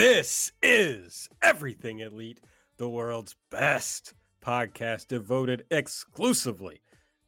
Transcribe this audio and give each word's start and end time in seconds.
This 0.00 0.50
is 0.62 1.28
Everything 1.42 2.00
Elite, 2.00 2.40
the 2.78 2.88
world's 2.88 3.36
best 3.50 4.14
podcast 4.42 5.08
devoted 5.08 5.66
exclusively 5.70 6.80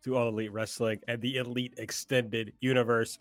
to 0.03 0.17
all 0.17 0.29
elite 0.29 0.55
wrestling 0.55 0.99
and 1.07 1.21
the 1.21 1.37
elite 1.37 1.75
extended 1.77 2.55
universe. 2.63 3.19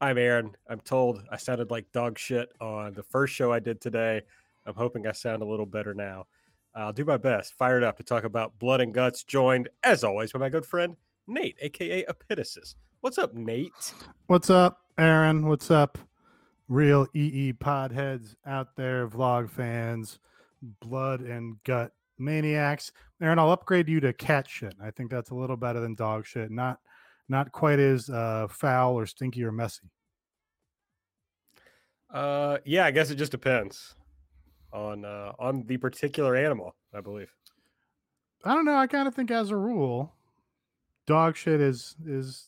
I'm 0.00 0.16
Aaron. 0.16 0.56
I'm 0.70 0.80
told 0.80 1.22
I 1.30 1.36
sounded 1.36 1.70
like 1.70 1.92
dog 1.92 2.18
shit 2.18 2.48
on 2.62 2.94
the 2.94 3.02
first 3.02 3.34
show 3.34 3.52
I 3.52 3.58
did 3.58 3.78
today. 3.82 4.22
I'm 4.64 4.74
hoping 4.74 5.06
I 5.06 5.12
sound 5.12 5.42
a 5.42 5.46
little 5.46 5.66
better 5.66 5.92
now. 5.92 6.24
I'll 6.74 6.94
do 6.94 7.04
my 7.04 7.18
best. 7.18 7.52
Fired 7.52 7.84
up 7.84 7.98
to 7.98 8.02
talk 8.02 8.24
about 8.24 8.58
blood 8.58 8.80
and 8.80 8.94
guts, 8.94 9.22
joined 9.22 9.68
as 9.84 10.02
always 10.02 10.32
by 10.32 10.38
my 10.38 10.48
good 10.48 10.64
friend 10.64 10.96
Nate, 11.26 11.58
aka 11.60 12.06
Epitasis. 12.06 12.74
What's 13.02 13.18
up, 13.18 13.34
Nate? 13.34 13.92
What's 14.28 14.48
up, 14.48 14.80
Aaron? 14.96 15.46
What's 15.46 15.70
up, 15.70 15.98
real 16.68 17.06
EE 17.14 17.52
podheads 17.54 18.34
out 18.46 18.76
there, 18.76 19.08
vlog 19.08 19.50
fans, 19.50 20.18
blood 20.80 21.20
and 21.20 21.56
gut 21.64 21.92
maniacs? 22.18 22.92
Aaron, 23.20 23.38
I'll 23.38 23.50
upgrade 23.50 23.88
you 23.88 24.00
to 24.00 24.12
cat 24.12 24.48
shit. 24.48 24.74
I 24.82 24.90
think 24.90 25.10
that's 25.10 25.30
a 25.30 25.34
little 25.34 25.56
better 25.56 25.80
than 25.80 25.94
dog 25.94 26.26
shit. 26.26 26.50
Not 26.50 26.78
not 27.28 27.52
quite 27.52 27.78
as 27.78 28.08
uh, 28.08 28.46
foul 28.50 28.98
or 28.98 29.06
stinky 29.06 29.44
or 29.44 29.52
messy. 29.52 29.90
Uh, 32.12 32.58
yeah, 32.64 32.86
I 32.86 32.90
guess 32.90 33.10
it 33.10 33.16
just 33.16 33.32
depends 33.32 33.94
on 34.72 35.04
uh, 35.04 35.32
on 35.38 35.64
the 35.66 35.76
particular 35.76 36.36
animal, 36.36 36.74
I 36.94 37.00
believe. 37.00 37.32
I 38.44 38.54
don't 38.54 38.64
know. 38.64 38.76
I 38.76 38.86
kind 38.86 39.08
of 39.08 39.14
think, 39.14 39.30
as 39.30 39.50
a 39.50 39.56
rule, 39.56 40.14
dog 41.06 41.36
shit 41.36 41.60
is 41.60 41.96
is 42.06 42.47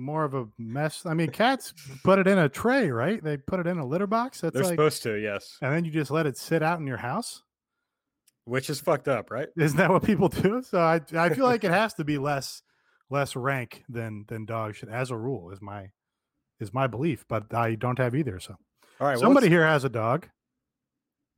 more 0.00 0.24
of 0.24 0.34
a 0.34 0.46
mess. 0.58 1.04
I 1.06 1.14
mean, 1.14 1.30
cats 1.30 1.72
put 2.02 2.18
it 2.18 2.26
in 2.26 2.38
a 2.38 2.48
tray, 2.48 2.90
right? 2.90 3.22
They 3.22 3.36
put 3.36 3.60
it 3.60 3.66
in 3.66 3.78
a 3.78 3.86
litter 3.86 4.06
box. 4.06 4.40
That's 4.40 4.54
They're 4.54 4.64
like, 4.64 4.72
supposed 4.72 5.02
to, 5.04 5.14
yes. 5.14 5.58
and 5.62 5.72
then 5.74 5.84
you 5.84 5.90
just 5.90 6.10
let 6.10 6.26
it 6.26 6.36
sit 6.36 6.62
out 6.62 6.80
in 6.80 6.86
your 6.86 6.98
house. 6.98 7.42
Which 8.44 8.70
is 8.70 8.80
fucked 8.80 9.06
up, 9.06 9.30
right? 9.30 9.48
Isn't 9.56 9.76
that 9.76 9.90
what 9.90 10.02
people 10.02 10.28
do? 10.28 10.62
So 10.62 10.80
I 10.80 11.00
I 11.16 11.28
feel 11.30 11.44
like 11.44 11.62
it 11.62 11.70
has 11.70 11.94
to 11.94 12.04
be 12.04 12.18
less 12.18 12.62
less 13.10 13.36
rank 13.36 13.84
than 13.88 14.24
than 14.28 14.46
dog 14.46 14.74
shit 14.74 14.88
as 14.88 15.10
a 15.10 15.16
rule 15.16 15.50
is 15.50 15.60
my 15.60 15.90
is 16.58 16.72
my 16.72 16.86
belief, 16.86 17.24
but 17.28 17.52
I 17.54 17.74
don't 17.74 17.98
have 17.98 18.14
either. 18.14 18.40
So 18.40 18.56
All 19.00 19.06
right. 19.06 19.12
well, 19.12 19.20
somebody 19.20 19.48
here 19.48 19.66
has 19.66 19.84
a 19.84 19.88
dog. 19.88 20.28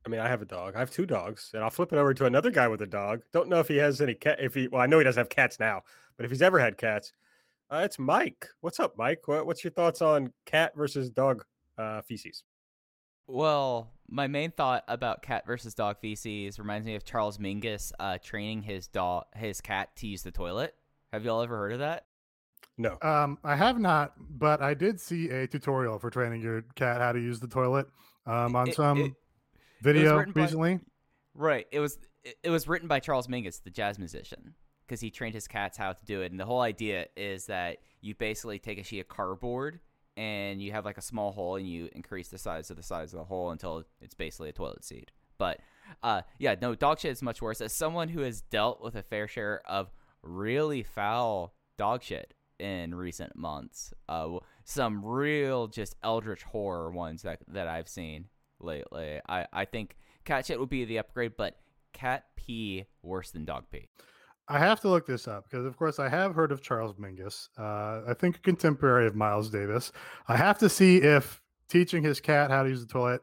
I 0.05 0.09
mean, 0.09 0.19
I 0.19 0.27
have 0.27 0.41
a 0.41 0.45
dog. 0.45 0.75
I 0.75 0.79
have 0.79 0.91
two 0.91 1.05
dogs, 1.05 1.51
and 1.53 1.63
I'll 1.63 1.69
flip 1.69 1.93
it 1.93 1.97
over 1.97 2.13
to 2.13 2.25
another 2.25 2.51
guy 2.51 2.67
with 2.67 2.81
a 2.81 2.87
dog. 2.87 3.21
Don't 3.31 3.47
know 3.47 3.59
if 3.59 3.69
he 3.69 3.77
has 3.77 4.01
any 4.01 4.13
cat. 4.13 4.37
If 4.41 4.53
he, 4.53 4.67
well, 4.67 4.81
I 4.81 4.85
know 4.85 4.97
he 4.97 5.03
doesn't 5.05 5.19
have 5.19 5.29
cats 5.29 5.59
now, 5.59 5.83
but 6.17 6.25
if 6.25 6.31
he's 6.31 6.41
ever 6.41 6.59
had 6.59 6.77
cats, 6.77 7.13
uh, 7.73 7.79
it's 7.79 7.97
Mike. 7.97 8.47
What's 8.61 8.79
up, 8.79 8.93
Mike? 8.97 9.27
What, 9.27 9.45
what's 9.45 9.63
your 9.63 9.71
thoughts 9.71 10.01
on 10.01 10.31
cat 10.45 10.73
versus 10.75 11.09
dog 11.09 11.43
uh, 11.77 12.01
feces? 12.03 12.43
Well, 13.25 13.89
my 14.09 14.27
main 14.27 14.51
thought 14.51 14.83
about 14.87 15.23
cat 15.23 15.45
versus 15.47 15.73
dog 15.73 15.97
feces 15.99 16.59
reminds 16.59 16.85
me 16.85 16.95
of 16.95 17.03
Charles 17.03 17.37
Mingus 17.37 17.91
uh, 17.99 18.17
training 18.23 18.61
his 18.63 18.87
dog, 18.87 19.25
his 19.35 19.61
cat, 19.61 19.95
to 19.97 20.07
use 20.07 20.21
the 20.23 20.31
toilet. 20.31 20.75
Have 21.11 21.25
y'all 21.25 21.41
ever 21.41 21.57
heard 21.57 21.73
of 21.73 21.79
that? 21.79 22.05
No. 22.77 22.97
Um, 23.01 23.37
I 23.43 23.55
have 23.55 23.79
not, 23.79 24.13
but 24.17 24.61
I 24.61 24.73
did 24.73 24.99
see 24.99 25.29
a 25.29 25.47
tutorial 25.47 25.99
for 25.99 26.09
training 26.09 26.41
your 26.41 26.63
cat 26.75 27.01
how 27.01 27.11
to 27.11 27.19
use 27.19 27.39
the 27.39 27.47
toilet 27.47 27.87
um, 28.25 28.55
on 28.55 28.69
It- 28.69 28.75
some 28.75 28.99
it- 28.99 29.13
video 29.81 30.17
written 30.17 30.33
by- 30.33 30.41
recently. 30.41 30.79
Right. 31.33 31.65
It 31.71 31.79
was 31.79 31.97
it, 32.23 32.35
it 32.43 32.49
was 32.49 32.67
written 32.67 32.87
by 32.87 32.99
Charles 32.99 33.27
Mingus, 33.27 33.63
the 33.63 33.69
jazz 33.69 33.97
musician, 33.97 34.53
because 34.85 35.01
he 35.01 35.09
trained 35.09 35.33
his 35.33 35.47
cats 35.47 35.77
how 35.77 35.93
to 35.93 36.05
do 36.05 36.21
it. 36.21 36.31
And 36.31 36.39
the 36.39 36.45
whole 36.45 36.61
idea 36.61 37.07
is 37.15 37.45
that 37.47 37.77
you 38.01 38.15
basically 38.15 38.59
take 38.59 38.79
a 38.79 38.83
sheet 38.83 38.99
of 38.99 39.07
cardboard 39.07 39.79
and 40.15 40.61
you 40.61 40.71
have 40.71 40.85
like 40.85 40.97
a 40.97 41.01
small 41.01 41.31
hole 41.31 41.55
and 41.55 41.67
you 41.67 41.89
increase 41.93 42.27
the 42.27 42.37
size 42.37 42.69
of 42.69 42.77
the 42.77 42.83
size 42.83 43.13
of 43.13 43.19
the 43.19 43.25
hole 43.25 43.51
until 43.51 43.83
it's 44.01 44.13
basically 44.13 44.49
a 44.49 44.53
toilet 44.53 44.83
seat. 44.83 45.11
But 45.37 45.59
uh, 46.01 46.21
yeah, 46.37 46.55
no, 46.61 46.75
dog 46.75 46.99
shit 46.99 47.11
is 47.11 47.21
much 47.21 47.41
worse. 47.41 47.61
As 47.61 47.73
someone 47.73 48.09
who 48.09 48.21
has 48.21 48.41
dealt 48.41 48.81
with 48.81 48.95
a 48.95 49.03
fair 49.03 49.27
share 49.27 49.61
of 49.65 49.91
really 50.21 50.83
foul 50.83 51.53
dog 51.77 52.03
shit 52.03 52.33
in 52.59 52.95
recent 52.95 53.35
months, 53.35 53.93
uh, 54.07 54.37
some 54.63 55.03
real 55.03 55.67
just 55.67 55.95
eldritch 56.03 56.43
horror 56.43 56.91
ones 56.91 57.23
that 57.23 57.39
that 57.47 57.67
I've 57.67 57.89
seen 57.89 58.27
lately. 58.59 59.19
I 59.27 59.47
I 59.51 59.65
think 59.65 59.97
cat 60.23 60.45
shit 60.45 60.59
would 60.59 60.69
be 60.69 60.85
the 60.85 60.99
upgrade, 60.99 61.33
but 61.37 61.57
cat 61.91 62.25
pee 62.35 62.85
worse 63.01 63.31
than 63.31 63.45
dog 63.45 63.65
pee. 63.71 63.87
I 64.47 64.59
have 64.59 64.81
to 64.81 64.89
look 64.89 65.05
this 65.05 65.27
up 65.27 65.45
because, 65.49 65.65
of 65.65 65.77
course, 65.77 65.99
I 65.99 66.09
have 66.09 66.35
heard 66.35 66.51
of 66.51 66.61
Charles 66.61 66.95
Mingus. 66.95 67.47
Uh, 67.57 68.01
I 68.09 68.13
think 68.13 68.37
a 68.37 68.39
contemporary 68.39 69.07
of 69.07 69.15
Miles 69.15 69.49
Davis. 69.49 69.91
I 70.27 70.35
have 70.35 70.57
to 70.59 70.69
see 70.69 70.97
if 70.97 71.41
teaching 71.69 72.03
his 72.03 72.19
cat 72.19 72.51
how 72.51 72.63
to 72.63 72.69
use 72.69 72.81
the 72.81 72.91
toilet 72.91 73.21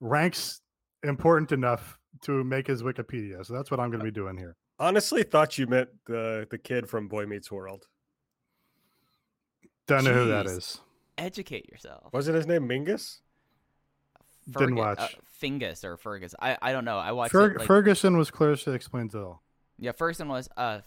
ranks 0.00 0.60
important 1.02 1.50
enough 1.52 1.98
to 2.22 2.44
make 2.44 2.68
his 2.68 2.82
Wikipedia. 2.82 3.44
So 3.44 3.54
that's 3.54 3.70
what 3.70 3.80
I'm 3.80 3.90
going 3.90 4.00
to 4.00 4.04
be 4.04 4.12
doing 4.12 4.36
here. 4.36 4.56
Honestly, 4.78 5.22
thought 5.24 5.58
you 5.58 5.66
meant 5.66 5.88
the 6.06 6.46
the 6.50 6.58
kid 6.58 6.88
from 6.88 7.08
Boy 7.08 7.26
Meets 7.26 7.50
World. 7.50 7.86
Don't 9.86 10.04
know 10.04 10.12
who 10.12 10.28
that 10.28 10.46
is. 10.46 10.80
Educate 11.18 11.68
yourself. 11.68 12.12
Wasn't 12.12 12.34
his 12.36 12.46
name 12.46 12.68
Mingus? 12.68 13.18
Didn't 14.50 14.76
watch. 14.76 14.98
Uh, 14.98 15.08
Fingus 15.40 15.84
or 15.84 15.96
Fergus. 15.96 16.34
I, 16.40 16.56
I 16.60 16.72
don't 16.72 16.84
know. 16.84 16.98
I 16.98 17.12
watched 17.12 17.32
Fer- 17.32 17.52
it, 17.52 17.58
like, 17.58 17.66
Ferguson 17.66 18.16
was 18.16 18.30
Clarissa 18.30 18.72
explains 18.72 19.14
it 19.14 19.18
all. 19.18 19.41
Yeah, 19.82 19.92
first 19.92 20.20
one 20.20 20.28
was 20.28 20.48
uh 20.56 20.80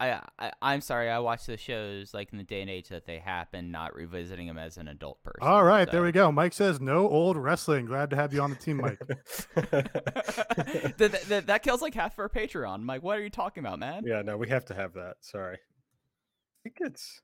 I, 0.00 0.20
I 0.38 0.52
I'm 0.60 0.80
sorry, 0.80 1.10
I 1.10 1.18
watched 1.20 1.46
the 1.46 1.56
shows 1.56 2.12
like 2.14 2.32
in 2.32 2.38
the 2.38 2.44
day 2.44 2.60
and 2.62 2.70
age 2.70 2.88
that 2.88 3.04
they 3.06 3.18
happen, 3.18 3.70
not 3.70 3.94
revisiting 3.94 4.46
them 4.48 4.58
as 4.58 4.78
an 4.78 4.88
adult 4.88 5.22
person. 5.22 5.46
All 5.46 5.62
right, 5.62 5.88
there 5.88 6.02
we 6.02 6.10
go. 6.12 6.32
Mike 6.32 6.54
says 6.54 6.80
no 6.80 7.08
old 7.08 7.36
wrestling. 7.36 7.86
Glad 7.86 8.10
to 8.10 8.16
have 8.16 8.32
you 8.32 8.40
on 8.40 8.50
the 8.50 8.56
team, 8.56 8.78
Mike. 8.78 8.98
that, 9.54 10.94
that, 10.98 11.22
that- 11.28 11.46
that 11.46 11.62
kills 11.62 11.82
like 11.82 11.94
half 11.94 12.14
of 12.14 12.18
our 12.20 12.28
Patreon. 12.28 12.74
I'm 12.90 13.02
what 13.02 13.18
are 13.18 13.22
you 13.22 13.30
talking 13.30 13.64
about, 13.64 13.78
man? 13.78 14.02
yeah, 14.06 14.22
no, 14.22 14.36
we 14.36 14.48
have 14.48 14.64
to 14.66 14.74
have 14.74 14.94
that. 14.94 15.16
Sorry. 15.20 15.56
I 15.56 16.58
think 16.64 16.76
it's. 16.80 17.20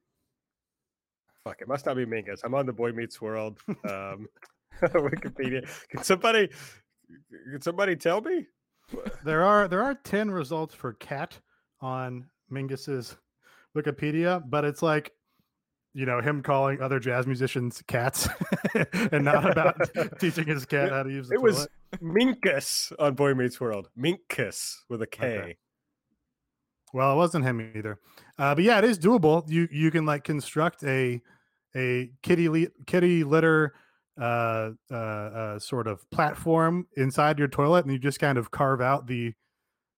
Fuck, 1.42 1.62
it 1.62 1.68
must 1.68 1.86
not 1.86 1.96
be 1.96 2.04
Mingus. 2.04 2.40
I'm 2.44 2.54
on 2.54 2.66
the 2.66 2.72
Boy 2.72 2.92
Meets 2.92 3.20
World 3.20 3.58
um, 3.88 4.28
Wikipedia. 4.82 5.66
Can 5.88 6.04
somebody, 6.04 6.48
can 7.50 7.62
somebody 7.62 7.96
tell 7.96 8.20
me? 8.20 8.46
There 9.24 9.44
are 9.44 9.68
there 9.68 9.82
are 9.82 9.94
10 9.94 10.30
results 10.30 10.74
for 10.74 10.94
cat 10.94 11.38
on 11.80 12.26
Mingus's 12.50 13.16
Wikipedia, 13.76 14.42
but 14.48 14.64
it's 14.64 14.82
like 14.82 15.12
you 15.94 16.06
know 16.06 16.20
him 16.20 16.42
calling 16.42 16.80
other 16.80 16.98
jazz 16.98 17.26
musicians 17.26 17.82
cats 17.86 18.28
and 19.12 19.24
not 19.24 19.50
about 19.50 19.76
teaching 20.20 20.46
his 20.46 20.64
cat 20.64 20.90
how 20.90 21.02
to 21.02 21.10
use 21.10 21.28
the 21.28 21.34
It 21.34 21.42
was. 21.42 21.68
Minkus 22.02 22.92
on 22.98 23.14
Boy 23.14 23.34
Meets 23.34 23.60
World. 23.60 23.88
Minkus 23.98 24.76
with 24.88 25.00
a 25.02 25.06
K. 25.06 25.38
Okay. 25.38 25.56
Well, 26.92 27.12
it 27.12 27.16
wasn't 27.16 27.44
him 27.44 27.72
either. 27.74 27.98
Uh, 28.38 28.54
but 28.54 28.64
yeah, 28.64 28.78
it 28.78 28.84
is 28.84 28.98
doable. 28.98 29.44
You 29.48 29.68
you 29.70 29.90
can 29.90 30.06
like 30.06 30.24
construct 30.24 30.84
a 30.84 31.20
a 31.76 32.10
kitty 32.22 32.68
kitty 32.86 33.24
litter 33.24 33.74
uh, 34.20 34.70
uh, 34.90 34.94
uh, 34.94 35.58
sort 35.58 35.86
of 35.86 36.08
platform 36.10 36.86
inside 36.96 37.38
your 37.38 37.48
toilet, 37.48 37.84
and 37.84 37.92
you 37.92 37.98
just 37.98 38.18
kind 38.20 38.38
of 38.38 38.50
carve 38.50 38.80
out 38.80 39.06
the 39.06 39.32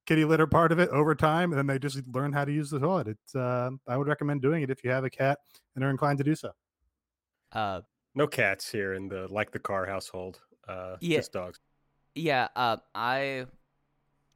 kitty 0.06 0.24
litter 0.24 0.46
part 0.46 0.72
of 0.72 0.78
it 0.78 0.88
over 0.90 1.14
time, 1.14 1.52
and 1.52 1.58
then 1.58 1.66
they 1.66 1.78
just 1.78 2.00
learn 2.08 2.32
how 2.32 2.44
to 2.44 2.52
use 2.52 2.70
the 2.70 2.78
toilet. 2.80 3.08
It's 3.08 3.34
uh, 3.34 3.70
I 3.88 3.96
would 3.96 4.08
recommend 4.08 4.42
doing 4.42 4.62
it 4.62 4.70
if 4.70 4.82
you 4.84 4.90
have 4.90 5.04
a 5.04 5.10
cat 5.10 5.38
and 5.74 5.84
are 5.84 5.90
inclined 5.90 6.18
to 6.18 6.24
do 6.24 6.34
so. 6.34 6.52
Uh 7.52 7.80
No 8.14 8.26
cats 8.26 8.70
here 8.70 8.94
in 8.94 9.08
the 9.08 9.26
like 9.28 9.50
the 9.52 9.58
car 9.58 9.86
household. 9.86 10.40
Uh, 10.68 10.96
Yeah. 11.00 11.18
just 11.18 11.32
dogs. 11.32 11.58
yeah, 12.14 12.48
uh 12.56 12.76
I 12.94 13.46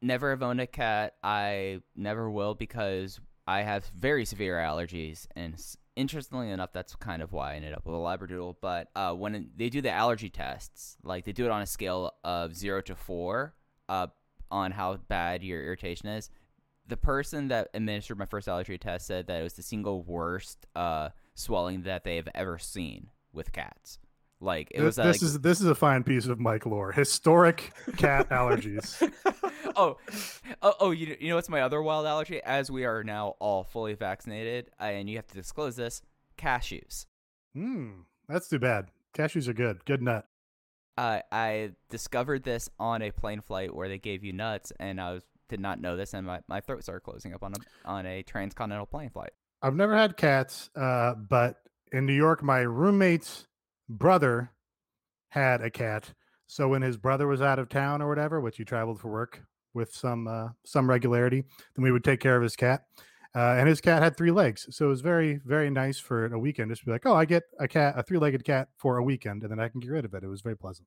never 0.02 0.30
have 0.30 0.42
owned 0.42 0.60
a 0.60 0.66
cat. 0.66 1.14
I 1.22 1.80
never 1.96 2.30
will 2.30 2.54
because 2.54 3.20
I 3.46 3.62
have 3.62 3.84
very 3.96 4.24
severe 4.24 4.56
allergies 4.56 5.26
and 5.36 5.54
s- 5.54 5.76
interestingly 5.96 6.50
enough, 6.50 6.72
that's 6.72 6.94
kind 6.96 7.22
of 7.22 7.32
why 7.32 7.52
I 7.52 7.56
ended 7.56 7.74
up 7.74 7.84
with 7.86 7.94
a 7.94 7.98
labradoodle. 7.98 8.56
But 8.60 8.88
uh, 8.94 9.14
when 9.14 9.50
they 9.56 9.68
do 9.68 9.80
the 9.80 9.90
allergy 9.90 10.28
tests, 10.28 10.96
like 11.02 11.24
they 11.24 11.32
do 11.32 11.44
it 11.44 11.50
on 11.50 11.62
a 11.62 11.66
scale 11.66 12.12
of 12.24 12.56
zero 12.56 12.80
to 12.82 12.94
four, 12.94 13.54
uh, 13.88 14.08
on 14.50 14.70
how 14.70 14.96
bad 14.96 15.42
your 15.42 15.62
irritation 15.62 16.08
is. 16.08 16.30
The 16.86 16.96
person 16.96 17.48
that 17.48 17.70
administered 17.74 18.18
my 18.18 18.26
first 18.26 18.46
allergy 18.46 18.76
test 18.76 19.06
said 19.06 19.26
that 19.26 19.40
it 19.40 19.42
was 19.42 19.54
the 19.54 19.62
single 19.62 20.02
worst 20.02 20.66
uh, 20.76 21.10
swelling 21.34 21.82
that 21.82 22.04
they 22.04 22.16
have 22.16 22.28
ever 22.34 22.58
seen 22.58 23.08
with 23.32 23.52
cats. 23.52 23.98
Like 24.44 24.70
it 24.70 24.74
Th- 24.74 24.84
was. 24.84 24.98
uh, 24.98 25.04
this 25.06 25.22
like, 25.22 25.22
is 25.22 25.40
this 25.40 25.60
is 25.60 25.66
a 25.66 25.74
fine 25.74 26.04
piece 26.04 26.26
of 26.26 26.38
Mike 26.38 26.66
lore. 26.66 26.92
Historic 26.92 27.72
cat 27.96 28.28
allergies. 28.28 29.00
oh, 29.76 29.96
oh, 30.62 30.74
oh, 30.80 30.90
you, 30.90 31.16
you 31.18 31.28
know 31.30 31.36
what's 31.36 31.48
my 31.48 31.62
other 31.62 31.82
wild 31.82 32.06
allergy? 32.06 32.42
As 32.42 32.70
we 32.70 32.84
are 32.84 33.02
now 33.02 33.34
all 33.40 33.64
fully 33.64 33.94
vaccinated, 33.94 34.70
and 34.78 35.08
you 35.08 35.16
have 35.16 35.26
to 35.28 35.34
disclose 35.34 35.76
this, 35.76 36.02
cashews. 36.36 37.06
Hmm, 37.54 38.02
that's 38.28 38.48
too 38.48 38.58
bad. 38.58 38.88
Cashews 39.16 39.48
are 39.48 39.54
good. 39.54 39.84
Good 39.84 40.02
nut. 40.02 40.26
Uh, 40.96 41.20
I 41.32 41.72
discovered 41.88 42.44
this 42.44 42.68
on 42.78 43.02
a 43.02 43.10
plane 43.10 43.40
flight 43.40 43.74
where 43.74 43.88
they 43.88 43.98
gave 43.98 44.22
you 44.22 44.32
nuts, 44.32 44.72
and 44.78 45.00
I 45.00 45.14
was, 45.14 45.22
did 45.48 45.58
not 45.60 45.80
know 45.80 45.96
this, 45.96 46.14
and 46.14 46.26
my, 46.26 46.40
my 46.48 46.60
throat 46.60 46.82
started 46.82 47.00
closing 47.00 47.34
up 47.34 47.42
on 47.42 47.52
a 47.54 47.88
on 47.88 48.06
a 48.06 48.22
transcontinental 48.22 48.86
plane 48.86 49.10
flight. 49.10 49.30
I've 49.62 49.74
never 49.74 49.96
had 49.96 50.16
cats, 50.16 50.70
uh, 50.76 51.14
but 51.14 51.56
in 51.90 52.06
New 52.06 52.12
York, 52.12 52.42
my 52.42 52.60
roommate's 52.60 53.46
brother 53.88 54.50
had 55.28 55.60
a 55.60 55.70
cat. 55.70 56.12
So 56.46 56.68
when 56.68 56.82
his 56.82 56.96
brother 56.96 57.26
was 57.26 57.42
out 57.42 57.58
of 57.58 57.68
town 57.68 58.02
or 58.02 58.08
whatever, 58.08 58.40
which 58.40 58.56
he 58.56 58.64
traveled 58.64 59.00
for 59.00 59.10
work 59.10 59.42
with 59.72 59.94
some 59.94 60.28
uh, 60.28 60.48
some 60.64 60.88
regularity, 60.88 61.44
then 61.74 61.82
we 61.82 61.90
would 61.90 62.04
take 62.04 62.20
care 62.20 62.36
of 62.36 62.42
his 62.42 62.56
cat. 62.56 62.84
Uh, 63.36 63.56
and 63.58 63.68
his 63.68 63.80
cat 63.80 64.00
had 64.00 64.16
three 64.16 64.30
legs, 64.30 64.68
so 64.70 64.86
it 64.86 64.88
was 64.88 65.00
very 65.00 65.40
very 65.44 65.68
nice 65.68 65.98
for 65.98 66.32
a 66.32 66.38
weekend. 66.38 66.70
Just 66.70 66.84
be 66.84 66.92
like, 66.92 67.04
oh, 67.04 67.14
I 67.14 67.24
get 67.24 67.42
a 67.58 67.66
cat, 67.66 67.94
a 67.96 68.02
three 68.02 68.18
legged 68.18 68.44
cat 68.44 68.68
for 68.76 68.98
a 68.98 69.02
weekend, 69.02 69.42
and 69.42 69.50
then 69.50 69.58
I 69.58 69.68
can 69.68 69.80
get 69.80 69.90
rid 69.90 70.04
of 70.04 70.14
it. 70.14 70.22
It 70.22 70.28
was 70.28 70.40
very 70.40 70.56
pleasant. 70.56 70.86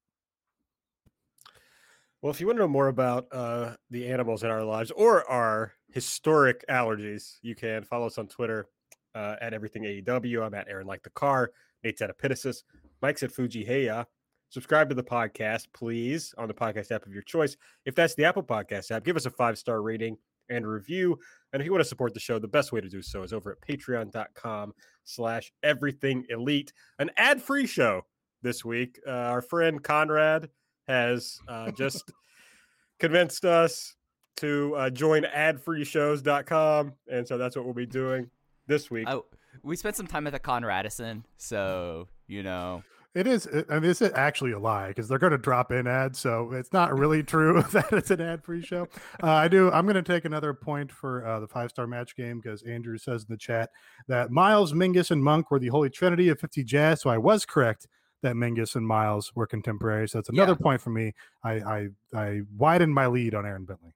Well, 2.22 2.32
if 2.32 2.40
you 2.40 2.48
want 2.48 2.58
to 2.58 2.62
know 2.62 2.68
more 2.68 2.88
about 2.88 3.28
uh, 3.32 3.76
the 3.92 4.08
animals 4.08 4.44
in 4.44 4.50
our 4.50 4.64
lives 4.64 4.92
or 4.92 5.30
our 5.30 5.74
historic 5.92 6.66
allergies, 6.68 7.38
you 7.42 7.54
can 7.54 7.84
follow 7.84 8.08
us 8.08 8.18
on 8.18 8.28
Twitter 8.28 8.68
uh, 9.14 9.36
at 9.40 9.54
Everything 9.54 9.84
AEW. 9.84 10.44
I'm 10.44 10.54
at 10.54 10.68
Aaron 10.68 10.88
Like 10.88 11.04
the 11.04 11.12
Car. 11.12 11.52
Nate's 11.84 12.02
at 12.02 12.18
Epitasis. 12.18 12.64
Mike's 13.02 13.24
at 13.24 13.32
Fuji 13.32 13.66
Heya. 13.66 14.06
Subscribe 14.50 14.88
to 14.90 14.96
the 14.96 15.04
podcast, 15.04 15.68
please, 15.74 16.34
on 16.38 16.48
the 16.48 16.54
podcast 16.54 16.92
app 16.92 17.06
of 17.06 17.14
your 17.14 17.24
choice. 17.24 17.58
If 17.86 17.96
that's 17.96 18.16
the 18.16 18.24
Apple 18.24 18.44
Podcast 18.44 18.92
app, 18.92 19.04
give 19.04 19.18
us 19.18 19.26
a 19.26 19.30
five 19.30 19.58
star 19.58 19.82
rating 19.82 20.18
and 20.50 20.66
review. 20.66 21.20
And 21.52 21.62
if 21.62 21.66
you 21.66 21.72
want 21.72 21.84
to 21.84 21.90
support 21.90 22.14
the 22.14 22.20
show, 22.20 22.40
the 22.40 22.48
best 22.48 22.72
way 22.72 22.80
to 22.80 22.90
do 22.90 23.02
so 23.02 23.24
is 23.24 23.34
over 23.34 23.52
at 23.52 23.62
patreon.com 23.62 24.74
slash 25.04 25.52
everything 25.64 26.26
elite, 26.30 26.72
an 27.00 27.12
ad 27.18 27.42
free 27.42 27.68
show 27.68 28.04
this 28.42 28.64
week. 28.64 29.00
Uh, 29.06 29.12
our 29.12 29.42
friend 29.42 29.84
Conrad 29.84 30.50
has 30.88 31.40
uh, 31.48 31.72
just 31.72 32.12
convinced 33.00 33.44
us 33.44 33.96
to 34.38 34.76
uh, 34.76 34.90
join 34.90 35.24
adfreeshows.com. 35.24 36.94
And 37.12 37.28
so 37.28 37.38
that's 37.38 37.56
what 37.56 37.66
we'll 37.66 37.74
be 37.74 37.86
doing 37.86 38.30
this 38.68 38.90
week. 38.90 39.08
Oh, 39.10 39.26
we 39.64 39.76
spent 39.76 39.96
some 39.96 40.08
time 40.08 40.28
at 40.28 40.34
the 40.34 40.40
Conradison, 40.40 41.24
so 41.38 42.08
you 42.28 42.44
know. 42.44 42.84
It 43.16 43.26
is. 43.26 43.48
I 43.70 43.80
mean, 43.80 43.90
it's 43.90 44.02
actually 44.04 44.52
a 44.52 44.60
lie 44.60 44.90
because 44.90 45.08
they're 45.08 45.18
going 45.18 45.32
to 45.32 45.40
drop 45.40 45.72
in 45.72 45.88
ads, 45.88 46.20
so 46.20 46.52
it's 46.54 46.72
not 46.72 46.94
really 47.00 47.24
true 47.24 47.62
that 47.72 47.92
it's 47.92 48.12
an 48.12 48.22
ad-free 48.22 48.62
show. 48.62 48.88
Uh, 49.24 49.32
I 49.32 49.48
do. 49.48 49.72
I'm 49.72 49.86
going 49.86 49.96
to 49.96 50.04
take 50.04 50.26
another 50.26 50.54
point 50.54 50.92
for 50.92 51.26
uh, 51.26 51.40
the 51.40 51.48
five-star 51.48 51.88
match 51.88 52.16
game 52.16 52.40
because 52.40 52.62
Andrew 52.64 52.98
says 53.00 53.24
in 53.24 53.34
the 53.34 53.38
chat 53.38 53.72
that 54.08 54.30
Miles, 54.30 54.74
Mingus, 54.74 55.10
and 55.10 55.24
Monk 55.24 55.50
were 55.50 55.58
the 55.58 55.70
holy 55.70 55.90
trinity 55.90 56.30
of 56.30 56.40
50 56.40 56.64
Jazz. 56.64 57.02
So 57.02 57.10
I 57.10 57.18
was 57.18 57.44
correct 57.44 57.88
that 58.22 58.36
Mingus 58.36 58.76
and 58.76 58.86
Miles 58.86 59.32
were 59.36 59.48
contemporaries. 59.48 60.12
So 60.12 60.20
that's 60.20 60.30
another 60.30 60.52
Yeah. 60.52 60.64
point 60.64 60.82
for 60.82 60.92
me. 60.92 61.14
I 61.44 61.54
I, 61.54 61.88
I 62.14 62.42
widened 62.56 62.94
my 62.94 63.08
lead 63.08 63.34
on 63.34 63.48
Aaron 63.48 63.66
Bentley. 63.66 63.94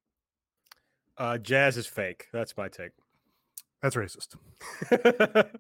Uh, 1.17 1.37
jazz 1.37 1.77
is 1.77 1.85
fake. 1.85 2.25
That's 2.33 2.57
my 2.57 2.69
take. 2.69 2.91
That's 3.83 3.95
racist. 3.95 4.35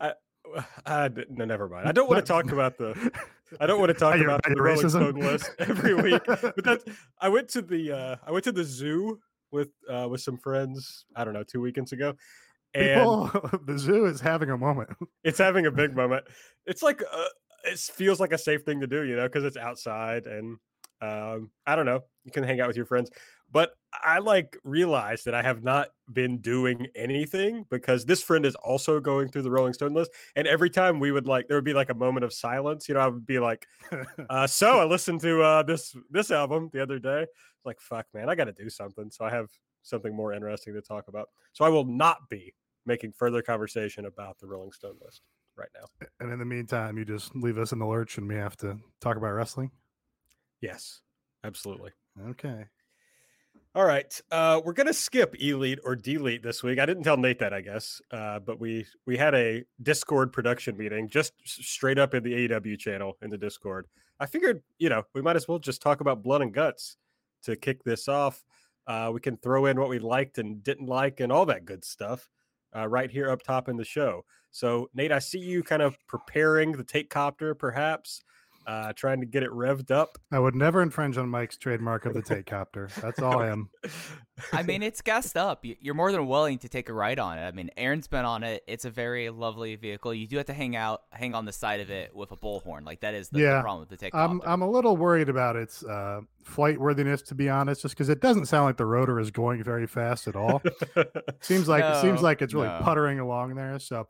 I, 0.00 0.12
No, 1.30 1.44
never 1.44 1.68
mind. 1.68 1.88
I 1.88 1.92
don't 1.92 2.08
want 2.08 2.24
to 2.24 2.32
talk 2.32 2.50
about 2.52 2.76
the. 2.78 3.12
I 3.60 3.66
don't 3.66 3.80
want 3.80 3.90
to 3.90 3.98
talk 3.98 4.18
about 4.20 4.42
the 4.42 4.54
Rolling 4.54 4.84
racism? 4.84 4.90
Stone 4.90 5.14
list 5.20 5.50
every 5.58 5.94
week. 5.94 6.22
But 6.26 6.64
that's. 6.64 6.84
I 7.20 7.28
went 7.28 7.48
to 7.50 7.62
the. 7.62 7.92
Uh, 7.92 8.16
I 8.26 8.32
went 8.32 8.44
to 8.44 8.52
the 8.52 8.64
zoo 8.64 9.18
with 9.50 9.70
uh, 9.88 10.08
with 10.08 10.20
some 10.20 10.36
friends. 10.38 11.04
I 11.16 11.24
don't 11.24 11.34
know, 11.34 11.44
two 11.44 11.60
weekends 11.60 11.92
ago, 11.92 12.14
and 12.74 13.00
People, 13.00 13.60
the 13.66 13.78
zoo 13.78 14.06
is 14.06 14.20
having 14.20 14.50
a 14.50 14.56
moment. 14.58 14.90
it's 15.24 15.38
having 15.38 15.66
a 15.66 15.70
big 15.70 15.94
moment. 15.96 16.24
It's 16.66 16.82
like 16.82 17.02
uh, 17.02 17.24
it 17.64 17.78
feels 17.78 18.20
like 18.20 18.32
a 18.32 18.38
safe 18.38 18.62
thing 18.62 18.80
to 18.80 18.86
do, 18.86 19.02
you 19.02 19.16
know, 19.16 19.26
because 19.26 19.44
it's 19.44 19.56
outside 19.56 20.26
and 20.26 20.58
um, 21.02 21.50
I 21.66 21.76
don't 21.76 21.86
know, 21.86 22.00
you 22.24 22.32
can 22.32 22.44
hang 22.44 22.60
out 22.60 22.68
with 22.68 22.76
your 22.76 22.86
friends. 22.86 23.10
But 23.50 23.72
I 23.92 24.18
like 24.18 24.56
realized 24.64 25.24
that 25.24 25.34
I 25.34 25.42
have 25.42 25.62
not 25.62 25.88
been 26.12 26.38
doing 26.38 26.86
anything 26.94 27.64
because 27.70 28.04
this 28.04 28.22
friend 28.22 28.46
is 28.46 28.54
also 28.56 29.00
going 29.00 29.28
through 29.28 29.42
the 29.42 29.50
Rolling 29.50 29.72
Stone 29.72 29.94
list, 29.94 30.12
and 30.36 30.46
every 30.46 30.70
time 30.70 31.00
we 31.00 31.10
would 31.10 31.26
like 31.26 31.48
there 31.48 31.56
would 31.56 31.64
be 31.64 31.74
like 31.74 31.90
a 31.90 31.94
moment 31.94 32.24
of 32.24 32.32
silence. 32.32 32.88
You 32.88 32.94
know, 32.94 33.00
I 33.00 33.08
would 33.08 33.26
be 33.26 33.38
like, 33.38 33.66
uh, 34.30 34.46
"So 34.46 34.78
I 34.78 34.84
listened 34.84 35.20
to 35.22 35.42
uh, 35.42 35.62
this 35.62 35.94
this 36.10 36.30
album 36.30 36.70
the 36.72 36.82
other 36.82 36.98
day." 36.98 37.26
Like, 37.64 37.80
"Fuck, 37.80 38.06
man, 38.14 38.28
I 38.28 38.34
got 38.34 38.44
to 38.44 38.52
do 38.52 38.70
something." 38.70 39.10
So 39.10 39.24
I 39.24 39.30
have 39.30 39.48
something 39.82 40.14
more 40.14 40.32
interesting 40.32 40.74
to 40.74 40.82
talk 40.82 41.08
about. 41.08 41.28
So 41.52 41.64
I 41.64 41.68
will 41.68 41.84
not 41.84 42.28
be 42.28 42.54
making 42.86 43.12
further 43.12 43.42
conversation 43.42 44.06
about 44.06 44.38
the 44.38 44.46
Rolling 44.46 44.72
Stone 44.72 44.96
list 45.02 45.22
right 45.56 45.68
now. 45.74 46.06
and 46.20 46.32
in 46.32 46.38
the 46.38 46.44
meantime, 46.44 46.96
you 46.96 47.04
just 47.04 47.34
leave 47.34 47.58
us 47.58 47.72
in 47.72 47.78
the 47.78 47.86
lurch, 47.86 48.18
and 48.18 48.28
we 48.28 48.36
have 48.36 48.56
to 48.58 48.78
talk 49.00 49.16
about 49.16 49.32
wrestling. 49.32 49.70
Yes, 50.60 51.00
absolutely. 51.42 51.90
Okay. 52.28 52.66
All 53.72 53.84
right, 53.84 54.20
uh, 54.32 54.60
we're 54.64 54.72
gonna 54.72 54.92
skip 54.92 55.36
elite 55.38 55.78
or 55.84 55.94
delete 55.94 56.42
this 56.42 56.60
week. 56.60 56.80
I 56.80 56.86
didn't 56.86 57.04
tell 57.04 57.16
Nate 57.16 57.38
that, 57.38 57.54
I 57.54 57.60
guess, 57.60 58.02
uh, 58.10 58.40
but 58.40 58.58
we 58.58 58.84
we 59.06 59.16
had 59.16 59.32
a 59.32 59.62
Discord 59.80 60.32
production 60.32 60.76
meeting 60.76 61.08
just 61.08 61.34
straight 61.44 61.96
up 61.96 62.12
in 62.12 62.24
the 62.24 62.48
AEW 62.48 62.76
channel 62.76 63.16
in 63.22 63.30
the 63.30 63.38
Discord. 63.38 63.86
I 64.18 64.26
figured, 64.26 64.60
you 64.78 64.88
know, 64.88 65.04
we 65.14 65.22
might 65.22 65.36
as 65.36 65.46
well 65.46 65.60
just 65.60 65.80
talk 65.80 66.00
about 66.00 66.24
blood 66.24 66.42
and 66.42 66.52
guts 66.52 66.96
to 67.44 67.54
kick 67.54 67.84
this 67.84 68.08
off. 68.08 68.42
Uh, 68.88 69.12
we 69.14 69.20
can 69.20 69.36
throw 69.36 69.66
in 69.66 69.78
what 69.78 69.88
we 69.88 70.00
liked 70.00 70.38
and 70.38 70.64
didn't 70.64 70.88
like 70.88 71.20
and 71.20 71.30
all 71.30 71.46
that 71.46 71.64
good 71.64 71.84
stuff 71.84 72.28
uh, 72.74 72.88
right 72.88 73.10
here 73.10 73.30
up 73.30 73.40
top 73.40 73.68
in 73.68 73.76
the 73.76 73.84
show. 73.84 74.24
So, 74.50 74.90
Nate, 74.94 75.12
I 75.12 75.20
see 75.20 75.38
you 75.38 75.62
kind 75.62 75.80
of 75.80 75.96
preparing 76.08 76.72
the 76.72 76.82
take 76.82 77.08
copter, 77.08 77.54
perhaps, 77.54 78.24
uh, 78.66 78.92
trying 78.94 79.20
to 79.20 79.26
get 79.26 79.42
it 79.42 79.50
revved 79.50 79.90
up. 79.90 80.18
I 80.30 80.38
would 80.38 80.54
never 80.54 80.82
infringe 80.82 81.18
on 81.18 81.28
Mike's 81.28 81.56
trademark 81.56 82.06
of 82.06 82.14
the 82.14 82.22
take 82.22 82.46
copter. 82.46 82.88
That's 83.00 83.20
all 83.20 83.40
I 83.40 83.48
am. 83.48 83.70
I 84.52 84.62
mean, 84.62 84.82
it's 84.82 85.00
gassed 85.02 85.36
up. 85.36 85.64
You- 85.64 85.76
You're 85.80 85.94
more 85.94 86.12
than 86.12 86.26
willing 86.26 86.58
to 86.58 86.68
take 86.68 86.88
a 86.88 86.92
ride 86.92 87.18
on 87.18 87.38
it. 87.38 87.42
I 87.42 87.50
mean, 87.52 87.70
Aaron's 87.76 88.06
been 88.06 88.24
on 88.24 88.42
it. 88.42 88.62
It's 88.66 88.84
a 88.84 88.90
very 88.90 89.30
lovely 89.30 89.76
vehicle. 89.76 90.14
You 90.14 90.26
do 90.26 90.36
have 90.36 90.46
to 90.46 90.52
hang 90.52 90.76
out, 90.76 91.02
hang 91.10 91.34
on 91.34 91.44
the 91.44 91.52
side 91.52 91.80
of 91.80 91.90
it 91.90 92.14
with 92.14 92.32
a 92.32 92.36
bullhorn. 92.36 92.84
Like 92.84 93.00
that 93.00 93.14
is 93.14 93.28
the, 93.28 93.42
the 93.42 93.60
problem 93.60 93.80
with 93.80 93.88
the 93.88 93.96
take. 93.96 94.14
I'm 94.14 94.40
I'm 94.44 94.62
a 94.62 94.70
little 94.70 94.96
worried 94.96 95.28
about 95.28 95.56
its 95.56 95.84
uh, 95.84 96.20
flight 96.44 96.78
worthiness, 96.78 97.22
to 97.22 97.34
be 97.34 97.48
honest, 97.48 97.82
just 97.82 97.94
because 97.94 98.08
it 98.08 98.20
doesn't 98.20 98.46
sound 98.46 98.66
like 98.66 98.76
the 98.76 98.86
rotor 98.86 99.18
is 99.20 99.30
going 99.30 99.62
very 99.62 99.86
fast 99.86 100.28
at 100.28 100.36
all. 100.36 100.62
seems 101.40 101.68
like 101.68 101.84
it 101.84 102.00
seems 102.00 102.22
like 102.22 102.42
it's 102.42 102.54
really 102.54 102.68
no. 102.68 102.80
puttering 102.82 103.18
along 103.18 103.54
there. 103.54 103.78
So, 103.78 104.06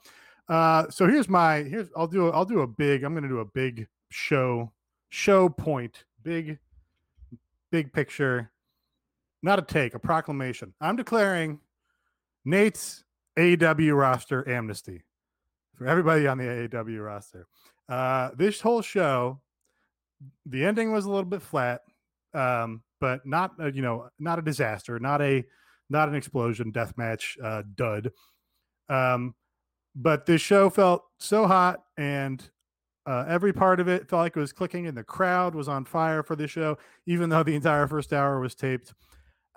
uh, 0.48 0.88
so 0.90 1.06
here's 1.06 1.28
my 1.28 1.62
here's 1.62 1.88
I'll 1.96 2.06
do 2.06 2.28
a, 2.28 2.30
I'll 2.30 2.44
do 2.44 2.60
a 2.60 2.66
big 2.66 3.04
I'm 3.04 3.12
going 3.14 3.22
to 3.22 3.28
do 3.28 3.40
a 3.40 3.44
big 3.44 3.86
show 4.10 4.72
show 5.08 5.48
point 5.48 6.04
big 6.22 6.58
big 7.70 7.92
picture, 7.92 8.50
not 9.42 9.58
a 9.58 9.62
take 9.62 9.94
a 9.94 9.98
proclamation. 9.98 10.74
I'm 10.80 10.96
declaring 10.96 11.60
Nate's 12.44 13.04
AEW 13.38 13.96
roster 13.96 14.48
amnesty 14.48 15.02
for 15.76 15.86
everybody 15.86 16.26
on 16.26 16.38
the 16.38 16.44
AEW 16.44 17.04
roster. 17.04 17.46
Uh, 17.88 18.30
this 18.36 18.60
whole 18.60 18.82
show, 18.82 19.40
the 20.46 20.64
ending 20.64 20.92
was 20.92 21.04
a 21.04 21.10
little 21.10 21.24
bit 21.24 21.42
flat, 21.42 21.80
um, 22.34 22.82
but 23.00 23.24
not 23.24 23.52
you 23.74 23.82
know 23.82 24.08
not 24.18 24.38
a 24.38 24.42
disaster, 24.42 24.98
not 24.98 25.22
a 25.22 25.44
not 25.88 26.08
an 26.08 26.14
explosion 26.14 26.70
death 26.70 26.94
match 26.96 27.36
uh, 27.42 27.62
dud. 27.74 28.12
Um, 28.88 29.34
but 29.94 30.26
this 30.26 30.40
show 30.40 30.70
felt 30.70 31.04
so 31.18 31.46
hot 31.46 31.82
and 31.96 32.48
uh, 33.06 33.24
every 33.26 33.52
part 33.52 33.80
of 33.80 33.88
it 33.88 34.08
felt 34.08 34.20
like 34.20 34.36
it 34.36 34.40
was 34.40 34.52
clicking 34.52 34.86
and 34.86 34.96
the 34.96 35.04
crowd 35.04 35.54
was 35.54 35.68
on 35.68 35.84
fire 35.84 36.22
for 36.22 36.36
the 36.36 36.46
show, 36.46 36.76
even 37.06 37.30
though 37.30 37.42
the 37.42 37.54
entire 37.54 37.86
first 37.86 38.12
hour 38.12 38.40
was 38.40 38.54
taped. 38.54 38.92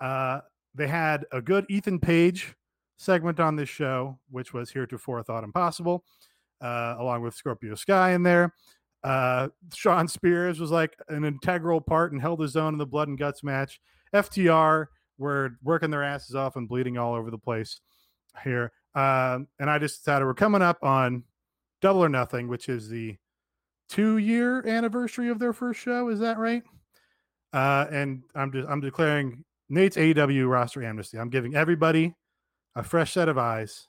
Uh, 0.00 0.40
they 0.74 0.88
had 0.88 1.24
a 1.32 1.40
good 1.40 1.66
Ethan 1.68 1.98
Page 1.98 2.54
segment 2.96 3.40
on 3.40 3.56
this 3.56 3.68
show, 3.68 4.18
which 4.30 4.52
was 4.52 4.70
heretofore 4.70 5.22
thought 5.22 5.44
impossible, 5.44 6.04
uh, 6.60 6.96
along 6.98 7.22
with 7.22 7.34
Scorpio 7.34 7.74
Sky 7.74 8.12
in 8.12 8.22
there. 8.22 8.54
Uh, 9.02 9.48
Shawn 9.74 10.08
Spears 10.08 10.58
was 10.58 10.70
like 10.70 10.96
an 11.08 11.24
integral 11.24 11.80
part 11.80 12.12
and 12.12 12.20
held 12.20 12.40
his 12.40 12.56
own 12.56 12.72
in 12.72 12.78
the 12.78 12.86
blood 12.86 13.08
and 13.08 13.18
guts 13.18 13.44
match. 13.44 13.78
FTR 14.14 14.86
were 15.18 15.58
working 15.62 15.90
their 15.90 16.02
asses 16.02 16.34
off 16.34 16.56
and 16.56 16.68
bleeding 16.68 16.96
all 16.96 17.14
over 17.14 17.30
the 17.30 17.38
place 17.38 17.80
here. 18.42 18.72
Um, 18.94 19.48
and 19.58 19.68
I 19.68 19.78
just 19.78 19.98
decided 19.98 20.24
we're 20.24 20.34
coming 20.34 20.62
up 20.62 20.78
on 20.82 21.24
Double 21.82 22.04
or 22.04 22.08
Nothing, 22.08 22.48
which 22.48 22.68
is 22.68 22.88
the 22.88 23.16
two 23.88 24.18
year 24.18 24.66
anniversary 24.66 25.28
of 25.28 25.38
their 25.38 25.52
first 25.52 25.80
show. 25.80 26.08
Is 26.08 26.20
that 26.20 26.38
right? 26.38 26.62
Uh, 27.52 27.86
and 27.90 28.22
I'm 28.34 28.52
just 28.52 28.68
I'm 28.68 28.80
declaring 28.80 29.44
Nate's 29.68 29.96
AEW 29.96 30.48
roster 30.48 30.82
amnesty. 30.82 31.18
I'm 31.18 31.30
giving 31.30 31.54
everybody 31.54 32.14
a 32.74 32.82
fresh 32.82 33.12
set 33.12 33.28
of 33.28 33.38
eyes, 33.38 33.88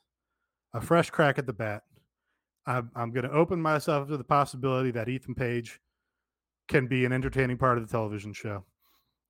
a 0.74 0.82
fresh 0.82 1.10
crack 1.10 1.40
at 1.40 1.48
the 1.48 1.54
bat. 1.54 1.84
I'm, 2.68 2.92
I'm 2.96 3.12
going 3.12 3.26
to 3.26 3.32
open 3.32 3.62
myself 3.62 4.08
to 4.08 4.18
the 4.18 4.24
possibility 4.24 4.92
that 4.92 5.10
Ethan 5.10 5.36
Page 5.36 5.80
can 6.68 6.88
be 6.88 7.06
an 7.06 7.12
entertaining 7.12 7.58
part 7.58 7.78
of 7.78 7.88
the 7.88 7.92
television 7.92 8.34
show, 8.34 8.64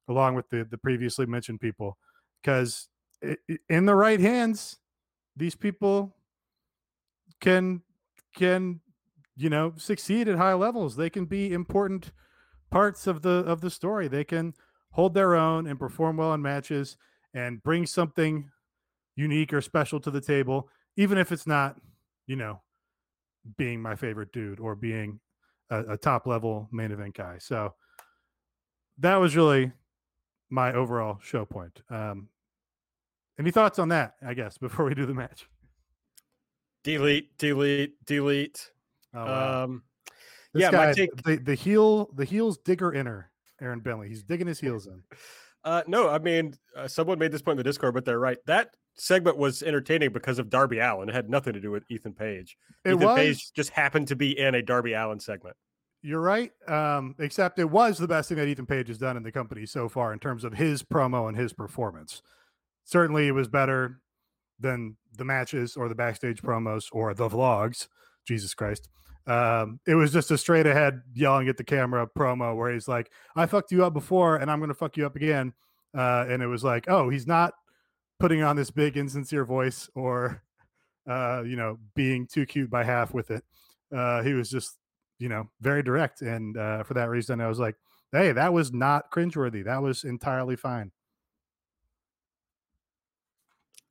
along 0.08 0.36
with 0.36 0.50
the 0.50 0.66
the 0.70 0.78
previously 0.78 1.26
mentioned 1.26 1.60
people, 1.60 1.98
because 2.42 2.88
in 3.70 3.86
the 3.86 3.96
right 3.96 4.20
hands, 4.20 4.78
these 5.36 5.56
people 5.56 6.16
can 7.42 7.82
can 8.36 8.80
you 9.36 9.50
know 9.50 9.74
succeed 9.78 10.28
at 10.28 10.38
high 10.38 10.54
levels. 10.54 10.96
They 10.96 11.10
can 11.10 11.26
be 11.26 11.54
important 11.54 12.12
parts 12.72 13.08
of 13.08 13.22
the 13.22 13.44
of 13.46 13.62
the 13.62 13.70
story. 13.70 14.08
They 14.08 14.24
can 14.24 14.54
hold 14.92 15.14
their 15.14 15.36
own 15.36 15.68
and 15.68 15.80
perform 15.80 16.18
well 16.18 16.34
in 16.34 16.42
matches 16.42 16.98
and 17.34 17.62
bring 17.62 17.86
something 17.86 18.50
unique 19.16 19.54
or 19.54 19.62
special 19.62 20.00
to 20.00 20.12
the 20.12 20.22
table, 20.22 20.70
even 20.96 21.18
if 21.18 21.32
it's 21.32 21.46
not, 21.46 21.76
you 22.28 22.36
know, 22.36 22.62
being 23.58 23.82
my 23.82 23.96
favorite 23.96 24.32
dude 24.32 24.60
or 24.60 24.76
being 24.76 25.20
a, 25.70 25.94
a 25.94 25.98
top 25.98 26.26
level 26.26 26.70
main 26.72 26.92
event 26.92 27.14
guy. 27.14 27.38
So 27.40 27.74
that 29.00 29.18
was 29.18 29.36
really 29.36 29.72
my 30.50 30.74
overall 30.74 31.20
show 31.22 31.46
point. 31.46 31.82
Um, 31.90 32.30
any 33.38 33.52
thoughts 33.52 33.80
on 33.80 33.90
that? 33.90 34.16
I 34.26 34.34
guess 34.34 34.58
before 34.58 34.86
we 34.86 34.96
do 34.96 35.06
the 35.06 35.14
match. 35.14 35.48
Delete, 36.84 37.38
delete, 37.38 38.06
delete. 38.06 38.72
Oh, 39.16 39.26
wow. 39.26 39.64
Um, 39.64 39.84
This 40.54 40.62
yeah, 40.62 40.72
guy, 40.72 40.86
my 40.88 40.94
take. 40.94 41.24
the, 41.24 41.38
the 41.38 41.56
heel, 41.56 42.10
the 42.16 42.26
heels 42.26 42.58
digger 42.58 42.94
inner 42.94 43.32
Aaron 43.62 43.80
Bentley. 43.80 44.10
He's 44.10 44.24
digging 44.24 44.48
his 44.48 44.60
heels 44.60 44.88
in. 44.88 45.02
Uh, 45.64 45.82
no, 45.88 46.08
I 46.08 46.20
mean, 46.20 46.54
uh, 46.78 46.88
someone 46.88 47.18
made 47.18 47.32
this 47.32 47.42
point 47.42 47.54
in 47.54 47.58
the 47.58 47.64
Discord, 47.64 47.96
but 47.96 48.06
they're 48.06 48.20
right. 48.20 48.38
That 48.46 48.76
segment 48.94 49.36
was 49.36 49.64
entertaining 49.64 50.12
because 50.14 50.38
of 50.38 50.48
Darby 50.48 50.78
Allin. 50.78 51.10
It 51.10 51.16
had 51.16 51.28
nothing 51.28 51.54
to 51.54 51.60
do 51.60 51.72
with 51.72 51.84
Ethan 51.90 52.14
Page. 52.14 52.56
It 52.84 52.90
Ethan 52.90 53.00
was. 53.00 53.18
Page 53.18 53.52
just 53.54 53.72
happened 53.72 54.08
to 54.10 54.16
be 54.16 54.38
in 54.38 54.54
a 54.54 54.62
Darby 54.62 54.94
Allin 54.94 55.20
segment. 55.20 55.56
You're 56.04 56.22
right. 56.22 56.52
Um, 56.68 57.16
except 57.18 57.58
it 57.58 57.66
was 57.68 57.98
the 57.98 58.08
best 58.08 58.30
thing 58.30 58.38
that 58.38 58.48
Ethan 58.48 58.68
Page 58.68 58.90
has 58.90 59.00
done 59.00 59.18
in 59.18 59.24
the 59.24 59.32
company 59.32 59.66
so 59.66 59.90
far 59.90 60.14
in 60.14 60.20
terms 60.20 60.44
of 60.44 60.54
his 60.54 60.84
promo 60.84 61.28
and 61.28 61.36
his 61.36 61.52
performance. 61.52 62.22
Certainly, 62.84 63.28
it 63.28 63.32
was 63.32 63.48
better 63.48 64.02
than 64.60 64.98
the 65.18 65.26
matches 65.26 65.76
or 65.76 65.90
the 65.90 65.96
backstage 65.96 66.44
promos 66.44 66.90
or 66.92 67.16
the 67.16 67.28
vlogs. 67.28 67.88
Jesus 68.26 68.54
Christ. 68.54 68.90
Um, 69.28 69.80
it 69.88 69.96
was 69.96 70.14
just 70.14 70.30
a 70.32 70.38
straight 70.38 70.68
ahead 70.68 71.02
yelling 71.14 71.50
at 71.50 71.58
the 71.58 71.64
camera 71.64 72.08
promo 72.08 72.56
where 72.56 72.72
he's 72.72 72.88
like, 72.88 73.12
I 73.36 73.48
fucked 73.48 73.72
you 73.72 73.84
up 73.84 73.94
before 73.94 74.36
and 74.38 74.52
I'm 74.52 74.60
going 74.60 74.70
to 74.70 74.76
fuck 74.76 74.98
you 74.98 75.06
up 75.06 75.16
again. 75.16 75.54
Uh, 75.98 76.26
and 76.30 76.44
it 76.44 76.48
was 76.48 76.64
like, 76.64 76.86
oh, 76.88 77.10
he's 77.10 77.26
not 77.26 77.54
putting 78.20 78.44
on 78.44 78.56
this 78.56 78.70
big, 78.70 78.98
insincere 78.98 79.46
voice 79.46 79.90
or, 79.96 80.44
uh, 81.10 81.44
you 81.46 81.56
know, 81.56 81.80
being 81.96 82.28
too 82.28 82.46
cute 82.46 82.70
by 82.70 82.84
half 82.84 83.14
with 83.14 83.32
it. 83.32 83.44
Uh, 83.96 84.22
he 84.22 84.34
was 84.34 84.50
just 84.50 84.78
you 85.20 85.30
know, 85.30 85.50
very 85.62 85.84
direct. 85.84 86.22
And 86.22 86.58
uh, 86.58 86.84
for 86.84 86.94
that 86.96 87.10
reason, 87.10 87.42
I 87.42 87.48
was 87.48 87.60
like, 87.60 87.76
hey, 88.12 88.32
that 88.32 88.54
was 88.54 88.74
not 88.74 89.12
cringeworthy. 89.12 89.64
That 89.64 89.82
was 89.82 90.04
entirely 90.04 90.56
fine. 90.56 90.92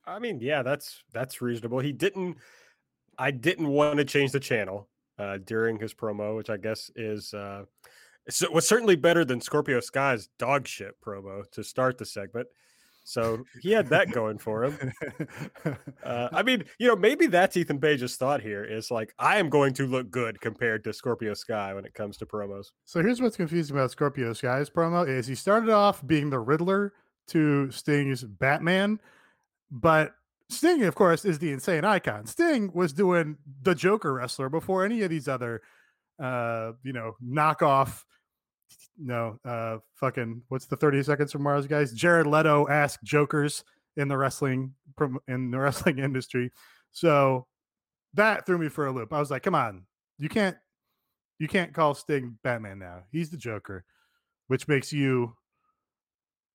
I 0.06 0.18
mean, 0.18 0.38
yeah, 0.40 0.62
that's 0.62 1.02
that's 1.14 1.40
reasonable. 1.40 1.78
He 1.78 1.92
didn't. 1.92 2.36
I 3.18 3.30
didn't 3.30 3.68
want 3.68 3.98
to 3.98 4.04
change 4.04 4.32
the 4.32 4.40
channel 4.40 4.88
uh, 5.18 5.38
during 5.44 5.78
his 5.78 5.94
promo, 5.94 6.36
which 6.36 6.50
I 6.50 6.56
guess 6.56 6.90
is 6.96 7.34
uh, 7.34 7.64
so 8.28 8.50
was 8.50 8.66
certainly 8.66 8.96
better 8.96 9.24
than 9.24 9.40
Scorpio 9.40 9.80
Sky's 9.80 10.28
dog 10.38 10.66
shit 10.66 10.94
promo 11.04 11.48
to 11.52 11.62
start 11.62 11.98
the 11.98 12.06
segment. 12.06 12.48
So 13.06 13.44
he 13.60 13.70
had 13.70 13.88
that 13.88 14.10
going 14.12 14.38
for 14.38 14.64
him. 14.64 14.92
Uh, 16.04 16.28
I 16.32 16.42
mean, 16.42 16.64
you 16.78 16.86
know, 16.86 16.96
maybe 16.96 17.26
that's 17.26 17.56
Ethan 17.56 17.80
Page's 17.80 18.16
thought 18.16 18.42
here 18.42 18.62
is 18.62 18.90
like, 18.90 19.14
I 19.18 19.38
am 19.38 19.48
going 19.48 19.72
to 19.74 19.86
look 19.86 20.10
good 20.10 20.38
compared 20.38 20.84
to 20.84 20.92
Scorpio 20.92 21.32
Sky 21.32 21.72
when 21.72 21.86
it 21.86 21.94
comes 21.94 22.18
to 22.18 22.26
promos. 22.26 22.66
so 22.84 23.00
here's 23.00 23.22
what's 23.22 23.38
confusing 23.38 23.74
about 23.74 23.90
Scorpio 23.90 24.34
Sky's 24.34 24.68
promo 24.68 25.08
is 25.08 25.26
he 25.26 25.34
started 25.34 25.70
off 25.70 26.06
being 26.06 26.28
the 26.28 26.38
Riddler 26.38 26.92
to 27.28 27.70
Sting's 27.70 28.22
Batman, 28.22 29.00
but 29.70 30.14
Sting, 30.56 30.84
of 30.84 30.94
course, 30.94 31.24
is 31.24 31.38
the 31.38 31.52
insane 31.52 31.84
icon. 31.84 32.26
Sting 32.26 32.70
was 32.74 32.92
doing 32.92 33.36
the 33.62 33.74
Joker 33.74 34.12
wrestler 34.14 34.48
before 34.48 34.84
any 34.84 35.02
of 35.02 35.10
these 35.10 35.28
other, 35.28 35.62
uh, 36.18 36.72
you 36.82 36.92
know, 36.92 37.16
knockoff. 37.24 38.02
No, 38.98 39.38
uh, 39.44 39.78
fucking 39.94 40.42
what's 40.48 40.66
the 40.66 40.76
thirty 40.76 41.02
seconds 41.02 41.32
from 41.32 41.42
Mars, 41.42 41.66
guys? 41.66 41.92
Jared 41.92 42.26
Leto 42.26 42.68
ask 42.68 43.02
Jokers 43.02 43.64
in 43.96 44.08
the 44.08 44.16
wrestling 44.16 44.74
in 45.28 45.50
the 45.50 45.58
wrestling 45.60 45.98
industry. 45.98 46.50
So 46.92 47.46
that 48.14 48.46
threw 48.46 48.58
me 48.58 48.68
for 48.68 48.86
a 48.86 48.92
loop. 48.92 49.12
I 49.12 49.18
was 49.18 49.30
like, 49.30 49.42
come 49.42 49.54
on, 49.54 49.84
you 50.18 50.28
can't, 50.28 50.56
you 51.38 51.48
can't 51.48 51.74
call 51.74 51.94
Sting 51.94 52.38
Batman 52.44 52.78
now. 52.78 53.02
He's 53.10 53.30
the 53.30 53.36
Joker, 53.36 53.84
which 54.46 54.68
makes 54.68 54.92
you 54.92 55.34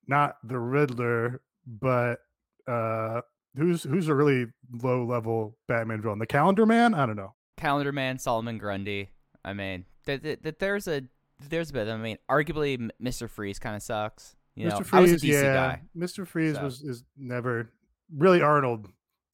not 0.08 0.38
the 0.44 0.58
Riddler, 0.58 1.42
but 1.68 2.20
uh 2.68 3.22
who's 3.60 3.84
who's 3.84 4.08
a 4.08 4.16
really 4.16 4.48
low 4.82 5.06
level 5.06 5.58
Batman 5.68 6.02
villain? 6.02 6.20
The 6.20 6.26
Calendar 6.26 6.66
Man? 6.66 6.94
I 6.94 7.06
don't 7.06 7.16
know. 7.16 7.36
Calendar 7.58 7.92
Man, 7.92 8.18
Solomon 8.18 8.58
Grundy. 8.58 9.10
I 9.44 9.54
mean, 9.54 9.86
th- 10.06 10.22
th- 10.22 10.42
th- 10.42 10.56
there's 10.60 10.88
a 10.88 11.04
there's 11.50 11.70
a 11.70 11.74
bit. 11.74 11.88
I 11.88 11.98
mean, 11.98 12.18
arguably, 12.30 12.90
Mr. 13.02 13.30
Freeze 13.30 13.60
kind 13.60 13.76
of 13.76 13.82
sucks. 13.84 14.36
You 14.56 14.68
know, 14.68 14.80
Mr. 14.80 14.94
I 14.94 15.00
was 15.02 15.12
a 15.12 15.20
Freeze, 15.20 15.24
DC 15.24 15.44
yeah. 15.44 15.54
guy. 15.54 15.82
Mr. 15.98 16.28
Freeze 16.28 16.56
so. 16.56 16.64
was 16.64 16.82
is 16.82 17.04
never 17.18 17.70
really 18.16 18.42
Arnold. 18.42 18.88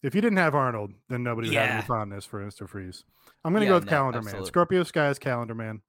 If 0.03 0.13
you 0.13 0.22
didn't 0.22 0.38
have 0.38 0.53
Arnold, 0.53 0.91
then 1.10 1.24
nobody 1.24 1.50
would 1.50 1.58
have 1.58 1.70
any 1.70 1.82
fondness 1.82 2.25
for 2.25 2.46
Mr. 2.46 2.70
Freeze. 2.70 3.03
I'm 3.44 3.53
gonna 3.53 3.65
Yeah, 3.65 3.70
go 3.70 3.75
with 3.75 3.86
no, 3.86 3.89
Calendar 3.89 4.22
Man. 4.22 4.46
Scorpio 4.46 4.84
Sky 4.84 5.10
is 5.10 5.17
Calendar 5.17 5.55
Man. 5.55 5.82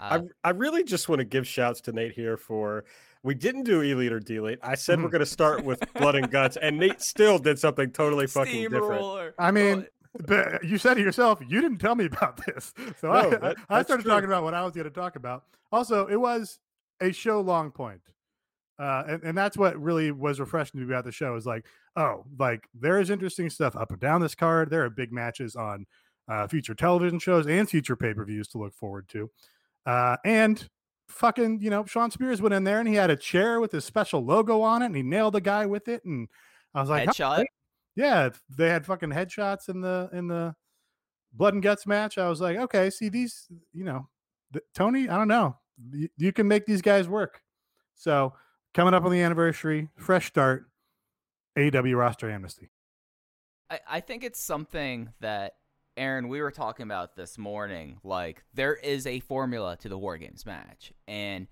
I, 0.00 0.16
Uh, 0.16 0.22
I 0.42 0.50
really 0.50 0.82
just 0.82 1.08
want 1.08 1.20
to 1.20 1.24
give 1.24 1.46
shouts 1.46 1.80
to 1.82 1.92
Nate 1.92 2.12
here 2.12 2.36
for 2.36 2.84
we 3.22 3.34
didn't 3.34 3.64
do 3.64 3.80
elite 3.80 4.12
or 4.12 4.20
delete. 4.20 4.58
I 4.62 4.74
said 4.74 5.00
we're 5.00 5.08
Mhm. 5.08 5.12
going 5.12 5.20
to 5.20 5.26
start 5.26 5.64
with 5.64 5.80
blood 5.94 6.14
and 6.16 6.30
guts, 6.30 6.56
and 6.56 6.78
Nate 6.78 7.00
still 7.00 7.38
did 7.38 7.58
something 7.58 7.90
totally 7.92 8.26
fucking 8.26 8.62
different. 8.62 8.84
Steamroller. 8.84 9.34
I 9.38 9.50
mean, 9.50 9.86
But 10.26 10.62
you 10.64 10.76
said 10.76 10.98
it 10.98 11.02
yourself. 11.02 11.40
You 11.48 11.62
didn't 11.62 11.78
tell 11.78 11.94
me 11.94 12.04
about 12.04 12.36
this, 12.46 12.74
so 13.00 13.08
No, 13.12 13.12
I, 13.18 13.30
that- 13.30 13.56
I, 13.70 13.78
I 13.78 13.82
started 13.82 14.02
true. 14.02 14.10
talking 14.12 14.26
about 14.28 14.42
what 14.42 14.52
I 14.54 14.62
was 14.64 14.74
going 14.74 14.84
to 14.84 14.90
talk 14.90 15.16
about. 15.16 15.44
Also, 15.70 16.06
it 16.06 16.16
was 16.20 16.58
a 17.00 17.12
show 17.12 17.40
long 17.40 17.70
point, 17.70 18.02
uh, 18.78 19.04
and 19.08 19.22
and 19.22 19.38
that's 19.38 19.56
what 19.56 19.80
really 19.80 20.10
was 20.10 20.38
refreshing 20.38 20.80
to 20.80 20.86
me 20.86 20.92
about 20.92 21.04
the 21.04 21.12
show. 21.12 21.34
Is 21.36 21.46
like, 21.46 21.64
oh, 21.96 22.26
like 22.38 22.68
there 22.74 22.98
is 23.00 23.08
interesting 23.08 23.48
stuff 23.48 23.74
up 23.74 23.90
and 23.90 24.00
down 24.00 24.20
this 24.20 24.34
card. 24.34 24.68
There 24.68 24.84
are 24.84 24.90
big 24.90 25.12
matches 25.12 25.56
on 25.56 25.86
uh, 26.28 26.46
future 26.46 26.74
television 26.74 27.18
shows 27.18 27.46
and 27.46 27.66
future 27.68 27.96
pay 27.96 28.12
per 28.12 28.24
views 28.26 28.48
to 28.48 28.58
look 28.58 28.74
forward 28.74 29.08
to, 29.08 29.30
uh, 29.86 30.18
and 30.26 30.68
fucking 31.12 31.60
you 31.60 31.70
know 31.70 31.84
Shawn 31.84 32.10
Spears 32.10 32.40
went 32.42 32.54
in 32.54 32.64
there 32.64 32.78
and 32.78 32.88
he 32.88 32.94
had 32.94 33.10
a 33.10 33.16
chair 33.16 33.60
with 33.60 33.72
his 33.72 33.84
special 33.84 34.24
logo 34.24 34.60
on 34.62 34.82
it 34.82 34.86
and 34.86 34.96
he 34.96 35.02
nailed 35.02 35.34
the 35.34 35.40
guy 35.40 35.66
with 35.66 35.88
it 35.88 36.04
and 36.04 36.28
I 36.74 36.80
was 36.80 36.90
like, 36.90 37.08
headshot. 37.08 37.44
yeah, 37.94 38.30
they 38.48 38.68
had 38.68 38.86
fucking 38.86 39.10
headshots 39.10 39.68
in 39.68 39.80
the 39.80 40.08
in 40.12 40.28
the 40.28 40.54
blood 41.32 41.54
and 41.54 41.62
guts 41.62 41.86
match. 41.86 42.18
I 42.18 42.28
was 42.28 42.40
like, 42.40 42.56
okay, 42.56 42.90
see 42.90 43.08
these, 43.08 43.46
you 43.72 43.84
know, 43.84 44.08
th- 44.52 44.64
Tony. 44.74 45.08
I 45.08 45.16
don't 45.16 45.28
know, 45.28 45.56
you, 45.92 46.08
you 46.16 46.32
can 46.32 46.48
make 46.48 46.66
these 46.66 46.82
guys 46.82 47.08
work. 47.08 47.40
So 47.94 48.34
coming 48.74 48.94
up 48.94 49.04
on 49.04 49.12
the 49.12 49.20
anniversary, 49.20 49.88
fresh 49.96 50.26
start, 50.26 50.64
AW 51.56 51.94
roster 51.94 52.30
amnesty. 52.30 52.70
I, 53.70 53.80
I 53.88 54.00
think 54.00 54.24
it's 54.24 54.42
something 54.42 55.10
that 55.20 55.54
Aaron, 55.96 56.28
we 56.28 56.40
were 56.40 56.50
talking 56.50 56.84
about 56.84 57.16
this 57.16 57.36
morning. 57.36 57.98
Like 58.02 58.42
there 58.54 58.74
is 58.74 59.06
a 59.06 59.20
formula 59.20 59.76
to 59.78 59.88
the 59.88 59.98
War 59.98 60.16
Games 60.16 60.46
match, 60.46 60.92
and 61.06 61.46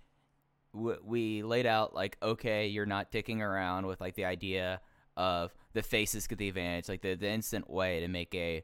we 0.72 1.42
laid 1.42 1.66
out 1.66 1.94
like, 1.94 2.16
okay, 2.22 2.68
you're 2.68 2.86
not 2.86 3.10
dicking 3.10 3.40
around 3.40 3.86
with 3.86 4.00
like 4.00 4.14
the 4.14 4.24
idea 4.24 4.80
of 5.16 5.52
the 5.72 5.82
faces 5.82 6.26
get 6.26 6.38
the 6.38 6.48
advantage, 6.48 6.88
like 6.88 7.02
the, 7.02 7.14
the 7.14 7.28
instant 7.28 7.68
way 7.68 8.00
to 8.00 8.08
make 8.08 8.34
a 8.34 8.62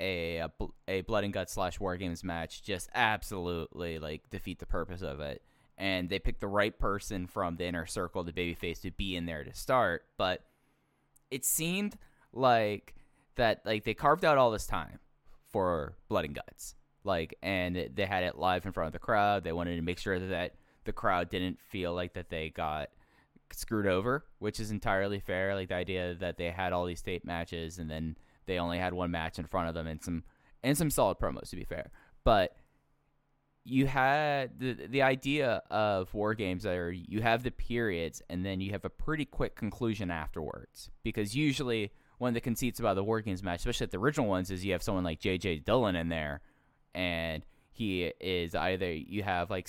a 0.00 0.38
a, 0.38 0.50
a 0.88 1.00
blood 1.02 1.24
and 1.24 1.32
guts 1.32 1.52
slash 1.52 1.78
War 1.78 1.96
Games 1.96 2.24
match 2.24 2.62
just 2.62 2.88
absolutely 2.94 3.98
like 3.98 4.30
defeat 4.30 4.58
the 4.58 4.66
purpose 4.66 5.02
of 5.02 5.20
it. 5.20 5.42
And 5.76 6.08
they 6.08 6.18
picked 6.18 6.40
the 6.40 6.48
right 6.48 6.78
person 6.78 7.26
from 7.26 7.56
the 7.56 7.64
inner 7.64 7.86
circle, 7.86 8.22
the 8.22 8.32
babyface, 8.32 8.80
to 8.82 8.90
be 8.90 9.16
in 9.16 9.26
there 9.26 9.42
to 9.42 9.54
start, 9.54 10.04
but 10.16 10.44
it 11.30 11.44
seemed 11.44 11.96
like 12.32 12.94
that 13.36 13.62
like 13.64 13.84
they 13.84 13.94
carved 13.94 14.24
out 14.24 14.38
all 14.38 14.50
this 14.50 14.66
time 14.66 14.98
for 15.50 15.96
blood 16.08 16.24
and 16.24 16.34
guts. 16.34 16.74
Like 17.04 17.36
and 17.42 17.90
they 17.94 18.06
had 18.06 18.24
it 18.24 18.38
live 18.38 18.64
in 18.64 18.72
front 18.72 18.88
of 18.88 18.92
the 18.92 18.98
crowd. 18.98 19.44
They 19.44 19.52
wanted 19.52 19.76
to 19.76 19.82
make 19.82 19.98
sure 19.98 20.18
that 20.18 20.54
the 20.84 20.92
crowd 20.92 21.30
didn't 21.30 21.58
feel 21.60 21.94
like 21.94 22.14
that 22.14 22.30
they 22.30 22.50
got 22.50 22.90
screwed 23.52 23.86
over 23.86 24.24
which 24.38 24.58
is 24.58 24.70
entirely 24.70 25.20
fair. 25.20 25.54
Like 25.54 25.68
the 25.68 25.74
idea 25.74 26.14
that 26.14 26.38
they 26.38 26.50
had 26.50 26.72
all 26.72 26.86
these 26.86 27.00
state 27.00 27.24
matches 27.24 27.78
and 27.78 27.90
then 27.90 28.16
they 28.46 28.58
only 28.58 28.78
had 28.78 28.94
one 28.94 29.10
match 29.10 29.38
in 29.38 29.46
front 29.46 29.68
of 29.68 29.74
them 29.74 29.86
and 29.86 30.02
some 30.02 30.24
and 30.62 30.76
some 30.76 30.90
solid 30.90 31.18
promos 31.18 31.50
to 31.50 31.56
be 31.56 31.64
fair. 31.64 31.90
But 32.24 32.56
you 33.64 33.86
had 33.86 34.58
the 34.58 34.74
the 34.74 35.02
idea 35.02 35.62
of 35.70 36.12
war 36.14 36.34
games 36.34 36.66
are 36.66 36.90
you 36.90 37.22
have 37.22 37.42
the 37.42 37.50
periods 37.50 38.22
and 38.28 38.44
then 38.44 38.60
you 38.60 38.72
have 38.72 38.84
a 38.84 38.90
pretty 38.90 39.24
quick 39.24 39.54
conclusion 39.54 40.10
afterwards. 40.10 40.90
Because 41.02 41.34
usually 41.34 41.92
one 42.22 42.28
of 42.28 42.34
the 42.34 42.40
conceits 42.40 42.78
about 42.78 42.94
the 42.94 43.02
War 43.02 43.20
Games 43.20 43.42
match, 43.42 43.58
especially 43.58 43.88
the 43.88 43.98
original 43.98 44.28
ones, 44.28 44.52
is 44.52 44.64
you 44.64 44.72
have 44.72 44.82
someone 44.82 45.02
like 45.02 45.18
J.J. 45.18 45.58
Dillon 45.66 45.96
in 45.96 46.08
there, 46.08 46.40
and 46.94 47.44
he 47.72 48.12
is 48.20 48.54
either 48.54 48.92
you 48.92 49.24
have 49.24 49.50
like 49.50 49.68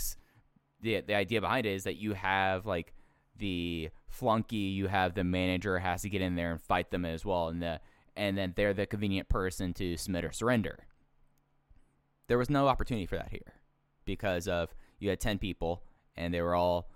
the 0.79 1.01
the 1.01 1.15
idea 1.15 1.41
behind 1.41 1.65
it 1.65 1.73
is 1.73 1.85
that 1.85 1.95
you 1.95 2.13
have 2.13 2.67
like 2.67 2.93
the 3.39 3.89
flunky, 4.07 4.55
you 4.55 4.85
have 4.85 5.15
the 5.15 5.23
manager 5.23 5.79
has 5.79 6.03
to 6.03 6.09
get 6.09 6.21
in 6.21 6.35
there 6.35 6.51
and 6.51 6.61
fight 6.61 6.91
them 6.91 7.05
as 7.05 7.25
well, 7.25 7.47
and 7.47 7.59
the 7.59 7.79
and 8.15 8.37
then 8.37 8.53
they're 8.55 8.75
the 8.75 8.85
convenient 8.85 9.27
person 9.29 9.73
to 9.73 9.97
submit 9.97 10.23
or 10.23 10.31
surrender. 10.31 10.85
There 12.27 12.37
was 12.37 12.51
no 12.51 12.67
opportunity 12.67 13.07
for 13.07 13.15
that 13.15 13.31
here 13.31 13.55
because 14.05 14.47
of 14.47 14.75
you 14.99 15.09
had 15.09 15.19
10 15.19 15.39
people 15.39 15.81
and 16.15 16.31
they 16.31 16.41
were 16.41 16.53
all 16.53 16.87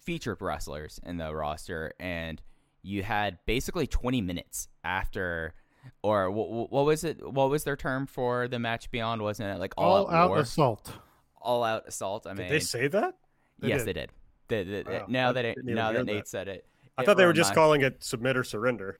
featured 0.00 0.42
wrestlers 0.42 0.98
in 1.04 1.16
the 1.16 1.32
roster 1.32 1.92
and 2.00 2.42
you 2.82 3.02
had 3.02 3.38
basically 3.46 3.86
20 3.86 4.20
minutes 4.20 4.68
after 4.84 5.54
or 6.02 6.30
what, 6.30 6.70
what 6.70 6.84
was 6.84 7.04
it 7.04 7.20
what 7.32 7.50
was 7.50 7.64
their 7.64 7.76
term 7.76 8.06
for 8.06 8.48
the 8.48 8.58
match 8.58 8.90
beyond 8.90 9.22
wasn't 9.22 9.48
it 9.48 9.58
like 9.58 9.72
all, 9.76 10.06
all 10.06 10.10
out, 10.10 10.28
war? 10.30 10.38
assault 10.40 10.92
all 11.40 11.64
out 11.64 11.86
assault 11.88 12.26
i 12.26 12.30
Did 12.30 12.38
mean 12.38 12.48
they 12.48 12.60
say 12.60 12.88
that? 12.88 13.14
They 13.58 13.68
yes 13.68 13.84
did. 13.84 13.86
they 13.86 13.92
did 14.00 14.10
They- 14.48 14.64
they- 14.64 14.82
they- 14.82 14.98
Wow, 14.98 15.06
now 15.08 15.32
that 15.32 15.44
it, 15.44 15.58
now 15.62 15.90
hear 15.90 15.98
that 16.00 16.06
that. 16.06 16.12
nate 16.12 16.28
said 16.28 16.48
it 16.48 16.66
I 16.98 17.02
it 17.02 17.06
thought 17.06 17.16
they 17.16 17.24
were 17.24 17.32
just 17.32 17.50
reminded- 17.50 17.60
calling 17.60 17.80
it 17.82 18.04
submit 18.04 18.36
or 18.36 18.44
surrender. 18.44 18.98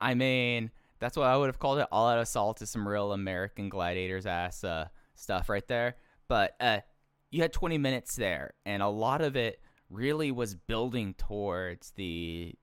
I 0.00 0.14
mean, 0.14 0.70
that's 1.00 1.16
what 1.16 1.26
I 1.26 1.36
would 1.36 1.46
have 1.48 1.58
called 1.58 1.78
it. 1.80 1.88
All 1.90 2.08
out 2.08 2.20
assault 2.20 2.62
is 2.62 2.70
some 2.70 2.86
real 2.86 3.12
American 3.12 3.68
gladiators 3.68 4.26
ass 4.26 4.62
uh, 4.62 4.86
stuff 5.16 5.48
right 5.48 5.66
there. 5.66 5.96
But 6.28 6.54
uh, 6.60 6.80
you 7.32 7.42
had 7.42 7.52
20 7.52 7.78
minutes 7.78 8.14
there, 8.14 8.54
and 8.64 8.80
a 8.82 8.88
lot 8.88 9.20
of 9.20 9.34
it 9.34 9.60
really 9.90 10.30
was 10.30 10.54
building 10.54 11.14
towards 11.14 11.90
the 11.96 12.54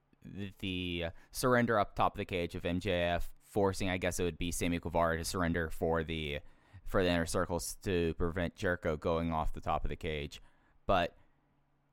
the, 0.60 1.06
surrender 1.32 1.80
up 1.80 1.96
top 1.96 2.16
of 2.16 2.18
the 2.18 2.26
cage 2.26 2.56
of 2.56 2.64
MJF, 2.64 3.24
forcing 3.50 3.90
I 3.90 3.98
guess 3.98 4.20
it 4.20 4.24
would 4.24 4.38
be 4.38 4.52
Sammy 4.52 4.80
Guevara 4.80 5.18
to 5.18 5.26
surrender 5.26 5.70
for 5.70 6.04
the 6.04 6.40
for 6.86 7.04
the 7.04 7.10
inner 7.10 7.26
circles 7.26 7.78
to 7.82 8.14
prevent 8.14 8.56
Jericho 8.56 8.96
going 8.96 9.32
off 9.32 9.54
the 9.54 9.62
top 9.62 9.84
of 9.84 9.90
the 9.90 9.96
cage. 9.96 10.40
But 10.86 11.16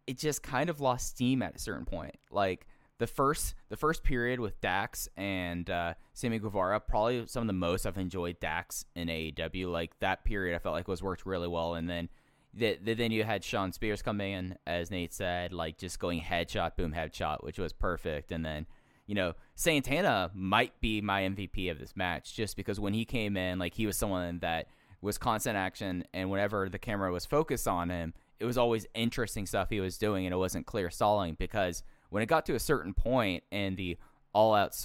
it 0.07 0.19
just 0.19 0.43
kind 0.43 0.69
of 0.69 0.81
lost 0.81 1.09
steam 1.09 1.43
at 1.43 1.57
a 1.57 1.59
certain 1.59 1.87
point. 1.87 2.17
Like 2.31 2.67
the 2.99 3.07
first 3.07 3.55
the 3.69 3.77
first 3.77 4.03
period 4.03 4.39
with 4.39 4.61
Dax 4.61 5.09
and 5.17 5.69
uh, 5.69 5.95
Sammy 6.13 6.39
Guevara, 6.39 6.79
probably 6.81 7.27
some 7.27 7.43
of 7.43 7.47
the 7.47 7.53
most 7.53 7.87
I've 7.87 7.99
enjoyed 7.99 8.39
Dax 8.41 8.85
in 8.95 9.09
AEW. 9.09 9.71
Like 9.71 9.99
that 10.01 10.25
period, 10.25 10.55
I 10.55 10.59
felt 10.59 10.75
like 10.75 10.89
was 10.89 11.03
worked 11.03 11.27
really 11.27 11.49
well. 11.49 11.75
And 11.75 11.89
then 11.89 12.09
the, 12.55 12.79
the, 12.83 12.95
then 12.95 13.11
you 13.11 13.25
had 13.25 13.43
Shawn 13.43 13.73
Spears 13.73 14.03
come 14.03 14.21
in, 14.21 14.57
as 14.67 14.91
Nate 14.91 15.13
said, 15.15 15.53
like 15.53 15.79
just 15.79 15.99
going 15.99 16.21
headshot, 16.21 16.77
boom, 16.77 16.93
headshot, 16.93 17.43
which 17.43 17.59
was 17.59 17.73
perfect. 17.73 18.33
And 18.33 18.45
then 18.45 18.67
you 19.07 19.15
know 19.15 19.35
Santana 19.55 20.31
might 20.35 20.81
be 20.81 21.01
my 21.01 21.23
MVP 21.23 21.71
of 21.71 21.79
this 21.79 21.97
match, 21.97 22.35
just 22.35 22.57
because 22.57 22.79
when 22.79 22.95
he 22.95 23.05
came 23.05 23.37
in, 23.37 23.59
like 23.59 23.75
he 23.75 23.87
was 23.87 23.97
someone 23.97 24.39
that 24.41 24.67
was 25.01 25.19
constant 25.19 25.57
action, 25.57 26.05
and 26.15 26.31
whenever 26.31 26.69
the 26.69 26.79
camera 26.79 27.11
was 27.11 27.27
focused 27.27 27.67
on 27.67 27.91
him, 27.91 28.15
it 28.39 28.45
was 28.45 28.59
always 28.59 28.87
interesting 28.95 29.47
stuff 29.47 29.69
he 29.71 29.81
was 29.81 29.99
doing, 29.99 30.27
and 30.27 30.33
it 30.33 30.39
wasn't 30.39 30.67
clear 30.67 30.91
stalling 30.91 31.35
because 31.39 31.83
when 32.11 32.23
it 32.23 32.27
got 32.27 32.45
to 32.47 32.55
a 32.55 32.61
certain 32.61 32.93
point 32.95 33.43
and 33.51 33.77
the 33.77 33.97
all 34.35 34.55
out 34.55 34.77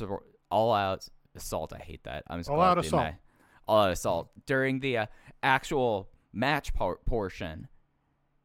all 0.50 0.74
out 0.74 1.08
assault, 1.36 1.74
I 1.74 1.80
hate 1.80 2.04
that. 2.06 2.24
I'm 2.28 2.40
just 2.40 2.50
All 2.50 2.62
out 2.62 2.78
assault. 2.78 3.14
all 3.68 3.84
out 3.84 3.92
assault 3.92 4.30
during 4.46 4.80
the 4.80 5.00
uh, 5.00 5.06
actual 5.44 6.10
match 6.38 6.74
por- 6.74 7.00
portion. 7.06 7.68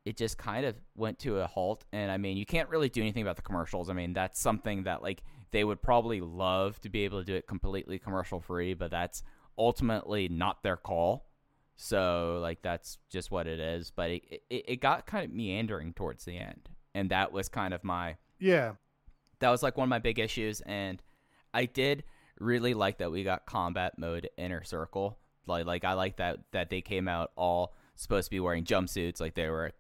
It 0.05 0.17
just 0.17 0.37
kind 0.37 0.67
of 0.67 0.75
went 0.97 1.21
to 1.21 1.39
a 1.39 1.47
halt, 1.47 1.85
and 1.93 2.11
I 2.11 2.17
mean, 2.17 2.37
you 2.37 2.45
can't 2.45 2.69
really 2.69 2.89
do 2.89 3.01
anything 3.01 3.23
about 3.23 3.37
the 3.37 3.43
commercials. 3.43 3.89
I 3.89 3.93
mean, 3.93 4.13
that's 4.13 4.41
something 4.41 4.83
that 4.85 5.01
like 5.03 5.23
they 5.53 5.63
would 5.63 5.81
probably 5.81 6.21
love 6.21 6.81
to 6.81 6.89
be 6.89 7.05
able 7.05 7.21
to 7.21 7.25
do 7.25 7.35
it 7.35 7.47
completely 7.47 8.01
commercial 8.01 8.41
free, 8.41 8.75
but 8.75 8.91
that's 8.91 9.23
ultimately 9.57 10.29
not 10.29 10.63
their 10.65 10.77
call. 10.77 11.29
So 11.77 12.41
like 12.43 12.63
that's 12.63 12.99
just 13.11 13.31
what 13.31 13.47
it 13.47 13.61
is. 13.61 13.93
But 13.95 14.11
it, 14.11 14.43
it, 14.51 14.65
it 14.69 14.81
got 14.81 15.07
kind 15.07 15.25
of 15.25 15.33
meandering 15.33 15.93
towards 15.93 16.25
the 16.25 16.37
end, 16.37 16.69
and 16.95 17.11
that 17.11 17.33
was 17.33 17.49
kind 17.49 17.73
of 17.73 17.85
my 17.85 18.17
yeah 18.39 18.73
that 19.39 19.51
was 19.51 19.63
like 19.63 19.77
one 19.77 19.85
of 19.87 19.91
my 19.91 19.99
big 19.99 20.19
issues 20.19 20.61
and 20.63 21.03
i 21.55 21.65
did 21.65 22.05
really 22.41 22.75
like 22.75 22.99
that 22.99 23.11
we 23.11 23.23
got 23.23 23.47
combat 23.47 23.99
mode 23.99 24.29
inner 24.37 24.63
circle 24.63 25.19
like 25.47 25.65
like 25.67 25.85
i 25.85 25.93
like 25.93 26.17
that 26.17 26.39
that 26.53 26.71
they 26.71 26.81
came 26.81 27.09
out 27.09 27.31
all 27.37 27.75
supposed 27.95 28.27
to 28.27 28.31
be 28.31 28.41
wearing 28.41 28.65
jumpsuits 28.65 29.21
like 29.21 29.35
they 29.35 29.49
were 29.49 29.73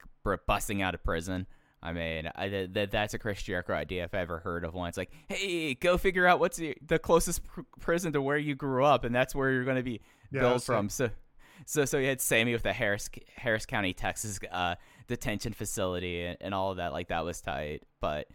busting 0.46 0.83
out 0.83 0.94
of 0.94 1.03
prison. 1.03 1.46
I 1.83 1.92
mean 1.92 2.31
I, 2.37 2.68
that 2.72 2.90
that's 2.92 3.12
a 3.14 3.18
chris 3.18 3.42
jericho 3.42 3.72
idea 3.72 4.05
if 4.05 4.14
i 4.14 4.18
ever 4.18 4.38
heard 4.38 4.64
of 4.64 4.72
one. 4.72 4.88
It's 4.88 4.96
like 4.98 5.11
hey 5.29 5.75
go 5.75 5.98
figure 5.98 6.27
out 6.27 6.38
what's 6.38 6.57
the, 6.57 6.77
the 6.87 6.98
closest 6.98 7.44
pr- 7.44 7.62
prison 7.81 8.12
to 8.12 8.22
where 8.22 8.38
you 8.38 8.55
grew 8.55 8.85
up 8.85 9.03
and 9.05 9.12
that's 9.12 9.35
where 9.35 9.51
you're 9.51 9.64
going 9.64 9.79
to 9.79 9.83
be 9.83 10.01
Yeah, 10.31 10.42
billed 10.42 10.62
from. 10.62 10.88
so 10.88 11.11
so 11.66 11.85
so 11.85 11.98
you 11.98 12.07
had 12.09 12.20
sammy 12.20 12.53
with 12.53 12.62
the 12.62 12.72
harris 12.72 13.11
harris 13.37 13.66
county 13.66 13.92
texas 13.92 14.38
uh 14.53 14.77
detention 15.09 15.53
facility 15.53 16.22
and, 16.22 16.37
and 16.40 16.55
all 16.55 16.70
of 16.70 16.77
that 16.77 16.92
like 16.92 17.09
that 17.09 17.25
was 17.25 17.40
tight. 17.40 17.83
But 18.01 18.29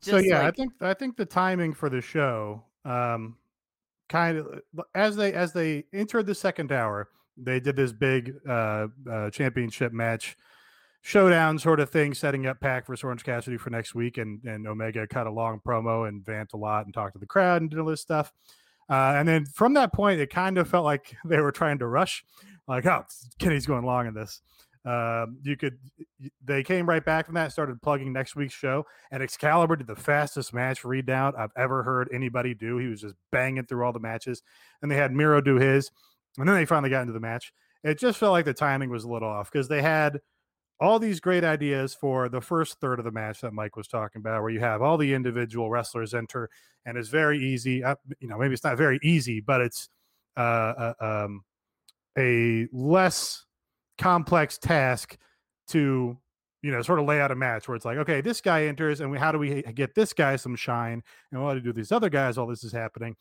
so 0.00 0.18
yeah, 0.18 0.46
I 0.46 0.50
think 0.50 0.72
I 0.80 0.94
think 0.94 1.16
the 1.16 1.26
timing 1.26 1.72
for 1.72 1.88
the 1.88 2.00
show, 2.00 2.62
um, 2.84 3.36
kind 4.08 4.38
of 4.38 4.60
as 4.94 5.16
they 5.16 5.32
as 5.32 5.52
they 5.52 5.84
entered 5.92 6.26
the 6.26 6.34
second 6.34 6.72
hour, 6.72 7.08
they 7.36 7.60
did 7.60 7.76
this 7.76 7.92
big 7.92 8.34
uh, 8.48 8.88
uh, 9.10 9.30
championship 9.30 9.92
match 9.92 10.36
showdown 11.02 11.58
sort 11.58 11.80
of 11.80 11.90
thing, 11.90 12.14
setting 12.14 12.46
up 12.46 12.60
PAC 12.60 12.86
versus 12.86 13.04
Orange 13.04 13.24
Cassidy 13.24 13.56
for 13.56 13.70
next 13.70 13.94
week, 13.94 14.18
and 14.18 14.42
and 14.44 14.66
Omega 14.66 15.06
cut 15.06 15.26
a 15.26 15.30
long 15.30 15.60
promo 15.66 16.08
and 16.08 16.24
vant 16.24 16.52
a 16.54 16.56
lot 16.56 16.84
and 16.84 16.94
talked 16.94 17.14
to 17.14 17.18
the 17.18 17.26
crowd 17.26 17.60
and 17.60 17.70
did 17.70 17.78
all 17.78 17.86
this 17.86 18.00
stuff. 18.00 18.32
Uh, 18.88 19.14
and 19.16 19.28
then 19.28 19.46
from 19.46 19.74
that 19.74 19.92
point, 19.92 20.20
it 20.20 20.30
kind 20.30 20.58
of 20.58 20.68
felt 20.68 20.84
like 20.84 21.16
they 21.24 21.40
were 21.40 21.52
trying 21.52 21.78
to 21.78 21.86
rush, 21.86 22.24
like, 22.68 22.86
oh, 22.86 23.04
Kenny's 23.38 23.66
going 23.66 23.84
long 23.84 24.06
in 24.06 24.14
this. 24.14 24.40
Um, 24.84 25.38
you 25.44 25.56
could, 25.56 25.78
they 26.44 26.64
came 26.64 26.88
right 26.88 27.04
back 27.04 27.26
from 27.26 27.36
that, 27.36 27.52
started 27.52 27.80
plugging 27.82 28.12
next 28.12 28.34
week's 28.34 28.54
show, 28.54 28.84
and 29.12 29.22
Excalibur 29.22 29.76
did 29.76 29.86
the 29.86 29.94
fastest 29.94 30.52
match 30.52 30.84
read 30.84 31.06
down 31.06 31.34
I've 31.38 31.52
ever 31.56 31.84
heard 31.84 32.08
anybody 32.12 32.52
do. 32.52 32.78
He 32.78 32.88
was 32.88 33.00
just 33.00 33.14
banging 33.30 33.64
through 33.64 33.84
all 33.84 33.92
the 33.92 34.00
matches, 34.00 34.42
and 34.82 34.90
they 34.90 34.96
had 34.96 35.12
Miro 35.12 35.40
do 35.40 35.54
his, 35.54 35.92
and 36.38 36.48
then 36.48 36.54
they 36.54 36.64
finally 36.64 36.90
got 36.90 37.02
into 37.02 37.12
the 37.12 37.20
match. 37.20 37.52
It 37.84 37.98
just 37.98 38.18
felt 38.18 38.32
like 38.32 38.44
the 38.44 38.54
timing 38.54 38.90
was 38.90 39.04
a 39.04 39.08
little 39.08 39.28
off 39.28 39.50
because 39.50 39.68
they 39.68 39.82
had 39.82 40.20
all 40.80 40.98
these 40.98 41.20
great 41.20 41.44
ideas 41.44 41.94
for 41.94 42.28
the 42.28 42.40
first 42.40 42.80
third 42.80 42.98
of 42.98 43.04
the 43.04 43.10
match 43.10 43.40
that 43.40 43.52
Mike 43.52 43.76
was 43.76 43.86
talking 43.88 44.20
about, 44.20 44.42
where 44.42 44.50
you 44.50 44.60
have 44.60 44.82
all 44.82 44.98
the 44.98 45.14
individual 45.14 45.70
wrestlers 45.70 46.14
enter, 46.14 46.48
and 46.84 46.96
it's 46.96 47.08
very 47.08 47.38
easy. 47.38 47.84
Uh, 47.84 47.94
you 48.20 48.28
know, 48.28 48.38
maybe 48.38 48.54
it's 48.54 48.64
not 48.64 48.76
very 48.76 48.98
easy, 49.02 49.40
but 49.40 49.60
it's 49.60 49.88
uh, 50.36 50.92
uh, 51.00 51.24
um, 51.24 51.42
a 52.18 52.66
less 52.72 53.44
complex 53.98 54.58
task 54.58 55.16
to 55.68 56.16
you 56.62 56.70
know 56.70 56.82
sort 56.82 56.98
of 56.98 57.04
lay 57.04 57.20
out 57.20 57.30
a 57.30 57.34
match 57.34 57.68
where 57.68 57.76
it's 57.76 57.84
like 57.84 57.98
okay 57.98 58.20
this 58.20 58.40
guy 58.40 58.64
enters 58.64 59.00
and 59.00 59.10
we, 59.10 59.18
how 59.18 59.30
do 59.30 59.38
we 59.38 59.62
get 59.74 59.94
this 59.94 60.12
guy 60.12 60.34
some 60.36 60.56
shine 60.56 61.02
and 61.30 61.42
what 61.42 61.54
do 61.54 61.60
we 61.60 61.60
do 61.60 61.72
these 61.72 61.92
other 61.92 62.08
guys 62.08 62.36
while 62.36 62.46
this 62.46 62.64
is 62.64 62.72
happening 62.72 63.14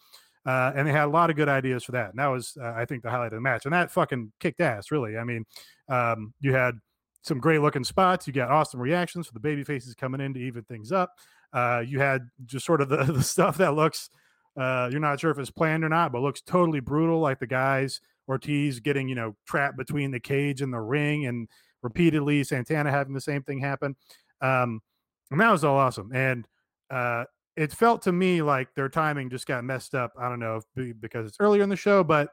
uh, 0.46 0.72
and 0.76 0.88
they 0.88 0.92
had 0.92 1.06
a 1.06 1.12
lot 1.12 1.30
of 1.30 1.36
good 1.36 1.50
ideas 1.50 1.84
for 1.84 1.92
that 1.92 2.10
and 2.10 2.20
that 2.20 2.28
was 2.28 2.58
uh, 2.62 2.74
i 2.76 2.86
think 2.86 3.04
the 3.04 3.10
highlight 3.10 3.28
of 3.28 3.38
the 3.38 3.42
match 3.42 3.66
and 3.66 3.74
that 3.74 3.92
fucking 3.92 4.32
kicked 4.40 4.62
ass 4.62 4.92
really 4.92 5.18
i 5.18 5.24
mean 5.24 5.46
um, 5.90 6.34
you 6.40 6.54
had 6.54 6.76
some 7.22 7.40
great 7.40 7.62
looking 7.62 7.84
spots 7.84 8.28
you 8.28 8.34
got 8.34 8.50
awesome 8.50 8.80
reactions 8.80 9.28
for 9.28 9.34
the 9.34 9.40
baby 9.40 9.64
faces 9.64 9.94
coming 9.94 10.22
in 10.22 10.34
to 10.34 10.40
even 10.40 10.64
things 10.64 10.92
up 10.92 11.12
uh, 11.54 11.84
you 11.86 12.00
had 12.00 12.22
just 12.46 12.66
sort 12.66 12.82
of 12.82 12.88
the, 12.90 13.04
the 13.14 13.24
stuff 13.24 13.58
that 13.58 13.76
looks 13.76 14.10
uh, 14.58 14.90
you're 14.92 15.00
not 15.00 15.20
sure 15.20 15.32
if 15.32 15.38
it's 15.38 15.52
planned 15.52 15.84
or 15.84 15.90
not 15.90 16.12
but 16.12 16.22
looks 16.22 16.42
totally 16.42 16.80
brutal 16.80 17.20
like 17.20 17.40
the 17.40 17.48
guys 17.48 18.02
Ortiz 18.32 18.80
getting, 18.80 19.08
you 19.08 19.16
know, 19.16 19.36
trapped 19.46 19.78
between 19.78 20.12
the 20.12 20.20
cage 20.20 20.62
and 20.62 20.74
the 20.74 20.80
ring 20.80 21.26
and 21.26 21.48
repeatedly 21.84 22.44
Santana 22.44 22.90
having 22.90 23.14
the 23.14 23.22
same 23.22 23.44
thing 23.44 23.60
happen. 23.60 23.96
Um, 24.42 24.82
and 25.30 25.40
that 25.40 25.52
was 25.52 25.64
all 25.64 25.78
awesome. 25.78 26.12
And 26.14 26.48
uh, 26.90 27.26
it 27.62 27.72
felt 27.72 28.02
to 28.04 28.12
me 28.12 28.42
like 28.42 28.74
their 28.76 28.90
timing 28.90 29.30
just 29.30 29.46
got 29.46 29.64
messed 29.64 29.94
up. 29.94 30.14
I 30.20 30.30
don't 30.30 30.40
know 30.40 30.60
if 30.76 31.00
because 31.00 31.28
it's 31.28 31.38
earlier 31.40 31.64
in 31.64 31.70
the 31.70 31.76
show, 31.76 32.04
but 32.04 32.30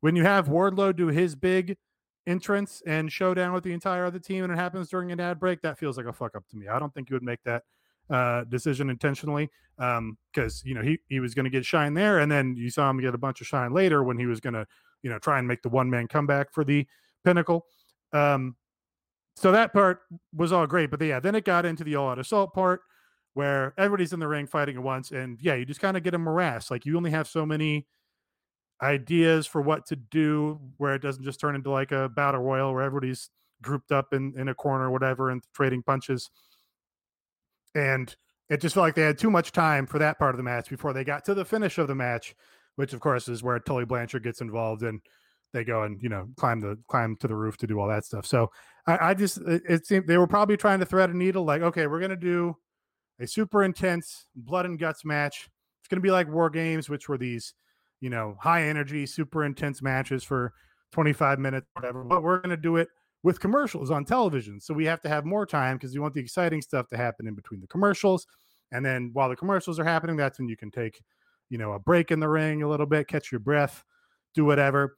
when 0.00 0.16
you 0.16 0.22
have 0.24 0.48
Wardlow 0.48 0.94
do 0.94 1.08
his 1.08 1.34
big 1.34 1.76
entrance 2.26 2.82
and 2.86 3.10
showdown 3.10 3.52
with 3.52 3.64
the 3.64 3.72
entire 3.72 4.04
other 4.04 4.18
team 4.18 4.44
and 4.44 4.52
it 4.52 4.56
happens 4.56 4.88
during 4.88 5.12
an 5.12 5.20
ad 5.20 5.38
break, 5.38 5.60
that 5.62 5.78
feels 5.78 5.96
like 5.96 6.06
a 6.06 6.12
fuck 6.12 6.36
up 6.36 6.46
to 6.48 6.56
me. 6.56 6.68
I 6.68 6.78
don't 6.78 6.92
think 6.94 7.10
you 7.10 7.14
would 7.14 7.22
make 7.22 7.42
that 7.44 7.62
uh, 8.10 8.44
decision 8.44 8.90
intentionally 8.90 9.50
because, 9.76 10.62
you 10.64 10.74
know, 10.74 10.82
he, 10.82 10.98
he 11.08 11.20
was 11.20 11.34
going 11.34 11.44
to 11.44 11.50
get 11.50 11.64
shine 11.64 11.94
there. 11.94 12.20
And 12.20 12.30
then 12.30 12.54
you 12.56 12.70
saw 12.70 12.88
him 12.88 13.00
get 13.00 13.14
a 13.14 13.18
bunch 13.18 13.40
of 13.40 13.46
shine 13.46 13.72
later 13.72 14.02
when 14.02 14.18
he 14.18 14.26
was 14.26 14.40
going 14.40 14.54
to 14.54 14.66
you 15.02 15.10
know 15.10 15.18
try 15.18 15.38
and 15.38 15.46
make 15.46 15.62
the 15.62 15.68
one 15.68 15.90
man 15.90 16.08
comeback 16.08 16.52
for 16.52 16.64
the 16.64 16.86
pinnacle 17.24 17.66
um 18.12 18.56
so 19.36 19.52
that 19.52 19.72
part 19.72 20.00
was 20.34 20.52
all 20.52 20.66
great 20.66 20.90
but 20.90 21.00
yeah 21.02 21.20
then 21.20 21.34
it 21.34 21.44
got 21.44 21.66
into 21.66 21.84
the 21.84 21.94
all 21.94 22.10
out 22.10 22.18
assault 22.18 22.54
part 22.54 22.80
where 23.34 23.74
everybody's 23.78 24.12
in 24.12 24.20
the 24.20 24.28
ring 24.28 24.46
fighting 24.46 24.76
at 24.76 24.82
once 24.82 25.10
and 25.10 25.38
yeah 25.40 25.54
you 25.54 25.64
just 25.64 25.80
kind 25.80 25.96
of 25.96 26.02
get 26.02 26.14
a 26.14 26.18
morass 26.18 26.70
like 26.70 26.84
you 26.84 26.96
only 26.96 27.10
have 27.10 27.26
so 27.26 27.46
many 27.46 27.86
ideas 28.82 29.46
for 29.46 29.62
what 29.62 29.86
to 29.86 29.96
do 29.96 30.60
where 30.76 30.94
it 30.94 31.02
doesn't 31.02 31.24
just 31.24 31.40
turn 31.40 31.54
into 31.54 31.70
like 31.70 31.92
a 31.92 32.08
battle 32.08 32.40
royal 32.40 32.72
where 32.72 32.82
everybody's 32.82 33.30
grouped 33.62 33.92
up 33.92 34.12
in 34.12 34.34
in 34.36 34.48
a 34.48 34.54
corner 34.54 34.88
or 34.88 34.90
whatever 34.90 35.30
and 35.30 35.42
trading 35.54 35.82
punches 35.82 36.30
and 37.74 38.16
it 38.52 38.60
just 38.60 38.74
felt 38.74 38.84
like 38.84 38.94
they 38.94 39.02
had 39.02 39.18
too 39.18 39.30
much 39.30 39.52
time 39.52 39.86
for 39.86 39.98
that 39.98 40.18
part 40.18 40.34
of 40.34 40.36
the 40.36 40.42
match 40.42 40.68
before 40.68 40.92
they 40.92 41.04
got 41.04 41.24
to 41.24 41.34
the 41.34 41.44
finish 41.44 41.78
of 41.78 41.88
the 41.88 41.94
match, 41.94 42.34
which 42.76 42.92
of 42.92 43.00
course 43.00 43.28
is 43.28 43.42
where 43.42 43.58
Tully 43.58 43.86
Blanchard 43.86 44.22
gets 44.22 44.42
involved 44.42 44.82
and 44.82 45.00
they 45.52 45.64
go 45.64 45.82
and 45.84 46.02
you 46.02 46.08
know 46.08 46.28
climb 46.36 46.60
the 46.60 46.78
climb 46.88 47.16
to 47.16 47.28
the 47.28 47.34
roof 47.34 47.56
to 47.58 47.66
do 47.66 47.80
all 47.80 47.88
that 47.88 48.04
stuff. 48.04 48.26
So 48.26 48.50
I, 48.86 49.10
I 49.10 49.14
just 49.14 49.38
it, 49.38 49.62
it 49.68 49.86
seemed 49.86 50.06
they 50.06 50.18
were 50.18 50.26
probably 50.26 50.56
trying 50.56 50.80
to 50.80 50.86
thread 50.86 51.10
a 51.10 51.16
needle, 51.16 51.44
like 51.44 51.62
okay, 51.62 51.86
we're 51.86 52.00
gonna 52.00 52.16
do 52.16 52.56
a 53.22 53.26
super 53.26 53.62
intense 53.62 54.26
blood 54.34 54.66
and 54.66 54.78
guts 54.78 55.04
match. 55.04 55.48
It's 55.80 55.88
gonna 55.88 56.00
be 56.00 56.10
like 56.10 56.28
War 56.28 56.50
Games, 56.50 56.88
which 56.88 57.08
were 57.08 57.18
these 57.18 57.54
you 58.00 58.10
know 58.10 58.36
high 58.40 58.64
energy, 58.64 59.06
super 59.06 59.44
intense 59.44 59.82
matches 59.82 60.24
for 60.24 60.52
25 60.92 61.38
minutes, 61.38 61.66
whatever. 61.74 62.04
But 62.04 62.22
we're 62.22 62.40
gonna 62.40 62.56
do 62.56 62.76
it 62.76 62.88
with 63.22 63.40
commercials 63.40 63.90
on 63.90 64.04
television. 64.04 64.60
So 64.60 64.74
we 64.74 64.84
have 64.86 65.00
to 65.02 65.08
have 65.08 65.24
more 65.24 65.46
time 65.46 65.76
because 65.76 65.94
we 65.94 66.00
want 66.00 66.14
the 66.14 66.20
exciting 66.20 66.60
stuff 66.60 66.88
to 66.88 66.96
happen 66.96 67.26
in 67.26 67.34
between 67.34 67.60
the 67.60 67.68
commercials. 67.68 68.26
And 68.72 68.84
then 68.84 69.10
while 69.12 69.28
the 69.28 69.36
commercials 69.36 69.78
are 69.78 69.84
happening, 69.84 70.16
that's 70.16 70.38
when 70.38 70.48
you 70.48 70.56
can 70.56 70.70
take, 70.70 71.00
you 71.50 71.58
know, 71.58 71.72
a 71.72 71.78
break 71.78 72.10
in 72.10 72.20
the 72.20 72.28
ring 72.28 72.62
a 72.62 72.68
little 72.68 72.86
bit, 72.86 73.06
catch 73.06 73.30
your 73.30 73.38
breath, 73.38 73.84
do 74.34 74.44
whatever. 74.44 74.96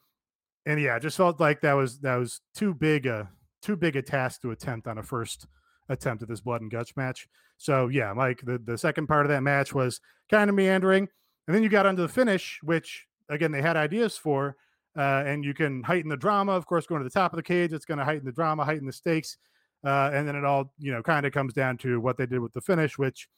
And 0.65 0.81
yeah, 0.81 0.99
just 0.99 1.17
felt 1.17 1.41
like 1.41 1.61
that 1.61 1.75
was 1.75 2.01
that 2.01 2.17
was 2.17 2.41
too 2.55 2.73
big 2.73 3.07
a 3.07 3.29
too 3.61 3.77
big 3.77 3.97
a 3.97 4.03
task 4.03 4.41
to 4.43 4.53
attempt 4.53 4.87
on 4.87 4.99
a 4.99 5.03
first 5.03 5.47
attempt 5.88 6.23
at 6.23 6.29
this 6.29 6.40
blood 6.40 6.62
and 6.62 6.70
guts 6.70 6.97
match. 6.97 7.29
So 7.57 7.88
yeah, 7.88 8.12
like 8.12 8.40
the, 8.44 8.59
the 8.59 8.79
second 8.79 9.07
part 9.07 9.27
of 9.27 9.31
that 9.31 9.42
match 9.42 9.75
was 9.75 10.01
kind 10.31 10.51
of 10.51 10.57
meandering. 10.57 11.09
And 11.47 11.55
then 11.55 11.62
you 11.62 11.68
got 11.68 11.87
onto 11.87 12.03
the 12.03 12.09
finish, 12.09 12.59
which 12.62 13.07
again 13.29 13.53
they 13.53 13.62
had 13.62 13.77
ideas 13.77 14.16
for, 14.16 14.57
uh, 14.97 15.23
and 15.27 15.44
you 15.44 15.55
can 15.55 15.83
heighten 15.83 16.09
the 16.09 16.16
drama. 16.16 16.53
Of 16.53 16.66
course, 16.66 16.87
going 16.87 17.03
to 17.03 17.09
the 17.09 17.11
top 17.11 17.33
of 17.33 17.37
the 17.37 17.42
cage, 17.42 17.73
it's 17.73 17.85
going 17.85 17.99
to 17.99 18.05
heighten 18.05 18.25
the 18.25 18.33
drama, 18.33 18.64
heighten 18.64 18.87
the 18.87 18.92
stakes, 18.92 19.37
uh, 19.85 20.11
and 20.12 20.27
then 20.27 20.37
it 20.37 20.44
all 20.44 20.73
you 20.79 20.92
know 20.92 21.03
kind 21.03 21.27
of 21.27 21.33
comes 21.33 21.53
down 21.53 21.77
to 21.79 22.01
what 22.01 22.16
they 22.16 22.27
did 22.27 22.40
with 22.40 22.53
the 22.53 22.61
finish, 22.61 22.99
which 22.99 23.29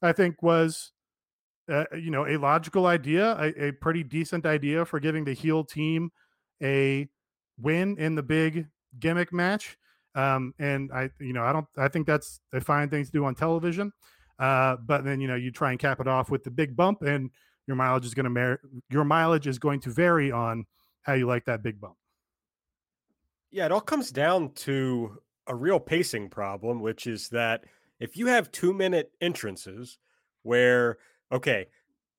I 0.00 0.12
think 0.12 0.42
was. 0.42 0.92
Uh, 1.70 1.84
you 1.94 2.10
know, 2.10 2.26
a 2.26 2.36
logical 2.36 2.86
idea, 2.86 3.36
a, 3.38 3.68
a 3.68 3.70
pretty 3.70 4.02
decent 4.02 4.44
idea 4.44 4.84
for 4.84 4.98
giving 4.98 5.24
the 5.24 5.32
heel 5.32 5.62
team 5.62 6.10
a 6.60 7.08
win 7.56 7.96
in 7.98 8.16
the 8.16 8.22
big 8.22 8.66
gimmick 8.98 9.32
match. 9.32 9.78
Um, 10.14 10.54
and 10.58 10.90
I, 10.92 11.10
you 11.20 11.32
know, 11.32 11.42
I 11.42 11.52
don't, 11.52 11.66
I 11.76 11.88
think 11.88 12.06
that's 12.06 12.40
a 12.52 12.60
fine 12.60 12.88
thing 12.88 13.04
to 13.04 13.10
do 13.10 13.24
on 13.24 13.34
television. 13.34 13.92
Uh, 14.38 14.76
but 14.76 15.04
then, 15.04 15.20
you 15.20 15.28
know, 15.28 15.34
you 15.34 15.50
try 15.50 15.70
and 15.70 15.78
cap 15.78 16.00
it 16.00 16.08
off 16.08 16.30
with 16.30 16.44
the 16.44 16.50
big 16.50 16.76
bump 16.76 17.02
and 17.02 17.30
your 17.66 17.76
mileage 17.76 18.04
is 18.04 18.14
going 18.14 18.24
to, 18.24 18.30
mer- 18.30 18.60
your 18.90 19.04
mileage 19.04 19.46
is 19.46 19.58
going 19.58 19.80
to 19.80 19.90
vary 19.90 20.32
on 20.32 20.66
how 21.02 21.12
you 21.14 21.26
like 21.26 21.44
that 21.44 21.62
big 21.62 21.80
bump. 21.80 21.96
Yeah, 23.50 23.66
it 23.66 23.72
all 23.72 23.80
comes 23.80 24.10
down 24.10 24.52
to 24.52 25.18
a 25.46 25.54
real 25.54 25.78
pacing 25.78 26.28
problem, 26.30 26.80
which 26.80 27.06
is 27.06 27.28
that 27.28 27.64
if 28.00 28.16
you 28.16 28.26
have 28.26 28.50
two 28.50 28.72
minute 28.72 29.12
entrances 29.20 29.98
where, 30.42 30.98
okay, 31.30 31.68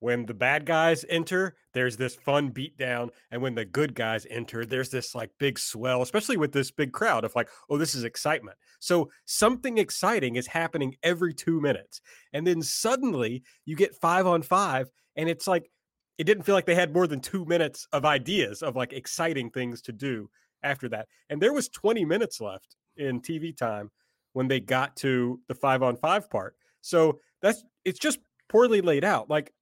when 0.04 0.26
the 0.26 0.34
bad 0.34 0.66
guys 0.66 1.06
enter, 1.08 1.56
there's 1.74 1.96
this 1.96 2.14
fun 2.14 2.52
beatdown. 2.52 3.08
And 3.32 3.42
when 3.42 3.56
the 3.56 3.64
good 3.64 3.96
guys 3.96 4.28
enter, 4.30 4.66
there's 4.66 4.90
this 4.90 5.16
like 5.16 5.30
big 5.40 5.58
swell, 5.58 6.02
especially 6.02 6.36
with 6.36 6.52
this 6.52 6.72
big 6.72 6.92
crowd 6.92 7.24
of 7.24 7.34
like, 7.38 7.48
oh, 7.70 7.78
this 7.78 7.96
is 7.96 8.04
excitement. 8.04 8.58
So 8.80 9.10
something 9.24 9.78
exciting 9.78 10.36
is 10.36 10.46
happening 10.46 10.98
every 11.04 11.34
two 11.34 11.62
minutes. 11.62 12.02
And 12.34 12.46
then 12.46 12.62
suddenly 12.62 13.44
you 13.64 13.78
get 13.78 13.96
five 13.96 14.28
on 14.28 14.42
five, 14.42 14.90
and 15.16 15.30
it's 15.30 15.48
like, 15.48 15.72
it 16.18 16.26
didn't 16.26 16.44
feel 16.44 16.56
like 16.56 16.66
they 16.66 16.76
had 16.76 16.94
more 16.94 17.08
than 17.08 17.22
two 17.22 17.46
minutes 17.46 17.88
of 17.94 18.04
ideas 18.04 18.62
of 18.62 18.76
like 18.76 18.92
exciting 18.92 19.52
things 19.52 19.82
to 19.84 19.94
do 19.94 20.30
after 20.64 20.90
that. 20.90 21.08
And 21.30 21.42
there 21.42 21.54
was 21.54 21.70
20 21.70 22.04
minutes 22.04 22.42
left 22.42 22.76
in 22.98 23.22
TV 23.22 23.56
time 23.56 23.90
when 24.34 24.50
they 24.50 24.60
got 24.60 24.98
to 24.98 25.40
the 25.48 25.56
five 25.56 25.82
on 25.82 25.96
five 25.96 26.30
part. 26.30 26.58
So 26.82 27.22
that's 27.42 27.64
it's 27.86 28.00
just 28.00 28.20
poorly 28.50 28.82
laid 28.82 29.06
out. 29.06 29.30
Like 29.30 29.54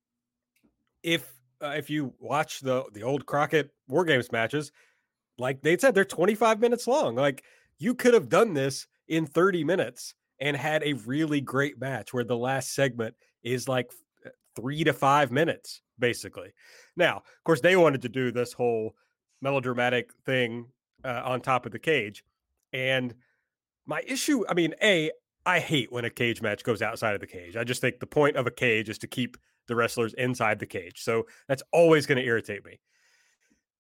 if 1.04 1.32
uh, 1.62 1.74
if 1.78 1.90
you 1.90 2.14
watch 2.20 2.60
the 2.62 2.84
the 2.94 3.04
old 3.04 3.26
Crockett 3.26 3.72
War 3.88 4.06
Games 4.06 4.32
matches, 4.32 4.72
like 5.38 5.62
they 5.62 5.78
said, 5.78 5.96
they're 5.96 6.06
25 6.06 6.60
minutes 6.60 6.88
long. 6.88 7.16
Like 7.16 7.44
you 7.78 7.96
could 7.96 8.14
have 8.14 8.30
done 8.30 8.54
this 8.54 8.88
in 9.08 9.26
30 9.26 9.64
minutes 9.64 10.14
and 10.40 10.58
had 10.58 10.84
a 10.84 10.94
really 10.94 11.42
great 11.42 11.80
match 11.80 12.14
where 12.14 12.24
the 12.24 12.38
last 12.38 12.74
segment 12.74 13.16
is 13.44 13.68
like 13.68 13.92
three 14.56 14.84
to 14.84 14.94
five 14.94 15.32
minutes, 15.32 15.82
basically. 16.00 16.54
Now, 16.96 17.18
of 17.18 17.44
course, 17.44 17.62
they 17.62 17.76
wanted 17.76 18.02
to 18.04 18.10
do 18.10 18.32
this 18.32 18.54
whole 18.54 18.96
melodramatic 19.42 20.12
thing 20.26 20.68
uh, 21.04 21.22
on 21.26 21.42
top 21.42 21.66
of 21.66 21.72
the 21.72 21.80
cage. 21.80 22.24
And 22.74 23.14
my 23.86 24.02
issue, 24.08 24.46
I 24.48 24.54
mean, 24.54 24.76
A, 24.82 25.12
I 25.46 25.60
hate 25.60 25.92
when 25.92 26.06
a 26.06 26.10
cage 26.10 26.42
match 26.42 26.64
goes 26.64 26.82
outside 26.82 27.16
of 27.16 27.22
the 27.22 27.28
cage. 27.28 27.56
I 27.58 27.64
just 27.64 27.82
think 27.82 28.00
the 28.00 28.08
point 28.08 28.36
of 28.36 28.46
a 28.46 28.52
cage 28.52 28.90
is 28.90 29.00
to 29.00 29.08
keep 29.08 29.38
the 29.67 29.76
wrestlers 29.76 30.13
inside 30.13 30.60
the 30.60 30.65
cage. 30.65 31.02
So 31.04 31.28
that's 31.47 31.63
always 31.71 32.06
going 32.06 32.17
to 32.17 32.26
irritate 32.26 32.65
me. 32.65 32.80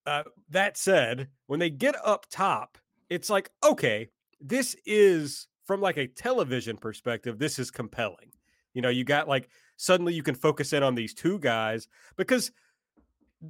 Uh, 0.05 0.23
that 0.49 0.77
said, 0.77 1.27
when 1.47 1.59
they 1.59 1.69
get 1.69 1.95
up 2.03 2.25
top, 2.29 2.77
it's 3.09 3.29
like, 3.29 3.51
okay, 3.63 4.09
this 4.39 4.75
is 4.85 5.47
from 5.65 5.81
like 5.81 5.97
a 5.97 6.07
television 6.07 6.77
perspective, 6.77 7.37
this 7.37 7.59
is 7.59 7.71
compelling. 7.71 8.31
You 8.73 8.81
know, 8.81 8.89
you 8.89 9.03
got 9.03 9.27
like 9.27 9.49
suddenly 9.77 10.13
you 10.13 10.23
can 10.23 10.35
focus 10.35 10.73
in 10.73 10.83
on 10.83 10.95
these 10.95 11.13
two 11.13 11.39
guys 11.39 11.87
because 12.15 12.51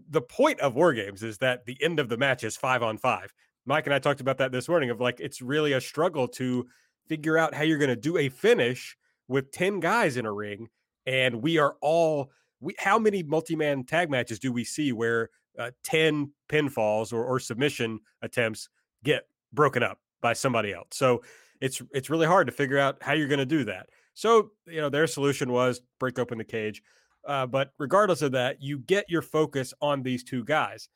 the 0.09 0.21
point 0.21 0.59
of 0.61 0.75
war 0.75 0.93
games 0.93 1.23
is 1.23 1.37
that 1.39 1.65
the 1.65 1.77
end 1.81 1.99
of 1.99 2.09
the 2.09 2.17
match 2.17 2.43
is 2.43 2.57
five 2.57 2.83
on 2.83 2.97
five. 2.97 3.33
Mike 3.65 3.85
and 3.85 3.93
I 3.93 3.99
talked 3.99 4.21
about 4.21 4.37
that 4.39 4.51
this 4.51 4.67
morning 4.67 4.89
of 4.89 4.99
like 4.99 5.19
it's 5.19 5.41
really 5.41 5.73
a 5.73 5.81
struggle 5.81 6.27
to 6.29 6.67
figure 7.07 7.37
out 7.37 7.53
how 7.53 7.63
you're 7.63 7.77
going 7.77 7.89
to 7.89 7.95
do 7.95 8.17
a 8.17 8.29
finish 8.29 8.97
with 9.27 9.51
10 9.51 9.79
guys 9.79 10.17
in 10.17 10.25
a 10.25 10.31
ring 10.31 10.69
and 11.05 11.41
we 11.41 11.57
are 11.57 11.75
all 11.81 12.31
we 12.59 12.75
how 12.77 12.99
many 12.99 13.23
multi-man 13.23 13.83
tag 13.83 14.09
matches 14.09 14.39
do 14.39 14.51
we 14.51 14.63
see 14.63 14.91
where 14.91 15.29
uh, 15.59 15.71
10 15.83 16.31
pinfalls 16.49 17.11
or, 17.11 17.23
or 17.23 17.39
submission 17.39 17.99
attempts 18.21 18.69
get 19.03 19.27
broken 19.51 19.83
up 19.83 19.99
by 20.21 20.33
somebody 20.33 20.73
else? 20.73 20.87
So 20.91 21.23
it's 21.59 21.81
it's 21.93 22.09
really 22.09 22.27
hard 22.27 22.47
to 22.47 22.53
figure 22.53 22.79
out 22.79 22.97
how 23.01 23.13
you're 23.13 23.27
going 23.27 23.39
to 23.39 23.45
do 23.45 23.65
that. 23.65 23.89
So 24.13 24.51
you 24.67 24.81
know 24.81 24.89
their 24.89 25.07
solution 25.07 25.51
was 25.51 25.81
break 25.99 26.19
open 26.19 26.37
the 26.37 26.43
cage 26.43 26.81
uh, 27.25 27.45
but 27.45 27.71
regardless 27.77 28.21
of 28.21 28.31
that 28.31 28.61
you 28.61 28.79
get 28.79 29.05
your 29.09 29.21
focus 29.21 29.73
on 29.81 30.03
these 30.03 30.23
two 30.23 30.43
guys. 30.43 30.89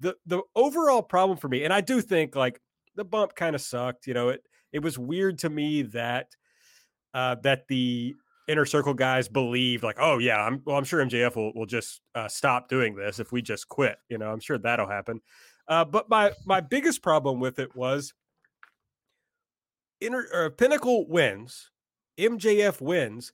The 0.00 0.16
the 0.26 0.42
overall 0.56 1.02
problem 1.02 1.38
for 1.38 1.48
me 1.48 1.62
and 1.62 1.72
i 1.72 1.80
do 1.80 2.00
think 2.00 2.34
like 2.34 2.60
the 2.96 3.04
bump 3.04 3.36
kind 3.36 3.54
of 3.54 3.60
sucked 3.60 4.08
you 4.08 4.14
know 4.14 4.30
it 4.30 4.42
it 4.72 4.82
was 4.82 4.98
weird 4.98 5.38
to 5.38 5.48
me 5.48 5.82
that 5.82 6.34
uh, 7.14 7.36
that 7.42 7.68
the 7.68 8.16
inner 8.48 8.64
circle 8.64 8.94
guys 8.94 9.28
believed 9.28 9.82
like, 9.82 9.96
oh 9.98 10.18
yeah, 10.18 10.42
I'm 10.42 10.62
well, 10.64 10.76
I'm 10.76 10.84
sure 10.84 11.04
MJF 11.04 11.36
will 11.36 11.52
will 11.54 11.66
just 11.66 12.00
uh, 12.14 12.28
stop 12.28 12.68
doing 12.68 12.94
this 12.94 13.18
if 13.18 13.32
we 13.32 13.42
just 13.42 13.68
quit. 13.68 13.98
You 14.08 14.18
know, 14.18 14.30
I'm 14.30 14.40
sure 14.40 14.58
that'll 14.58 14.88
happen. 14.88 15.20
Uh, 15.68 15.84
but 15.84 16.08
my 16.08 16.32
my 16.44 16.60
biggest 16.60 17.02
problem 17.02 17.40
with 17.40 17.58
it 17.58 17.74
was 17.74 18.14
inner 20.00 20.26
uh, 20.34 20.50
Pinnacle 20.50 21.08
wins, 21.08 21.70
MJF 22.18 22.80
wins, 22.80 23.32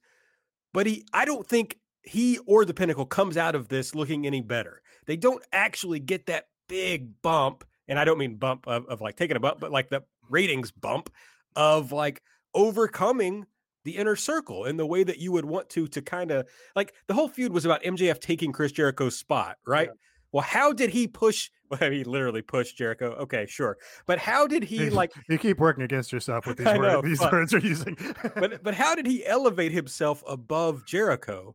but 0.72 0.86
he 0.86 1.06
I 1.12 1.24
don't 1.24 1.46
think 1.46 1.78
he 2.02 2.38
or 2.46 2.64
the 2.64 2.74
Pinnacle 2.74 3.06
comes 3.06 3.36
out 3.36 3.54
of 3.54 3.68
this 3.68 3.94
looking 3.94 4.26
any 4.26 4.40
better. 4.40 4.82
They 5.06 5.16
don't 5.16 5.42
actually 5.52 6.00
get 6.00 6.26
that 6.26 6.46
big 6.68 7.20
bump, 7.22 7.64
and 7.86 7.98
I 7.98 8.04
don't 8.04 8.18
mean 8.18 8.36
bump 8.36 8.66
of, 8.66 8.86
of 8.86 9.00
like 9.00 9.16
taking 9.16 9.36
a 9.36 9.40
bump, 9.40 9.60
but 9.60 9.72
like 9.72 9.88
the 9.88 10.02
ratings 10.28 10.70
bump 10.70 11.10
of 11.56 11.92
like 11.92 12.22
overcoming 12.54 13.46
the 13.84 13.96
inner 13.96 14.16
circle 14.16 14.64
in 14.64 14.76
the 14.76 14.86
way 14.86 15.04
that 15.04 15.18
you 15.18 15.32
would 15.32 15.44
want 15.44 15.68
to 15.70 15.86
to 15.88 16.02
kind 16.02 16.30
of 16.30 16.46
like 16.76 16.94
the 17.06 17.14
whole 17.14 17.28
feud 17.28 17.52
was 17.52 17.64
about 17.64 17.82
MJF 17.82 18.20
taking 18.20 18.52
Chris 18.52 18.72
Jericho's 18.72 19.16
spot, 19.16 19.56
right? 19.66 19.88
Yeah. 19.88 19.94
Well, 20.32 20.42
how 20.42 20.72
did 20.72 20.90
he 20.90 21.06
push? 21.06 21.50
Well, 21.70 21.90
he 21.90 22.02
literally 22.02 22.40
pushed 22.40 22.78
Jericho. 22.78 23.10
Okay, 23.20 23.44
sure, 23.44 23.76
but 24.06 24.18
how 24.18 24.46
did 24.46 24.62
he 24.72 24.88
like? 24.88 25.12
You 25.28 25.36
keep 25.36 25.58
working 25.58 25.84
against 25.84 26.10
yourself 26.14 26.46
with 26.46 26.56
these 26.56 26.66
words. 26.66 26.80
Know, 26.80 27.02
these 27.02 27.18
but, 27.18 27.30
words 27.30 27.52
are 27.52 27.58
using. 27.58 27.94
but 28.36 28.62
but 28.62 28.72
how 28.72 28.94
did 28.94 29.04
he 29.04 29.26
elevate 29.26 29.70
himself 29.70 30.24
above 30.26 30.86
Jericho? 30.86 31.54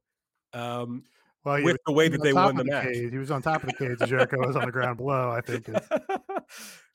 Um, 0.53 1.05
well, 1.43 1.63
with 1.63 1.77
the 1.87 1.93
way 1.93 2.09
that 2.09 2.21
they 2.21 2.31
won 2.31 2.55
the, 2.57 2.63
the 2.63 2.69
match, 2.69 2.93
cage. 2.93 3.11
he 3.11 3.17
was 3.17 3.31
on 3.31 3.41
top 3.41 3.63
of 3.63 3.69
the 3.69 3.73
cage. 3.73 4.07
Jericho 4.07 4.37
was 4.45 4.55
on 4.55 4.65
the 4.65 4.71
ground 4.71 4.97
below. 4.97 5.31
I 5.31 5.41
think. 5.41 5.67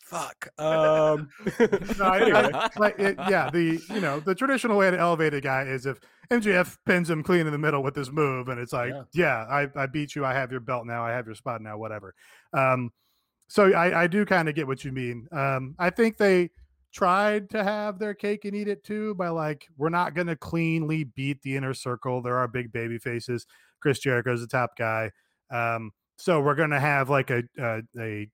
Fuck. 0.08 0.48
Um, 0.58 1.28
no, 1.98 2.12
anyway. 2.12 2.50
I, 2.52 2.94
it, 2.98 3.16
yeah, 3.30 3.48
the 3.50 3.80
you 3.90 4.00
know 4.00 4.20
the 4.20 4.34
traditional 4.34 4.76
way 4.76 4.90
to 4.90 4.98
elevate 4.98 5.32
a 5.34 5.40
guy 5.40 5.62
is 5.62 5.86
if 5.86 6.00
MJF 6.30 6.76
pins 6.84 7.08
him 7.08 7.22
clean 7.22 7.46
in 7.46 7.52
the 7.52 7.58
middle 7.58 7.82
with 7.82 7.94
this 7.94 8.10
move, 8.10 8.48
and 8.48 8.60
it's 8.60 8.72
like, 8.72 8.90
yeah, 8.90 9.04
yeah 9.12 9.44
I, 9.48 9.82
I 9.82 9.86
beat 9.86 10.16
you. 10.16 10.24
I 10.24 10.34
have 10.34 10.50
your 10.50 10.60
belt 10.60 10.86
now. 10.86 11.04
I 11.04 11.10
have 11.10 11.26
your 11.26 11.34
spot 11.34 11.62
now. 11.62 11.78
Whatever. 11.78 12.14
Um, 12.52 12.90
so 13.48 13.72
I, 13.72 14.02
I 14.02 14.06
do 14.08 14.24
kind 14.24 14.48
of 14.48 14.54
get 14.54 14.66
what 14.66 14.84
you 14.84 14.92
mean. 14.92 15.26
Um, 15.32 15.74
I 15.78 15.90
think 15.90 16.16
they 16.16 16.50
tried 16.92 17.50
to 17.50 17.62
have 17.62 17.98
their 17.98 18.14
cake 18.14 18.44
and 18.44 18.54
eat 18.54 18.68
it 18.68 18.84
too 18.84 19.14
by 19.14 19.28
like 19.28 19.66
we're 19.76 19.88
not 19.88 20.14
going 20.14 20.26
to 20.26 20.36
cleanly 20.36 21.04
beat 21.04 21.40
the 21.42 21.56
inner 21.56 21.74
circle. 21.74 22.20
There 22.20 22.36
are 22.36 22.48
big 22.48 22.72
baby 22.72 22.98
faces. 22.98 23.46
Chris 23.80 24.00
Jericho's 24.00 24.40
the 24.40 24.48
top 24.48 24.76
guy. 24.76 25.10
Um, 25.50 25.92
so 26.16 26.40
we're 26.40 26.56
going 26.56 26.70
to 26.70 26.80
have 26.80 27.08
like 27.08 27.30
a, 27.30 27.44
a, 27.58 27.82
a 27.98 28.28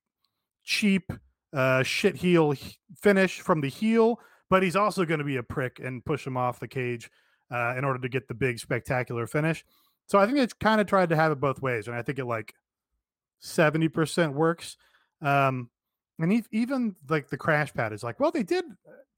cheap 0.63 1.11
shit 1.83 2.15
heel 2.15 2.53
finish 3.01 3.39
from 3.39 3.61
the 3.61 3.69
heel, 3.69 4.19
but 4.49 4.63
he's 4.63 4.75
also 4.75 5.05
going 5.05 5.19
to 5.19 5.25
be 5.25 5.37
a 5.37 5.43
prick 5.43 5.79
and 5.79 6.03
push 6.03 6.25
him 6.27 6.37
off 6.37 6.59
the 6.59 6.67
cage 6.67 7.09
uh, 7.51 7.75
in 7.77 7.85
order 7.85 7.99
to 7.99 8.09
get 8.09 8.27
the 8.27 8.33
big 8.33 8.59
spectacular 8.59 9.27
finish. 9.27 9.63
So 10.07 10.19
I 10.19 10.25
think 10.25 10.37
it's 10.37 10.53
kind 10.53 10.81
of 10.81 10.87
tried 10.87 11.09
to 11.09 11.15
have 11.15 11.31
it 11.31 11.39
both 11.39 11.61
ways, 11.61 11.87
and 11.87 11.95
I 11.95 12.01
think 12.01 12.19
it 12.19 12.25
like 12.25 12.53
seventy 13.39 13.87
percent 13.87 14.33
works. 14.33 14.77
Um, 15.21 15.69
and 16.19 16.31
e- 16.31 16.43
even 16.51 16.95
like 17.09 17.29
the 17.29 17.37
crash 17.37 17.73
pad 17.73 17.93
is 17.93 18.03
like, 18.03 18.19
well, 18.19 18.31
they 18.31 18.43
did 18.43 18.65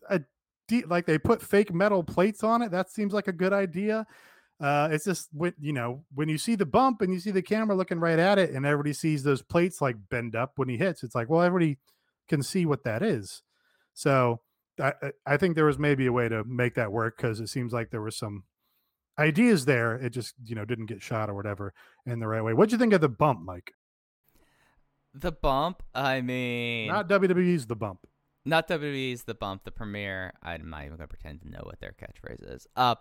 a 0.10 0.21
de- 0.67 0.86
like 0.86 1.06
they 1.06 1.17
put 1.17 1.41
fake 1.41 1.73
metal 1.73 2.04
plates 2.04 2.43
on 2.43 2.62
it. 2.62 2.71
That 2.71 2.89
seems 2.89 3.13
like 3.13 3.28
a 3.28 3.34
good 3.34 3.54
idea. 3.54 4.06
Uh, 4.60 4.89
it's 4.91 5.06
just 5.06 5.30
when 5.34 5.54
you 5.60 5.73
know 5.73 6.04
when 6.15 6.30
you 6.30 6.38
see 6.38 6.56
the 6.56 6.65
bump 6.65 7.02
and 7.02 7.13
you 7.13 7.19
see 7.19 7.32
the 7.32 7.41
camera 7.41 7.76
looking 7.76 8.00
right 8.00 8.19
at 8.19 8.39
it, 8.39 8.52
and 8.52 8.65
everybody 8.65 8.93
sees 8.93 9.23
those 9.23 9.41
plates 9.41 9.82
like 9.82 9.97
bend 10.10 10.36
up 10.36 10.54
when 10.56 10.69
he 10.69 10.78
hits. 10.78 11.04
It's 11.04 11.15
like, 11.15 11.30
well, 11.30 11.41
everybody 11.41 11.78
can 12.28 12.44
see 12.44 12.66
what 12.66 12.84
that 12.84 13.02
is. 13.02 13.44
So 13.94 14.42
I, 14.80 14.94
I 15.26 15.38
think 15.38 15.56
there 15.56 15.66
was 15.66 15.80
maybe 15.80 16.06
a 16.06 16.12
way 16.12 16.30
to 16.30 16.44
make 16.44 16.76
that 16.76 16.92
work 16.92 17.18
because 17.18 17.40
it 17.40 17.48
seems 17.48 17.74
like 17.74 17.90
there 17.90 18.02
was 18.02 18.18
some 18.18 18.44
ideas 19.18 19.66
there. 19.66 19.96
It 19.96 20.12
just 20.12 20.36
you 20.46 20.56
know 20.56 20.66
didn't 20.66 20.86
get 20.86 21.02
shot 21.02 21.30
or 21.30 21.34
whatever 21.34 21.74
in 22.06 22.20
the 22.20 22.28
right 22.28 22.44
way. 22.44 22.54
What'd 22.54 22.72
you 22.72 22.78
think 22.78 22.94
of 22.94 23.02
the 23.02 23.10
bump, 23.10 23.42
Mike? 23.44 23.72
The 25.13 25.32
bump, 25.32 25.82
I 25.96 26.22
mean, 26.22 26.90
Not 26.90 27.10
WWE's 27.10 27.66
the 27.66 27.76
bump. 27.76 28.06
not 28.46 28.68
WWE's 28.68 29.24
the 29.24 29.34
bump, 29.34 29.63
the 29.63 29.72
premiere. 29.72 30.34
I'm 30.44 30.70
not 30.70 30.86
even 30.86 30.98
gonna 30.98 31.08
pretend 31.08 31.42
to 31.42 31.50
know 31.50 31.62
what 31.63 31.80
their 31.80 31.94
catchphrase 32.00 32.54
is. 32.56 32.68
Uh, 32.76 32.96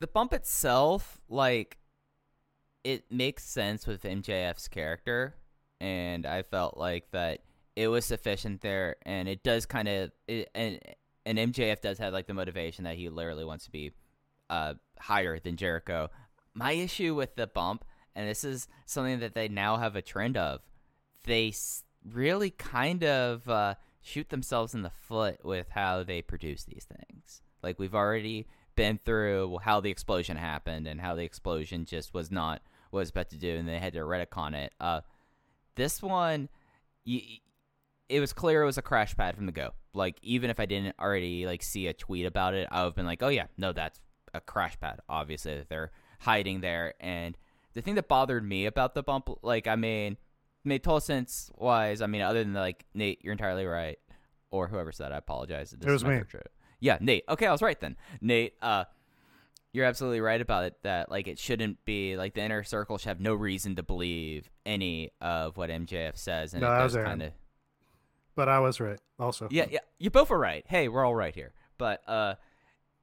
the 0.00 0.06
bump 0.06 0.34
itself, 0.34 1.18
like, 1.30 1.78
it 2.82 3.10
makes 3.10 3.44
sense 3.44 3.86
with 3.86 4.02
MJF's 4.02 4.68
character, 4.68 5.34
and 5.80 6.26
I 6.26 6.42
felt 6.42 6.76
like 6.76 7.10
that 7.12 7.40
it 7.76 7.88
was 7.88 8.04
sufficient 8.04 8.60
there, 8.60 8.96
and 9.02 9.28
it 9.28 9.42
does 9.42 9.66
kind 9.66 9.88
of, 9.88 10.10
and 10.28 10.78
and 11.26 11.38
MJF 11.38 11.80
does 11.80 11.98
have 11.98 12.12
like 12.12 12.26
the 12.26 12.34
motivation 12.34 12.84
that 12.84 12.96
he 12.96 13.08
literally 13.08 13.44
wants 13.44 13.64
to 13.64 13.70
be 13.70 13.92
uh 14.50 14.74
higher 14.98 15.38
than 15.38 15.56
Jericho. 15.56 16.10
My 16.54 16.72
issue 16.72 17.14
with 17.14 17.34
the 17.34 17.46
bump, 17.46 17.84
and 18.14 18.28
this 18.28 18.44
is 18.44 18.68
something 18.86 19.20
that 19.20 19.34
they 19.34 19.48
now 19.48 19.76
have 19.76 19.96
a 19.96 20.02
trend 20.02 20.36
of, 20.36 20.60
they 21.24 21.52
really 22.04 22.50
kind 22.50 23.02
of 23.02 23.48
uh, 23.48 23.74
shoot 24.00 24.28
themselves 24.28 24.74
in 24.74 24.82
the 24.82 24.90
foot 24.90 25.44
with 25.44 25.70
how 25.70 26.02
they 26.04 26.22
produce 26.22 26.64
these 26.64 26.86
things. 26.86 27.42
Like 27.62 27.78
we've 27.78 27.94
already 27.94 28.46
been 28.76 28.98
through 28.98 29.58
how 29.62 29.80
the 29.80 29.90
explosion 29.90 30.36
happened 30.36 30.86
and 30.86 31.00
how 31.00 31.14
the 31.14 31.22
explosion 31.22 31.84
just 31.84 32.12
was 32.12 32.30
not 32.30 32.60
what 32.90 33.00
was 33.00 33.10
about 33.10 33.30
to 33.30 33.38
do, 33.38 33.56
and 33.56 33.68
they 33.68 33.78
had 33.78 33.94
to 33.94 34.00
retcon 34.00 34.54
it. 34.54 34.72
Uh, 34.78 35.00
this 35.74 36.00
one, 36.00 36.48
you, 37.04 37.20
it 38.08 38.20
was 38.20 38.32
clear 38.32 38.62
it 38.62 38.66
was 38.66 38.78
a 38.78 38.82
crash 38.82 39.16
pad 39.16 39.36
from 39.36 39.46
the 39.46 39.52
go. 39.52 39.70
Like 39.92 40.18
even 40.22 40.50
if 40.50 40.60
I 40.60 40.66
didn't 40.66 40.96
already 40.98 41.46
like 41.46 41.62
see 41.62 41.86
a 41.86 41.92
tweet 41.92 42.26
about 42.26 42.54
it, 42.54 42.68
I 42.70 42.80
would 42.80 42.88
have 42.88 42.94
been 42.94 43.06
like, 43.06 43.22
oh 43.22 43.28
yeah, 43.28 43.46
no, 43.56 43.72
that's 43.72 43.98
a 44.32 44.40
crash 44.40 44.78
pad. 44.80 45.00
Obviously, 45.08 45.56
that 45.58 45.68
they're 45.68 45.92
hiding 46.20 46.60
there. 46.60 46.94
And 47.00 47.36
the 47.74 47.82
thing 47.82 47.94
that 47.94 48.08
bothered 48.08 48.44
me 48.44 48.66
about 48.66 48.94
the 48.94 49.02
bump, 49.02 49.28
like 49.42 49.66
I 49.66 49.76
mean, 49.76 50.16
made 50.64 50.82
total 50.82 51.00
sense 51.00 51.50
wise. 51.56 52.00
I 52.00 52.06
mean, 52.06 52.22
other 52.22 52.42
than 52.42 52.54
like 52.54 52.84
Nate, 52.94 53.20
you're 53.22 53.32
entirely 53.32 53.66
right, 53.66 53.98
or 54.50 54.68
whoever 54.68 54.92
said 54.92 55.12
I 55.12 55.18
apologize. 55.18 55.70
This 55.70 55.88
It 55.88 55.92
was 55.92 56.04
me. 56.04 56.22
Yeah, 56.80 56.98
Nate. 57.00 57.24
Okay, 57.28 57.46
I 57.46 57.52
was 57.52 57.62
right 57.62 57.80
then. 57.80 57.96
Nate, 58.20 58.54
uh, 58.60 58.84
you're 59.72 59.86
absolutely 59.86 60.20
right 60.20 60.40
about 60.40 60.64
it. 60.64 60.76
That 60.82 61.10
like 61.10 61.28
it 61.28 61.38
shouldn't 61.38 61.84
be 61.84 62.16
like 62.16 62.34
the 62.34 62.42
inner 62.42 62.64
circle 62.64 62.98
should 62.98 63.08
have 63.08 63.20
no 63.20 63.34
reason 63.34 63.76
to 63.76 63.82
believe 63.82 64.50
any 64.66 65.10
of 65.20 65.56
what 65.56 65.70
MJF 65.70 66.16
says, 66.16 66.52
and 66.52 66.62
No, 66.62 66.74
it 66.74 66.78
does 66.78 66.96
kind 66.96 67.22
of. 67.22 67.32
But 68.34 68.48
I 68.48 68.58
was 68.60 68.80
right 68.80 69.00
also. 69.18 69.48
Yeah, 69.50 69.66
yeah, 69.70 69.80
you 69.98 70.10
both 70.10 70.30
were 70.30 70.38
right. 70.38 70.64
Hey, 70.66 70.88
we're 70.88 71.04
all 71.04 71.14
right 71.14 71.34
here. 71.34 71.52
But 71.78 72.02
uh, 72.08 72.34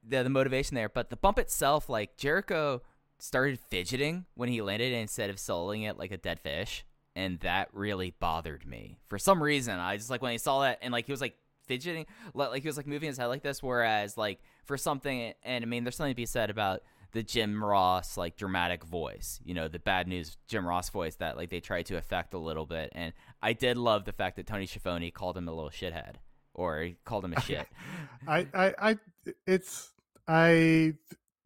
the 0.08 0.24
the 0.24 0.30
motivation 0.30 0.76
there, 0.76 0.90
but 0.90 1.10
the 1.10 1.18
bump 1.18 1.40
itself, 1.40 1.90
like 1.90 2.18
Jericho 2.18 2.82
started 3.20 3.60
fidgeting 3.70 4.26
when 4.36 4.50
he 4.50 4.62
landed 4.62 4.92
instead 4.94 5.30
of 5.30 5.36
soloing 5.36 5.88
it 5.88 5.98
like 5.98 6.12
a 6.12 6.18
dead 6.18 6.40
fish, 6.40 6.84
and 7.16 7.40
that 7.42 7.70
really 7.74 8.14
bothered 8.20 8.66
me 8.66 9.00
for 9.08 9.20
some 9.20 9.42
reason. 9.42 9.78
I 9.80 9.98
just 9.98 10.10
like 10.10 10.22
when 10.22 10.32
I 10.32 10.38
saw 10.38 10.62
that, 10.62 10.80
and 10.82 10.92
like 10.92 11.06
he 11.06 11.12
was 11.12 11.22
like 11.22 11.36
fidgeting, 11.68 12.06
like 12.34 12.62
he 12.62 12.68
was 12.68 12.78
like 12.78 12.88
moving 12.88 13.08
his 13.08 13.18
head 13.18 13.28
like 13.28 13.44
this. 13.44 13.62
Whereas 13.62 14.18
like 14.18 14.40
for 14.66 14.78
something, 14.78 15.34
and 15.44 15.64
I 15.64 15.68
mean, 15.68 15.84
there's 15.84 15.96
something 15.96 16.14
to 16.14 16.16
be 16.16 16.26
said 16.26 16.50
about 16.50 16.82
the 17.14 17.24
Jim 17.24 17.64
Ross 17.64 18.18
like 18.18 18.38
dramatic 18.38 18.84
voice, 18.84 19.40
you 19.44 19.54
know, 19.54 19.68
the 19.68 19.80
bad 19.80 20.08
news 20.08 20.38
Jim 20.48 20.66
Ross 20.66 20.90
voice 20.90 21.16
that 21.16 21.38
like 21.38 21.50
they 21.50 21.60
tried 21.60 21.86
to 21.88 21.96
affect 21.98 22.34
a 22.34 22.38
little 22.38 22.66
bit. 22.66 22.90
And 22.94 23.14
I 23.42 23.54
did 23.54 23.78
love 23.78 24.06
the 24.06 24.14
fact 24.14 24.38
that 24.38 24.48
Tony 24.48 24.66
Schiavone 24.66 25.12
called 25.12 25.38
him 25.38 25.48
a 25.48 25.54
little 25.54 25.70
shithead 25.70 26.16
or 26.54 26.82
he 26.82 26.96
called 27.06 27.26
him 27.26 27.34
a 27.34 27.42
shit. 27.42 27.68
I, 28.28 28.48
I, 28.54 28.74
I, 28.92 28.98
it's, 29.46 29.92
I, 30.28 30.94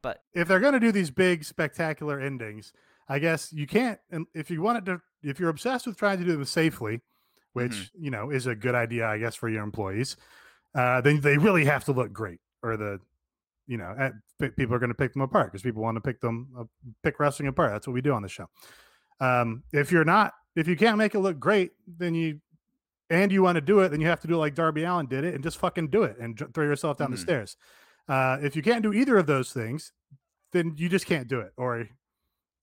But 0.02 0.22
if 0.34 0.48
they're 0.48 0.60
going 0.60 0.74
to 0.74 0.80
do 0.80 0.92
these 0.92 1.10
big 1.12 1.44
spectacular 1.44 2.20
endings, 2.20 2.74
I 3.08 3.20
guess 3.20 3.52
you 3.54 3.66
can't. 3.68 4.00
And 4.12 4.28
if 4.34 4.50
you 4.52 4.62
want 4.62 4.80
it 4.80 4.86
to, 4.86 5.02
if 5.24 5.40
you're 5.40 5.50
obsessed 5.50 5.88
with 5.88 5.98
trying 5.98 6.20
to 6.20 6.26
do 6.26 6.34
them 6.34 6.46
safely, 6.46 7.02
which 7.54 7.72
Mm-hmm. 7.72 8.04
you 8.04 8.12
know 8.12 8.30
is 8.32 8.48
a 8.48 8.56
good 8.56 8.76
idea, 8.76 9.08
I 9.08 9.18
guess, 9.18 9.34
for 9.34 9.48
your 9.48 9.64
employees, 9.64 10.18
uh, 10.76 11.02
then 11.02 11.22
they 11.22 11.38
really 11.38 11.66
have 11.66 11.86
to 11.86 11.92
look 11.94 12.12
great, 12.12 12.40
or 12.62 12.76
the, 12.78 13.00
you 13.68 13.78
know, 13.78 14.12
pe- 14.40 14.50
people 14.52 14.76
are 14.76 14.80
going 14.80 14.90
to 14.90 14.96
pick 14.96 15.14
them 15.14 15.22
apart 15.22 15.48
because 15.52 15.62
people 15.64 15.82
want 15.82 15.96
to 15.96 16.02
pick 16.02 16.22
them, 16.22 16.50
uh, 16.58 16.64
pick 17.04 17.20
wrestling 17.20 17.48
apart. 17.48 17.72
That's 17.72 17.88
what 17.88 17.94
we 17.94 18.02
do 18.02 18.14
on 18.14 18.22
the 18.22 18.30
show. 18.30 18.48
Um, 19.20 19.64
if 19.74 19.92
you're 19.92 20.06
not, 20.06 20.34
if 20.56 20.68
you 20.68 20.76
can't 20.76 20.98
make 20.98 21.16
it 21.16 21.20
look 21.20 21.40
great, 21.40 21.72
then 21.88 22.14
you, 22.14 22.40
and 23.10 23.32
you 23.32 23.44
want 23.44 23.56
to 23.56 23.62
do 23.62 23.80
it, 23.82 23.90
then 23.90 24.02
you 24.02 24.08
have 24.08 24.20
to 24.22 24.28
do 24.28 24.36
it 24.36 24.38
like 24.38 24.56
Darby 24.56 24.84
Allin 24.84 25.08
did 25.08 25.24
it 25.24 25.34
and 25.36 25.44
just 25.44 25.58
fucking 25.58 25.90
do 25.90 26.04
it 26.04 26.18
and 26.20 26.42
throw 26.54 26.64
yourself 26.66 26.98
down 26.98 27.12
the 27.12 27.18
Mhm. 27.18 27.22
stairs. 27.22 27.58
Uh, 28.08 28.38
if 28.42 28.56
you 28.56 28.62
can't 28.62 28.82
do 28.84 28.94
either 28.94 29.18
of 29.18 29.26
those 29.28 29.52
things, 29.54 29.92
then 30.52 30.74
you 30.78 30.90
just 30.90 31.06
can't 31.06 31.28
do 31.28 31.40
it, 31.40 31.54
or 31.58 31.88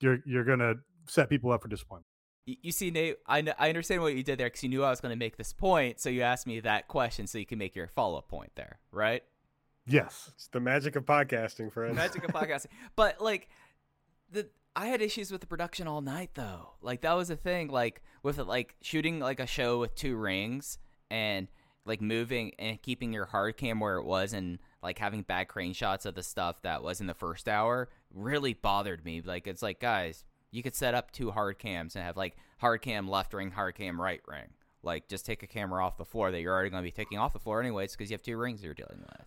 you're 0.00 0.18
you're 0.24 0.44
gonna 0.44 0.74
set 1.06 1.28
people 1.28 1.52
up 1.52 1.62
for 1.62 1.68
disappointment. 1.68 2.06
you 2.44 2.72
see, 2.72 2.90
Nate, 2.90 3.18
I, 3.26 3.44
I 3.58 3.68
understand 3.68 4.02
what 4.02 4.14
you 4.16 4.22
did 4.24 4.38
there 4.38 4.48
because 4.48 4.62
you 4.64 4.68
knew 4.68 4.82
I 4.82 4.90
was 4.90 5.00
going 5.00 5.10
to 5.12 5.16
make 5.16 5.36
this 5.36 5.52
point. 5.52 6.00
So 6.00 6.10
you 6.10 6.22
asked 6.22 6.44
me 6.46 6.58
that 6.60 6.88
question 6.88 7.28
so 7.28 7.38
you 7.38 7.46
can 7.46 7.56
make 7.58 7.76
your 7.76 7.86
follow 7.86 8.18
up 8.18 8.28
point 8.28 8.50
there, 8.56 8.80
right? 8.90 9.22
Yes, 9.86 10.30
It's 10.34 10.48
the 10.48 10.60
magic 10.60 10.94
of 10.96 11.04
podcasting, 11.04 11.72
friends. 11.72 11.96
The 11.96 12.00
magic 12.02 12.24
of 12.24 12.30
podcasting. 12.30 12.68
But 12.96 13.20
like 13.20 13.48
the 14.30 14.48
I 14.74 14.86
had 14.86 15.02
issues 15.02 15.30
with 15.30 15.40
the 15.40 15.46
production 15.46 15.86
all 15.88 16.00
night 16.00 16.30
though. 16.34 16.74
Like 16.80 17.02
that 17.02 17.14
was 17.14 17.30
a 17.30 17.36
thing. 17.36 17.68
Like 17.68 18.02
with 18.22 18.38
it, 18.38 18.44
like 18.44 18.76
shooting 18.80 19.18
like 19.18 19.40
a 19.40 19.46
show 19.46 19.80
with 19.80 19.94
two 19.94 20.16
rings 20.16 20.78
and 21.10 21.48
like 21.84 22.00
moving 22.00 22.52
and 22.58 22.80
keeping 22.80 23.12
your 23.12 23.26
hard 23.26 23.56
cam 23.56 23.80
where 23.80 23.96
it 23.96 24.04
was 24.04 24.32
and 24.32 24.58
like 24.82 24.98
having 24.98 25.22
bad 25.22 25.48
crane 25.48 25.72
shots 25.72 26.06
of 26.06 26.14
the 26.14 26.22
stuff 26.22 26.62
that 26.62 26.82
was 26.82 27.00
in 27.00 27.06
the 27.06 27.14
first 27.14 27.48
hour 27.48 27.88
really 28.14 28.54
bothered 28.54 29.04
me. 29.04 29.20
Like 29.20 29.46
it's 29.46 29.62
like 29.62 29.80
guys, 29.80 30.24
you 30.52 30.62
could 30.62 30.76
set 30.76 30.94
up 30.94 31.10
two 31.10 31.32
hard 31.32 31.58
cams 31.58 31.96
and 31.96 32.04
have 32.04 32.16
like 32.16 32.36
hard 32.58 32.82
cam 32.82 33.08
left 33.08 33.34
ring, 33.34 33.50
hard 33.50 33.74
cam 33.74 34.00
right 34.00 34.20
ring. 34.28 34.50
Like 34.84 35.08
just 35.08 35.26
take 35.26 35.42
a 35.42 35.46
camera 35.48 35.84
off 35.84 35.96
the 35.96 36.04
floor 36.04 36.30
that 36.30 36.40
you're 36.40 36.52
already 36.52 36.70
going 36.70 36.82
to 36.82 36.86
be 36.86 36.92
taking 36.92 37.18
off 37.18 37.32
the 37.32 37.38
floor 37.40 37.60
anyways 37.60 37.92
because 37.92 38.10
you 38.10 38.14
have 38.14 38.22
two 38.22 38.36
rings 38.36 38.62
you're 38.62 38.74
dealing 38.74 39.00
with. 39.00 39.26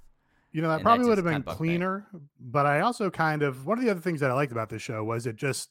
You 0.55 0.61
know 0.61 0.69
that 0.69 0.75
And 0.75 0.85
that 0.85 0.89
probably 0.89 1.05
would 1.07 1.17
have 1.17 1.25
been 1.25 1.43
me. 1.45 1.53
cleaner. 1.57 2.07
But 2.39 2.65
I 2.65 2.79
also 2.79 3.09
kind 3.09 3.43
of 3.43 3.65
one 3.65 3.77
of 3.77 3.83
the 3.83 3.91
other 3.91 3.99
things 3.99 4.21
that 4.21 4.31
I 4.31 4.33
liked 4.33 4.53
about 4.53 4.69
this 4.69 4.81
show 4.81 5.03
was 5.03 5.27
it 5.27 5.35
just 5.35 5.69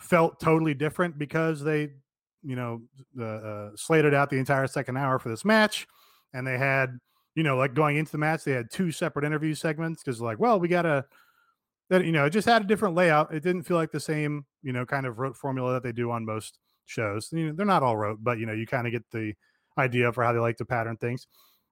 felt 0.00 0.40
totally 0.40 0.72
different 0.72 1.18
because 1.18 1.62
they, 1.62 1.90
you 2.42 2.56
know, 2.56 2.80
uh, 3.20 3.24
uh, 3.24 3.70
slated 3.76 4.14
out 4.14 4.30
the 4.30 4.38
entire 4.38 4.66
second 4.68 4.96
hour 4.96 5.18
for 5.18 5.28
this 5.28 5.44
match, 5.44 5.86
and 6.32 6.46
they 6.46 6.56
had, 6.56 6.98
you 7.34 7.42
know, 7.42 7.58
like 7.58 7.74
going 7.74 7.98
into 7.98 8.10
the 8.10 8.16
match, 8.16 8.44
they 8.44 8.52
had 8.52 8.70
two 8.70 8.90
separate 8.90 9.26
interview 9.26 9.54
segments 9.54 10.02
because 10.02 10.18
like, 10.18 10.38
well, 10.38 10.58
we 10.58 10.68
gotta. 10.68 11.04
That 11.90 12.06
you 12.06 12.10
know, 12.10 12.24
it 12.24 12.30
just 12.30 12.48
had 12.48 12.62
a 12.62 12.66
different 12.66 12.94
layout. 12.94 13.34
It 13.34 13.42
didn't 13.42 13.64
feel 13.64 13.76
like 13.76 13.92
the 13.92 14.00
same, 14.00 14.46
you 14.62 14.72
know, 14.72 14.86
kind 14.86 15.04
of 15.04 15.18
rote 15.18 15.36
formula 15.36 15.74
that 15.74 15.82
they 15.82 15.92
do 15.92 16.10
on 16.10 16.24
most 16.24 16.58
shows. 16.86 17.28
You 17.32 17.48
know, 17.48 17.52
they're 17.54 17.66
not 17.66 17.82
all 17.82 17.98
rote, 17.98 18.18
but 18.22 18.38
you 18.38 18.46
know, 18.46 18.54
you 18.54 18.66
kind 18.66 18.86
of 18.86 18.92
get 18.94 19.04
the 19.12 19.34
idea 19.78 20.10
for 20.10 20.24
how 20.24 20.32
they 20.32 20.38
like 20.38 20.56
to 20.56 20.64
pattern 20.64 20.96
things. 20.96 21.26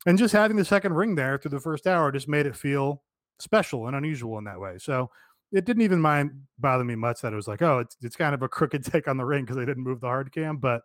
And 0.07 0.19
just 0.19 0.33
having 0.33 0.57
the 0.57 0.65
second 0.65 0.95
ring 0.95 1.15
there 1.15 1.39
through 1.39 1.53
the 1.53 1.61
first 1.61 1.87
hour 1.87 2.13
just 2.13 2.29
made 2.29 2.47
it 2.47 2.57
feel 2.57 3.03
special 3.39 3.87
and 3.87 3.97
unusual 3.97 4.39
in 4.39 4.45
that 4.45 4.61
way. 4.61 4.77
So 4.79 5.11
it 5.53 5.65
didn't 5.65 5.83
even 5.83 6.01
mind 6.01 6.33
bother 6.59 6.85
me 6.85 6.95
much 6.95 7.21
that 7.23 7.33
it 7.33 7.37
was 7.37 7.49
like, 7.49 7.63
oh, 7.63 7.79
it's 7.79 7.97
it's 8.03 8.17
kind 8.17 8.35
of 8.35 8.43
a 8.43 8.49
crooked 8.49 8.85
take 8.93 9.09
on 9.09 9.17
the 9.17 9.25
ring 9.25 9.45
because 9.45 9.57
they 9.57 9.65
didn't 9.65 9.85
move 9.85 10.01
the 10.01 10.07
hard 10.07 10.33
cam. 10.33 10.59
But 10.59 10.83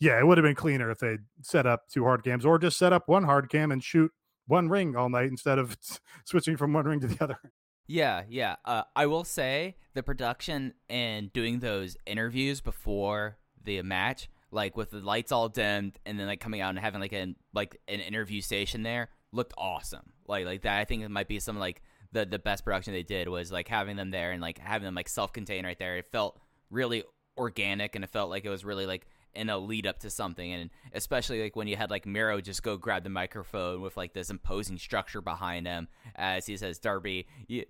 yeah, 0.00 0.18
it 0.18 0.26
would 0.26 0.38
have 0.38 0.44
been 0.44 0.54
cleaner 0.54 0.90
if 0.90 0.98
they 0.98 1.18
set 1.42 1.66
up 1.66 1.82
two 1.88 2.04
hard 2.04 2.24
cams 2.24 2.44
or 2.44 2.58
just 2.58 2.78
set 2.78 2.92
up 2.92 3.04
one 3.06 3.24
hard 3.24 3.50
cam 3.50 3.72
and 3.72 3.82
shoot 3.82 4.10
one 4.46 4.68
ring 4.68 4.96
all 4.96 5.08
night 5.08 5.28
instead 5.28 5.58
of 5.58 5.76
switching 6.24 6.56
from 6.56 6.72
one 6.72 6.84
ring 6.84 7.00
to 7.00 7.06
the 7.06 7.16
other. 7.24 7.38
Yeah, 7.86 8.22
yeah. 8.28 8.56
Uh, 8.64 8.82
I 8.96 9.06
will 9.06 9.24
say 9.24 9.76
the 9.94 10.02
production 10.02 10.74
and 10.88 11.32
doing 11.32 11.60
those 11.60 11.96
interviews 12.04 12.60
before 12.60 13.38
the 13.62 13.80
match, 13.82 14.28
like 14.56 14.76
with 14.76 14.90
the 14.90 14.98
lights 14.98 15.30
all 15.30 15.48
dimmed, 15.48 15.98
and 16.04 16.18
then 16.18 16.26
like 16.26 16.40
coming 16.40 16.60
out 16.60 16.70
and 16.70 16.78
having 16.78 17.00
like 17.00 17.12
an 17.12 17.36
like 17.54 17.78
an 17.86 18.00
interview 18.00 18.40
station 18.40 18.82
there, 18.82 19.10
looked 19.30 19.52
awesome. 19.56 20.12
Like 20.26 20.46
like 20.46 20.62
that. 20.62 20.80
I 20.80 20.84
think 20.84 21.02
it 21.02 21.10
might 21.10 21.28
be 21.28 21.38
some 21.38 21.58
like 21.58 21.82
the 22.10 22.24
the 22.24 22.38
best 22.38 22.64
production 22.64 22.92
they 22.92 23.04
did 23.04 23.28
was 23.28 23.52
like 23.52 23.68
having 23.68 23.96
them 23.96 24.10
there 24.10 24.32
and 24.32 24.42
like 24.42 24.58
having 24.58 24.86
them 24.86 24.94
like 24.94 25.08
self 25.08 25.32
contained 25.32 25.66
right 25.66 25.78
there. 25.78 25.98
It 25.98 26.06
felt 26.10 26.40
really 26.70 27.04
organic 27.38 27.94
and 27.94 28.02
it 28.02 28.10
felt 28.10 28.30
like 28.30 28.44
it 28.44 28.50
was 28.50 28.64
really 28.64 28.86
like 28.86 29.06
in 29.34 29.50
a 29.50 29.58
lead 29.58 29.86
up 29.86 29.98
to 29.98 30.08
something, 30.08 30.50
and 30.50 30.70
especially 30.94 31.42
like 31.42 31.54
when 31.54 31.68
you 31.68 31.76
had 31.76 31.90
like 31.90 32.06
Miro 32.06 32.40
just 32.40 32.62
go 32.62 32.78
grab 32.78 33.04
the 33.04 33.10
microphone 33.10 33.82
with 33.82 33.94
like 33.94 34.14
this 34.14 34.30
imposing 34.30 34.78
structure 34.78 35.20
behind 35.20 35.66
him 35.66 35.88
as 36.14 36.46
he 36.46 36.56
says, 36.56 36.78
"Darby, 36.78 37.26
you, 37.46 37.66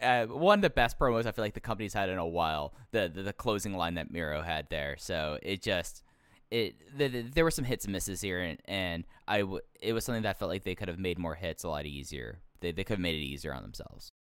uh, 0.00 0.26
one 0.26 0.60
of 0.60 0.62
the 0.62 0.70
best 0.70 0.98
promos 0.98 1.26
I 1.26 1.32
feel 1.32 1.44
like 1.44 1.54
the 1.54 1.60
company's 1.60 1.94
had 1.94 2.08
in 2.08 2.18
a 2.18 2.26
while." 2.26 2.74
The 2.92 3.10
the, 3.12 3.22
the 3.22 3.32
closing 3.32 3.74
line 3.74 3.94
that 3.94 4.12
Miro 4.12 4.42
had 4.42 4.68
there, 4.70 4.96
so 4.96 5.38
it 5.42 5.60
just 5.60 6.04
it 6.50 6.76
the, 6.96 7.08
the, 7.08 7.22
there 7.22 7.44
were 7.44 7.50
some 7.50 7.64
hits 7.64 7.84
and 7.84 7.92
misses 7.92 8.20
here, 8.20 8.40
and, 8.40 8.58
and 8.64 9.04
I 9.26 9.40
w- 9.40 9.60
it 9.80 9.92
was 9.92 10.04
something 10.04 10.22
that 10.22 10.38
felt 10.38 10.50
like 10.50 10.64
they 10.64 10.74
could 10.74 10.88
have 10.88 10.98
made 10.98 11.18
more 11.18 11.34
hits 11.34 11.64
a 11.64 11.68
lot 11.68 11.86
easier. 11.86 12.40
They 12.60 12.72
they 12.72 12.84
could 12.84 12.94
have 12.94 13.02
made 13.02 13.16
it 13.16 13.24
easier 13.24 13.52
on 13.52 13.62
themselves. 13.62 14.12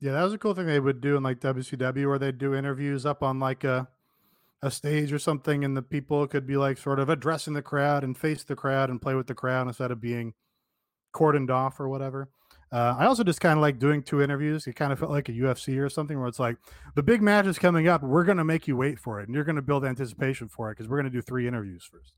Yeah, 0.00 0.12
that 0.12 0.24
was 0.24 0.32
a 0.32 0.38
cool 0.38 0.54
thing 0.54 0.66
they 0.66 0.80
would 0.80 1.00
do 1.00 1.16
in 1.16 1.22
like 1.22 1.40
WCW, 1.40 2.08
where 2.08 2.18
they'd 2.18 2.38
do 2.38 2.54
interviews 2.54 3.06
up 3.06 3.22
on 3.22 3.38
like 3.38 3.64
a 3.64 3.88
a 4.62 4.70
stage 4.70 5.12
or 5.12 5.18
something, 5.18 5.64
and 5.64 5.76
the 5.76 5.82
people 5.82 6.26
could 6.26 6.46
be 6.46 6.56
like 6.56 6.78
sort 6.78 7.00
of 7.00 7.08
addressing 7.08 7.54
the 7.54 7.62
crowd 7.62 8.04
and 8.04 8.16
face 8.16 8.44
the 8.44 8.56
crowd 8.56 8.90
and 8.90 9.02
play 9.02 9.14
with 9.14 9.26
the 9.26 9.34
crowd 9.34 9.66
instead 9.66 9.90
of 9.90 10.00
being 10.00 10.34
cordoned 11.14 11.50
off 11.50 11.78
or 11.80 11.88
whatever. 11.88 12.30
Uh, 12.72 12.96
I 12.98 13.04
also 13.04 13.22
just 13.22 13.42
kind 13.42 13.58
of 13.58 13.60
like 13.60 13.78
doing 13.78 14.02
two 14.02 14.22
interviews. 14.22 14.66
It 14.66 14.76
kind 14.76 14.92
of 14.92 14.98
felt 14.98 15.10
like 15.10 15.28
a 15.28 15.32
UFC 15.32 15.78
or 15.78 15.90
something 15.90 16.18
where 16.18 16.26
it's 16.26 16.38
like 16.38 16.56
the 16.94 17.02
big 17.02 17.20
match 17.20 17.46
is 17.46 17.58
coming 17.58 17.86
up. 17.86 18.02
We're 18.02 18.24
going 18.24 18.38
to 18.38 18.44
make 18.44 18.66
you 18.66 18.76
wait 18.78 18.98
for 18.98 19.20
it, 19.20 19.28
and 19.28 19.34
you're 19.34 19.44
going 19.44 19.56
to 19.56 19.62
build 19.62 19.84
anticipation 19.84 20.48
for 20.48 20.70
it 20.70 20.76
because 20.76 20.88
we're 20.88 20.96
going 20.96 21.12
to 21.12 21.18
do 21.18 21.20
three 21.20 21.46
interviews 21.46 21.84
first. 21.84 22.14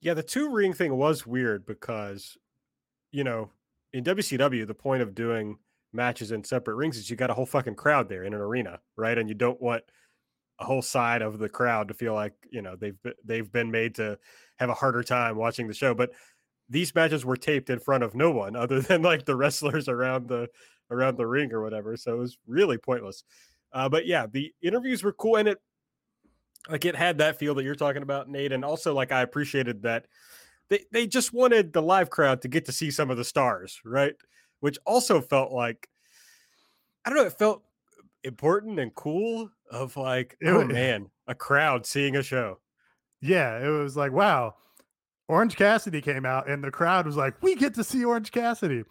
Yeah, 0.00 0.14
the 0.14 0.22
two 0.22 0.50
ring 0.50 0.72
thing 0.72 0.96
was 0.96 1.26
weird 1.26 1.66
because, 1.66 2.38
you 3.10 3.22
know, 3.22 3.50
in 3.92 4.02
WCW, 4.02 4.66
the 4.66 4.74
point 4.74 5.02
of 5.02 5.14
doing 5.14 5.58
matches 5.92 6.32
in 6.32 6.42
separate 6.42 6.76
rings 6.76 6.96
is 6.96 7.10
you 7.10 7.16
got 7.16 7.30
a 7.30 7.34
whole 7.34 7.46
fucking 7.46 7.74
crowd 7.74 8.08
there 8.08 8.24
in 8.24 8.32
an 8.32 8.40
arena, 8.40 8.80
right? 8.96 9.18
And 9.18 9.28
you 9.28 9.34
don't 9.34 9.60
want 9.60 9.82
a 10.58 10.64
whole 10.64 10.82
side 10.82 11.20
of 11.20 11.38
the 11.38 11.48
crowd 11.50 11.88
to 11.88 11.94
feel 11.94 12.14
like 12.14 12.32
you 12.50 12.62
know 12.62 12.76
they've 12.76 12.96
they've 13.24 13.52
been 13.52 13.70
made 13.70 13.94
to 13.96 14.18
have 14.56 14.70
a 14.70 14.74
harder 14.74 15.02
time 15.02 15.36
watching 15.36 15.68
the 15.68 15.74
show. 15.74 15.92
But 15.94 16.12
these 16.68 16.94
matches 16.94 17.24
were 17.24 17.36
taped 17.36 17.70
in 17.70 17.78
front 17.78 18.02
of 18.02 18.14
no 18.14 18.30
one 18.30 18.56
other 18.56 18.80
than 18.82 19.02
like 19.02 19.24
the 19.24 19.36
wrestlers 19.36 19.88
around 19.88 20.28
the 20.28 20.48
around 20.90 21.16
the 21.16 21.26
ring 21.26 21.52
or 21.52 21.62
whatever. 21.62 21.96
So 21.96 22.14
it 22.14 22.18
was 22.18 22.38
really 22.46 22.78
pointless. 22.78 23.24
Uh, 23.72 23.88
but 23.88 24.06
yeah, 24.06 24.26
the 24.30 24.52
interviews 24.62 25.02
were 25.02 25.12
cool, 25.12 25.36
and 25.36 25.48
it 25.48 25.58
like 26.68 26.84
it 26.84 26.96
had 26.96 27.18
that 27.18 27.38
feel 27.38 27.54
that 27.54 27.64
you're 27.64 27.74
talking 27.74 28.02
about, 28.02 28.28
Nate. 28.28 28.52
And 28.52 28.64
also, 28.64 28.94
like 28.94 29.12
I 29.12 29.22
appreciated 29.22 29.82
that 29.82 30.06
they 30.68 30.84
they 30.92 31.06
just 31.06 31.32
wanted 31.32 31.72
the 31.72 31.82
live 31.82 32.10
crowd 32.10 32.42
to 32.42 32.48
get 32.48 32.64
to 32.66 32.72
see 32.72 32.90
some 32.90 33.10
of 33.10 33.16
the 33.16 33.24
stars, 33.24 33.80
right? 33.84 34.14
Which 34.60 34.78
also 34.86 35.20
felt 35.20 35.52
like 35.52 35.88
I 37.04 37.10
don't 37.10 37.18
know, 37.18 37.26
it 37.26 37.38
felt 37.38 37.62
important 38.24 38.80
and 38.80 38.94
cool 38.94 39.50
of 39.70 39.96
like, 39.96 40.36
oh 40.44 40.64
man, 40.64 41.10
a 41.26 41.34
crowd 41.34 41.86
seeing 41.86 42.16
a 42.16 42.22
show. 42.22 42.58
Yeah, 43.20 43.58
it 43.64 43.68
was 43.68 43.96
like, 43.96 44.12
wow, 44.12 44.54
Orange 45.28 45.56
Cassidy 45.56 46.00
came 46.00 46.24
out, 46.24 46.48
and 46.48 46.62
the 46.62 46.70
crowd 46.70 47.06
was 47.06 47.16
like, 47.16 47.42
we 47.42 47.54
get 47.56 47.74
to 47.74 47.84
see 47.84 48.04
Orange 48.04 48.30
Cassidy. 48.30 48.84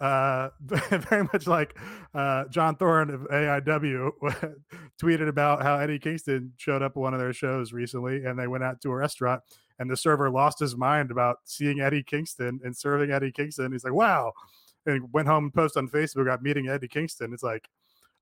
Uh, 0.00 0.48
very 0.60 1.22
much 1.32 1.46
like 1.46 1.78
uh, 2.12 2.44
John 2.46 2.74
Thorne 2.74 3.10
of 3.10 3.20
AIW 3.28 4.10
tweeted 5.00 5.28
about 5.28 5.62
how 5.62 5.76
Eddie 5.78 6.00
Kingston 6.00 6.52
showed 6.56 6.82
up 6.82 6.92
at 6.92 6.96
one 6.96 7.14
of 7.14 7.20
their 7.20 7.32
shows 7.32 7.72
recently, 7.72 8.24
and 8.24 8.36
they 8.36 8.48
went 8.48 8.64
out 8.64 8.80
to 8.80 8.90
a 8.90 8.96
restaurant, 8.96 9.42
and 9.78 9.88
the 9.88 9.96
server 9.96 10.28
lost 10.28 10.58
his 10.58 10.76
mind 10.76 11.12
about 11.12 11.36
seeing 11.44 11.80
Eddie 11.80 12.02
Kingston 12.02 12.60
and 12.64 12.76
serving 12.76 13.12
Eddie 13.12 13.30
Kingston. 13.30 13.70
He's 13.70 13.84
like, 13.84 13.92
"Wow!" 13.92 14.32
and 14.86 15.12
went 15.12 15.28
home 15.28 15.44
and 15.44 15.54
posted 15.54 15.82
on 15.82 15.88
Facebook 15.88 16.22
about 16.22 16.42
meeting 16.42 16.68
Eddie 16.68 16.88
Kingston. 16.88 17.32
It's 17.32 17.44
like, 17.44 17.68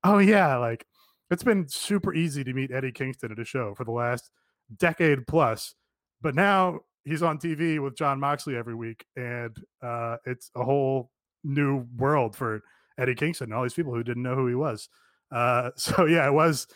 oh 0.03 0.19
yeah, 0.19 0.57
like 0.57 0.85
it's 1.31 1.43
been 1.43 1.67
super 1.67 2.13
easy 2.13 2.43
to 2.43 2.53
meet 2.53 2.71
Eddie 2.71 2.91
Kingston 2.91 3.31
at 3.31 3.39
a 3.39 3.45
show 3.45 3.73
for 3.73 3.85
the 3.85 3.91
last 3.91 4.29
decade 4.77 5.25
plus, 5.25 5.73
but 6.21 6.35
now 6.35 6.81
he's 7.05 7.23
on 7.23 7.37
TV 7.37 7.79
with 7.79 7.97
Jon 7.97 8.19
Moxley 8.19 8.55
every 8.55 8.75
week, 8.75 9.05
and 9.15 9.55
uh, 9.81 10.17
it's 10.25 10.51
a 10.55 10.63
whole 10.63 11.09
new 11.43 11.85
world 11.97 12.35
for 12.35 12.61
Eddie 12.97 13.15
Kingston 13.15 13.45
and 13.45 13.53
all 13.53 13.63
these 13.63 13.73
people 13.73 13.93
who 13.93 14.03
didn't 14.03 14.23
know 14.23 14.35
who 14.35 14.47
he 14.47 14.55
was. 14.55 14.89
Uh, 15.31 15.71
so 15.75 16.05
yeah, 16.05 16.27
it 16.27 16.33
was 16.33 16.67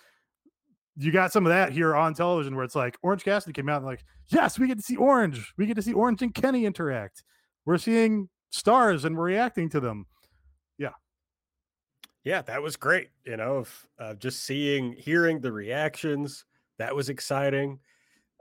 you 0.97 1.11
got 1.11 1.31
some 1.31 1.45
of 1.45 1.51
that 1.51 1.71
here 1.71 1.95
on 1.95 2.13
television 2.13 2.55
where 2.55 2.63
it's 2.63 2.75
like 2.75 2.97
Orange 3.01 3.23
Cassidy 3.23 3.53
came 3.53 3.69
out 3.69 3.77
and 3.77 3.85
like, 3.85 4.03
yes, 4.29 4.57
we 4.57 4.67
get 4.67 4.77
to 4.77 4.83
see 4.83 4.95
Orange. 4.95 5.53
We 5.57 5.65
get 5.65 5.75
to 5.75 5.81
see 5.81 5.93
Orange 5.93 6.21
and 6.21 6.33
Kenny 6.33 6.65
interact. 6.65 7.23
We're 7.65 7.77
seeing 7.77 8.29
stars 8.49 9.03
and 9.03 9.17
we're 9.17 9.25
reacting 9.25 9.69
to 9.71 9.79
them. 9.79 10.05
Yeah. 10.77 10.93
Yeah, 12.23 12.41
that 12.43 12.61
was 12.61 12.77
great. 12.77 13.09
You 13.25 13.37
know, 13.37 13.57
of 13.57 13.87
uh, 13.99 14.13
just 14.13 14.43
seeing, 14.43 14.93
hearing 14.93 15.41
the 15.41 15.51
reactions, 15.51 16.45
that 16.79 16.95
was 16.95 17.09
exciting. 17.09 17.79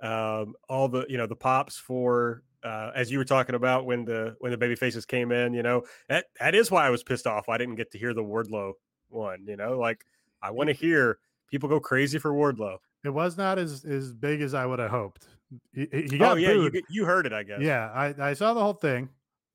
Um, 0.04 0.54
all 0.68 0.88
the, 0.88 1.06
you 1.08 1.16
know, 1.16 1.26
the 1.26 1.36
pops 1.36 1.76
for 1.76 2.42
uh, 2.62 2.90
as 2.94 3.10
you 3.10 3.18
were 3.18 3.24
talking 3.24 3.54
about 3.54 3.86
when 3.86 4.04
the 4.04 4.36
when 4.40 4.50
the 4.50 4.58
baby 4.58 4.74
faces 4.74 5.04
came 5.04 5.32
in, 5.32 5.52
you 5.52 5.62
know, 5.62 5.84
that 6.08 6.26
that 6.40 6.54
is 6.54 6.70
why 6.70 6.86
I 6.86 6.90
was 6.90 7.02
pissed 7.02 7.26
off. 7.26 7.48
I 7.48 7.58
didn't 7.58 7.76
get 7.76 7.90
to 7.92 7.98
hear 7.98 8.14
the 8.14 8.22
Wardlow 8.22 8.72
one, 9.08 9.46
you 9.46 9.56
know, 9.56 9.78
like 9.78 10.04
I 10.42 10.50
want 10.50 10.68
to 10.68 10.74
hear 10.74 11.18
people 11.50 11.68
go 11.68 11.80
crazy 11.80 12.18
for 12.18 12.32
Wardlow. 12.32 12.78
It 13.04 13.10
was 13.10 13.36
not 13.36 13.58
as 13.58 13.84
as 13.84 14.12
big 14.12 14.40
as 14.40 14.54
I 14.54 14.66
would 14.66 14.78
have 14.78 14.90
hoped. 14.90 15.26
He, 15.74 15.86
he 15.92 16.16
oh, 16.16 16.18
got 16.18 16.32
oh 16.32 16.34
yeah, 16.36 16.54
booed. 16.54 16.74
you, 16.74 16.82
you 16.88 17.04
heard 17.04 17.26
it, 17.26 17.32
I 17.32 17.42
guess. 17.42 17.60
Yeah, 17.60 17.90
I, 17.94 18.14
I 18.30 18.34
saw 18.34 18.54
the 18.54 18.60
whole 18.60 18.72
thing. 18.72 19.10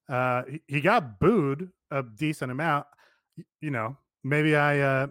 Uh, 0.08 0.44
he, 0.50 0.62
he 0.68 0.82
got 0.82 1.20
booed 1.20 1.70
a 1.92 2.04
decent 2.04 2.52
amount. 2.52 2.86
You 3.62 3.72
know, 3.72 3.98
maybe 4.24 4.56
I 4.56 4.80
uh, 4.80 5.08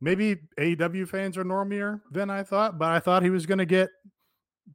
maybe 0.00 0.36
AEW 0.58 1.08
fans 1.08 1.38
are 1.38 1.44
normier 1.44 2.02
than 2.10 2.28
I 2.28 2.42
thought, 2.42 2.78
but 2.78 2.90
I 2.90 3.00
thought 3.00 3.22
he 3.22 3.30
was 3.30 3.46
going 3.46 3.58
to 3.58 3.66
get 3.66 3.88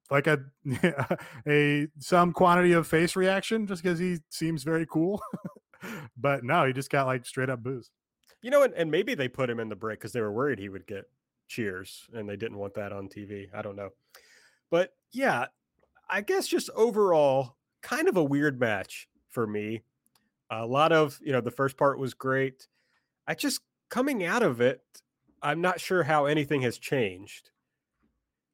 like 0.09 0.27
a 0.27 0.39
a 1.47 1.87
some 1.99 2.33
quantity 2.33 2.73
of 2.73 2.87
face 2.87 3.15
reaction 3.15 3.67
just 3.67 3.83
because 3.83 3.99
he 3.99 4.17
seems 4.29 4.63
very 4.63 4.85
cool. 4.85 5.21
but 6.17 6.43
no, 6.43 6.65
he 6.65 6.73
just 6.73 6.89
got 6.89 7.07
like 7.07 7.25
straight 7.25 7.49
up 7.49 7.63
booze. 7.63 7.91
You 8.41 8.51
know, 8.51 8.63
and, 8.63 8.73
and 8.73 8.91
maybe 8.91 9.15
they 9.15 9.27
put 9.27 9.49
him 9.49 9.59
in 9.59 9.69
the 9.69 9.75
break 9.75 9.99
because 9.99 10.13
they 10.13 10.21
were 10.21 10.31
worried 10.31 10.59
he 10.59 10.69
would 10.69 10.87
get 10.87 11.05
cheers 11.47 12.07
and 12.13 12.29
they 12.29 12.35
didn't 12.35 12.57
want 12.57 12.75
that 12.75 12.91
on 12.91 13.07
TV. 13.07 13.47
I 13.53 13.61
don't 13.61 13.75
know. 13.75 13.89
But 14.69 14.93
yeah, 15.11 15.47
I 16.09 16.21
guess 16.21 16.47
just 16.47 16.69
overall, 16.75 17.55
kind 17.81 18.07
of 18.07 18.17
a 18.17 18.23
weird 18.23 18.59
match 18.59 19.07
for 19.29 19.47
me. 19.47 19.83
A 20.49 20.65
lot 20.65 20.91
of, 20.91 21.19
you 21.21 21.31
know, 21.31 21.41
the 21.41 21.51
first 21.51 21.77
part 21.77 21.99
was 21.99 22.13
great. 22.13 22.67
I 23.27 23.33
just 23.33 23.61
coming 23.89 24.23
out 24.23 24.43
of 24.43 24.61
it, 24.61 24.81
I'm 25.41 25.61
not 25.61 25.79
sure 25.79 26.03
how 26.03 26.25
anything 26.25 26.61
has 26.61 26.77
changed 26.77 27.51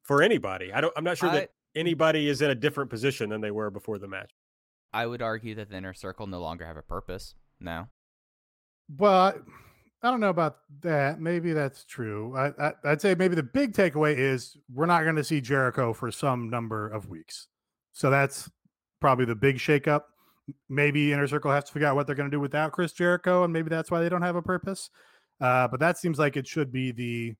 for 0.04 0.22
anybody. 0.22 0.72
I 0.72 0.80
don't 0.80 0.92
I'm 0.96 1.04
not 1.04 1.18
sure 1.18 1.30
I, 1.30 1.40
that 1.40 1.50
anybody 1.74 2.28
is 2.28 2.40
in 2.40 2.50
a 2.50 2.54
different 2.54 2.90
position 2.90 3.30
than 3.30 3.40
they 3.40 3.50
were 3.50 3.70
before 3.70 3.98
the 3.98 4.08
match. 4.08 4.30
I 4.92 5.06
would 5.06 5.22
argue 5.22 5.56
that 5.56 5.70
the 5.70 5.76
inner 5.76 5.94
circle 5.94 6.26
no 6.26 6.40
longer 6.40 6.64
have 6.64 6.76
a 6.76 6.82
purpose 6.82 7.34
now. 7.60 7.88
Well, 8.96 9.34
I 10.02 10.10
don't 10.10 10.20
know 10.20 10.28
about 10.28 10.58
that. 10.82 11.18
Maybe 11.18 11.52
that's 11.52 11.84
true. 11.84 12.36
I, 12.36 12.52
I, 12.62 12.72
would 12.84 13.00
say 13.00 13.14
maybe 13.14 13.34
the 13.34 13.42
big 13.42 13.72
takeaway 13.72 14.16
is 14.16 14.56
we're 14.72 14.86
not 14.86 15.02
going 15.02 15.16
to 15.16 15.24
see 15.24 15.40
Jericho 15.40 15.92
for 15.92 16.12
some 16.12 16.48
number 16.50 16.88
of 16.88 17.08
weeks. 17.08 17.48
So 17.92 18.10
that's 18.10 18.50
probably 19.00 19.24
the 19.24 19.34
big 19.34 19.56
shakeup. 19.56 20.02
Maybe 20.68 21.12
Inner 21.12 21.26
Circle 21.26 21.50
has 21.50 21.64
to 21.64 21.72
figure 21.72 21.88
out 21.88 21.96
what 21.96 22.06
they're 22.06 22.14
going 22.14 22.30
to 22.30 22.36
do 22.36 22.40
without 22.40 22.72
Chris 22.72 22.92
Jericho, 22.92 23.44
and 23.44 23.52
maybe 23.52 23.70
that's 23.70 23.90
why 23.90 24.02
they 24.02 24.10
don't 24.10 24.22
have 24.22 24.36
a 24.36 24.42
purpose. 24.42 24.90
Uh, 25.40 25.66
but 25.68 25.80
that 25.80 25.96
seems 25.96 26.18
like 26.18 26.36
it 26.36 26.46
should 26.46 26.70
be 26.70 26.92
the 26.92 27.34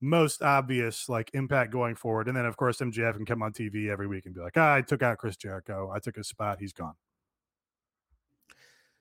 most 0.00 0.42
obvious 0.42 1.08
like 1.08 1.30
impact 1.34 1.72
going 1.72 1.94
forward. 1.94 2.28
And 2.28 2.36
then 2.36 2.46
of 2.46 2.56
course 2.56 2.78
MJF 2.78 3.16
can 3.16 3.26
come 3.26 3.42
on 3.42 3.52
TV 3.52 3.88
every 3.88 4.06
week 4.06 4.26
and 4.26 4.34
be 4.34 4.40
like, 4.40 4.56
ah, 4.56 4.74
I 4.74 4.82
took 4.82 5.02
out 5.02 5.18
Chris 5.18 5.36
Jericho. 5.36 5.90
I 5.94 5.98
took 5.98 6.16
his 6.16 6.28
spot. 6.28 6.58
He's 6.60 6.72
gone. 6.72 6.94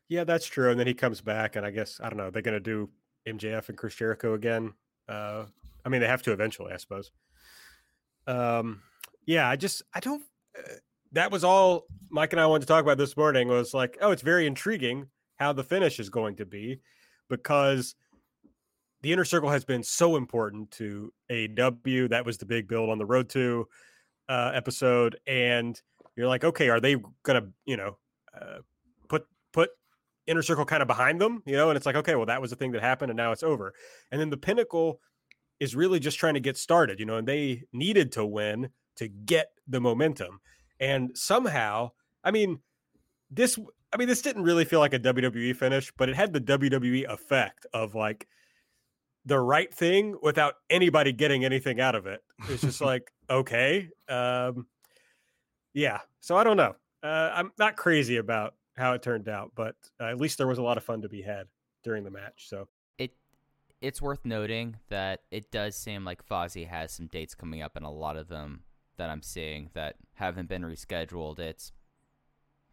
Yeah, 0.09 0.23
that's 0.23 0.45
true. 0.45 0.71
And 0.71 0.79
then 0.79 0.87
he 0.87 0.93
comes 0.93 1.19
back, 1.21 1.55
and 1.55 1.65
I 1.65 1.71
guess 1.71 1.99
I 2.01 2.09
don't 2.09 2.17
know. 2.17 2.29
They're 2.29 2.41
going 2.41 2.53
to 2.53 2.59
do 2.59 2.89
MJF 3.27 3.69
and 3.69 3.77
Chris 3.77 3.95
Jericho 3.95 4.35
again. 4.35 4.73
Uh, 5.07 5.45
I 5.85 5.89
mean, 5.89 6.01
they 6.01 6.07
have 6.07 6.23
to 6.23 6.31
eventually, 6.31 6.73
I 6.73 6.77
suppose. 6.77 7.11
Um, 8.25 8.81
yeah, 9.25 9.49
I 9.49 9.55
just 9.55 9.83
I 9.93 9.99
don't. 9.99 10.23
Uh, 10.57 10.75
that 11.11 11.31
was 11.31 11.43
all 11.43 11.85
Mike 12.09 12.33
and 12.33 12.41
I 12.41 12.45
wanted 12.45 12.61
to 12.61 12.67
talk 12.67 12.83
about 12.83 12.97
this 12.97 13.17
morning. 13.17 13.49
Was 13.49 13.73
like, 13.73 13.97
oh, 14.01 14.11
it's 14.11 14.21
very 14.21 14.47
intriguing 14.47 15.07
how 15.37 15.53
the 15.53 15.63
finish 15.63 15.99
is 15.99 16.09
going 16.09 16.35
to 16.37 16.45
be 16.45 16.79
because 17.29 17.95
the 19.01 19.13
inner 19.13 19.25
circle 19.25 19.49
has 19.49 19.63
been 19.63 19.83
so 19.83 20.15
important 20.15 20.71
to 20.71 21.13
AEW. 21.31 22.09
That 22.09 22.25
was 22.25 22.37
the 22.37 22.45
big 22.45 22.67
build 22.67 22.89
on 22.89 22.97
the 22.97 23.05
road 23.05 23.29
to 23.29 23.67
uh, 24.29 24.51
episode, 24.53 25.17
and 25.27 25.79
you're 26.15 26.27
like, 26.27 26.43
okay, 26.43 26.69
are 26.69 26.79
they 26.79 26.97
gonna, 27.23 27.47
you 27.65 27.77
know, 27.77 27.97
uh, 28.39 28.59
put 29.07 29.25
put 29.53 29.69
inner 30.25 30.41
circle 30.41 30.65
kind 30.65 30.81
of 30.81 30.87
behind 30.87 31.21
them, 31.21 31.43
you 31.45 31.55
know? 31.55 31.69
And 31.69 31.77
it's 31.77 31.85
like, 31.85 31.95
okay, 31.95 32.15
well, 32.15 32.25
that 32.25 32.41
was 32.41 32.49
the 32.49 32.55
thing 32.55 32.71
that 32.71 32.81
happened, 32.81 33.11
and 33.11 33.17
now 33.17 33.31
it's 33.31 33.43
over. 33.43 33.73
And 34.11 34.19
then 34.19 34.29
the 34.29 34.37
pinnacle 34.37 34.99
is 35.59 35.75
really 35.75 35.99
just 35.99 36.19
trying 36.19 36.33
to 36.33 36.39
get 36.39 36.57
started, 36.57 36.99
you 36.99 37.05
know, 37.05 37.17
and 37.17 37.27
they 37.27 37.63
needed 37.71 38.11
to 38.13 38.25
win 38.25 38.69
to 38.95 39.07
get 39.07 39.51
the 39.67 39.79
momentum, 39.79 40.39
and 40.79 41.11
somehow, 41.15 41.91
I 42.23 42.31
mean, 42.31 42.59
this, 43.29 43.59
I 43.93 43.97
mean, 43.97 44.07
this 44.07 44.21
didn't 44.21 44.43
really 44.43 44.65
feel 44.65 44.79
like 44.79 44.93
a 44.93 44.99
WWE 44.99 45.55
finish, 45.55 45.91
but 45.97 46.09
it 46.09 46.15
had 46.15 46.33
the 46.33 46.41
WWE 46.41 47.05
effect 47.05 47.65
of 47.73 47.95
like 47.95 48.27
the 49.27 49.39
right 49.39 49.71
thing 49.73 50.15
without 50.21 50.55
anybody 50.69 51.11
getting 51.11 51.43
anything 51.43 51.81
out 51.81 51.95
of 51.95 52.07
it. 52.07 52.21
It's 52.49 52.61
just 52.61 52.81
like, 52.91 53.11
okay. 53.29 53.89
Um, 54.07 54.67
yeah. 55.73 55.99
So 56.21 56.37
I 56.37 56.43
don't 56.43 56.57
know. 56.57 56.75
Uh, 57.03 57.31
I'm 57.33 57.51
not 57.59 57.75
crazy 57.75 58.17
about 58.17 58.55
how 58.77 58.93
it 58.93 59.01
turned 59.03 59.27
out, 59.27 59.51
but 59.53 59.75
uh, 59.99 60.05
at 60.05 60.17
least 60.17 60.37
there 60.37 60.47
was 60.47 60.57
a 60.57 60.63
lot 60.63 60.77
of 60.77 60.83
fun 60.83 61.01
to 61.01 61.09
be 61.09 61.21
had 61.21 61.47
during 61.83 62.03
the 62.03 62.09
match. 62.09 62.47
So 62.47 62.67
it 62.97 63.11
it's 63.81 64.01
worth 64.01 64.23
noting 64.23 64.77
that 64.89 65.21
it 65.29 65.51
does 65.51 65.75
seem 65.75 66.05
like 66.05 66.27
Fozzy 66.27 66.67
has 66.67 66.93
some 66.93 67.07
dates 67.07 67.35
coming 67.35 67.61
up, 67.61 67.75
and 67.75 67.85
a 67.85 67.89
lot 67.89 68.17
of 68.17 68.29
them 68.29 68.63
that 68.97 69.09
I'm 69.09 69.21
seeing 69.21 69.69
that 69.73 69.95
haven't 70.15 70.47
been 70.47 70.63
rescheduled. 70.63 71.39
It's 71.39 71.73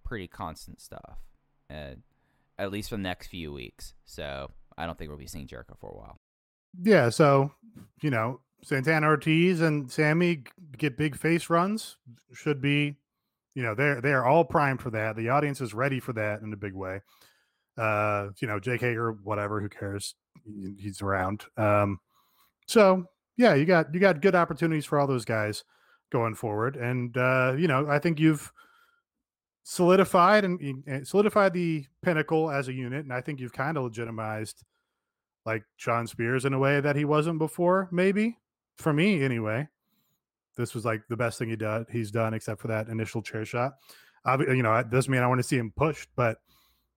pretty 0.05 0.29
constant 0.29 0.81
stuff, 0.81 1.19
uh, 1.71 1.97
at 2.59 2.71
least 2.71 2.91
for 2.91 2.97
the 2.97 3.03
next 3.03 3.27
few 3.27 3.53
weeks. 3.53 3.95
So 4.05 4.51
I 4.79 4.87
don't 4.87 4.97
think 4.97 5.11
we'll 5.11 5.19
be 5.19 5.27
seeing 5.27 5.47
Jericho 5.47 5.77
for 5.81 5.91
a 5.91 5.97
while. 5.97 6.17
Yeah, 6.83 7.09
so 7.09 7.53
you 8.03 8.11
know, 8.11 8.41
Santana 8.63 9.07
Ortiz 9.07 9.61
and 9.61 9.91
Sammy 9.91 10.45
get 10.77 10.97
big 10.97 11.17
face 11.17 11.49
runs. 11.51 11.97
Should 12.33 12.61
be, 12.61 12.97
you 13.55 13.63
know, 13.63 13.75
they're 13.75 14.01
they 14.01 14.13
are 14.13 14.25
all 14.25 14.45
primed 14.45 14.81
for 14.81 14.91
that. 14.91 15.17
The 15.17 15.29
audience 15.29 15.61
is 15.61 15.75
ready 15.75 16.01
for 16.01 16.13
that 16.15 16.43
in 16.43 16.53
a 16.53 16.57
big 16.57 16.75
way. 16.75 17.01
Uh, 17.77 18.29
you 18.39 18.49
know, 18.49 18.61
Jake 18.61 18.81
Hager, 18.81 19.13
whatever, 19.13 19.61
who 19.61 19.69
cares? 19.69 20.15
He's 20.79 21.03
around. 21.03 21.45
Um, 21.57 21.99
so 22.67 23.07
yeah, 23.37 23.55
you 23.55 23.65
got 23.65 23.93
you 23.93 24.01
got 24.01 24.21
good 24.21 24.35
opportunities 24.35 24.85
for 24.85 24.99
all 24.99 25.07
those 25.07 25.25
guys 25.25 25.65
going 26.11 26.35
forward, 26.35 26.77
and 26.77 27.17
uh, 27.17 27.55
you 27.57 27.69
know, 27.69 27.87
I 27.89 27.99
think 27.99 28.21
you've 28.21 28.53
solidified 29.65 30.45
and, 30.45 30.85
and 30.87 31.07
solidified 31.07 31.53
the 31.55 31.87
pinnacle 32.03 32.51
as 32.51 32.69
a 32.69 32.73
unit, 32.73 33.05
and 33.05 33.13
I 33.13 33.21
think 33.21 33.41
you've 33.41 33.53
kind 33.53 33.77
of 33.77 33.85
legitimized 33.85 34.63
like 35.47 35.65
Shawn 35.77 36.07
Spears 36.07 36.45
in 36.45 36.55
a 36.55 36.59
way 36.59 36.81
that 36.81 36.97
he 36.97 37.05
wasn't 37.05 37.39
before, 37.39 37.89
maybe 37.93 38.39
for 38.77 38.93
me 38.93 39.23
anyway. 39.23 39.69
This 40.57 40.75
was 40.75 40.85
like 40.85 41.03
the 41.09 41.17
best 41.17 41.39
thing 41.39 41.49
he 41.49 41.57
done 41.57 41.87
he's 41.91 42.11
done 42.11 42.33
except 42.33 42.61
for 42.61 42.69
that 42.69 42.89
initial 42.89 43.23
chair 43.23 43.45
shot. 43.45 43.73
Uh, 44.25 44.39
you 44.49 44.63
know, 44.63 44.75
it 44.77 44.91
doesn't 44.91 45.11
mean 45.11 45.23
I 45.23 45.27
want 45.27 45.41
to 45.41 45.47
see 45.47 45.59
him 45.59 45.73
pushed, 45.77 46.09
but 46.17 46.39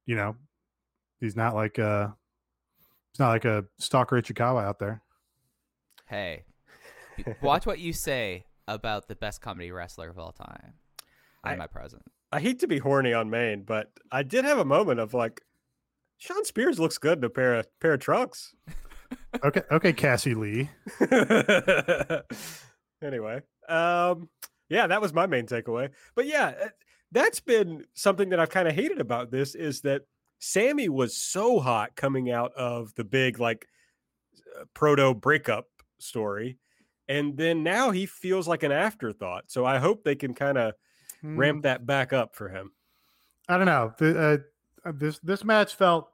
you 0.05 0.15
know, 0.15 0.35
he's 1.19 1.35
not 1.35 1.55
like 1.55 1.77
a 1.77 2.15
it's 3.11 3.19
not 3.19 3.29
like 3.29 3.45
a 3.45 3.65
stalker 3.79 4.21
Ichikawa 4.21 4.63
out 4.63 4.79
there. 4.79 5.01
Hey, 6.05 6.45
watch 7.41 7.65
what 7.65 7.79
you 7.79 7.93
say 7.93 8.45
about 8.67 9.07
the 9.07 9.15
best 9.15 9.41
comedy 9.41 9.71
wrestler 9.71 10.09
of 10.09 10.19
all 10.19 10.31
time. 10.31 10.73
In 11.45 11.51
I, 11.51 11.55
my 11.55 11.67
present. 11.67 12.03
I 12.31 12.39
hate 12.39 12.59
to 12.59 12.67
be 12.67 12.77
horny 12.77 13.13
on 13.13 13.29
Maine, 13.29 13.63
but 13.63 13.91
I 14.11 14.23
did 14.23 14.45
have 14.45 14.59
a 14.59 14.65
moment 14.65 14.99
of 14.99 15.13
like, 15.13 15.41
Shawn 16.17 16.45
Spears 16.45 16.79
looks 16.79 16.97
good 16.97 17.19
in 17.19 17.23
a 17.23 17.29
pair 17.29 17.55
of 17.55 17.79
pair 17.79 17.93
of 17.93 17.99
trunks. 17.99 18.53
okay, 19.43 19.61
okay, 19.71 19.93
Cassie 19.93 20.33
Lee. 20.33 20.69
anyway, 23.01 23.41
um, 23.69 24.29
yeah, 24.69 24.87
that 24.87 25.01
was 25.01 25.13
my 25.13 25.27
main 25.27 25.45
takeaway. 25.45 25.89
But 26.15 26.25
yeah, 26.25 26.53
uh, 26.61 26.69
that's 27.11 27.39
been 27.39 27.85
something 27.93 28.29
that 28.29 28.39
I've 28.39 28.49
kind 28.49 28.67
of 28.67 28.73
hated 28.73 28.99
about 28.99 29.31
this 29.31 29.55
is 29.55 29.81
that 29.81 30.03
Sammy 30.39 30.89
was 30.89 31.15
so 31.15 31.59
hot 31.59 31.95
coming 31.95 32.31
out 32.31 32.53
of 32.53 32.93
the 32.95 33.03
big 33.03 33.39
like 33.39 33.67
uh, 34.59 34.65
proto 34.73 35.13
breakup 35.13 35.67
story, 35.99 36.57
and 37.07 37.37
then 37.37 37.63
now 37.63 37.91
he 37.91 38.05
feels 38.05 38.47
like 38.47 38.63
an 38.63 38.71
afterthought. 38.71 39.45
So 39.47 39.65
I 39.65 39.77
hope 39.77 40.03
they 40.03 40.15
can 40.15 40.33
kind 40.33 40.57
of 40.57 40.73
hmm. 41.21 41.37
ramp 41.37 41.63
that 41.63 41.85
back 41.85 42.11
up 42.11 42.35
for 42.35 42.49
him. 42.49 42.71
I 43.47 43.57
don't 43.57 43.67
know. 43.67 43.93
The, 43.97 44.19
uh, 44.19 44.37
Uh, 44.87 44.91
this 44.95 45.19
this 45.19 45.43
match 45.43 45.75
felt 45.75 46.09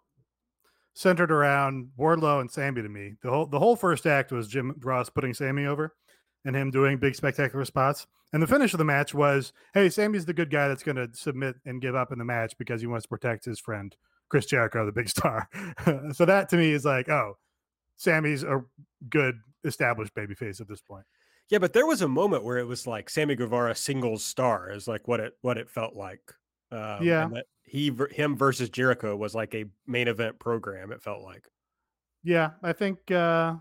centered 0.96 1.32
around 1.32 1.90
Wardlow 1.98 2.42
and 2.42 2.50
Sammy 2.50 2.82
to 2.82 2.90
me. 2.90 3.14
The 3.22 3.30
whole 3.30 3.46
the 3.46 3.60
whole 3.60 3.76
first 3.76 4.06
act 4.06 4.32
was 4.32 4.48
Jim 4.48 4.76
Ross 4.80 5.10
putting 5.10 5.34
Sammy 5.34 5.66
over 5.66 5.96
and 6.46 6.56
him 6.56 6.72
doing 6.72 6.98
big 6.98 7.16
spectacular 7.16 7.66
spots. 7.66 8.08
And 8.34 8.42
the 8.42 8.48
finish 8.48 8.74
of 8.74 8.80
the 8.80 8.86
match 8.86 9.14
was, 9.14 9.54
hey, 9.76 9.90
Sammy's 9.90 10.26
the 10.26 10.34
good 10.34 10.50
guy 10.50 10.68
that's 10.68 10.82
going 10.82 10.96
to 10.96 11.08
submit 11.14 11.56
and 11.66 11.82
give 11.82 11.94
up 11.94 12.12
in 12.12 12.18
the 12.18 12.26
match 12.26 12.58
because 12.58 12.82
he 12.82 12.88
wants 12.88 13.04
to 13.04 13.10
protect 13.10 13.46
his 13.46 13.60
friend 13.60 13.96
Chris 14.28 14.48
Jericho, 14.48 14.86
the 14.86 14.92
big 14.92 15.08
star. 15.18 15.48
so 16.14 16.26
that 16.26 16.50
to 16.50 16.58
me 16.58 16.72
is 16.72 16.84
like, 16.84 17.10
oh, 17.10 17.38
Sammy's 17.98 18.44
a 18.44 18.64
good 19.10 19.36
established 19.64 20.16
babyface 20.16 20.60
at 20.60 20.68
this 20.68 20.82
point. 20.82 21.06
Yeah, 21.50 21.60
but 21.60 21.74
there 21.74 21.86
was 21.86 22.02
a 22.02 22.08
moment 22.08 22.44
where 22.44 22.58
it 22.58 22.66
was 22.66 22.88
like 22.88 23.10
Sammy 23.10 23.36
Guevara 23.36 23.76
singles 23.76 24.26
star 24.26 24.72
is 24.72 24.88
like 24.88 25.08
what 25.08 25.20
it 25.20 25.34
what 25.42 25.58
it 25.60 25.70
felt 25.70 25.96
like. 25.96 26.34
Um, 26.74 27.04
yeah, 27.04 27.30
he 27.64 27.92
him 28.12 28.38
versus 28.38 28.70
Jericho 28.70 29.16
was 29.16 29.36
like 29.36 29.54
a 29.54 29.66
main 29.88 30.08
event 30.08 30.40
program. 30.40 30.92
It 30.92 31.02
felt 31.02 31.22
like. 31.22 31.48
Yeah, 32.24 32.52
I 32.64 32.74
think 32.74 33.12
uh, 33.12 33.56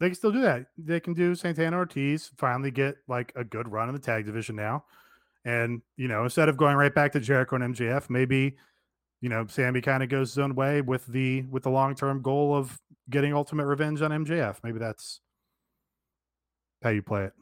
they 0.00 0.08
can 0.08 0.14
still 0.14 0.32
do 0.32 0.42
that. 0.42 0.66
They 0.76 1.00
can 1.00 1.14
do 1.14 1.34
Santana 1.34 1.76
Ortiz 1.76 2.30
finally 2.36 2.70
get 2.70 2.96
like 3.08 3.32
a 3.36 3.44
good 3.44 3.70
run 3.70 3.88
in 3.88 3.94
the 3.94 4.00
tag 4.00 4.26
division 4.26 4.56
now, 4.56 4.84
and 5.44 5.82
you 5.96 6.08
know 6.08 6.24
instead 6.24 6.48
of 6.48 6.56
going 6.56 6.76
right 6.76 6.94
back 6.94 7.12
to 7.12 7.20
Jericho 7.20 7.56
and 7.56 7.74
MJF, 7.74 8.10
maybe 8.10 8.56
you 9.20 9.28
know 9.28 9.46
Sammy 9.48 9.80
kind 9.80 10.02
of 10.02 10.08
goes 10.08 10.30
his 10.34 10.38
own 10.38 10.54
way 10.54 10.80
with 10.80 11.06
the 11.06 11.42
with 11.42 11.62
the 11.62 11.70
long 11.70 11.94
term 11.94 12.22
goal 12.22 12.54
of 12.54 12.78
getting 13.10 13.32
ultimate 13.32 13.66
revenge 13.66 14.02
on 14.02 14.10
MJF. 14.10 14.56
Maybe 14.62 14.78
that's 14.78 15.20
how 16.82 16.90
you 16.90 17.02
play 17.02 17.24
it. 17.24 17.32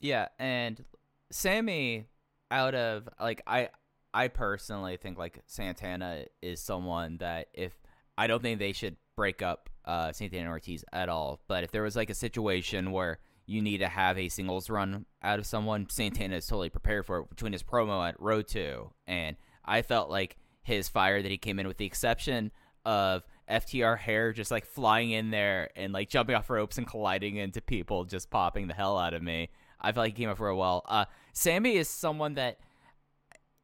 Yeah, 0.00 0.28
and 0.38 0.84
Sammy 1.30 2.06
out 2.50 2.74
of 2.74 3.08
like 3.18 3.42
I 3.46 3.70
I 4.14 4.28
personally 4.28 4.96
think 4.96 5.18
like 5.18 5.40
Santana 5.46 6.24
is 6.42 6.60
someone 6.60 7.18
that 7.18 7.48
if 7.54 7.72
I 8.16 8.26
don't 8.26 8.42
think 8.42 8.58
they 8.58 8.72
should 8.72 8.96
break 9.16 9.42
up 9.42 9.70
uh, 9.84 10.12
Santana 10.12 10.48
Ortiz 10.48 10.84
at 10.92 11.08
all. 11.08 11.40
But 11.48 11.64
if 11.64 11.70
there 11.70 11.82
was 11.82 11.96
like 11.96 12.10
a 12.10 12.14
situation 12.14 12.92
where 12.92 13.18
you 13.46 13.60
need 13.60 13.78
to 13.78 13.88
have 13.88 14.18
a 14.18 14.28
singles 14.28 14.70
run 14.70 15.06
out 15.22 15.38
of 15.38 15.46
someone, 15.46 15.86
Santana 15.88 16.36
is 16.36 16.46
totally 16.46 16.70
prepared 16.70 17.06
for 17.06 17.20
it 17.20 17.30
between 17.30 17.52
his 17.52 17.62
promo 17.62 18.06
at 18.06 18.20
Road 18.20 18.48
2. 18.48 18.90
And 19.06 19.36
I 19.64 19.82
felt 19.82 20.10
like 20.10 20.36
his 20.62 20.88
fire 20.88 21.22
that 21.22 21.30
he 21.30 21.38
came 21.38 21.58
in 21.58 21.66
with 21.66 21.78
the 21.78 21.86
exception 21.86 22.52
of 22.84 23.24
FTR 23.50 23.98
hair 23.98 24.32
just 24.32 24.50
like 24.50 24.64
flying 24.64 25.10
in 25.10 25.30
there 25.30 25.70
and 25.76 25.92
like 25.92 26.08
jumping 26.08 26.36
off 26.36 26.50
ropes 26.50 26.78
and 26.78 26.86
colliding 26.86 27.36
into 27.36 27.60
people, 27.60 28.04
just 28.04 28.30
popping 28.30 28.68
the 28.68 28.74
hell 28.74 28.98
out 28.98 29.14
of 29.14 29.22
me. 29.22 29.50
I 29.80 29.92
felt 29.92 30.04
like 30.04 30.16
he 30.16 30.22
came 30.22 30.30
up 30.30 30.38
real 30.38 30.56
well. 30.56 30.84
Uh, 30.86 31.06
Sammy 31.32 31.76
is 31.76 31.88
someone 31.88 32.34
that 32.34 32.58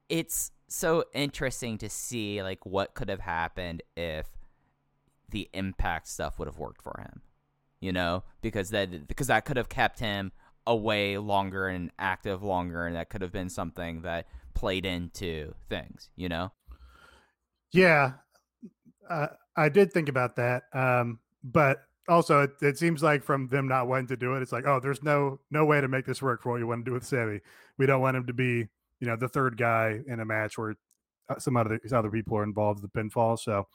it's 0.09 0.51
so 0.69 1.05
interesting 1.15 1.79
to 1.79 1.89
see 1.89 2.43
like 2.43 2.65
what 2.67 2.95
could 2.95 3.09
have 3.09 3.21
happened 3.21 3.83
if 3.97 4.27
the 5.31 5.49
impact 5.53 6.09
stuff 6.09 6.39
would 6.39 6.49
have 6.49 6.59
worked 6.59 6.83
for 6.83 7.01
him 7.01 7.23
you 7.81 7.93
know? 7.93 8.25
Because 8.41 8.71
that 8.71 9.07
because 9.09 9.29
that 9.29 9.45
could 9.45 9.57
have 9.57 9.69
kept 9.69 10.01
him 10.01 10.33
away 10.67 11.17
longer 11.17 11.69
and 11.69 11.91
active 11.99 12.43
longer 12.43 12.87
and 12.87 12.97
that 12.97 13.09
could 13.09 13.23
have 13.23 13.33
been 13.33 13.49
something 13.49 14.03
that 14.03 14.27
played 14.55 14.85
into 14.85 15.55
things 15.69 16.11
you 16.17 16.29
know? 16.29 16.53
Yeah. 17.73 18.13
Uh, 19.09 19.29
i 19.57 19.71
did 19.71 19.91
think 19.91 20.11
about 20.11 20.37
that 20.37 20.65
um, 20.75 21.19
but 21.43 21.79
also 22.11 22.43
it, 22.43 22.51
it, 22.61 22.77
seems 22.77 23.03
like 23.03 23.23
from 23.23 23.49
them 23.49 23.67
not 23.67 23.89
wanting 23.89 24.07
to 24.07 24.19
do 24.19 24.35
it 24.35 24.43
it's 24.43 24.53
like 24.53 24.67
oh 24.67 24.79
there's 24.81 25.03
no 25.03 25.41
no 25.51 25.65
way 25.65 25.81
to 25.81 25.89
make 25.89 26.05
this 26.05 26.21
work 26.21 26.43
for 26.43 26.53
what 26.53 26.59
you 26.59 26.67
want 26.67 26.85
to 26.85 26.91
do 26.91 26.93
with 26.93 27.07
sammy. 27.07 27.41
We 27.79 27.87
don't 27.87 28.03
want 28.03 28.19
him 28.19 28.27
to 28.27 28.35
be 28.35 28.69
you 29.01 29.07
know 29.07 29.17
the 29.17 29.29
third 29.29 29.57
guy 29.57 30.01
in 30.07 30.21
a 30.21 30.25
match 30.25 30.59
where 30.59 30.75
uh, 31.29 31.39
some 31.39 31.57
other 31.57 31.81
other 31.93 32.11
people 32.11 32.37
are 32.37 32.45
involved 32.45 32.83
with 32.83 32.93
the 32.93 33.01
pinfall. 33.01 33.39
So 33.39 33.67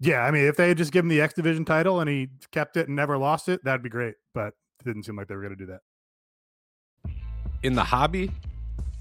yeah, 0.00 0.22
I 0.22 0.32
mean, 0.32 0.46
if 0.46 0.56
they 0.56 0.68
had 0.68 0.78
just 0.78 0.92
given 0.92 1.08
the 1.08 1.20
X 1.20 1.34
Division 1.34 1.64
title 1.64 2.00
and 2.00 2.10
he 2.10 2.28
kept 2.50 2.76
it 2.76 2.88
and 2.88 2.96
never 2.96 3.16
lost 3.18 3.48
it, 3.48 3.62
that'd 3.64 3.82
be 3.82 3.88
great. 3.88 4.14
But 4.34 4.54
it 4.80 4.84
didn't 4.84 5.04
seem 5.04 5.16
like 5.16 5.28
they 5.28 5.36
were 5.36 5.42
going 5.42 5.56
to 5.56 5.64
do 5.64 5.72
that. 5.72 7.12
In 7.62 7.74
the 7.74 7.84
hobby, 7.84 8.32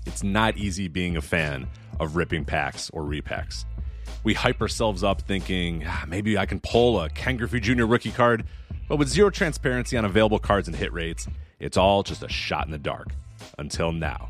it's 0.06 0.22
not 0.22 0.58
easy 0.58 0.88
being 0.88 1.18
a 1.18 1.22
fan 1.22 1.68
of 2.00 2.16
ripping 2.16 2.46
packs 2.46 2.92
or 2.92 3.02
repacks. 3.04 3.66
We 4.24 4.36
hype 4.36 4.62
ourselves 4.62 5.04
up 5.04 5.22
thinking 5.22 5.84
ah, 5.88 6.06
maybe 6.08 6.38
I 6.38 6.46
can 6.46 6.60
pull 6.60 7.02
a 7.02 7.10
Ken 7.10 7.38
Griffey 7.38 7.60
Jr. 7.60 7.86
rookie 7.86 8.12
card, 8.12 8.46
but 8.88 8.98
with 8.98 9.08
zero 9.08 9.32
transparency 9.32 9.98
on 9.98 10.06
available 10.06 10.38
cards 10.38 10.68
and 10.68 10.78
hit 10.78 10.94
rates, 10.94 11.28
it's 11.60 11.78
all 11.78 12.04
just 12.04 12.22
a 12.22 12.30
shot 12.30 12.66
in 12.66 12.72
the 12.72 12.78
dark. 12.78 13.08
Until 13.58 13.92
now. 13.92 14.30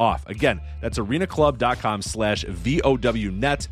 off. 0.00 0.26
Again, 0.26 0.60
that's 0.80 0.98
arenaclub.com 0.98 2.02
slash 2.02 2.44
VOWnet, 2.44 3.68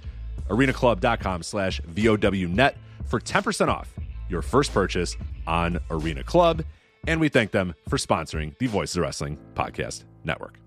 arenaclub.com 0.48 1.42
slash 1.42 1.80
VOWnet 1.80 2.74
for 3.06 3.18
10% 3.18 3.68
off 3.68 3.92
your 4.28 4.42
first 4.42 4.72
purchase 4.72 5.16
on 5.46 5.80
Arena 5.90 6.22
Club. 6.22 6.62
And 7.06 7.20
we 7.20 7.28
thank 7.28 7.50
them 7.50 7.74
for 7.88 7.96
sponsoring 7.96 8.56
the 8.58 8.66
Voices 8.66 8.96
of 8.96 9.02
Wrestling 9.02 9.38
Podcast 9.54 10.04
Network. 10.24 10.58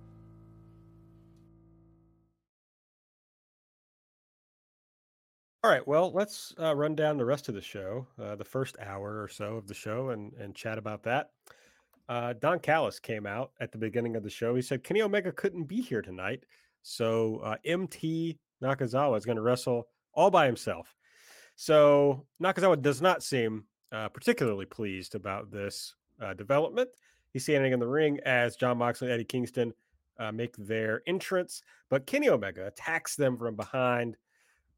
All 5.63 5.69
right, 5.69 5.87
well, 5.87 6.11
let's 6.11 6.55
uh, 6.59 6.75
run 6.75 6.95
down 6.95 7.17
the 7.17 7.25
rest 7.25 7.47
of 7.47 7.53
the 7.53 7.61
show, 7.61 8.07
uh, 8.19 8.35
the 8.35 8.43
first 8.43 8.77
hour 8.79 9.21
or 9.21 9.27
so 9.27 9.57
of 9.57 9.67
the 9.67 9.75
show, 9.75 10.09
and 10.09 10.33
and 10.33 10.55
chat 10.55 10.79
about 10.79 11.03
that. 11.03 11.29
Uh, 12.09 12.33
Don 12.33 12.59
Callis 12.59 12.99
came 12.99 13.25
out 13.25 13.51
at 13.59 13.71
the 13.71 13.77
beginning 13.77 14.15
of 14.15 14.23
the 14.23 14.29
show. 14.29 14.55
He 14.55 14.61
said 14.61 14.83
Kenny 14.83 15.01
Omega 15.01 15.31
couldn't 15.31 15.63
be 15.63 15.81
here 15.81 16.01
tonight, 16.01 16.43
so 16.81 17.37
uh, 17.43 17.55
MT 17.65 18.37
Nakazawa 18.61 19.17
is 19.17 19.25
going 19.25 19.37
to 19.37 19.41
wrestle 19.41 19.87
all 20.13 20.29
by 20.29 20.45
himself. 20.45 20.95
So 21.55 22.25
Nakazawa 22.41 22.81
does 22.81 23.01
not 23.01 23.23
seem 23.23 23.65
uh, 23.91 24.09
particularly 24.09 24.65
pleased 24.65 25.15
about 25.15 25.51
this 25.51 25.95
uh, 26.21 26.33
development. 26.33 26.89
He's 27.33 27.43
standing 27.43 27.73
in 27.73 27.79
the 27.79 27.87
ring 27.87 28.19
as 28.25 28.55
Jon 28.55 28.77
Moxley 28.77 29.07
and 29.07 29.13
Eddie 29.13 29.25
Kingston 29.25 29.73
uh, 30.19 30.31
make 30.31 30.55
their 30.57 31.01
entrance, 31.07 31.61
but 31.89 32.05
Kenny 32.05 32.29
Omega 32.29 32.67
attacks 32.67 33.15
them 33.15 33.37
from 33.37 33.55
behind, 33.55 34.17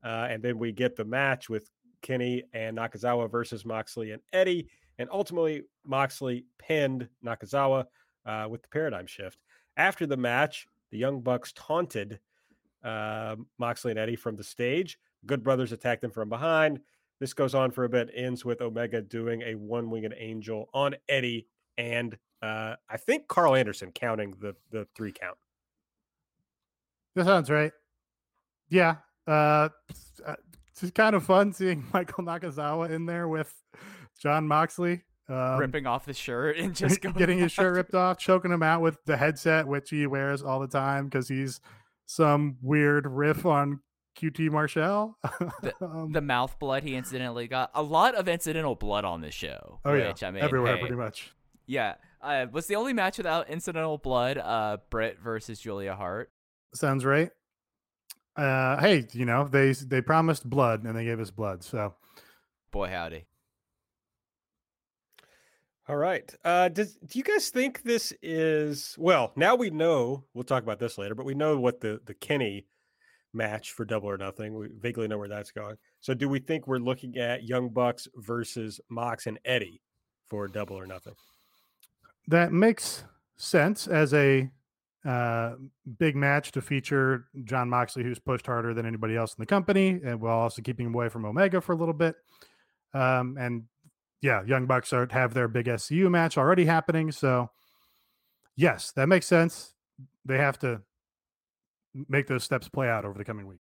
uh, 0.03 0.27
and 0.29 0.41
then 0.41 0.57
we 0.57 0.71
get 0.71 0.95
the 0.95 1.05
match 1.05 1.49
with 1.49 1.69
Kenny 2.01 2.43
and 2.53 2.77
Nakazawa 2.77 3.29
versus 3.29 3.65
Moxley 3.65 4.11
and 4.11 4.21
Eddie. 4.31 4.67
And 4.99 5.09
ultimately, 5.11 5.63
Moxley 5.85 6.45
pinned 6.59 7.07
Nakazawa 7.25 7.85
uh, 8.25 8.47
with 8.49 8.61
the 8.61 8.69
paradigm 8.69 9.07
shift. 9.07 9.39
After 9.77 10.05
the 10.05 10.17
match, 10.17 10.67
the 10.91 10.97
Young 10.97 11.21
Bucks 11.21 11.51
taunted 11.53 12.19
uh, 12.83 13.35
Moxley 13.57 13.91
and 13.91 13.99
Eddie 13.99 14.15
from 14.15 14.35
the 14.35 14.43
stage. 14.43 14.99
Good 15.25 15.43
Brothers 15.43 15.71
attacked 15.71 16.01
them 16.01 16.11
from 16.11 16.29
behind. 16.29 16.79
This 17.19 17.33
goes 17.33 17.55
on 17.55 17.71
for 17.71 17.85
a 17.85 17.89
bit, 17.89 18.09
ends 18.13 18.43
with 18.43 18.61
Omega 18.61 19.01
doing 19.01 19.41
a 19.43 19.55
one 19.55 19.89
winged 19.89 20.13
angel 20.17 20.69
on 20.73 20.95
Eddie 21.07 21.47
and 21.77 22.17
uh, 22.41 22.75
I 22.89 22.97
think 22.97 23.27
Karl 23.27 23.55
Anderson 23.55 23.91
counting 23.91 24.35
the 24.39 24.55
the 24.71 24.87
three 24.95 25.11
count. 25.11 25.37
That 27.15 27.25
sounds 27.25 27.49
right. 27.49 27.71
Yeah. 28.69 28.97
Uh, 29.25 29.69
it's 30.69 30.91
kind 30.91 31.15
of 31.15 31.23
fun 31.23 31.53
seeing 31.53 31.85
Michael 31.93 32.23
Nakazawa 32.23 32.89
in 32.89 33.05
there 33.05 33.27
with 33.27 33.53
Jon 34.19 34.47
Moxley. 34.47 35.03
Um, 35.29 35.57
ripping 35.57 35.87
off 35.87 36.05
the 36.05 36.13
shirt 36.13 36.57
and 36.57 36.75
just 36.75 37.01
getting 37.01 37.39
his 37.39 37.51
shirt 37.51 37.75
ripped 37.75 37.95
off, 37.95 38.17
choking 38.17 38.51
him 38.51 38.61
out 38.61 38.81
with 38.81 38.97
the 39.05 39.15
headset, 39.15 39.67
which 39.67 39.89
he 39.89 40.05
wears 40.05 40.43
all 40.43 40.59
the 40.59 40.67
time 40.67 41.05
because 41.05 41.29
he's 41.29 41.61
some 42.05 42.57
weird 42.61 43.07
riff 43.07 43.45
on 43.45 43.79
QT 44.17 44.51
Marshall. 44.51 45.17
the, 45.61 45.73
um, 45.81 46.11
the, 46.11 46.21
mouth 46.21 46.57
blood 46.59 46.83
he 46.83 46.95
incidentally 46.95 47.47
got. 47.47 47.71
A 47.73 47.81
lot 47.81 48.15
of 48.15 48.27
incidental 48.27 48.75
blood 48.75 49.05
on 49.05 49.21
this 49.21 49.33
show. 49.33 49.79
Oh 49.85 49.93
which, 49.93 50.21
yeah, 50.21 50.27
I 50.27 50.31
mean, 50.31 50.43
everywhere 50.43 50.75
hey, 50.75 50.81
pretty 50.81 50.95
much. 50.95 51.31
Yeah, 51.65 51.95
uh, 52.21 52.47
was 52.51 52.67
the 52.67 52.75
only 52.75 52.93
match 52.93 53.17
without 53.17 53.49
incidental 53.49 53.97
blood. 53.97 54.37
Uh, 54.37 54.77
Britt 54.89 55.19
versus 55.19 55.59
Julia 55.59 55.95
Hart. 55.95 56.31
Sounds 56.73 57.05
right. 57.05 57.31
Uh, 58.35 58.79
hey, 58.79 59.05
you 59.13 59.25
know 59.25 59.47
they 59.47 59.73
they 59.73 60.01
promised 60.01 60.49
blood 60.49 60.83
and 60.83 60.95
they 60.95 61.05
gave 61.05 61.19
us 61.19 61.31
blood. 61.31 61.63
So, 61.63 61.93
boy 62.71 62.89
howdy. 62.89 63.25
All 65.89 65.97
right. 65.97 66.33
Uh, 66.45 66.69
does 66.69 66.95
do 66.95 67.17
you 67.19 67.23
guys 67.23 67.49
think 67.49 67.83
this 67.83 68.13
is 68.21 68.95
well? 68.97 69.33
Now 69.35 69.55
we 69.55 69.69
know. 69.69 70.23
We'll 70.33 70.45
talk 70.45 70.63
about 70.63 70.79
this 70.79 70.97
later, 70.97 71.13
but 71.13 71.25
we 71.25 71.33
know 71.33 71.59
what 71.59 71.81
the 71.81 71.99
the 72.05 72.13
Kenny 72.13 72.67
match 73.33 73.71
for 73.71 73.83
Double 73.83 74.09
or 74.09 74.17
Nothing. 74.17 74.53
We 74.53 74.67
vaguely 74.79 75.07
know 75.07 75.17
where 75.17 75.27
that's 75.27 75.51
going. 75.51 75.75
So, 75.99 76.13
do 76.13 76.29
we 76.29 76.39
think 76.39 76.67
we're 76.67 76.77
looking 76.77 77.17
at 77.17 77.43
Young 77.43 77.69
Bucks 77.69 78.07
versus 78.15 78.79
Mox 78.89 79.27
and 79.27 79.39
Eddie 79.43 79.81
for 80.29 80.47
Double 80.47 80.77
or 80.77 80.85
Nothing? 80.85 81.15
That 82.27 82.53
makes 82.53 83.03
sense 83.35 83.87
as 83.87 84.13
a 84.13 84.49
uh, 85.05 85.55
big 85.99 86.15
match 86.15 86.53
to 86.53 86.61
feature 86.61 87.25
Jon 87.43 87.69
Moxley, 87.69 88.03
who's 88.03 88.19
pushed 88.19 88.45
harder 88.45 88.73
than 88.73 88.85
anybody 88.85 89.17
else 89.17 89.33
in 89.33 89.41
the 89.41 89.45
company, 89.45 89.99
and 90.05 90.21
while 90.21 90.37
also 90.37 90.61
keeping 90.61 90.85
him 90.85 90.93
away 90.93 91.09
from 91.09 91.25
Omega 91.25 91.59
for 91.59 91.73
a 91.73 91.75
little 91.75 91.93
bit. 91.93 92.15
Um, 92.93 93.37
and 93.37 93.63
yeah, 94.23 94.41
Young 94.45 94.65
Bucks 94.65 94.93
are 94.93 95.05
have 95.11 95.33
their 95.33 95.49
big 95.49 95.65
SCU 95.65 96.09
match 96.09 96.37
already 96.37 96.63
happening. 96.63 97.11
So 97.11 97.49
yes, 98.55 98.91
that 98.93 99.07
makes 99.07 99.25
sense. 99.25 99.73
They 100.23 100.37
have 100.37 100.57
to 100.59 100.81
make 102.07 102.27
those 102.27 102.45
steps 102.45 102.69
play 102.69 102.89
out 102.89 103.03
over 103.03 103.17
the 103.17 103.25
coming 103.25 103.47
week. 103.47 103.59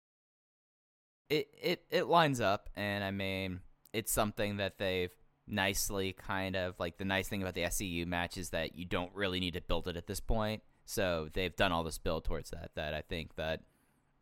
It 1.30 1.48
it 1.62 1.84
it 1.92 2.08
lines 2.08 2.42
up, 2.42 2.70
and 2.76 3.04
I 3.04 3.12
mean, 3.12 3.60
it's 3.94 4.12
something 4.12 4.58
that 4.58 4.80
they've 4.80 5.14
nicely 5.46 6.14
kind 6.14 6.56
of 6.56 6.74
like 6.80 6.98
the 6.98 7.06
nice 7.06 7.28
thing 7.28 7.44
about 7.44 7.54
the 7.54 7.62
SCU 7.62 8.08
match 8.08 8.36
is 8.36 8.50
that 8.50 8.76
you 8.76 8.84
don't 8.84 9.14
really 9.14 9.40
need 9.40 9.54
to 9.54 9.62
build 9.62 9.88
it 9.88 9.96
at 9.96 10.08
this 10.08 10.20
point. 10.20 10.64
So 10.86 11.30
they've 11.34 11.56
done 11.56 11.72
all 11.72 11.84
this 11.84 12.00
build 12.00 12.26
towards 12.26 12.50
that. 12.50 12.72
That 12.74 12.96
I 12.96 13.02
think 13.02 13.36
that 13.36 13.62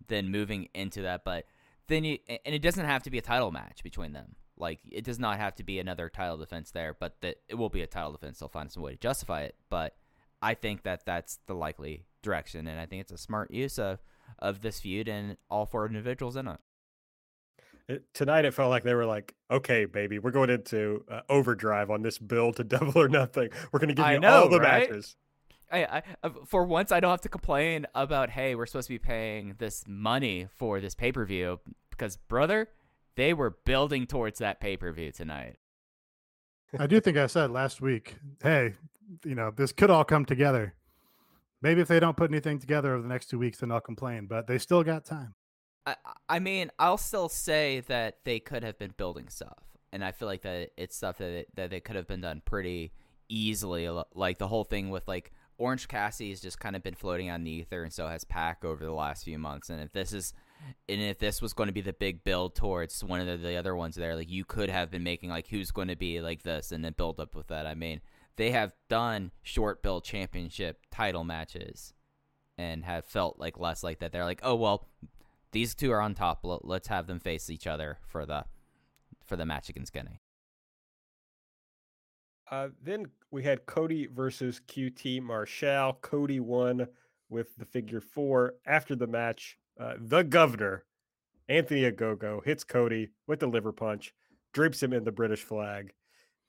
then 0.10 0.32
moving 0.32 0.68
into 0.74 1.04
that, 1.04 1.24
but 1.24 1.46
then 1.88 2.04
you 2.04 2.18
and 2.28 2.54
it 2.54 2.62
doesn't 2.62 2.86
have 2.86 3.04
to 3.04 3.10
be 3.10 3.20
a 3.20 3.22
title 3.22 3.52
match 3.52 3.84
between 3.84 4.12
them. 4.12 4.36
Like 4.58 4.80
it 4.90 5.04
does 5.04 5.20
not 5.20 5.38
have 5.38 5.56
to 5.56 5.64
be 5.64 5.80
another 5.80 6.10
title 6.10 6.38
defense 6.38 6.72
there, 6.72 6.96
but 6.98 7.22
that 7.22 7.38
it 7.48 7.56
will 7.56 7.70
be 7.70 7.82
a 7.82 7.88
title 7.88 8.12
defense. 8.12 8.40
They'll 8.40 8.50
find 8.50 8.72
some 8.72 8.84
way 8.84 8.94
to 8.94 8.98
justify 8.98 9.42
it. 9.42 9.56
But 9.70 9.96
I 10.42 10.54
think 10.54 10.84
that 10.84 11.06
that's 11.06 11.40
the 11.48 11.54
likely 11.54 12.06
direction, 12.22 12.68
and 12.68 12.80
I 12.80 12.86
think 12.86 13.02
it's 13.02 13.12
a 13.12 13.18
smart 13.18 13.52
use 13.52 13.78
of 13.80 14.00
of 14.40 14.62
this 14.62 14.80
feud 14.80 15.08
and 15.08 15.38
all 15.50 15.66
four 15.66 15.86
individuals 15.86 16.36
in 16.36 16.48
it. 16.48 16.60
it 17.88 18.04
tonight, 18.14 18.46
it 18.46 18.54
felt 18.54 18.70
like 18.70 18.84
they 18.84 18.94
were 18.94 19.06
like, 19.06 19.36
"Okay, 19.52 19.86
baby, 19.86 20.20
we're 20.20 20.32
going 20.32 20.50
into 20.50 21.04
uh, 21.10 21.22
overdrive 21.30 21.92
on 21.92 22.02
this 22.02 22.18
build 22.18 22.58
to 22.58 22.64
double 22.76 23.00
or 23.00 23.08
nothing. 23.08 23.50
We're 23.72 23.80
going 23.80 23.90
to 23.90 23.96
give 23.96 24.08
you 24.08 24.20
know, 24.20 24.44
all 24.44 24.50
the 24.50 24.60
right? 24.60 24.90
matches." 24.90 25.16
I, 25.72 25.84
I, 25.86 26.04
uh, 26.24 26.30
for 26.46 26.64
once, 26.64 26.92
I 26.92 27.00
don't 27.00 27.12
have 27.12 27.22
to 27.22 27.30
complain 27.30 27.88
about, 27.96 28.30
hey, 28.30 28.56
we're 28.56 28.68
supposed 28.68 28.88
to 28.88 28.94
be 28.94 29.00
paying 29.00 29.56
this 29.58 29.84
money 29.88 30.48
for 30.56 30.80
this 30.80 30.96
pay 30.96 31.12
per 31.12 31.26
view 31.26 31.60
because, 31.90 32.18
brother, 32.18 32.70
they 33.16 33.34
were 33.34 33.58
building 33.66 34.06
towards 34.06 34.40
that 34.40 34.60
pay 34.60 34.78
per 34.78 34.92
view 34.92 35.12
tonight. 35.12 35.58
I 36.78 36.88
do 36.88 37.00
think 37.00 37.18
I 37.18 37.28
said 37.28 37.52
last 37.52 37.82
week, 37.82 38.16
hey, 38.44 38.74
you 39.24 39.36
know, 39.36 39.52
this 39.52 39.72
could 39.72 39.90
all 39.90 40.04
come 40.04 40.26
together. 40.26 40.74
Maybe 41.62 41.82
if 41.82 41.88
they 41.88 42.00
don't 42.00 42.18
put 42.18 42.32
anything 42.32 42.60
together 42.60 42.94
over 42.94 43.02
the 43.02 43.08
next 43.08 43.30
two 43.30 43.40
weeks, 43.40 43.60
then 43.60 43.72
I'll 43.72 43.80
complain. 43.80 44.28
But 44.28 44.48
they 44.48 44.58
still 44.58 44.84
got 44.84 45.06
time. 45.06 45.36
I, 45.86 45.96
I 46.28 46.40
mean, 46.40 46.72
I'll 46.80 46.98
still 46.98 47.30
say 47.30 47.82
that 47.88 48.20
they 48.24 48.40
could 48.40 48.64
have 48.64 48.78
been 48.78 48.94
building 48.98 49.30
stuff, 49.30 49.64
and 49.94 50.04
I 50.04 50.12
feel 50.12 50.28
like 50.28 50.42
that 50.42 50.72
it's 50.78 50.96
stuff 50.96 51.18
that 51.20 51.30
it, 51.30 51.56
that 51.56 51.70
they 51.70 51.80
could 51.80 51.96
have 51.96 52.08
been 52.08 52.22
done 52.22 52.42
pretty 52.44 52.92
easily. 53.30 53.90
Like 54.14 54.38
the 54.38 54.48
whole 54.48 54.64
thing 54.64 54.90
with 54.90 55.08
like 55.08 55.32
Orange 55.58 55.88
Cassidy 55.88 56.32
has 56.32 56.42
just 56.42 56.60
kind 56.60 56.76
of 56.76 56.84
been 56.84 56.96
floating 56.96 57.30
on 57.30 57.44
the 57.44 57.52
ether, 57.52 57.84
and 57.84 57.94
so 57.94 58.08
has 58.08 58.24
Pac 58.24 58.66
over 58.66 58.84
the 58.84 58.92
last 58.92 59.24
few 59.24 59.40
months. 59.40 59.70
And 59.70 59.82
if 59.82 59.92
this 59.94 60.12
is, 60.12 60.34
and 60.90 61.02
if 61.02 61.20
this 61.20 61.42
was 61.42 61.54
going 61.54 61.68
to 61.68 61.74
be 61.74 61.82
the 61.82 61.94
big 61.94 62.24
build 62.24 62.56
towards 62.56 63.04
one 63.04 63.20
of 63.20 63.28
the, 63.28 63.38
the 63.38 63.56
other 63.56 63.76
ones 63.76 63.96
there, 63.96 64.16
like 64.16 64.30
you 64.30 64.46
could 64.46 64.70
have 64.70 64.92
been 64.92 65.04
making 65.04 65.30
like 65.30 65.48
who's 65.48 65.72
going 65.72 65.88
to 65.88 65.96
be 65.96 66.22
like 66.22 66.44
this, 66.44 66.72
and 66.72 66.84
then 66.84 66.94
build 66.98 67.20
up 67.20 67.36
with 67.36 67.48
that. 67.48 67.66
I 67.66 67.76
mean, 67.76 68.02
they 68.36 68.52
have 68.52 68.74
done 68.90 69.32
short 69.44 69.82
build 69.82 70.04
championship 70.04 70.80
title 70.92 71.24
matches, 71.24 71.94
and 72.58 72.84
have 72.86 73.06
felt 73.06 73.40
like 73.40 73.60
less 73.60 73.84
like 73.84 74.00
that. 74.00 74.12
They're 74.12 74.26
like, 74.26 74.42
oh 74.44 74.56
well, 74.56 74.88
these 75.52 75.76
two 75.76 75.92
are 75.92 76.02
on 76.02 76.16
top. 76.16 76.40
Let's 76.44 76.88
have 76.88 77.08
them 77.08 77.20
face 77.20 77.50
each 77.50 77.68
other 77.68 78.00
for 78.08 78.26
the 78.26 78.46
for 79.26 79.36
the 79.36 79.46
match 79.46 79.70
against 79.70 79.94
Kenny. 79.94 80.22
Uh, 82.50 82.70
then 82.82 83.08
we 83.32 83.44
had 83.44 83.66
Cody 83.66 84.08
versus 84.08 84.62
QT 84.68 85.22
Marshall. 85.22 85.98
Cody 86.02 86.40
won 86.40 86.88
with 87.30 87.56
the 87.58 87.66
figure 87.66 88.02
four. 88.02 88.54
After 88.66 88.96
the 88.96 89.08
match, 89.08 89.58
uh, 89.80 89.96
the 90.00 90.24
governor, 90.24 90.84
Anthony 91.50 91.90
Ogogo, 91.90 92.44
hits 92.44 92.64
Cody 92.64 93.10
with 93.28 93.40
the 93.40 93.48
liver 93.48 93.72
punch, 93.72 94.14
drapes 94.54 94.82
him 94.82 94.94
in 94.94 95.04
the 95.04 95.12
British 95.12 95.42
flag. 95.42 95.94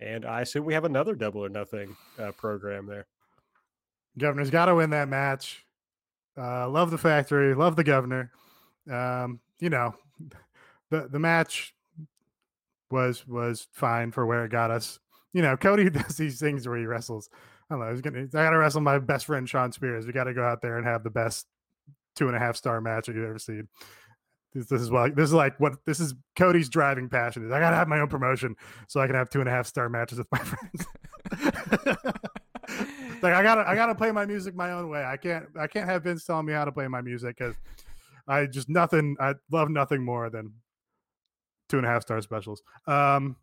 And 0.01 0.25
I 0.25 0.43
assume 0.43 0.65
we 0.65 0.75
have 0.75 0.85
another 0.85 1.15
double 1.15 1.45
or 1.45 1.49
nothing 1.49 1.97
uh, 2.19 2.33
program 2.33 2.87
there. 2.87 3.07
Governor's 4.19 4.51
got 4.51 4.67
to 4.67 4.75
win 4.75 4.91
that 4.91 5.09
match. 5.09 5.65
Uh, 6.39 6.69
love 6.69 6.91
the 6.91 6.99
factory, 6.99 7.55
love 7.55 7.77
the 7.77 7.85
governor. 7.85 8.31
Um, 8.91 9.41
you 9.59 9.71
know, 9.71 9.95
the 10.91 11.09
the 11.11 11.19
match 11.19 11.75
was 12.91 13.27
was 13.27 13.67
fine 13.73 14.13
for 14.13 14.27
where 14.27 14.45
it 14.45 14.51
got 14.51 14.71
us 14.71 15.01
you 15.37 15.43
know, 15.43 15.55
Cody 15.55 15.91
does 15.91 16.17
these 16.17 16.41
things 16.41 16.67
where 16.67 16.79
he 16.79 16.87
wrestles. 16.87 17.29
I 17.69 17.75
don't 17.75 17.85
know. 17.85 17.91
He's 17.91 18.01
gonna. 18.01 18.23
I 18.23 18.45
gotta 18.45 18.57
wrestle 18.57 18.81
my 18.81 18.99
best 18.99 19.27
friend 19.27 19.47
Shawn 19.47 19.71
Spears. 19.71 20.07
We 20.07 20.13
got 20.15 20.25
to 20.25 20.33
go 20.33 20.43
out 20.43 20.63
there 20.63 20.79
and 20.79 20.87
have 20.87 21.05
the 21.05 21.11
best 21.11 21.47
two 22.17 22.27
and 22.27 22.37
a 22.37 22.41
half 22.41 22.57
star 22.57 22.81
match 22.81 23.07
that 23.07 23.15
you've 23.15 23.29
ever 23.29 23.39
seen. 23.39 23.69
This, 24.55 24.67
this 24.67 24.81
is 24.81 24.91
like 24.91 25.15
this 25.15 25.29
is 25.29 25.35
like 25.35 25.59
what 25.61 25.75
this 25.85 26.01
is 26.01 26.15
Cody's 26.35 26.69
driving 26.69 27.09
passion 27.09 27.45
is. 27.45 27.53
I 27.53 27.61
gotta 27.61 27.77
have 27.77 27.89
my 27.89 28.01
own 28.01 28.09
promotion 28.09 28.57
so 28.89 29.01
I 29.01 29.07
can 29.07 29.15
have 29.15 29.29
two 29.29 29.41
and 29.41 29.49
a 29.49 29.53
half 29.53 29.67
star 29.67 29.89
matches 29.89 30.19
with 30.19 30.29
my 30.33 30.39
friends. 30.39 30.87
like 33.23 33.35
I 33.35 33.43
gotta 33.43 33.69
I 33.69 33.75
gotta 33.75 33.95
play 33.95 34.11
my 34.13 34.25
music 34.25 34.55
my 34.55 34.73
own 34.73 34.89
way. 34.89 35.05
I 35.05 35.17
can't 35.17 35.47
I 35.59 35.67
can't 35.67 35.89
have 35.89 36.05
Vince 36.05 36.25
telling 36.25 36.47
me 36.47 36.53
how 36.55 36.65
to 36.65 36.73
play 36.73 36.89
my 36.89 37.03
music 37.03 37.37
because 37.39 37.55
I 38.27 38.47
just 38.47 38.69
nothing 38.69 39.17
I 39.21 39.35
love 39.53 39.69
nothing 39.69 40.03
more 40.03 40.31
than 40.31 40.53
two 41.69 41.77
and 41.77 41.87
a 41.87 41.89
half 41.89 42.03
star 42.03 42.21
specials. 42.23 42.63
Um, 42.87 43.37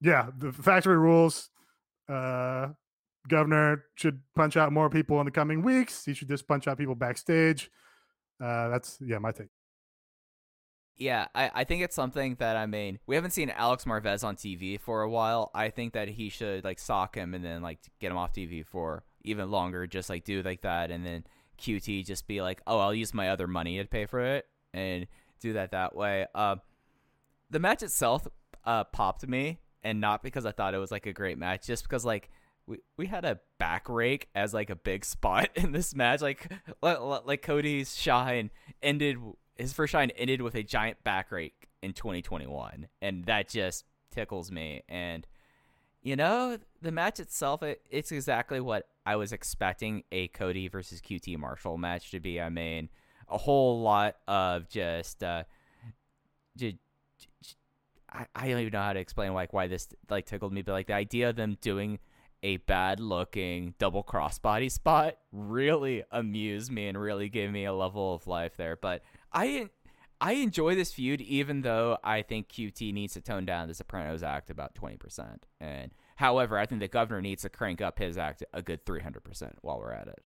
yeah, 0.00 0.30
the 0.38 0.52
factory 0.52 0.98
rules. 0.98 1.50
Uh, 2.08 2.68
governor 3.28 3.84
should 3.94 4.20
punch 4.34 4.56
out 4.56 4.72
more 4.72 4.90
people 4.90 5.18
in 5.20 5.24
the 5.24 5.30
coming 5.30 5.62
weeks. 5.62 6.04
He 6.04 6.14
should 6.14 6.28
just 6.28 6.46
punch 6.46 6.66
out 6.66 6.78
people 6.78 6.94
backstage. 6.94 7.70
Uh, 8.42 8.68
that's 8.68 8.98
yeah, 9.00 9.18
my 9.18 9.32
take. 9.32 9.48
Yeah, 10.96 11.26
I, 11.34 11.50
I 11.54 11.64
think 11.64 11.82
it's 11.82 11.94
something 11.94 12.36
that 12.38 12.56
I 12.56 12.66
mean 12.66 12.98
we 13.06 13.14
haven't 13.14 13.30
seen 13.30 13.50
Alex 13.50 13.84
Marvez 13.84 14.24
on 14.24 14.36
TV 14.36 14.78
for 14.78 15.02
a 15.02 15.10
while. 15.10 15.50
I 15.54 15.70
think 15.70 15.94
that 15.94 16.08
he 16.08 16.28
should 16.28 16.64
like 16.64 16.78
sock 16.78 17.16
him 17.16 17.34
and 17.34 17.44
then 17.44 17.62
like 17.62 17.78
get 18.00 18.10
him 18.10 18.18
off 18.18 18.32
TV 18.32 18.64
for 18.64 19.04
even 19.22 19.50
longer, 19.50 19.86
just 19.86 20.10
like 20.10 20.24
do 20.24 20.42
like 20.42 20.62
that, 20.62 20.90
and 20.90 21.06
then 21.06 21.24
QT 21.58 22.04
just 22.06 22.26
be 22.26 22.42
like, 22.42 22.60
oh, 22.66 22.78
I'll 22.78 22.94
use 22.94 23.14
my 23.14 23.30
other 23.30 23.46
money 23.46 23.78
to 23.78 23.84
pay 23.84 24.06
for 24.06 24.20
it 24.20 24.46
and 24.74 25.06
do 25.40 25.54
that 25.54 25.70
that 25.72 25.94
way. 25.94 26.26
Uh, 26.34 26.56
the 27.50 27.58
match 27.58 27.82
itself 27.82 28.26
uh, 28.64 28.84
popped 28.84 29.26
me 29.26 29.58
and 29.82 30.00
not 30.00 30.22
because 30.22 30.46
I 30.46 30.52
thought 30.52 30.74
it 30.74 30.78
was 30.78 30.90
like 30.90 31.06
a 31.06 31.12
great 31.12 31.38
match, 31.38 31.66
just 31.66 31.84
because 31.84 32.04
like 32.04 32.30
we 32.66 32.78
we 32.96 33.06
had 33.06 33.24
a 33.24 33.40
back 33.58 33.88
rake 33.88 34.28
as 34.34 34.54
like 34.54 34.70
a 34.70 34.76
big 34.76 35.04
spot 35.04 35.50
in 35.54 35.72
this 35.72 35.94
match. 35.94 36.20
Like 36.20 36.50
like 36.82 37.42
Cody's 37.42 37.96
shine 37.96 38.50
ended 38.82 39.18
his 39.56 39.72
first 39.72 39.92
shine 39.92 40.10
ended 40.10 40.42
with 40.42 40.54
a 40.54 40.62
giant 40.62 41.02
back 41.04 41.30
rake 41.30 41.68
in 41.82 41.92
2021, 41.92 42.88
and 43.00 43.24
that 43.26 43.48
just 43.48 43.84
tickles 44.10 44.50
me. 44.50 44.82
And 44.88 45.26
you 46.02 46.16
know, 46.16 46.58
the 46.80 46.90
match 46.90 47.20
itself, 47.20 47.62
it, 47.62 47.80
it's 47.88 48.10
exactly 48.10 48.60
what 48.60 48.88
I 49.06 49.16
was 49.16 49.32
expecting 49.32 50.02
a 50.10 50.28
Cody 50.28 50.68
versus 50.68 51.00
QT 51.00 51.38
Marshall 51.38 51.78
match 51.78 52.10
to 52.10 52.20
be. 52.20 52.40
I 52.40 52.48
mean, 52.48 52.88
a 53.28 53.38
whole 53.38 53.80
lot 53.80 54.16
of 54.26 54.68
just 54.68 55.22
uh, 55.22 55.44
just 56.56 56.76
I, 58.10 58.26
I 58.34 58.48
don't 58.48 58.60
even 58.60 58.72
know 58.72 58.82
how 58.82 58.92
to 58.92 59.00
explain 59.00 59.32
like 59.32 59.52
why 59.52 59.68
this 59.68 59.88
like 60.10 60.26
tickled 60.26 60.52
me, 60.52 60.62
but 60.62 60.72
like 60.72 60.86
the 60.86 60.94
idea 60.94 61.30
of 61.30 61.36
them 61.36 61.56
doing 61.60 61.98
a 62.42 62.56
bad 62.58 63.00
looking 63.00 63.74
double 63.78 64.02
crossbody 64.02 64.70
spot 64.70 65.16
really 65.30 66.02
amused 66.10 66.72
me 66.72 66.88
and 66.88 67.00
really 67.00 67.28
gave 67.28 67.50
me 67.50 67.64
a 67.64 67.72
level 67.72 68.14
of 68.14 68.26
life 68.26 68.56
there. 68.56 68.76
But 68.76 69.02
I 69.32 69.70
I 70.20 70.34
enjoy 70.34 70.74
this 70.74 70.92
feud 70.92 71.20
even 71.20 71.62
though 71.62 71.98
I 72.02 72.22
think 72.22 72.48
QT 72.48 72.92
needs 72.92 73.14
to 73.14 73.20
tone 73.20 73.44
down 73.44 73.68
the 73.68 73.74
Sopranos 73.74 74.22
act 74.22 74.50
about 74.50 74.74
20%. 74.74 75.38
And 75.60 75.90
however, 76.16 76.58
I 76.58 76.66
think 76.66 76.80
the 76.80 76.88
governor 76.88 77.20
needs 77.20 77.42
to 77.42 77.48
crank 77.48 77.80
up 77.80 77.98
his 77.98 78.16
act 78.18 78.44
a 78.52 78.62
good 78.62 78.84
300% 78.84 79.52
while 79.62 79.78
we're 79.78 79.92
at 79.92 80.08
it. 80.08 80.22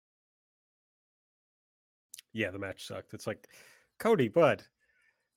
Yeah, 2.33 2.51
the 2.51 2.59
match 2.59 2.87
sucked. 2.87 3.15
It's 3.15 3.27
like 3.27 3.49
Cody, 3.99 4.29
bud, 4.29 4.63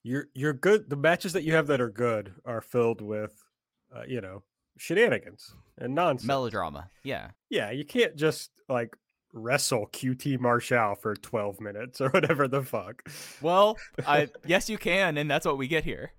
you're 0.04 0.28
you're 0.34 0.54
good. 0.54 0.90
The 0.90 0.96
matches 0.96 1.34
that 1.34 1.44
you 1.44 1.54
have 1.54 1.68
that 1.68 1.82
are 1.82 1.90
good 1.90 2.36
are 2.46 2.62
filled 2.62 3.02
with, 3.02 3.44
uh, 3.96 4.04
you 4.08 4.22
know, 4.22 4.44
shenanigans 4.78 5.54
and 5.78 5.96
nonsense, 5.96 6.28
melodrama. 6.28 6.90
Yeah, 7.04 7.32
yeah. 7.50 7.72
You 7.72 7.86
can't 7.86 8.16
just 8.16 8.52
like 8.70 8.96
wrestle 9.34 9.88
QT 9.88 10.40
Marshall 10.40 10.96
for 10.96 11.16
12 11.16 11.60
minutes 11.60 12.02
or 12.02 12.10
whatever 12.12 12.48
the 12.48 12.62
fuck. 12.64 13.08
Well, 13.42 13.78
I 14.06 14.30
yes 14.46 14.70
you 14.70 14.78
can, 14.78 15.18
and 15.18 15.30
that's 15.30 15.46
what 15.46 15.58
we 15.58 15.68
get 15.68 15.84
here. 15.84 16.12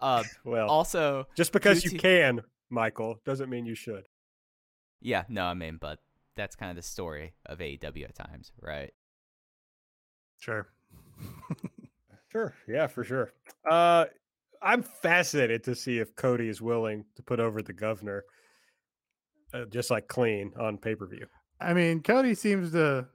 Uh, 0.00 0.24
well, 0.44 0.68
also 0.68 1.26
just 1.36 1.52
because 1.52 1.82
QT... 1.82 1.92
you 1.92 1.98
can, 1.98 2.42
Michael, 2.70 3.20
doesn't 3.24 3.48
mean 3.48 3.66
you 3.66 3.74
should. 3.74 4.06
Yeah, 5.00 5.24
no, 5.28 5.44
I 5.44 5.54
mean, 5.54 5.78
but 5.80 6.00
that's 6.36 6.56
kind 6.56 6.70
of 6.70 6.76
the 6.76 6.82
story 6.82 7.34
of 7.46 7.58
AEW 7.58 8.04
at 8.04 8.14
times, 8.14 8.52
right? 8.60 8.92
Sure. 10.38 10.68
Sure. 12.36 12.54
Yeah, 12.68 12.86
for 12.86 13.02
sure. 13.02 13.32
Uh, 13.64 14.04
I'm 14.66 14.82
fascinated 14.82 15.62
to 15.64 15.76
see 15.76 16.00
if 16.00 16.16
Cody 16.16 16.48
is 16.48 16.60
willing 16.60 17.04
to 17.14 17.22
put 17.22 17.38
over 17.38 17.62
the 17.62 17.72
governor, 17.72 18.24
uh, 19.54 19.66
just 19.66 19.92
like 19.92 20.08
clean 20.08 20.52
on 20.58 20.76
pay 20.76 20.96
per 20.96 21.06
view. 21.06 21.26
I 21.60 21.72
mean, 21.72 22.02
Cody 22.02 22.34
seems 22.34 22.72
to. 22.72 23.06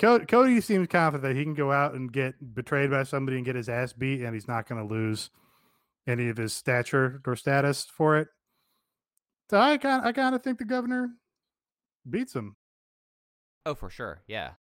Cody, 0.00 0.26
Cody 0.26 0.60
seems 0.60 0.88
confident 0.88 1.22
that 1.22 1.36
he 1.36 1.44
can 1.44 1.54
go 1.54 1.70
out 1.70 1.94
and 1.94 2.12
get 2.12 2.34
betrayed 2.52 2.90
by 2.90 3.04
somebody 3.04 3.36
and 3.36 3.46
get 3.46 3.54
his 3.54 3.68
ass 3.68 3.92
beat, 3.92 4.22
and 4.22 4.34
he's 4.34 4.48
not 4.48 4.68
going 4.68 4.86
to 4.86 4.92
lose 4.92 5.30
any 6.08 6.28
of 6.28 6.36
his 6.36 6.52
stature 6.52 7.22
or 7.24 7.36
status 7.36 7.84
for 7.84 8.18
it. 8.18 8.26
So 9.50 9.58
I 9.60 9.78
kind, 9.78 10.04
I 10.04 10.10
kind 10.10 10.34
of 10.34 10.42
think 10.42 10.58
the 10.58 10.64
governor 10.64 11.10
beats 12.10 12.34
him. 12.34 12.56
Oh, 13.64 13.76
for 13.76 13.88
sure, 13.88 14.22
yeah. 14.26 14.54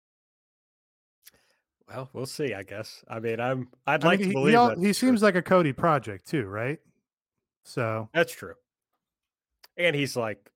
Well, 1.91 2.09
we'll 2.13 2.27
see. 2.27 2.55
I 2.55 2.63
guess. 2.63 3.05
I 3.09 3.21
mean, 3.21 3.41
I'm. 3.41 3.69
I'd 3.87 4.05
I 4.05 4.09
like 4.09 4.21
mean, 4.21 4.29
to 4.29 4.35
believe 4.35 4.53
he, 4.53 4.57
all, 4.57 4.79
he 4.79 4.93
seems 4.93 5.23
like 5.23 5.35
a 5.35 5.43
Cody 5.43 5.73
project 5.73 6.29
too, 6.29 6.47
right? 6.47 6.79
So 7.65 8.09
that's 8.15 8.33
true. 8.33 8.55
And 9.77 9.97
he's 9.97 10.17
like 10.17 10.51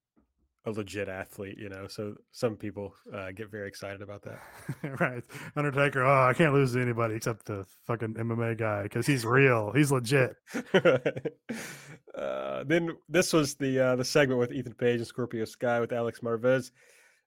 a 0.66 0.70
legit 0.70 1.08
athlete, 1.08 1.58
you 1.58 1.68
know. 1.68 1.86
So 1.88 2.14
some 2.32 2.56
people 2.56 2.94
uh, 3.12 3.32
get 3.32 3.50
very 3.50 3.68
excited 3.68 4.00
about 4.02 4.22
that. 4.22 4.40
right, 5.00 5.22
Undertaker. 5.56 6.04
Oh, 6.04 6.28
I 6.28 6.34
can't 6.34 6.54
lose 6.54 6.72
to 6.72 6.80
anybody 6.80 7.14
except 7.14 7.46
the 7.46 7.66
fucking 7.86 8.14
MMA 8.14 8.56
guy 8.56 8.84
because 8.84 9.06
he's 9.06 9.24
real. 9.24 9.72
He's 9.72 9.92
legit. 9.92 10.36
uh, 10.74 12.64
then 12.64 12.96
this 13.08 13.32
was 13.32 13.54
the 13.56 13.80
uh, 13.80 13.96
the 13.96 14.04
segment 14.04 14.40
with 14.40 14.52
Ethan 14.52 14.74
Page 14.74 14.98
and 14.98 15.06
Scorpio 15.06 15.44
Sky 15.44 15.80
with 15.80 15.92
Alex 15.92 16.20
Marvez. 16.20 16.70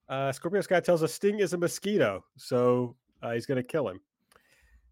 Uh, 0.10 0.32
Scorpio 0.32 0.62
Sky 0.62 0.80
tells 0.80 1.03
us 1.03 1.14
Sting 1.14 1.39
is 1.39 1.53
a 1.53 1.58
mosquito, 1.58 2.24
so 2.38 2.95
uh, 3.22 3.32
he's 3.32 3.45
going 3.45 3.61
to 3.61 3.68
kill 3.68 3.88
him. 3.88 3.99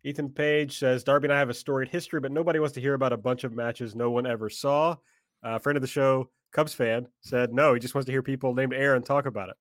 Ethan 0.04 0.30
Page 0.30 0.78
says 0.78 1.04
Darby 1.04 1.26
and 1.28 1.34
I 1.34 1.40
have 1.40 1.50
a 1.50 1.54
storied 1.54 1.90
history, 1.90 2.20
but 2.20 2.32
nobody 2.32 2.60
wants 2.60 2.74
to 2.76 2.82
hear 2.82 2.94
about 2.94 3.14
a 3.14 3.18
bunch 3.18 3.44
of 3.44 3.54
matches 3.54 3.96
no 3.96 4.12
one 4.12 4.28
ever 4.28 4.50
saw. 4.50 4.96
A 5.44 5.48
uh, 5.50 5.60
friend 5.60 5.78
of 5.78 5.82
the 5.82 5.88
show, 5.88 6.30
Cubs 6.52 6.74
fan, 6.74 7.08
said 7.22 7.54
no. 7.54 7.74
He 7.74 7.80
just 7.80 7.96
wants 7.96 8.06
to 8.06 8.12
hear 8.12 8.22
people 8.22 8.54
named 8.54 8.74
Aaron 8.74 9.02
talk 9.04 9.26
about 9.26 9.50
it. 9.50 9.56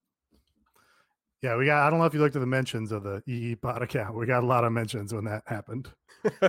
Yeah, 1.41 1.57
we 1.57 1.65
got. 1.65 1.85
I 1.85 1.89
don't 1.89 1.99
know 1.99 2.05
if 2.05 2.13
you 2.13 2.19
looked 2.19 2.35
at 2.35 2.39
the 2.39 2.47
mentions 2.47 2.91
of 2.91 3.03
the 3.03 3.21
EE 3.27 3.55
pod 3.55 3.81
account. 3.83 4.15
We 4.15 4.25
got 4.25 4.43
a 4.43 4.47
lot 4.47 4.63
of 4.63 4.71
mentions 4.71 5.13
when 5.13 5.25
that 5.25 5.43
happened. 5.45 5.89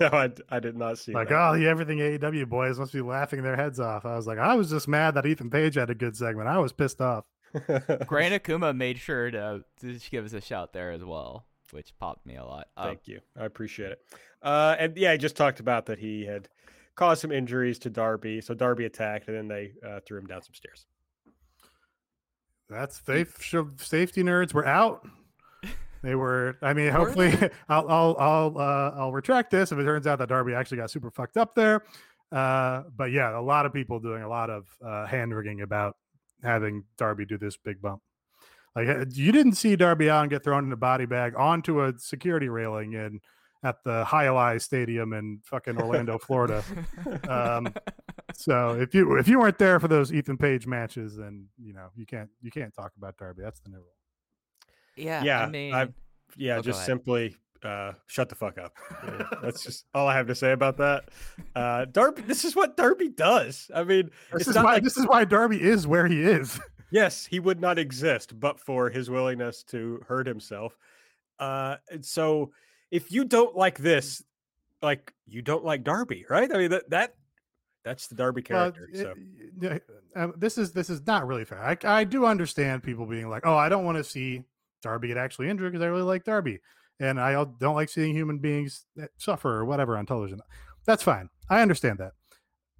no, 0.00 0.08
I, 0.08 0.30
I 0.48 0.58
did 0.58 0.76
not 0.76 0.98
see 0.98 1.12
Like, 1.12 1.28
that. 1.28 1.50
oh, 1.50 1.56
the 1.56 1.68
everything 1.68 1.98
AEW 1.98 2.48
boys 2.48 2.78
must 2.78 2.92
be 2.92 3.00
laughing 3.00 3.42
their 3.42 3.54
heads 3.54 3.78
off. 3.78 4.04
I 4.04 4.16
was 4.16 4.26
like, 4.26 4.38
I 4.38 4.54
was 4.54 4.70
just 4.70 4.88
mad 4.88 5.14
that 5.14 5.26
Ethan 5.26 5.50
Page 5.50 5.76
had 5.76 5.90
a 5.90 5.94
good 5.94 6.16
segment. 6.16 6.48
I 6.48 6.58
was 6.58 6.72
pissed 6.72 7.00
off. 7.00 7.24
Grant 8.06 8.42
Akuma 8.42 8.76
made 8.76 8.98
sure 8.98 9.30
to, 9.30 9.64
to 9.80 9.98
give 10.10 10.24
us 10.24 10.32
a 10.32 10.40
shout 10.40 10.72
there 10.72 10.90
as 10.90 11.04
well, 11.04 11.46
which 11.70 11.96
popped 11.98 12.26
me 12.26 12.36
a 12.36 12.44
lot. 12.44 12.68
Thank 12.76 13.06
you. 13.06 13.20
I 13.38 13.44
appreciate 13.44 13.92
it. 13.92 13.98
Uh, 14.42 14.76
and 14.78 14.96
yeah, 14.96 15.12
I 15.12 15.16
just 15.16 15.36
talked 15.36 15.60
about 15.60 15.86
that 15.86 15.98
he 15.98 16.24
had 16.24 16.48
caused 16.96 17.20
some 17.22 17.32
injuries 17.32 17.78
to 17.80 17.90
Darby. 17.90 18.40
So 18.40 18.54
Darby 18.54 18.84
attacked, 18.84 19.28
and 19.28 19.36
then 19.36 19.48
they 19.48 19.72
uh, 19.86 20.00
threw 20.06 20.18
him 20.18 20.26
down 20.26 20.42
some 20.42 20.54
stairs. 20.54 20.86
That's 22.68 23.00
safe. 23.04 23.42
sure, 23.42 23.70
Safety 23.78 24.22
nerds 24.22 24.54
were 24.54 24.66
out. 24.66 25.06
They 26.02 26.14
were. 26.14 26.58
I 26.60 26.74
mean, 26.74 26.90
hopefully, 26.92 27.32
I'll 27.68 27.88
I'll 27.88 28.16
I'll 28.18 28.58
uh, 28.58 28.90
I'll 28.94 29.12
retract 29.12 29.50
this 29.50 29.72
if 29.72 29.78
it 29.78 29.84
turns 29.84 30.06
out 30.06 30.18
that 30.18 30.28
Darby 30.28 30.52
actually 30.52 30.76
got 30.76 30.90
super 30.90 31.10
fucked 31.10 31.38
up 31.38 31.54
there. 31.54 31.82
Uh, 32.30 32.82
but 32.94 33.10
yeah, 33.10 33.38
a 33.38 33.40
lot 33.40 33.64
of 33.64 33.72
people 33.72 34.00
doing 34.00 34.22
a 34.22 34.28
lot 34.28 34.50
of 34.50 34.66
uh, 34.84 35.06
hand 35.06 35.34
wringing 35.34 35.62
about 35.62 35.96
having 36.44 36.84
Darby 36.96 37.24
do 37.26 37.38
this 37.38 37.56
big 37.56 37.80
bump. 37.82 38.02
Like 38.76 38.88
uh, 38.88 39.04
you 39.10 39.32
didn't 39.32 39.54
see 39.54 39.76
Darby 39.76 40.08
Allin 40.08 40.28
get 40.28 40.42
thrown 40.44 40.64
in 40.64 40.72
a 40.72 40.76
body 40.76 41.06
bag 41.06 41.34
onto 41.36 41.82
a 41.84 41.92
security 41.98 42.48
railing 42.48 42.92
in 42.94 43.20
at 43.62 43.76
the 43.84 44.04
Highlight 44.04 44.60
Stadium 44.62 45.12
in 45.14 45.40
fucking 45.44 45.78
Orlando, 45.80 46.18
Florida. 46.18 46.62
Um, 47.28 47.72
so 48.34 48.72
if 48.78 48.94
you 48.94 49.16
if 49.16 49.26
you 49.28 49.38
weren't 49.38 49.58
there 49.58 49.78
for 49.80 49.88
those 49.88 50.12
Ethan 50.12 50.36
Page 50.38 50.66
matches, 50.66 51.16
then 51.16 51.46
you 51.56 51.72
know 51.72 51.86
you 51.96 52.04
can't 52.04 52.28
you 52.42 52.50
can't 52.50 52.74
talk 52.74 52.92
about 52.98 53.16
Darby. 53.16 53.42
That's 53.42 53.60
the 53.60 53.70
new 53.70 53.76
rule. 53.78 53.94
yeah, 54.96 55.22
yeah, 55.24 55.42
I 55.44 55.48
mean, 55.48 55.72
I've- 55.74 55.92
Yeah, 56.36 56.56
Oh, 56.58 56.62
just 56.62 56.84
simply 56.84 57.36
uh, 57.64 57.92
shut 58.06 58.28
the 58.28 58.34
fuck 58.34 58.58
up. 58.58 58.72
Yeah, 59.04 59.22
That's 59.42 59.62
just 59.62 59.86
all 59.94 60.06
I 60.06 60.14
have 60.14 60.26
to 60.28 60.34
say 60.34 60.52
about 60.52 60.76
that. 60.78 61.04
Uh, 61.54 61.86
Darby, 61.86 62.22
this 62.22 62.44
is 62.44 62.54
what 62.54 62.76
Darby 62.76 63.08
does. 63.08 63.70
I 63.74 63.84
mean, 63.84 64.10
This 64.32 64.48
is 64.48 64.56
why 64.56 64.62
like 64.62 64.82
this 64.82 64.96
is 64.96 65.06
why 65.06 65.24
Darby 65.24 65.60
is 65.62 65.86
where 65.86 66.06
he 66.06 66.22
is. 66.22 66.60
yes, 66.90 67.24
he 67.26 67.40
would 67.40 67.60
not 67.60 67.78
exist 67.78 68.38
but 68.38 68.60
for 68.60 68.90
his 68.90 69.08
willingness 69.10 69.62
to 69.64 70.00
hurt 70.06 70.26
himself. 70.26 70.76
Uh, 71.38 71.76
and 71.90 72.04
so 72.04 72.52
if 72.90 73.10
you 73.10 73.24
don't 73.24 73.56
like 73.56 73.78
this, 73.78 74.22
like 74.82 75.12
you 75.26 75.42
don't 75.42 75.64
like 75.64 75.82
Darby, 75.84 76.26
right? 76.28 76.52
I 76.54 76.58
mean 76.58 76.70
that 76.70 76.90
that 76.90 77.14
that's 77.84 78.06
the 78.08 78.14
Darby 78.14 78.42
character. 78.42 78.88
it- 78.92 78.98
so 79.00 79.78
um, 80.16 80.32
this 80.36 80.58
is 80.58 80.72
this 80.72 80.88
is 80.90 81.06
not 81.06 81.26
really 81.26 81.44
fair. 81.44 81.62
I, 81.62 81.76
I 81.84 82.04
do 82.04 82.24
understand 82.26 82.82
people 82.82 83.06
being 83.06 83.28
like, 83.28 83.44
"Oh, 83.46 83.56
I 83.56 83.68
don't 83.68 83.84
want 83.84 83.98
to 83.98 84.04
see 84.04 84.42
Darby 84.82 85.08
get 85.08 85.16
actually 85.16 85.48
injured 85.50 85.72
because 85.72 85.82
I 85.84 85.88
really 85.88 86.02
like 86.02 86.24
Darby, 86.24 86.60
and 87.00 87.20
I 87.20 87.32
don't 87.32 87.74
like 87.74 87.88
seeing 87.88 88.14
human 88.14 88.38
beings 88.38 88.86
suffer 89.18 89.50
or 89.50 89.64
whatever 89.64 89.96
on 89.96 90.06
television." 90.06 90.40
That's 90.86 91.02
fine. 91.02 91.28
I 91.48 91.62
understand 91.62 91.98
that. 91.98 92.12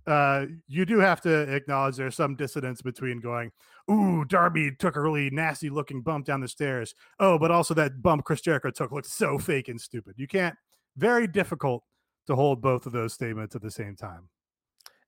Uh, 0.06 0.46
you 0.68 0.84
do 0.84 0.98
have 0.98 1.22
to 1.22 1.54
acknowledge 1.54 1.96
there's 1.96 2.14
some 2.14 2.36
dissonance 2.36 2.82
between 2.82 3.20
going, 3.20 3.50
"Ooh, 3.90 4.24
Darby 4.26 4.70
took 4.78 4.96
a 4.96 5.00
really 5.00 5.30
nasty 5.30 5.70
looking 5.70 6.02
bump 6.02 6.26
down 6.26 6.40
the 6.40 6.48
stairs." 6.48 6.94
Oh, 7.18 7.38
but 7.38 7.50
also 7.50 7.72
that 7.74 8.02
bump 8.02 8.24
Chris 8.24 8.42
Jericho 8.42 8.70
took 8.70 8.92
looked 8.92 9.08
so 9.08 9.38
fake 9.38 9.68
and 9.68 9.80
stupid. 9.80 10.14
You 10.18 10.26
can't. 10.28 10.56
Very 10.96 11.26
difficult 11.26 11.84
to 12.26 12.36
hold 12.36 12.60
both 12.62 12.86
of 12.86 12.92
those 12.92 13.12
statements 13.14 13.56
at 13.56 13.62
the 13.62 13.70
same 13.70 13.96
time. 13.96 14.28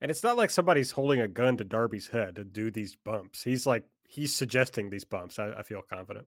and 0.01 0.11
it's 0.11 0.23
not 0.23 0.37
like 0.37 0.51
somebody's 0.51 0.91
holding 0.93 1.21
a 1.21 1.29
gun 1.29 1.57
to 1.57 1.65
Darby's 1.65 2.09
head 2.09 2.37
to 2.37 2.45
do 2.45 2.71
these 2.71 2.97
bumps. 2.97 3.43
He's 3.43 3.67
like 3.67 3.85
he's 4.09 4.35
suggesting 4.35 4.91
these 4.91 5.05
bumps. 5.05 5.39
I, 5.39 5.53
I 5.53 5.63
feel 5.63 5.83
confident. 5.83 6.27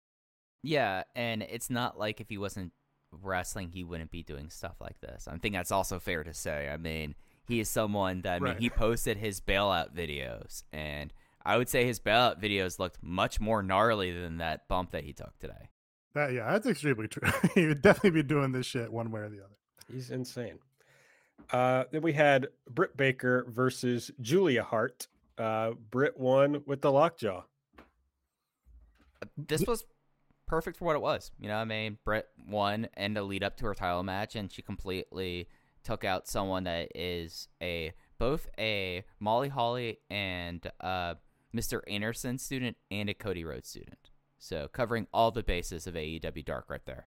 Yeah, 0.67 1.03
and 1.15 1.41
it's 1.43 1.69
not 1.69 1.97
like 1.97 2.19
if 2.19 2.29
he 2.29 2.37
wasn't 2.37 2.73
wrestling, 3.11 3.69
he 3.69 3.83
wouldn't 3.83 4.11
be 4.11 4.21
doing 4.23 4.49
stuff 4.49 4.75
like 4.81 4.99
this. 4.99 5.27
I 5.27 5.37
think 5.37 5.55
that's 5.55 5.71
also 5.71 5.99
fair 5.99 6.23
to 6.23 6.33
say. 6.33 6.69
I 6.69 6.77
mean, 6.77 7.15
he 7.47 7.59
is 7.59 7.69
someone 7.69 8.21
that 8.23 8.35
I 8.35 8.39
mean, 8.39 8.53
Right. 8.53 8.59
he 8.59 8.69
posted 8.69 9.17
his 9.17 9.39
bailout 9.39 9.95
videos, 9.95 10.63
and 10.73 11.13
I 11.45 11.57
would 11.57 11.69
say 11.69 11.85
his 11.85 11.99
bailout 11.99 12.41
videos 12.41 12.79
looked 12.79 13.01
much 13.01 13.39
more 13.39 13.63
gnarly 13.63 14.11
than 14.11 14.37
that 14.39 14.67
bump 14.67 14.91
that 14.91 15.05
he 15.05 15.13
took 15.13 15.37
today. 15.39 15.69
That 16.13 16.33
yeah, 16.33 16.51
that's 16.51 16.67
extremely 16.67 17.07
true. 17.07 17.29
he 17.55 17.67
would 17.67 17.81
definitely 17.81 18.21
be 18.21 18.23
doing 18.23 18.51
this 18.51 18.65
shit 18.65 18.91
one 18.91 19.11
way 19.11 19.21
or 19.21 19.29
the 19.29 19.39
other. 19.43 19.55
He's 19.91 20.11
insane. 20.11 20.59
Uh, 21.51 21.85
then 21.91 22.01
we 22.01 22.11
had 22.11 22.47
Britt 22.69 22.97
Baker 22.97 23.45
versus 23.49 24.11
Julia 24.19 24.63
Hart. 24.63 25.07
Uh, 25.37 25.71
Britt 25.91 26.17
won 26.19 26.63
with 26.65 26.81
the 26.81 26.91
lockjaw. 26.91 27.43
this 29.37 29.65
was 29.65 29.85
perfect 30.47 30.77
for 30.77 30.85
what 30.85 30.95
it 30.95 31.01
was. 31.01 31.31
You 31.39 31.47
know, 31.47 31.57
I 31.57 31.65
mean, 31.65 31.97
Britt 32.03 32.27
won 32.47 32.87
and 32.95 33.15
the 33.15 33.23
lead 33.23 33.43
up 33.43 33.57
to 33.57 33.65
her 33.65 33.75
title 33.75 34.03
match, 34.03 34.35
and 34.35 34.51
she 34.51 34.61
completely 34.61 35.47
took 35.83 36.03
out 36.03 36.27
someone 36.27 36.63
that 36.65 36.89
is 36.95 37.47
a 37.61 37.93
both 38.17 38.49
a 38.57 39.03
Molly 39.19 39.49
Holly 39.49 39.99
and 40.09 40.69
uh, 40.81 41.15
Mr. 41.55 41.81
Anderson 41.87 42.37
student 42.37 42.77
and 42.89 43.09
a 43.09 43.13
Cody 43.13 43.43
Rhodes 43.43 43.69
student. 43.69 44.09
So 44.39 44.67
covering 44.67 45.07
all 45.13 45.31
the 45.31 45.43
bases 45.43 45.87
of 45.87 45.95
AEW 45.95 46.45
Dark 46.45 46.69
right 46.69 46.85
there. 46.85 47.07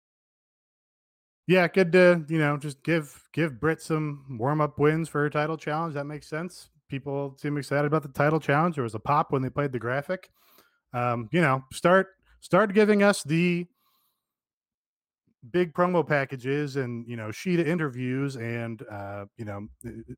Yeah, 1.47 1.67
good 1.67 1.91
to 1.91 2.25
you 2.27 2.39
know 2.39 2.57
just 2.57 2.83
give 2.83 3.29
give 3.33 3.59
Britt 3.59 3.81
some 3.81 4.37
warm 4.39 4.61
up 4.61 4.79
wins 4.79 5.09
for 5.09 5.21
her 5.21 5.29
title 5.29 5.57
challenge. 5.57 5.93
That 5.93 6.05
makes 6.05 6.27
sense. 6.27 6.69
People 6.89 7.35
seem 7.39 7.57
excited 7.57 7.85
about 7.85 8.03
the 8.03 8.09
title 8.09 8.39
challenge. 8.39 8.75
There 8.75 8.83
was 8.83 8.95
a 8.95 8.99
pop 8.99 9.31
when 9.31 9.41
they 9.41 9.49
played 9.49 9.71
the 9.71 9.79
graphic. 9.79 10.29
Um, 10.93 11.29
you 11.31 11.41
know, 11.41 11.63
start 11.71 12.07
start 12.45 12.75
giving 12.75 13.01
us 13.01 13.23
the 13.23 13.65
big 15.49 15.73
promo 15.73 16.07
packages 16.07 16.75
and 16.75 17.07
you 17.07 17.17
know 17.17 17.29
Shida 17.29 17.65
interviews 17.65 18.35
and 18.35 18.83
uh, 18.89 19.25
you 19.35 19.45
know 19.45 19.67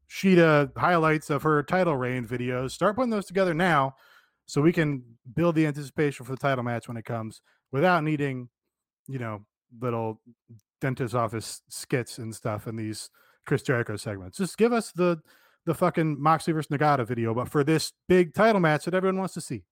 Shida 0.09 0.77
highlights 0.77 1.29
of 1.29 1.41
her 1.43 1.63
title 1.63 1.95
reign 1.95 2.27
videos. 2.27 2.71
Start 2.71 2.97
putting 2.97 3.11
those 3.11 3.27
together 3.27 3.53
now, 3.53 3.95
so 4.45 4.61
we 4.61 4.73
can 4.73 5.03
build 5.35 5.55
the 5.55 5.65
anticipation 5.65 6.25
for 6.25 6.33
the 6.33 6.37
title 6.37 6.65
match 6.65 6.89
when 6.89 6.97
it 6.97 7.05
comes 7.05 7.41
without 7.71 8.03
needing, 8.03 8.49
you 9.07 9.19
know, 9.19 9.45
little 9.79 10.19
dentist 10.81 11.15
office 11.15 11.61
skits 11.69 12.17
and 12.17 12.35
stuff 12.35 12.67
in 12.67 12.75
these 12.75 13.09
Chris 13.45 13.63
Jericho 13.63 13.95
segments. 13.95 14.37
Just 14.37 14.57
give 14.57 14.73
us 14.73 14.91
the 14.91 15.21
the 15.65 15.73
fucking 15.73 16.21
Moxley 16.21 16.51
versus 16.51 16.69
Nagata 16.69 17.07
video, 17.07 17.33
but 17.33 17.47
for 17.47 17.63
this 17.63 17.93
big 18.09 18.33
title 18.33 18.59
match 18.59 18.83
that 18.83 18.93
everyone 18.93 19.19
wants 19.19 19.33
to 19.35 19.41
see. 19.41 19.63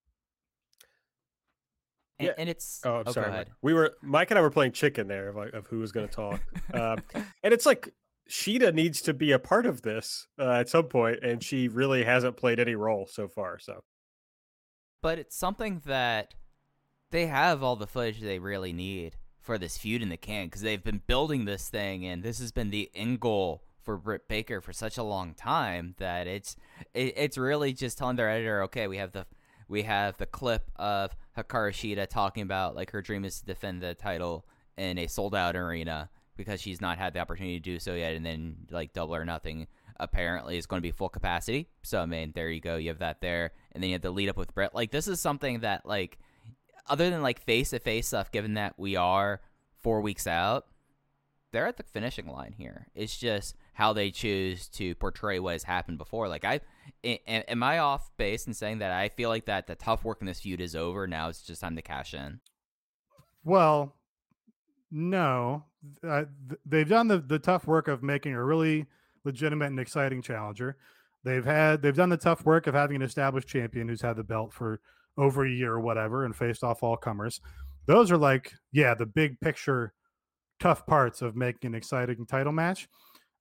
And, 2.18 2.26
Yeah. 2.28 2.34
and 2.38 2.48
it's 2.48 2.80
Oh, 2.84 2.96
I'm 2.98 3.04
go 3.04 3.12
sorry. 3.12 3.44
We 3.62 3.74
were 3.74 3.96
Mike 4.02 4.30
and 4.30 4.38
I 4.38 4.42
were 4.42 4.50
playing 4.50 4.72
chicken 4.72 5.06
there 5.06 5.28
of, 5.28 5.36
like, 5.36 5.52
of 5.52 5.66
who 5.66 5.78
was 5.80 5.92
going 5.92 6.08
to 6.08 6.14
talk, 6.14 6.40
um, 6.74 7.02
and 7.42 7.52
it's 7.52 7.66
like 7.66 7.92
Shida 8.28 8.74
needs 8.74 9.02
to 9.02 9.14
be 9.14 9.32
a 9.32 9.38
part 9.38 9.66
of 9.66 9.82
this 9.82 10.26
uh, 10.38 10.52
at 10.52 10.68
some 10.68 10.86
point, 10.86 11.18
and 11.22 11.42
she 11.42 11.68
really 11.68 12.04
hasn't 12.04 12.36
played 12.36 12.58
any 12.58 12.74
role 12.74 13.06
so 13.06 13.28
far. 13.28 13.58
So 13.58 13.82
but 15.02 15.18
it's 15.18 15.36
something 15.36 15.82
that 15.86 16.34
they 17.10 17.26
have 17.26 17.62
all 17.62 17.76
the 17.76 17.86
footage 17.86 18.20
they 18.20 18.38
really 18.38 18.72
need 18.72 19.16
for 19.38 19.58
this 19.58 19.78
feud 19.78 20.02
in 20.02 20.08
the 20.08 20.16
can 20.16 20.46
because 20.46 20.62
they've 20.62 20.82
been 20.82 21.02
building 21.06 21.44
this 21.44 21.68
thing 21.68 22.04
and 22.04 22.24
this 22.24 22.40
has 22.40 22.50
been 22.50 22.70
the 22.70 22.90
end 22.94 23.20
goal 23.20 23.62
for 23.80 23.96
Britt 23.96 24.26
Baker 24.26 24.60
for 24.60 24.72
such 24.72 24.98
a 24.98 25.04
long 25.04 25.32
time 25.34 25.94
that 25.98 26.26
it's 26.26 26.56
it, 26.92 27.14
it's 27.16 27.38
really 27.38 27.72
just 27.72 27.98
telling 27.98 28.16
their 28.16 28.28
editor, 28.28 28.62
okay, 28.64 28.88
we 28.88 28.96
have 28.96 29.12
the 29.12 29.26
we 29.68 29.82
have 29.82 30.16
the 30.16 30.26
clip 30.26 30.70
of 30.76 31.16
Hikaru 31.36 31.72
Shida 31.72 32.06
talking 32.08 32.42
about 32.42 32.76
like 32.76 32.90
her 32.92 33.02
dream 33.02 33.24
is 33.24 33.40
to 33.40 33.46
defend 33.46 33.82
the 33.82 33.94
title 33.94 34.46
in 34.76 34.98
a 34.98 35.06
sold 35.06 35.34
out 35.34 35.56
arena 35.56 36.10
because 36.36 36.60
she's 36.60 36.80
not 36.80 36.98
had 36.98 37.14
the 37.14 37.20
opportunity 37.20 37.58
to 37.58 37.62
do 37.62 37.78
so 37.78 37.94
yet, 37.94 38.14
and 38.14 38.24
then 38.24 38.56
like 38.70 38.92
double 38.92 39.14
or 39.14 39.24
nothing 39.24 39.66
apparently 39.98 40.58
is 40.58 40.66
going 40.66 40.78
to 40.78 40.86
be 40.86 40.92
full 40.92 41.08
capacity. 41.08 41.68
So 41.82 42.00
I 42.00 42.06
mean, 42.06 42.32
there 42.34 42.50
you 42.50 42.60
go, 42.60 42.76
you 42.76 42.88
have 42.88 42.98
that 42.98 43.20
there, 43.20 43.52
and 43.72 43.82
then 43.82 43.90
you 43.90 43.94
have 43.94 44.02
the 44.02 44.10
lead 44.10 44.28
up 44.28 44.36
with 44.36 44.54
Britt. 44.54 44.74
Like 44.74 44.90
this 44.90 45.08
is 45.08 45.20
something 45.20 45.60
that 45.60 45.86
like 45.86 46.18
other 46.88 47.10
than 47.10 47.22
like 47.22 47.40
face 47.40 47.70
to 47.70 47.78
face 47.78 48.08
stuff, 48.08 48.30
given 48.30 48.54
that 48.54 48.74
we 48.78 48.96
are 48.96 49.40
four 49.82 50.00
weeks 50.00 50.26
out, 50.26 50.66
they're 51.52 51.66
at 51.66 51.76
the 51.76 51.82
finishing 51.82 52.26
line 52.26 52.54
here. 52.56 52.88
It's 52.94 53.16
just 53.16 53.56
how 53.76 53.92
they 53.92 54.10
choose 54.10 54.68
to 54.68 54.94
portray 54.94 55.38
what 55.38 55.52
has 55.52 55.62
happened 55.62 55.98
before. 55.98 56.28
Like 56.28 56.46
I, 56.46 56.60
am 57.04 57.62
I 57.62 57.78
off 57.78 58.10
base 58.16 58.46
in 58.46 58.54
saying 58.54 58.78
that 58.78 58.90
I 58.90 59.10
feel 59.10 59.28
like 59.28 59.44
that 59.44 59.66
the 59.66 59.74
tough 59.74 60.02
work 60.02 60.22
in 60.22 60.26
this 60.26 60.40
feud 60.40 60.62
is 60.62 60.74
over 60.74 61.06
now? 61.06 61.28
It's 61.28 61.42
just 61.42 61.60
time 61.60 61.76
to 61.76 61.82
cash 61.82 62.14
in. 62.14 62.40
Well, 63.44 63.94
no, 64.90 65.64
uh, 66.02 66.24
they've 66.64 66.88
done 66.88 67.08
the 67.08 67.18
the 67.18 67.38
tough 67.38 67.66
work 67.66 67.86
of 67.86 68.02
making 68.02 68.32
a 68.32 68.42
really 68.42 68.86
legitimate 69.24 69.66
and 69.66 69.78
exciting 69.78 70.22
challenger. 70.22 70.78
They've 71.22 71.44
had 71.44 71.82
they've 71.82 71.94
done 71.94 72.08
the 72.08 72.16
tough 72.16 72.46
work 72.46 72.66
of 72.66 72.72
having 72.72 72.96
an 72.96 73.02
established 73.02 73.46
champion 73.46 73.88
who's 73.88 74.00
had 74.00 74.16
the 74.16 74.24
belt 74.24 74.54
for 74.54 74.80
over 75.18 75.44
a 75.44 75.50
year 75.50 75.74
or 75.74 75.80
whatever 75.80 76.24
and 76.24 76.34
faced 76.34 76.64
off 76.64 76.82
all 76.82 76.96
comers. 76.96 77.42
Those 77.84 78.10
are 78.10 78.16
like, 78.16 78.54
yeah, 78.72 78.94
the 78.94 79.04
big 79.04 79.38
picture 79.38 79.92
tough 80.60 80.86
parts 80.86 81.20
of 81.20 81.36
making 81.36 81.68
an 81.68 81.74
exciting 81.74 82.24
title 82.24 82.52
match. 82.52 82.88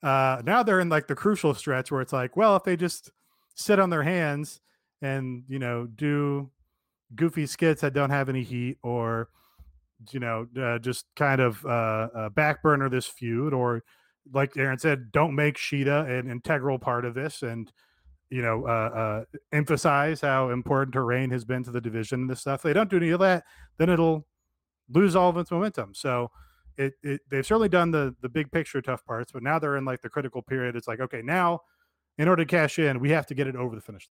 Uh, 0.03 0.41
now 0.45 0.61
they're 0.63 0.79
in 0.79 0.89
like 0.89 1.07
the 1.07 1.15
crucial 1.15 1.53
stretch 1.53 1.91
where 1.91 2.01
it's 2.01 2.13
like, 2.13 2.37
well, 2.37 2.55
if 2.55 2.63
they 2.63 2.75
just 2.75 3.11
sit 3.55 3.79
on 3.79 3.89
their 3.89 4.03
hands 4.03 4.59
and 5.01 5.43
you 5.47 5.59
know 5.59 5.85
do 5.85 6.49
goofy 7.15 7.45
skits 7.45 7.81
that 7.81 7.93
don't 7.93 8.09
have 8.09 8.29
any 8.29 8.43
heat 8.43 8.77
or 8.83 9.29
you 10.11 10.19
know, 10.19 10.47
uh, 10.61 10.79
just 10.79 11.05
kind 11.15 11.41
of 11.41 11.65
uh, 11.65 12.09
uh, 12.15 12.29
back 12.29 12.61
burner 12.61 12.89
this 12.89 13.05
feud, 13.05 13.53
or 13.53 13.83
like 14.33 14.55
Aaron 14.57 14.79
said, 14.79 15.11
don't 15.11 15.35
make 15.35 15.55
Shida 15.55 16.19
an 16.19 16.29
integral 16.29 16.79
part 16.79 17.05
of 17.05 17.13
this, 17.13 17.43
and 17.43 17.71
you 18.29 18.41
know, 18.41 18.65
uh, 18.65 18.69
uh, 18.69 19.23
emphasize 19.53 20.21
how 20.21 20.49
important 20.49 20.95
her 20.95 21.05
reign 21.05 21.29
has 21.29 21.45
been 21.45 21.63
to 21.63 21.71
the 21.71 21.81
division 21.81 22.21
and 22.21 22.29
this 22.29 22.41
stuff. 22.41 22.61
They 22.61 22.73
don't 22.73 22.89
do 22.89 22.97
any 22.97 23.11
of 23.11 23.19
that, 23.19 23.43
then 23.77 23.89
it'll 23.89 24.25
lose 24.89 25.15
all 25.15 25.29
of 25.29 25.37
its 25.37 25.51
momentum. 25.51 25.93
So 25.93 26.31
it, 26.77 26.93
it 27.03 27.21
they've 27.29 27.45
certainly 27.45 27.69
done 27.69 27.91
the 27.91 28.15
the 28.21 28.29
big 28.29 28.51
picture 28.51 28.81
tough 28.81 29.05
parts, 29.05 29.31
but 29.31 29.43
now 29.43 29.59
they're 29.59 29.77
in 29.77 29.85
like 29.85 30.01
the 30.01 30.09
critical 30.09 30.41
period. 30.41 30.75
It's 30.75 30.87
like, 30.87 30.99
okay, 30.99 31.21
now 31.23 31.61
in 32.17 32.27
order 32.27 32.43
to 32.43 32.49
cash 32.49 32.79
in, 32.79 32.99
we 32.99 33.11
have 33.11 33.27
to 33.27 33.35
get 33.35 33.47
it 33.47 33.55
over 33.55 33.75
the 33.75 33.81
finish. 33.81 34.09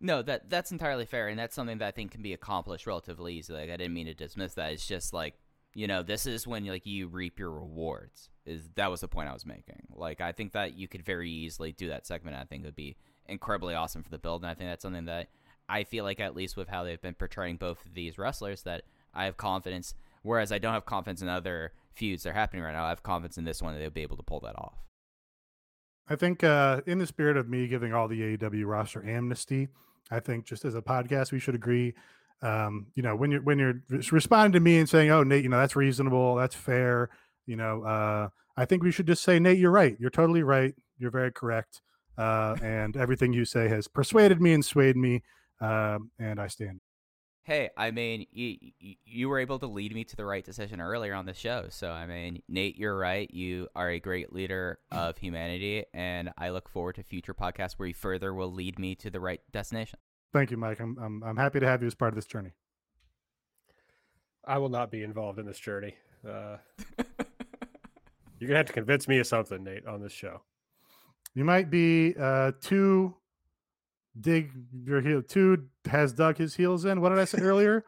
No, 0.00 0.22
that 0.22 0.48
that's 0.48 0.70
entirely 0.70 1.06
fair, 1.06 1.28
and 1.28 1.38
that's 1.38 1.54
something 1.54 1.78
that 1.78 1.88
I 1.88 1.90
think 1.90 2.12
can 2.12 2.22
be 2.22 2.32
accomplished 2.32 2.86
relatively 2.86 3.34
easily. 3.34 3.60
Like 3.62 3.70
I 3.70 3.76
didn't 3.76 3.94
mean 3.94 4.06
to 4.06 4.14
dismiss 4.14 4.54
that. 4.54 4.72
It's 4.72 4.86
just 4.86 5.12
like 5.12 5.34
you 5.74 5.86
know, 5.86 6.02
this 6.02 6.26
is 6.26 6.46
when 6.46 6.64
like 6.66 6.86
you 6.86 7.08
reap 7.08 7.38
your 7.38 7.50
rewards. 7.50 8.30
Is 8.46 8.70
that 8.76 8.90
was 8.90 9.00
the 9.00 9.08
point 9.08 9.28
I 9.28 9.32
was 9.32 9.46
making? 9.46 9.88
Like 9.94 10.20
I 10.20 10.32
think 10.32 10.52
that 10.52 10.76
you 10.76 10.88
could 10.88 11.04
very 11.04 11.30
easily 11.30 11.72
do 11.72 11.88
that 11.88 12.06
segment. 12.06 12.36
I 12.36 12.44
think 12.44 12.64
would 12.64 12.76
be 12.76 12.96
incredibly 13.26 13.74
awesome 13.74 14.02
for 14.02 14.10
the 14.10 14.18
build, 14.18 14.42
and 14.42 14.50
I 14.50 14.54
think 14.54 14.70
that's 14.70 14.82
something 14.82 15.04
that 15.06 15.28
I 15.68 15.84
feel 15.84 16.04
like 16.04 16.20
at 16.20 16.34
least 16.34 16.56
with 16.56 16.68
how 16.68 16.84
they've 16.84 17.00
been 17.00 17.14
portraying 17.14 17.56
both 17.56 17.84
of 17.84 17.94
these 17.94 18.18
wrestlers 18.18 18.62
that 18.62 18.82
I 19.14 19.24
have 19.24 19.36
confidence. 19.36 19.94
Whereas 20.22 20.50
I 20.50 20.58
don't 20.58 20.74
have 20.74 20.86
confidence 20.86 21.22
in 21.22 21.28
other 21.28 21.72
feuds 21.94 22.22
that 22.22 22.30
are 22.30 22.34
happening 22.34 22.62
right 22.62 22.72
now. 22.72 22.84
I 22.84 22.90
have 22.90 23.02
confidence 23.02 23.38
in 23.38 23.44
this 23.44 23.62
one 23.62 23.74
that 23.74 23.80
they'll 23.80 23.90
be 23.90 24.02
able 24.02 24.16
to 24.16 24.22
pull 24.22 24.40
that 24.40 24.56
off. 24.56 24.78
I 26.08 26.16
think 26.16 26.42
uh, 26.42 26.80
in 26.86 26.98
the 26.98 27.06
spirit 27.06 27.36
of 27.36 27.48
me 27.48 27.68
giving 27.68 27.92
all 27.92 28.08
the 28.08 28.36
AEW 28.36 28.66
roster 28.66 29.06
amnesty, 29.06 29.68
I 30.10 30.20
think 30.20 30.46
just 30.46 30.64
as 30.64 30.74
a 30.74 30.80
podcast, 30.80 31.32
we 31.32 31.38
should 31.38 31.54
agree. 31.54 31.94
Um, 32.40 32.86
you 32.94 33.02
know, 33.02 33.14
when 33.16 33.30
you're 33.30 33.42
when 33.42 33.58
you're 33.58 33.82
responding 34.12 34.52
to 34.52 34.60
me 34.60 34.78
and 34.78 34.88
saying, 34.88 35.10
"Oh, 35.10 35.22
Nate, 35.22 35.42
you 35.42 35.50
know 35.50 35.58
that's 35.58 35.76
reasonable, 35.76 36.36
that's 36.36 36.54
fair," 36.54 37.10
you 37.46 37.56
know, 37.56 37.82
uh, 37.82 38.28
I 38.56 38.64
think 38.64 38.82
we 38.82 38.92
should 38.92 39.06
just 39.06 39.22
say, 39.22 39.38
"Nate, 39.38 39.58
you're 39.58 39.72
right. 39.72 39.96
You're 39.98 40.10
totally 40.10 40.42
right. 40.42 40.74
You're 40.98 41.10
very 41.10 41.32
correct." 41.32 41.82
Uh, 42.16 42.56
and 42.62 42.96
everything 42.96 43.32
you 43.32 43.44
say 43.44 43.68
has 43.68 43.86
persuaded 43.86 44.40
me 44.40 44.52
and 44.52 44.64
swayed 44.64 44.96
me, 44.96 45.22
um, 45.60 46.10
and 46.18 46.40
I 46.40 46.46
stand. 46.46 46.80
Hey, 47.48 47.70
I 47.78 47.92
mean, 47.92 48.26
you 48.30 48.58
you 49.06 49.30
were 49.30 49.38
able 49.38 49.58
to 49.60 49.66
lead 49.66 49.94
me 49.94 50.04
to 50.04 50.16
the 50.16 50.26
right 50.26 50.44
decision 50.44 50.82
earlier 50.82 51.14
on 51.14 51.24
the 51.24 51.32
show. 51.32 51.68
So, 51.70 51.90
I 51.90 52.06
mean, 52.06 52.42
Nate, 52.46 52.76
you're 52.76 52.98
right. 52.98 53.26
You 53.32 53.68
are 53.74 53.88
a 53.88 53.98
great 53.98 54.34
leader 54.34 54.80
of 54.92 55.16
humanity, 55.16 55.86
and 55.94 56.30
I 56.36 56.50
look 56.50 56.68
forward 56.68 56.96
to 56.96 57.02
future 57.02 57.32
podcasts 57.32 57.78
where 57.78 57.88
you 57.88 57.94
further 57.94 58.34
will 58.34 58.52
lead 58.52 58.78
me 58.78 58.96
to 58.96 59.08
the 59.08 59.18
right 59.18 59.40
destination. 59.50 59.98
Thank 60.30 60.50
you, 60.50 60.58
Mike. 60.58 60.78
I'm 60.78 60.98
I'm, 61.00 61.22
I'm 61.22 61.36
happy 61.38 61.58
to 61.58 61.66
have 61.66 61.80
you 61.80 61.86
as 61.86 61.94
part 61.94 62.10
of 62.10 62.16
this 62.16 62.26
journey. 62.26 62.52
I 64.44 64.58
will 64.58 64.68
not 64.68 64.90
be 64.90 65.02
involved 65.02 65.38
in 65.38 65.46
this 65.46 65.58
journey. 65.58 65.94
Uh, 66.28 66.58
you're 68.38 68.48
gonna 68.48 68.58
have 68.58 68.66
to 68.66 68.74
convince 68.74 69.08
me 69.08 69.20
of 69.20 69.26
something, 69.26 69.64
Nate, 69.64 69.86
on 69.86 70.02
this 70.02 70.12
show. 70.12 70.42
You 71.32 71.46
might 71.46 71.70
be 71.70 72.14
uh, 72.20 72.52
too 72.60 73.14
dig 74.20 74.52
your 74.84 75.00
heel. 75.00 75.22
Two 75.22 75.68
has 75.90 76.12
dug 76.12 76.36
his 76.36 76.54
heels 76.56 76.84
in. 76.84 77.00
What 77.00 77.10
did 77.10 77.18
I 77.18 77.24
say 77.24 77.38
earlier? 77.40 77.84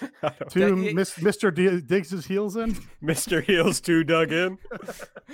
Two 0.50 0.76
Miss, 0.76 1.14
Mr. 1.16 1.52
D- 1.52 1.80
digs 1.80 2.10
his 2.10 2.24
heels 2.26 2.56
in. 2.56 2.74
Mr. 3.02 3.42
Heels 3.42 3.80
two 3.80 4.04
dug 4.04 4.30
in. 4.32 4.56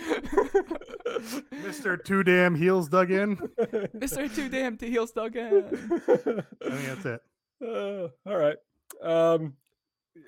Mr. 1.55 2.03
Two 2.03 2.22
damn 2.22 2.55
heels 2.55 2.88
dug 2.88 3.11
in. 3.11 3.36
Mr. 3.36 4.34
Two 4.34 4.49
damn 4.49 4.78
heels 4.78 5.12
dug 5.12 5.36
in. 5.36 5.64
I 6.64 6.70
think 6.70 6.86
that's 6.86 7.05
it. 7.05 7.20
Uh, 7.62 8.09
all 8.28 8.36
right. 8.36 8.57
Um, 9.03 9.55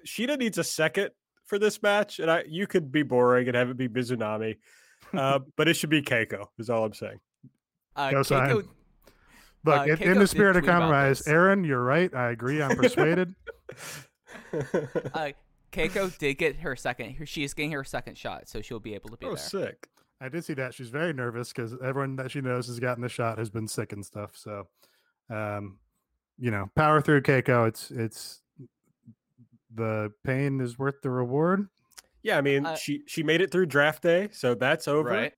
Shida 0.06 0.38
needs 0.38 0.58
a 0.58 0.64
second 0.64 1.10
for 1.44 1.58
this 1.58 1.82
match, 1.82 2.18
and 2.18 2.30
I 2.30 2.44
you 2.46 2.66
could 2.66 2.92
be 2.92 3.02
boring 3.02 3.48
and 3.48 3.56
have 3.56 3.70
it 3.70 3.76
be 3.76 3.88
Mizunami, 3.88 4.56
uh, 5.14 5.38
but 5.56 5.68
it 5.68 5.74
should 5.74 5.90
be 5.90 6.02
Keiko. 6.02 6.46
Is 6.58 6.68
all 6.70 6.84
I'm 6.84 6.92
saying. 6.94 7.20
Uh, 7.96 8.10
No 8.10 8.20
Keiko, 8.20 8.26
sign. 8.26 8.68
Look, 9.64 9.76
Uh, 9.88 9.92
in, 9.92 10.02
in 10.12 10.18
the 10.18 10.26
spirit 10.26 10.56
of 10.56 10.64
compromise. 10.64 11.26
Aaron, 11.26 11.64
you're 11.64 11.82
right. 11.82 12.12
I 12.14 12.30
agree. 12.30 12.62
I'm 12.62 12.76
persuaded. 12.76 13.34
uh, 15.14 15.30
Keiko 15.72 16.16
did 16.18 16.34
get 16.38 16.56
her 16.56 16.76
second. 16.76 17.14
her- 17.16 17.26
She 17.26 17.42
is 17.44 17.54
getting 17.54 17.72
her 17.72 17.84
second 17.84 18.16
shot, 18.16 18.48
so 18.48 18.62
she'll 18.62 18.80
be 18.80 18.94
able 18.94 19.10
to 19.10 19.16
be 19.16 19.26
oh, 19.26 19.30
there. 19.30 19.36
sick. 19.38 19.88
I 20.20 20.28
did 20.28 20.44
see 20.44 20.54
that. 20.54 20.74
She's 20.74 20.88
very 20.88 21.12
nervous 21.12 21.52
because 21.52 21.74
everyone 21.82 22.16
that 22.16 22.30
she 22.30 22.40
knows 22.40 22.66
has 22.66 22.80
gotten 22.80 23.02
the 23.02 23.08
shot 23.08 23.38
has 23.38 23.50
been 23.50 23.68
sick 23.68 23.92
and 23.92 24.04
stuff. 24.04 24.32
So, 24.34 24.66
um, 25.30 25.78
you 26.38 26.50
know, 26.50 26.70
power 26.74 27.00
through 27.00 27.22
Keiko. 27.22 27.68
It's 27.68 27.90
it's 27.92 28.40
the 29.74 30.12
pain 30.24 30.60
is 30.60 30.78
worth 30.78 31.02
the 31.02 31.10
reward. 31.10 31.68
Yeah, 32.22 32.36
I 32.38 32.40
mean, 32.40 32.66
Uh, 32.66 32.74
she 32.74 33.02
she 33.06 33.22
made 33.22 33.40
it 33.40 33.52
through 33.52 33.66
draft 33.66 34.02
day, 34.02 34.28
so 34.32 34.54
that's 34.56 34.88
over, 34.88 35.08
Right. 35.10 35.32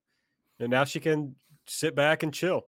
and 0.61 0.71
now 0.71 0.85
she 0.85 0.99
can 0.99 1.35
sit 1.67 1.95
back 1.95 2.23
and 2.23 2.33
chill. 2.33 2.63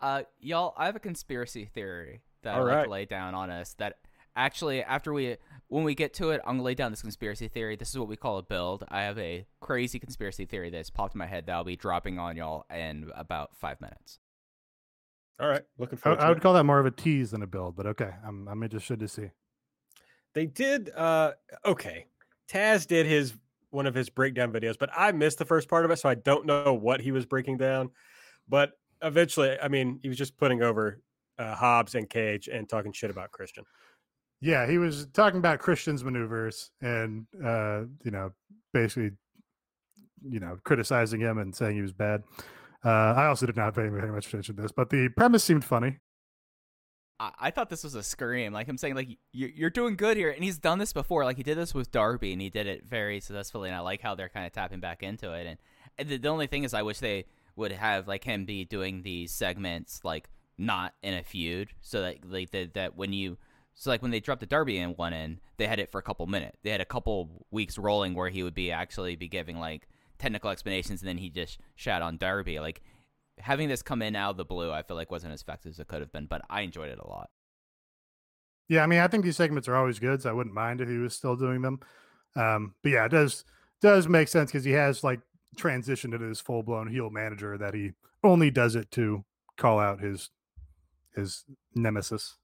Uh, 0.00 0.22
y'all, 0.40 0.74
I 0.76 0.86
have 0.86 0.96
a 0.96 1.00
conspiracy 1.00 1.64
theory 1.66 2.22
that 2.42 2.54
All 2.54 2.68
I'd 2.68 2.74
like 2.74 2.84
to 2.84 2.90
lay 2.90 3.04
down 3.04 3.34
on 3.34 3.50
us. 3.50 3.74
That 3.74 3.96
actually, 4.34 4.82
after 4.82 5.12
we, 5.12 5.36
when 5.68 5.84
we 5.84 5.94
get 5.94 6.14
to 6.14 6.30
it, 6.30 6.40
I'm 6.44 6.54
gonna 6.54 6.62
lay 6.62 6.74
down 6.74 6.90
this 6.90 7.02
conspiracy 7.02 7.48
theory. 7.48 7.76
This 7.76 7.90
is 7.90 7.98
what 7.98 8.08
we 8.08 8.16
call 8.16 8.38
a 8.38 8.42
build. 8.42 8.84
I 8.88 9.02
have 9.02 9.18
a 9.18 9.46
crazy 9.60 9.98
conspiracy 9.98 10.46
theory 10.46 10.70
that's 10.70 10.90
popped 10.90 11.14
in 11.14 11.18
my 11.18 11.26
head 11.26 11.46
that 11.46 11.52
I'll 11.52 11.64
be 11.64 11.76
dropping 11.76 12.18
on 12.18 12.36
y'all 12.36 12.64
in 12.74 13.10
about 13.14 13.56
five 13.56 13.80
minutes. 13.80 14.18
All 15.38 15.48
right, 15.48 15.62
looking 15.78 15.98
I, 15.98 16.00
forward. 16.00 16.18
I 16.20 16.22
to 16.22 16.28
would 16.30 16.38
it. 16.38 16.40
call 16.42 16.54
that 16.54 16.64
more 16.64 16.78
of 16.78 16.86
a 16.86 16.90
tease 16.90 17.30
than 17.32 17.42
a 17.42 17.46
build, 17.46 17.76
but 17.76 17.86
okay. 17.86 18.10
I'm 18.26 18.48
I'm 18.48 18.62
interested 18.62 19.00
to 19.00 19.08
see. 19.08 19.30
They 20.34 20.46
did. 20.46 20.90
uh 20.94 21.32
Okay, 21.66 22.06
Taz 22.50 22.86
did 22.86 23.06
his 23.06 23.34
one 23.70 23.86
of 23.86 23.94
his 23.94 24.08
breakdown 24.08 24.52
videos, 24.52 24.76
but 24.78 24.90
I 24.96 25.12
missed 25.12 25.38
the 25.38 25.44
first 25.44 25.68
part 25.68 25.84
of 25.84 25.90
it, 25.90 25.98
so 25.98 26.08
I 26.08 26.14
don't 26.14 26.46
know 26.46 26.74
what 26.74 27.00
he 27.00 27.12
was 27.12 27.26
breaking 27.26 27.58
down. 27.58 27.90
But 28.48 28.72
eventually, 29.02 29.58
I 29.60 29.68
mean, 29.68 30.00
he 30.02 30.08
was 30.08 30.18
just 30.18 30.36
putting 30.36 30.62
over 30.62 31.00
uh, 31.38 31.54
Hobbs 31.54 31.94
and 31.94 32.08
Cage 32.08 32.48
and 32.48 32.68
talking 32.68 32.92
shit 32.92 33.10
about 33.10 33.30
Christian. 33.32 33.64
Yeah, 34.40 34.66
he 34.66 34.78
was 34.78 35.06
talking 35.12 35.38
about 35.38 35.58
Christian's 35.58 36.02
maneuvers 36.02 36.70
and 36.80 37.26
uh, 37.44 37.82
you 38.04 38.10
know, 38.10 38.32
basically, 38.72 39.12
you 40.26 40.40
know, 40.40 40.58
criticizing 40.64 41.20
him 41.20 41.38
and 41.38 41.54
saying 41.54 41.76
he 41.76 41.82
was 41.82 41.92
bad. 41.92 42.22
Uh, 42.84 42.88
I 42.88 43.26
also 43.26 43.44
did 43.44 43.56
not 43.56 43.74
pay 43.74 43.88
very 43.88 44.10
much 44.10 44.28
attention 44.28 44.56
to 44.56 44.62
this, 44.62 44.72
but 44.72 44.88
the 44.88 45.10
premise 45.10 45.44
seemed 45.44 45.64
funny. 45.64 45.98
I, 47.18 47.32
I 47.38 47.50
thought 47.50 47.68
this 47.68 47.84
was 47.84 47.94
a 47.94 48.02
scream, 48.02 48.54
like 48.54 48.66
him 48.66 48.78
saying, 48.78 48.94
like 48.94 49.08
you're 49.32 49.50
you're 49.50 49.70
doing 49.70 49.96
good 49.96 50.16
here, 50.16 50.30
and 50.30 50.42
he's 50.42 50.58
done 50.58 50.78
this 50.78 50.94
before. 50.94 51.24
Like 51.24 51.36
he 51.36 51.42
did 51.42 51.58
this 51.58 51.74
with 51.74 51.90
Darby, 51.90 52.32
and 52.32 52.40
he 52.40 52.48
did 52.48 52.66
it 52.66 52.86
very 52.86 53.20
successfully. 53.20 53.68
And 53.68 53.76
I 53.76 53.80
like 53.80 54.00
how 54.00 54.14
they're 54.14 54.30
kind 54.30 54.46
of 54.46 54.52
tapping 54.52 54.80
back 54.80 55.02
into 55.02 55.32
it. 55.34 55.46
And, 55.46 55.58
and 55.98 56.08
the, 56.08 56.16
the 56.16 56.28
only 56.28 56.46
thing 56.46 56.64
is, 56.64 56.72
I 56.72 56.82
wish 56.82 56.98
they 56.98 57.26
would 57.60 57.72
have 57.72 58.08
like 58.08 58.24
him 58.24 58.44
be 58.44 58.64
doing 58.64 59.02
these 59.02 59.30
segments 59.30 60.00
like 60.02 60.28
not 60.58 60.94
in 61.02 61.14
a 61.14 61.22
feud, 61.22 61.68
so 61.80 62.00
that 62.02 62.28
like 62.28 62.50
that 62.50 62.74
that 62.74 62.96
when 62.96 63.12
you 63.12 63.38
so 63.74 63.90
like 63.90 64.02
when 64.02 64.10
they 64.10 64.20
dropped 64.20 64.40
the 64.40 64.46
Darby 64.46 64.78
in 64.78 64.90
one 64.90 65.12
end, 65.12 65.40
they 65.58 65.66
had 65.66 65.78
it 65.78 65.92
for 65.92 65.98
a 65.98 66.02
couple 66.02 66.26
minutes. 66.26 66.58
They 66.62 66.70
had 66.70 66.80
a 66.80 66.86
couple 66.86 67.46
weeks 67.50 67.78
rolling 67.78 68.14
where 68.14 68.28
he 68.28 68.42
would 68.42 68.54
be 68.54 68.72
actually 68.72 69.14
be 69.14 69.28
giving 69.28 69.58
like 69.58 69.88
technical 70.18 70.50
explanations, 70.50 71.02
and 71.02 71.08
then 71.08 71.18
he 71.18 71.30
just 71.30 71.58
shat 71.76 72.02
on 72.02 72.16
Darby. 72.16 72.58
Like 72.58 72.82
having 73.38 73.68
this 73.68 73.82
come 73.82 74.02
in 74.02 74.16
out 74.16 74.32
of 74.32 74.36
the 74.36 74.44
blue, 74.44 74.72
I 74.72 74.82
feel 74.82 74.96
like 74.96 75.10
wasn't 75.10 75.32
as 75.32 75.42
effective 75.42 75.70
as 75.70 75.78
it 75.78 75.88
could 75.88 76.00
have 76.00 76.12
been, 76.12 76.26
but 76.26 76.42
I 76.50 76.62
enjoyed 76.62 76.90
it 76.90 76.98
a 76.98 77.06
lot. 77.06 77.30
Yeah, 78.68 78.82
I 78.82 78.86
mean, 78.86 79.00
I 79.00 79.08
think 79.08 79.24
these 79.24 79.36
segments 79.36 79.68
are 79.68 79.76
always 79.76 79.98
good, 79.98 80.22
so 80.22 80.30
I 80.30 80.32
wouldn't 80.32 80.54
mind 80.54 80.80
if 80.80 80.88
he 80.88 80.98
was 80.98 81.14
still 81.14 81.36
doing 81.36 81.60
them. 81.62 81.80
Um, 82.36 82.74
but 82.82 82.92
yeah, 82.92 83.04
it 83.04 83.10
does 83.10 83.44
does 83.80 84.08
make 84.08 84.28
sense 84.28 84.50
because 84.50 84.64
he 84.64 84.72
has 84.72 85.02
like 85.02 85.20
transitioned 85.56 86.14
into 86.14 86.28
this 86.28 86.40
full 86.40 86.62
blown 86.62 86.88
heel 86.88 87.10
manager 87.10 87.58
that 87.58 87.74
he 87.74 87.92
only 88.22 88.50
does 88.50 88.74
it 88.74 88.90
to 88.92 89.24
call 89.56 89.78
out 89.78 90.00
his 90.00 90.30
his 91.14 91.44
nemesis. 91.74 92.36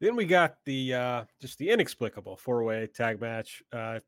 Then 0.00 0.16
we 0.16 0.24
got 0.24 0.56
the 0.64 0.94
uh, 0.94 1.24
just 1.40 1.58
the 1.58 1.70
inexplicable 1.70 2.36
four 2.36 2.64
way 2.64 2.88
tag 2.88 3.20
match 3.20 3.62
uh, 3.72 4.00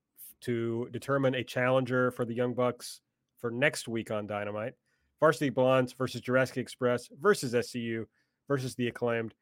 to 0.42 0.88
determine 0.92 1.34
a 1.34 1.44
challenger 1.44 2.10
for 2.10 2.24
the 2.24 2.34
Young 2.34 2.54
Bucks 2.54 3.00
for 3.38 3.50
next 3.50 3.88
week 3.88 4.10
on 4.10 4.26
Dynamite. 4.26 4.74
Varsity 5.20 5.50
Blondes 5.50 5.92
versus 5.92 6.20
Jurassic 6.20 6.58
Express 6.58 7.08
versus 7.20 7.54
SCU 7.54 8.04
versus 8.48 8.74
the 8.74 8.88
acclaimed. 8.88 9.34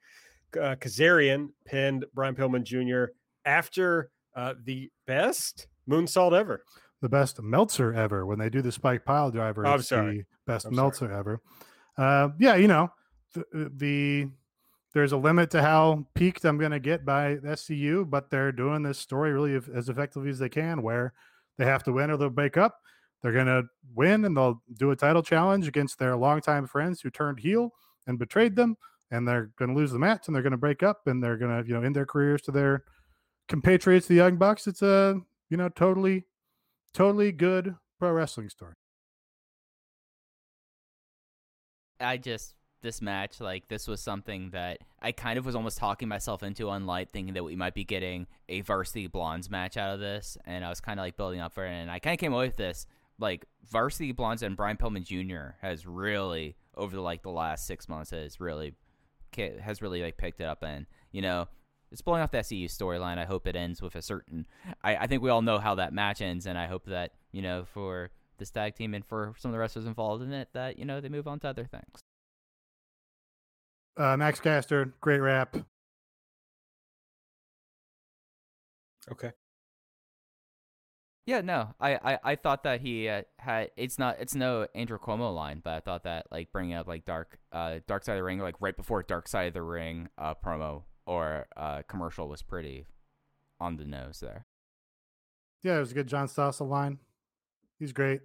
Uh, 0.55 0.77
Kazarian 0.77 1.49
pinned 1.65 2.05
Brian 2.15 2.35
Pillman 2.35 2.63
Jr. 2.63 3.13
after 3.45 4.11
uh, 4.37 4.55
the 4.65 4.91
best 5.07 5.67
moonsault 5.89 6.39
ever. 6.39 6.65
The 7.03 7.09
best 7.09 7.43
Meltzer 7.43 7.93
ever 7.93 8.25
when 8.25 8.39
they 8.39 8.49
do 8.49 8.63
the 8.63 8.73
spike 8.73 9.05
pile 9.05 9.31
driver. 9.31 9.67
Oh, 9.67 9.73
I'm 9.73 9.83
sorry. 9.83 10.19
The 10.47 10.53
best 10.53 10.65
I'm 10.65 10.75
sorry. 10.75 10.85
Meltzer 10.85 11.13
ever. 11.13 11.41
Uh, 11.99 12.31
yeah, 12.39 12.55
you 12.55 12.69
know 12.69 12.91
the, 13.35 13.71
the 13.77 14.29
there's 14.95 15.13
a 15.13 15.17
limit 15.17 15.51
to 15.51 15.63
how 15.63 16.07
peaked 16.15 16.45
I'm 16.45 16.59
going 16.59 16.73
to 16.73 16.81
get 16.81 17.05
by 17.05 17.37
SCU, 17.37 18.09
but 18.09 18.31
they're 18.31 18.53
doing 18.53 18.83
this 18.83 18.99
story 18.99 19.33
really 19.33 19.55
as 19.75 19.89
effectively 19.89 20.31
as 20.31 20.39
they 20.39 20.49
can, 20.49 20.83
where 20.83 21.15
they 21.59 21.65
have 21.65 21.83
to 21.85 21.93
win 21.93 22.11
or 22.11 22.17
they'll 22.17 22.31
break 22.31 22.57
up. 22.57 22.79
They're 23.23 23.33
going 23.33 23.47
to 23.47 23.65
win 23.95 24.25
and 24.25 24.37
they'll 24.37 24.63
do 24.79 24.91
a 24.91 24.97
title 24.97 25.23
challenge 25.23 25.69
against 25.69 25.99
their 25.99 26.17
longtime 26.17 26.67
friends 26.67 27.01
who 27.01 27.11
turned 27.11 27.41
heel 27.41 27.73
and 28.07 28.19
betrayed 28.19 28.57
them, 28.57 28.77
and 29.11 29.27
they're 29.27 29.51
going 29.57 29.71
to 29.71 29.77
lose 29.77 29.93
the 29.93 29.99
match 29.99 30.27
and 30.27 30.35
they're 30.35 30.43
going 30.43 30.53
to 30.53 30.57
break 30.59 30.83
up 30.83 31.07
and 31.07 31.23
they're 31.23 31.39
going 31.39 31.63
to 31.63 31.67
you 31.67 31.75
know 31.75 31.83
end 31.83 31.97
their 31.97 32.07
careers 32.07 32.43
to 32.43 32.53
their 32.53 32.85
compatriots, 33.49 34.07
the 34.07 34.15
Young 34.15 34.37
Bucks, 34.37 34.67
it's 34.67 34.83
a 34.83 35.21
you 35.49 35.57
know 35.57 35.69
totally, 35.69 36.25
totally 36.93 37.33
good 37.33 37.77
pro 37.99 38.13
wrestling 38.13 38.49
story. 38.49 38.75
I 42.01 42.17
just 42.17 42.55
this 42.83 43.01
match 43.01 43.41
like 43.41 43.69
this 43.69 43.87
was 43.87 44.01
something 44.01 44.51
that 44.51 44.79
I 45.01 45.13
kind 45.13 45.39
of 45.39 45.47
was 45.47 45.55
almost 45.55 45.79
talking 45.79 46.09
myself 46.09 46.43
into 46.43 46.69
on 46.69 46.87
light, 46.87 47.11
thinking 47.11 47.35
that 47.35 47.45
we 47.45 47.57
might 47.57 47.75
be 47.75 47.85
getting 47.85 48.27
a 48.49 48.61
varsity 48.61 49.07
blondes 49.07 49.49
match 49.49 49.77
out 49.77 49.95
of 49.95 50.01
this, 50.01 50.37
and 50.45 50.65
I 50.65 50.69
was 50.69 50.81
kind 50.81 50.99
of 50.99 51.05
like 51.05 51.17
building 51.17 51.41
up 51.41 51.53
for 51.53 51.65
it, 51.65 51.71
and 51.71 51.91
I 51.91 51.99
kind 51.99 52.15
of 52.15 52.21
came 52.21 52.33
away 52.33 52.47
with 52.47 52.57
this 52.57 52.87
like 53.19 53.45
varsity 53.71 54.13
blondes 54.13 54.43
and 54.43 54.57
Brian 54.57 54.77
Pillman 54.77 55.05
Jr. 55.05 55.57
has 55.61 55.87
really 55.87 56.57
over 56.77 56.97
the, 56.97 57.03
like 57.03 57.23
the 57.23 57.31
last 57.31 57.67
six 57.67 57.89
months 57.89 58.11
has 58.11 58.41
really 58.41 58.75
has 59.37 59.81
really 59.81 60.03
like 60.03 60.17
picked 60.17 60.41
it 60.41 60.45
up, 60.45 60.63
and 60.63 60.87
you 61.13 61.23
know 61.23 61.49
blowing 62.01 62.23
off 62.23 62.31
the 62.31 62.39
SCU 62.39 62.67
storyline. 62.67 63.19
I 63.19 63.25
hope 63.25 63.47
it 63.47 63.57
ends 63.57 63.83
with 63.83 63.95
a 63.95 64.03
certain. 64.03 64.47
I, 64.83 64.97
I 64.97 65.07
think 65.07 65.23
we 65.23 65.31
all 65.31 65.43
know 65.43 65.59
how 65.59 65.75
that 65.75 65.93
match 65.93 66.23
ends, 66.23 66.47
and 66.47 66.57
I 66.57 66.67
hope 66.67 66.87
that 66.87 67.13
you 67.33 67.43
know 67.43 67.65
for 67.65 68.11
this 68.39 68.51
tag 68.51 68.75
team 68.75 68.95
and 68.95 69.05
for 69.05 69.35
some 69.39 69.51
of 69.51 69.53
the 69.53 69.59
wrestlers 69.59 69.87
involved 69.87 70.23
in 70.23 70.33
it 70.33 70.49
that 70.55 70.79
you 70.79 70.85
know 70.85 71.01
they 71.01 71.09
move 71.09 71.29
on 71.29 71.41
to 71.41 71.49
other 71.49 71.65
things. 71.67 72.01
Uh, 73.97 74.17
Max 74.17 74.41
Caster, 74.41 74.95
great 75.01 75.21
rap. 75.21 75.57
Okay. 79.11 79.33
Yeah, 81.25 81.41
no, 81.41 81.75
I, 81.79 81.95
I, 81.95 82.19
I 82.25 82.37
thought 82.37 82.65
that 82.65 82.81
he 82.81 83.09
uh, 83.09 83.23
had 83.39 83.71
it's 83.77 83.97
not 83.99 84.17
it's 84.19 84.35
no 84.35 84.67
Andrew 84.75 84.99
Cuomo 84.99 85.33
line, 85.33 85.61
but 85.63 85.75
I 85.75 85.81
thought 85.81 86.03
that 86.05 86.27
like 86.33 86.51
bringing 86.53 86.75
up 86.75 86.89
like 86.89 87.05
dark 87.05 87.39
uh 87.53 87.79
dark 87.87 88.05
side 88.05 88.15
of 88.15 88.19
the 88.19 88.25
ring 88.25 88.41
like 88.41 88.57
right 88.61 88.77
before 88.77 89.03
dark 89.05 89.29
side 89.29 89.49
of 89.49 89.55
the 89.55 89.63
ring 89.63 90.09
uh 90.19 90.35
promo 90.35 90.83
or 91.07 91.47
uh 91.57 91.83
commercial 91.89 92.29
was 92.29 92.43
pretty 92.43 92.87
on 93.61 93.77
the 93.77 93.85
nose 93.85 94.21
there. 94.21 94.47
Yeah, 95.63 95.77
it 95.77 95.81
was 95.81 95.93
a 95.93 95.95
good 95.95 96.09
John 96.09 96.27
Stossel 96.27 96.69
line. 96.69 96.99
He's 97.79 97.93
great. 97.93 98.21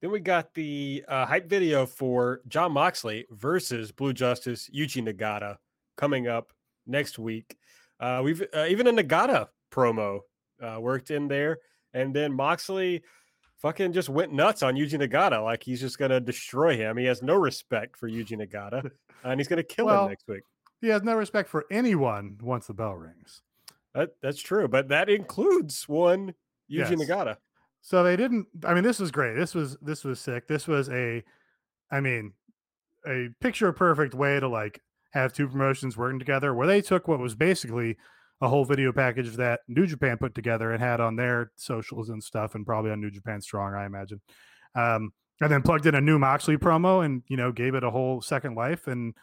Then 0.00 0.10
we 0.10 0.20
got 0.20 0.54
the 0.54 1.04
uh, 1.06 1.26
hype 1.26 1.48
video 1.48 1.86
for 1.86 2.40
Jon 2.48 2.72
Moxley 2.72 3.24
versus 3.30 3.92
Blue 3.92 4.12
Justice 4.12 4.68
Yuji 4.74 5.06
Nagata 5.06 5.58
coming 5.96 6.26
up 6.26 6.52
next 6.86 7.18
week. 7.18 7.56
Uh, 8.00 8.20
we've 8.24 8.42
uh, 8.52 8.66
even 8.68 8.88
a 8.88 8.92
Nagata 8.92 9.48
promo 9.70 10.20
uh, 10.60 10.78
worked 10.80 11.10
in 11.12 11.28
there, 11.28 11.58
and 11.94 12.14
then 12.14 12.32
Moxley 12.32 13.02
fucking 13.58 13.92
just 13.92 14.08
went 14.08 14.32
nuts 14.32 14.64
on 14.64 14.74
Yuji 14.74 15.00
Nagata, 15.00 15.42
like 15.42 15.62
he's 15.62 15.80
just 15.80 15.98
gonna 15.98 16.18
destroy 16.20 16.76
him. 16.76 16.96
He 16.96 17.04
has 17.04 17.22
no 17.22 17.36
respect 17.36 17.96
for 17.96 18.10
Yuji 18.10 18.36
Nagata, 18.36 18.90
and 19.24 19.38
he's 19.38 19.46
gonna 19.46 19.62
kill 19.62 19.86
Well, 19.86 20.04
him 20.04 20.10
next 20.10 20.26
week. 20.26 20.42
He 20.82 20.88
has 20.88 21.02
no 21.02 21.14
respect 21.14 21.48
for 21.48 21.64
anyone 21.70 22.38
once 22.42 22.66
the 22.66 22.74
bell 22.74 22.94
rings. 22.94 23.40
That, 23.94 24.10
that's 24.20 24.40
true, 24.40 24.68
but 24.68 24.88
that 24.88 25.08
includes 25.08 25.88
one 25.88 26.34
Yuji 26.70 26.90
Yes. 26.90 26.90
Nagata. 26.90 27.36
So 27.80 28.02
they 28.02 28.16
didn't. 28.16 28.46
I 28.64 28.74
mean, 28.74 28.84
this 28.84 28.98
was 28.98 29.10
great. 29.10 29.34
This 29.36 29.54
was 29.54 29.76
this 29.82 30.04
was 30.04 30.20
sick. 30.20 30.46
This 30.46 30.68
was 30.68 30.88
a, 30.88 31.22
I 31.90 32.00
mean, 32.00 32.32
a 33.06 33.28
picture 33.40 33.72
perfect 33.72 34.14
way 34.14 34.38
to 34.38 34.48
like 34.48 34.80
have 35.12 35.32
two 35.32 35.48
promotions 35.48 35.96
working 35.96 36.18
together, 36.18 36.54
where 36.54 36.66
they 36.66 36.80
took 36.80 37.08
what 37.08 37.18
was 37.18 37.34
basically 37.34 37.96
a 38.40 38.48
whole 38.48 38.64
video 38.64 38.92
package 38.92 39.36
that 39.36 39.60
New 39.68 39.86
Japan 39.86 40.16
put 40.16 40.34
together 40.34 40.72
and 40.72 40.82
had 40.82 41.00
on 41.00 41.16
their 41.16 41.52
socials 41.56 42.08
and 42.08 42.22
stuff, 42.22 42.54
and 42.54 42.64
probably 42.66 42.90
on 42.90 43.00
New 43.00 43.10
Japan 43.10 43.40
Strong, 43.40 43.74
I 43.74 43.84
imagine. 43.84 44.20
Um, 44.74 45.12
and 45.40 45.50
then 45.50 45.62
plugged 45.62 45.86
in 45.86 45.94
a 45.94 46.00
new 46.00 46.18
Moxley 46.18 46.56
promo, 46.56 47.04
and 47.04 47.22
you 47.28 47.36
know, 47.36 47.52
gave 47.52 47.74
it 47.74 47.84
a 47.84 47.90
whole 47.90 48.20
second 48.20 48.54
life, 48.54 48.86
and 48.86 49.14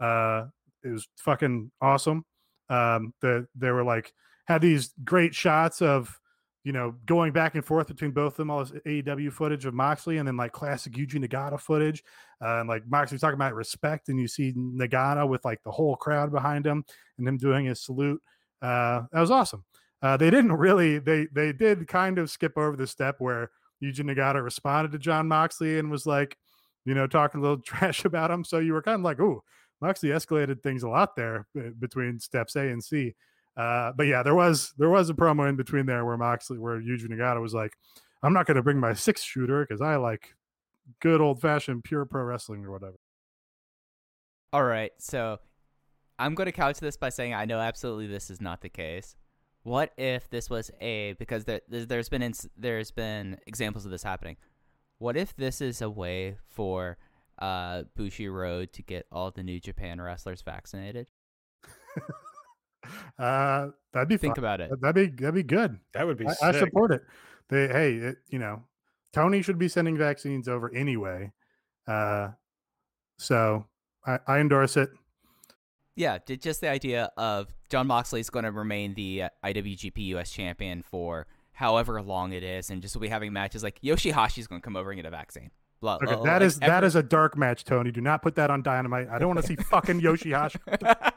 uh, 0.00 0.46
it 0.84 0.88
was 0.88 1.08
fucking 1.16 1.70
awesome. 1.80 2.24
Um, 2.70 3.14
the 3.20 3.46
they 3.54 3.70
were 3.70 3.84
like 3.84 4.12
had 4.46 4.60
these 4.60 4.92
great 5.04 5.34
shots 5.34 5.82
of 5.82 6.18
you 6.68 6.72
know, 6.72 6.94
going 7.06 7.32
back 7.32 7.54
and 7.54 7.64
forth 7.64 7.86
between 7.86 8.10
both 8.10 8.34
of 8.34 8.36
them, 8.36 8.50
all 8.50 8.62
this 8.62 8.78
AEW 8.84 9.32
footage 9.32 9.64
of 9.64 9.72
Moxley 9.72 10.18
and 10.18 10.28
then 10.28 10.36
like 10.36 10.52
classic 10.52 10.92
Yuji 10.92 11.14
Nagata 11.14 11.58
footage. 11.58 12.04
Uh, 12.44 12.60
and 12.60 12.68
like 12.68 12.86
Moxley 12.86 13.16
talking 13.16 13.36
about 13.36 13.54
respect, 13.54 14.10
and 14.10 14.20
you 14.20 14.28
see 14.28 14.52
Nagata 14.52 15.26
with 15.26 15.42
like 15.46 15.62
the 15.62 15.70
whole 15.70 15.96
crowd 15.96 16.30
behind 16.30 16.66
him 16.66 16.84
and 17.16 17.26
him 17.26 17.38
doing 17.38 17.64
his 17.64 17.80
salute. 17.80 18.20
Uh, 18.60 19.02
that 19.12 19.20
was 19.20 19.30
awesome. 19.30 19.64
Uh, 20.02 20.18
they 20.18 20.28
didn't 20.30 20.52
really, 20.58 20.98
they 20.98 21.26
they 21.32 21.52
did 21.54 21.88
kind 21.88 22.18
of 22.18 22.28
skip 22.28 22.58
over 22.58 22.76
the 22.76 22.86
step 22.86 23.16
where 23.18 23.50
Yuji 23.82 24.00
Nagata 24.00 24.44
responded 24.44 24.92
to 24.92 24.98
Jon 24.98 25.26
Moxley 25.26 25.78
and 25.78 25.90
was 25.90 26.04
like, 26.04 26.36
you 26.84 26.92
know, 26.92 27.06
talking 27.06 27.40
a 27.40 27.42
little 27.42 27.58
trash 27.64 28.04
about 28.04 28.30
him. 28.30 28.44
So 28.44 28.58
you 28.58 28.74
were 28.74 28.82
kind 28.82 28.96
of 28.96 29.04
like, 29.04 29.20
oh, 29.20 29.42
Moxley 29.80 30.10
escalated 30.10 30.62
things 30.62 30.82
a 30.82 30.88
lot 30.88 31.16
there 31.16 31.46
between 31.78 32.18
steps 32.18 32.56
A 32.56 32.68
and 32.68 32.82
C. 32.82 33.14
Uh, 33.56 33.92
but 33.96 34.06
yeah, 34.06 34.22
there 34.22 34.34
was 34.34 34.72
there 34.78 34.88
was 34.88 35.10
a 35.10 35.14
promo 35.14 35.48
in 35.48 35.56
between 35.56 35.86
there 35.86 36.04
where 36.04 36.16
Moxley, 36.16 36.58
where 36.58 36.80
Yuji 36.80 37.06
Nagata 37.06 37.40
was 37.40 37.54
like, 37.54 37.72
"I'm 38.22 38.32
not 38.32 38.46
going 38.46 38.56
to 38.56 38.62
bring 38.62 38.78
my 38.78 38.94
six 38.94 39.22
shooter 39.22 39.66
because 39.66 39.80
I 39.80 39.96
like 39.96 40.34
good 41.00 41.20
old 41.20 41.40
fashioned 41.40 41.84
pure 41.84 42.04
pro 42.04 42.22
wrestling 42.22 42.64
or 42.64 42.70
whatever." 42.70 42.96
All 44.52 44.64
right, 44.64 44.92
so 44.98 45.38
I'm 46.18 46.34
going 46.34 46.46
to 46.46 46.52
couch 46.52 46.78
this 46.78 46.96
by 46.96 47.10
saying 47.10 47.34
I 47.34 47.44
know 47.44 47.58
absolutely 47.58 48.06
this 48.06 48.30
is 48.30 48.40
not 48.40 48.60
the 48.60 48.68
case. 48.68 49.16
What 49.64 49.92
if 49.98 50.30
this 50.30 50.48
was 50.48 50.70
a 50.80 51.14
because 51.18 51.44
there, 51.44 51.60
there's 51.68 51.88
there's 51.88 52.08
been 52.08 52.22
ins- 52.22 52.48
there's 52.56 52.90
been 52.92 53.38
examples 53.46 53.84
of 53.84 53.90
this 53.90 54.04
happening. 54.04 54.36
What 54.98 55.16
if 55.16 55.36
this 55.36 55.60
is 55.60 55.82
a 55.82 55.90
way 55.90 56.38
for 56.46 56.96
uh, 57.38 57.84
Bushiroad 57.96 58.72
to 58.72 58.82
get 58.82 59.06
all 59.12 59.30
the 59.30 59.42
New 59.42 59.60
Japan 59.60 60.00
wrestlers 60.00 60.42
vaccinated? 60.42 61.06
Uh, 63.18 63.68
that'd 63.92 64.08
be 64.08 64.16
Think 64.16 64.36
fun. 64.36 64.44
about 64.44 64.60
it. 64.60 64.70
That'd 64.80 64.94
be 64.94 65.22
that'd 65.22 65.34
be 65.34 65.42
good. 65.42 65.78
That 65.94 66.06
would 66.06 66.16
be 66.16 66.26
I, 66.26 66.34
I 66.42 66.52
support 66.52 66.92
it. 66.92 67.02
They 67.48 67.66
hey, 67.68 67.94
it, 67.94 68.16
you 68.28 68.38
know, 68.38 68.62
Tony 69.12 69.42
should 69.42 69.58
be 69.58 69.68
sending 69.68 69.98
vaccines 69.98 70.48
over 70.48 70.72
anyway. 70.74 71.32
Uh, 71.86 72.28
so 73.18 73.66
I, 74.06 74.20
I 74.26 74.38
endorse 74.38 74.76
it. 74.76 74.90
Yeah, 75.96 76.18
d- 76.24 76.36
just 76.36 76.60
the 76.60 76.68
idea 76.68 77.10
of 77.16 77.52
Jon 77.68 77.88
Moxley 77.88 78.20
is 78.20 78.30
going 78.30 78.44
to 78.44 78.52
remain 78.52 78.94
the 78.94 79.24
uh, 79.24 79.28
IWGP 79.44 79.98
US 80.14 80.30
champion 80.30 80.82
for 80.82 81.26
however 81.52 82.00
long 82.00 82.32
it 82.32 82.44
is, 82.44 82.70
and 82.70 82.80
just 82.80 82.94
will 82.94 83.02
be 83.02 83.08
having 83.08 83.32
matches 83.32 83.62
like 83.64 83.80
Yoshihashi's 83.80 84.46
going 84.46 84.60
to 84.60 84.64
come 84.64 84.76
over 84.76 84.90
and 84.90 84.98
get 84.98 85.06
a 85.06 85.10
vaccine. 85.10 85.50
Blah, 85.80 85.96
Okay, 85.96 86.06
blah, 86.06 86.24
that 86.24 86.32
like 86.40 86.42
is 86.42 86.58
every- 86.60 86.86
is 86.88 86.96
a 86.96 87.02
dark 87.02 87.36
match, 87.36 87.64
Tony. 87.64 87.90
Do 87.92 88.00
not 88.00 88.20
put 88.22 88.34
that 88.34 88.50
on 88.50 88.62
Dynamite. 88.62 89.08
I 89.08 89.18
don't 89.18 89.28
want 89.28 89.40
to 89.40 89.46
see 89.46 89.54
fucking 89.70 90.00
Yoshihashi. 90.00 90.56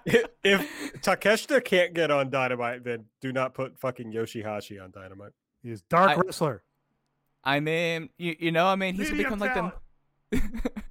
if 0.44 1.02
Takeshita 1.02 1.64
can't 1.66 1.94
get 1.96 2.12
on 2.12 2.30
Dynamite, 2.30 2.84
then 2.84 3.06
do 3.22 3.32
not 3.32 3.54
put 3.56 3.80
fucking 3.80 4.12
Yoshihashi 4.14 4.82
on 4.84 4.92
Dynamite. 4.92 5.32
He 5.64 5.72
is 5.72 5.82
dark 5.84 6.12
I- 6.12 6.16
wrestler. 6.16 6.64
I 7.44 7.60
mean, 7.60 8.10
you, 8.20 8.36
you 8.40 8.52
know, 8.52 8.68
I 8.68 8.76
mean, 8.76 8.94
he's 8.94 9.10
gonna 9.10 9.24
Medium 9.24 9.40
become 9.40 9.72
like 9.72 9.74
the. 10.32 10.72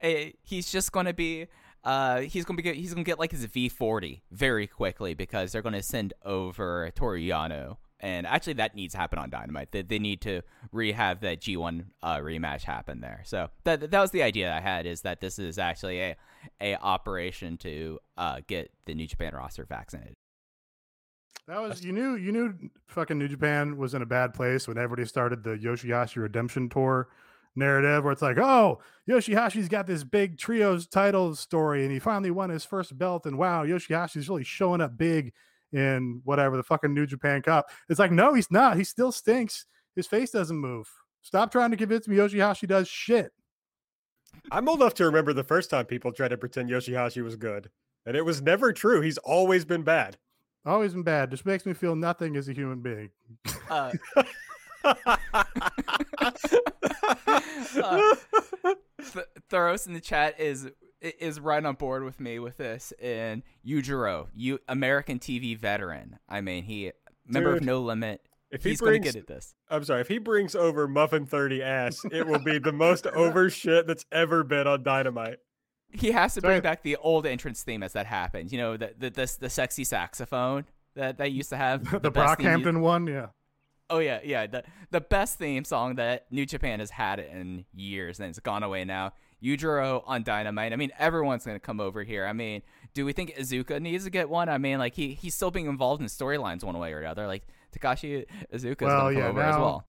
Eh, 0.00 0.30
he's 0.42 0.70
just 0.70 0.92
gonna 0.92 1.12
be. 1.12 1.46
Uh, 1.84 2.20
he's 2.20 2.44
gonna 2.44 2.60
be. 2.62 2.72
He's 2.74 2.92
gonna 2.94 3.04
get 3.04 3.18
like 3.18 3.32
his 3.32 3.44
V 3.44 3.68
forty 3.68 4.22
very 4.30 4.66
quickly 4.66 5.14
because 5.14 5.52
they're 5.52 5.62
gonna 5.62 5.82
send 5.82 6.12
over 6.24 6.90
Toru 6.94 7.18
Yano, 7.20 7.76
and 8.00 8.26
actually 8.26 8.54
that 8.54 8.74
needs 8.74 8.92
to 8.92 8.98
happen 8.98 9.18
on 9.18 9.30
Dynamite. 9.30 9.72
They, 9.72 9.82
they 9.82 9.98
need 9.98 10.20
to 10.22 10.42
rehab 10.72 11.20
that 11.22 11.40
G 11.40 11.56
one 11.56 11.86
uh, 12.02 12.18
rematch 12.18 12.62
happen 12.62 13.00
there. 13.00 13.22
So 13.24 13.48
that 13.64 13.90
that 13.90 14.00
was 14.00 14.10
the 14.10 14.22
idea 14.22 14.54
I 14.54 14.60
had 14.60 14.86
is 14.86 15.02
that 15.02 15.20
this 15.20 15.38
is 15.38 15.58
actually 15.58 16.00
a 16.00 16.16
a 16.60 16.76
operation 16.76 17.56
to 17.58 17.98
uh 18.16 18.40
get 18.46 18.70
the 18.86 18.94
New 18.94 19.06
Japan 19.06 19.34
roster 19.34 19.64
vaccinated. 19.64 20.14
That 21.46 21.60
was 21.60 21.82
you 21.84 21.92
knew 21.92 22.14
you 22.14 22.30
knew 22.30 22.54
fucking 22.86 23.18
New 23.18 23.28
Japan 23.28 23.76
was 23.76 23.94
in 23.94 24.02
a 24.02 24.06
bad 24.06 24.34
place 24.34 24.68
when 24.68 24.76
everybody 24.76 25.06
started 25.06 25.42
the 25.42 25.56
Yoshihashi 25.56 26.16
redemption 26.16 26.68
tour 26.68 27.08
narrative 27.56 28.04
where 28.04 28.12
it's 28.12 28.22
like, 28.22 28.38
oh, 28.38 28.78
Yoshihashi's 29.08 29.68
got 29.68 29.86
this 29.86 30.04
big 30.04 30.38
trios 30.38 30.86
title 30.86 31.34
story 31.34 31.82
and 31.82 31.92
he 31.92 31.98
finally 31.98 32.30
won 32.30 32.50
his 32.50 32.64
first 32.64 32.96
belt 32.96 33.26
and 33.26 33.38
wow, 33.38 33.64
Yoshihashi's 33.64 34.28
really 34.28 34.44
showing 34.44 34.80
up 34.80 34.96
big 34.96 35.32
in 35.72 36.20
whatever 36.24 36.56
the 36.56 36.62
fucking 36.62 36.94
New 36.94 37.06
Japan 37.06 37.42
Cup. 37.42 37.68
It's 37.88 37.98
like, 37.98 38.12
no, 38.12 38.34
he's 38.34 38.50
not. 38.50 38.76
He 38.76 38.84
still 38.84 39.12
stinks. 39.12 39.66
His 39.96 40.06
face 40.06 40.30
doesn't 40.30 40.56
move. 40.56 40.88
Stop 41.22 41.50
trying 41.50 41.70
to 41.70 41.76
convince 41.76 42.08
me 42.08 42.16
Yoshihashi 42.16 42.68
does 42.68 42.88
shit. 42.88 43.32
I'm 44.50 44.68
old 44.68 44.80
enough 44.80 44.94
to 44.94 45.04
remember 45.04 45.32
the 45.32 45.44
first 45.44 45.70
time 45.70 45.86
people 45.86 46.12
tried 46.12 46.28
to 46.28 46.38
pretend 46.38 46.70
Yoshihashi 46.70 47.22
was 47.22 47.36
good, 47.36 47.70
and 48.06 48.16
it 48.16 48.24
was 48.24 48.40
never 48.40 48.72
true. 48.72 49.00
He's 49.00 49.18
always 49.18 49.64
been 49.64 49.82
bad. 49.82 50.16
Always 50.64 50.92
been 50.92 51.02
bad. 51.02 51.30
Just 51.30 51.46
makes 51.46 51.66
me 51.66 51.72
feel 51.72 51.96
nothing 51.96 52.36
as 52.36 52.48
a 52.48 52.52
human 52.52 52.80
being. 52.80 53.10
Uh, 53.68 53.92
Uh, 57.82 58.14
Th- 59.12 59.26
Thoros 59.50 59.86
in 59.86 59.92
the 59.92 60.00
chat 60.00 60.38
is 60.40 60.68
is 61.00 61.40
right 61.40 61.64
on 61.64 61.74
board 61.74 62.04
with 62.04 62.20
me 62.20 62.38
with 62.38 62.56
this. 62.56 62.92
And 63.02 63.42
Yujiro, 63.66 64.28
you 64.34 64.58
American 64.68 65.18
TV 65.18 65.56
veteran. 65.56 66.18
I 66.28 66.40
mean, 66.40 66.64
he 66.64 66.92
member 67.26 67.54
of 67.54 67.62
No 67.62 67.80
Limit. 67.80 68.20
if 68.50 68.64
he 68.64 68.70
He's 68.70 68.80
gonna 68.80 68.98
get 68.98 69.16
at 69.16 69.26
this. 69.26 69.54
I'm 69.70 69.84
sorry, 69.84 70.00
if 70.00 70.08
he 70.08 70.18
brings 70.18 70.54
over 70.54 70.88
Muffin 70.88 71.26
30 71.26 71.62
ass, 71.62 72.04
it 72.10 72.26
will 72.26 72.38
be 72.38 72.58
the 72.58 72.72
most 72.72 73.06
over 73.14 73.50
shit 73.50 73.86
that's 73.86 74.04
ever 74.10 74.44
been 74.44 74.66
on 74.66 74.82
Dynamite. 74.82 75.38
He 75.90 76.10
has 76.10 76.34
to 76.34 76.42
bring 76.42 76.60
back 76.60 76.82
the 76.82 76.96
old 76.96 77.24
entrance 77.24 77.62
theme 77.62 77.82
as 77.82 77.94
that 77.94 78.06
happened. 78.06 78.52
You 78.52 78.58
know, 78.58 78.76
the 78.76 78.94
the 78.98 79.10
the, 79.10 79.36
the 79.40 79.50
sexy 79.50 79.84
saxophone 79.84 80.64
that 80.94 81.16
they 81.16 81.28
used 81.28 81.50
to 81.50 81.56
have. 81.56 81.84
the, 82.02 82.10
best 82.10 82.38
theme 82.38 82.46
Brockhampton 82.46 82.80
one, 82.80 83.06
yeah. 83.06 83.28
Oh 83.90 84.00
yeah, 84.00 84.20
yeah. 84.22 84.46
The 84.46 84.64
the 84.90 85.00
best 85.00 85.38
theme 85.38 85.64
song 85.64 85.94
that 85.94 86.26
New 86.30 86.44
Japan 86.44 86.80
has 86.80 86.90
had 86.90 87.20
in 87.20 87.64
years, 87.72 88.20
and 88.20 88.28
it's 88.28 88.38
gone 88.38 88.62
away 88.62 88.84
now. 88.84 89.12
Yujiro 89.42 90.02
on 90.06 90.22
Dynamite. 90.22 90.72
I 90.72 90.76
mean, 90.76 90.90
everyone's 90.98 91.44
gonna 91.46 91.60
come 91.60 91.80
over 91.80 92.02
here. 92.02 92.26
I 92.26 92.32
mean, 92.32 92.62
do 92.94 93.04
we 93.04 93.12
think 93.12 93.34
Iizuka 93.36 93.80
needs 93.80 94.04
to 94.04 94.10
get 94.10 94.28
one? 94.28 94.48
I 94.48 94.58
mean, 94.58 94.78
like 94.78 94.94
he 94.94 95.14
he's 95.14 95.34
still 95.34 95.50
being 95.50 95.66
involved 95.66 96.00
in 96.02 96.08
storylines 96.08 96.64
one 96.64 96.78
way 96.78 96.92
or 96.92 97.00
another. 97.00 97.26
Like 97.26 97.46
Takashi 97.76 98.24
Iizuka 98.52 98.52
is 98.52 98.64
Well, 98.82 99.00
gonna 99.00 99.14
come 99.14 99.16
yeah, 99.16 99.28
over 99.28 99.42
as 99.42 99.56
well. 99.56 99.84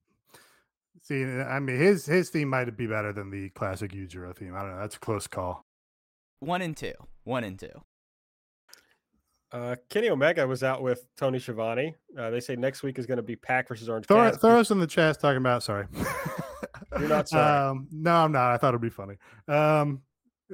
See, 1.02 1.24
I 1.24 1.60
mean, 1.60 1.78
his 1.78 2.06
his 2.06 2.30
theme 2.30 2.50
might 2.50 2.76
be 2.78 2.86
better 2.88 3.12
than 3.14 3.32
the 3.32 3.50
classic 3.50 3.92
Yujiro 3.92 4.36
theme. 4.36 4.54
I 4.56 4.62
don't 4.62 4.72
know. 4.72 4.80
That's 4.82 4.96
a 4.98 5.00
close 5.00 5.28
call. 5.28 5.66
One 6.42 6.62
and 6.62 6.76
two. 6.78 6.94
One 7.24 7.44
and 7.44 7.58
two. 7.58 7.70
Uh, 9.52 9.76
Kenny 9.90 10.10
Omega 10.10 10.46
was 10.46 10.62
out 10.62 10.84
with 10.84 11.08
Tony 11.18 11.40
Schiavone. 11.40 11.96
Uh, 12.16 12.30
they 12.30 12.40
say 12.40 12.56
next 12.56 12.84
week 12.84 13.00
is 13.00 13.08
going 13.08 13.18
to 13.18 13.24
be 13.24 13.36
PAC 13.36 13.68
versus 13.68 13.90
Orange 13.90 14.06
Throw, 14.06 14.18
Cassidy. 14.18 14.42
throw 14.42 14.60
us 14.60 14.70
in 14.70 14.80
the 14.80 14.86
chat 14.86 15.20
talking 15.20 15.38
about. 15.38 15.64
Sorry. 15.64 15.88
You're 16.98 17.10
not 17.10 17.30
sorry. 17.30 17.70
Um, 17.70 17.88
no, 17.92 18.16
I'm 18.16 18.32
not. 18.32 18.52
I 18.52 18.58
thought 18.58 18.70
it'd 18.70 18.82
be 18.82 18.90
funny. 18.90 19.16
Um, 19.48 20.02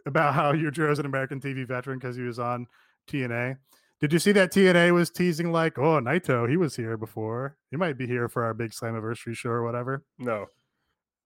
about 0.05 0.33
how 0.33 0.53
Yujiro's 0.53 0.99
an 0.99 1.05
American 1.05 1.39
TV 1.39 1.67
veteran 1.67 1.99
because 1.99 2.15
he 2.15 2.23
was 2.23 2.39
on 2.39 2.67
TNA. 3.07 3.57
Did 4.01 4.11
you 4.11 4.19
see 4.19 4.33
that 4.33 4.51
TNA 4.51 4.93
was 4.93 5.09
teasing 5.09 5.51
like, 5.51 5.77
oh, 5.77 5.99
Naito, 6.01 6.49
he 6.49 6.57
was 6.57 6.75
here 6.75 6.97
before. 6.97 7.57
He 7.71 7.77
might 7.77 7.97
be 7.97 8.05
here 8.05 8.27
for 8.27 8.43
our 8.43 8.53
big 8.53 8.71
Slammiversary 8.71 9.35
show 9.35 9.49
or 9.49 9.63
whatever. 9.63 10.03
No. 10.19 10.47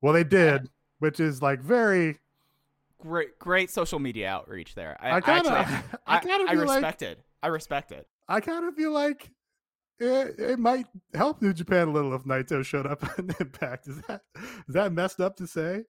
Well, 0.01 0.13
they 0.13 0.23
did, 0.23 0.69
which 0.99 1.19
is 1.19 1.41
like 1.41 1.61
very. 1.61 2.19
Great, 2.99 3.39
great 3.39 3.71
social 3.71 3.97
media 3.97 4.29
outreach 4.29 4.75
there. 4.75 4.97
I, 5.01 5.17
I 5.17 5.21
kind 5.21 5.47
of, 5.47 5.53
actually, 5.53 5.99
I 6.07 6.17
I, 6.17 6.19
kind 6.19 6.41
of 6.43 6.49
I 6.49 6.51
feel 6.53 6.65
like 6.65 6.75
respect 6.75 7.01
it. 7.01 7.19
I 7.41 7.47
respect 7.47 7.91
it. 7.91 8.07
I 8.27 8.39
kind 8.39 8.65
of 8.65 8.75
feel 8.75 8.91
like 8.91 9.31
it, 9.99 10.39
it 10.39 10.59
might 10.59 10.87
help 11.13 11.41
New 11.41 11.53
Japan 11.53 11.89
a 11.89 11.91
little 11.91 12.13
if 12.13 12.23
Naito 12.23 12.63
showed 12.63 12.87
up 12.87 13.03
in 13.19 13.33
Impact. 13.39 13.87
Is 13.87 14.01
that 14.07 14.21
is 14.35 14.73
that 14.73 14.93
messed 14.93 15.19
up 15.19 15.35
to 15.37 15.47
say? 15.47 15.83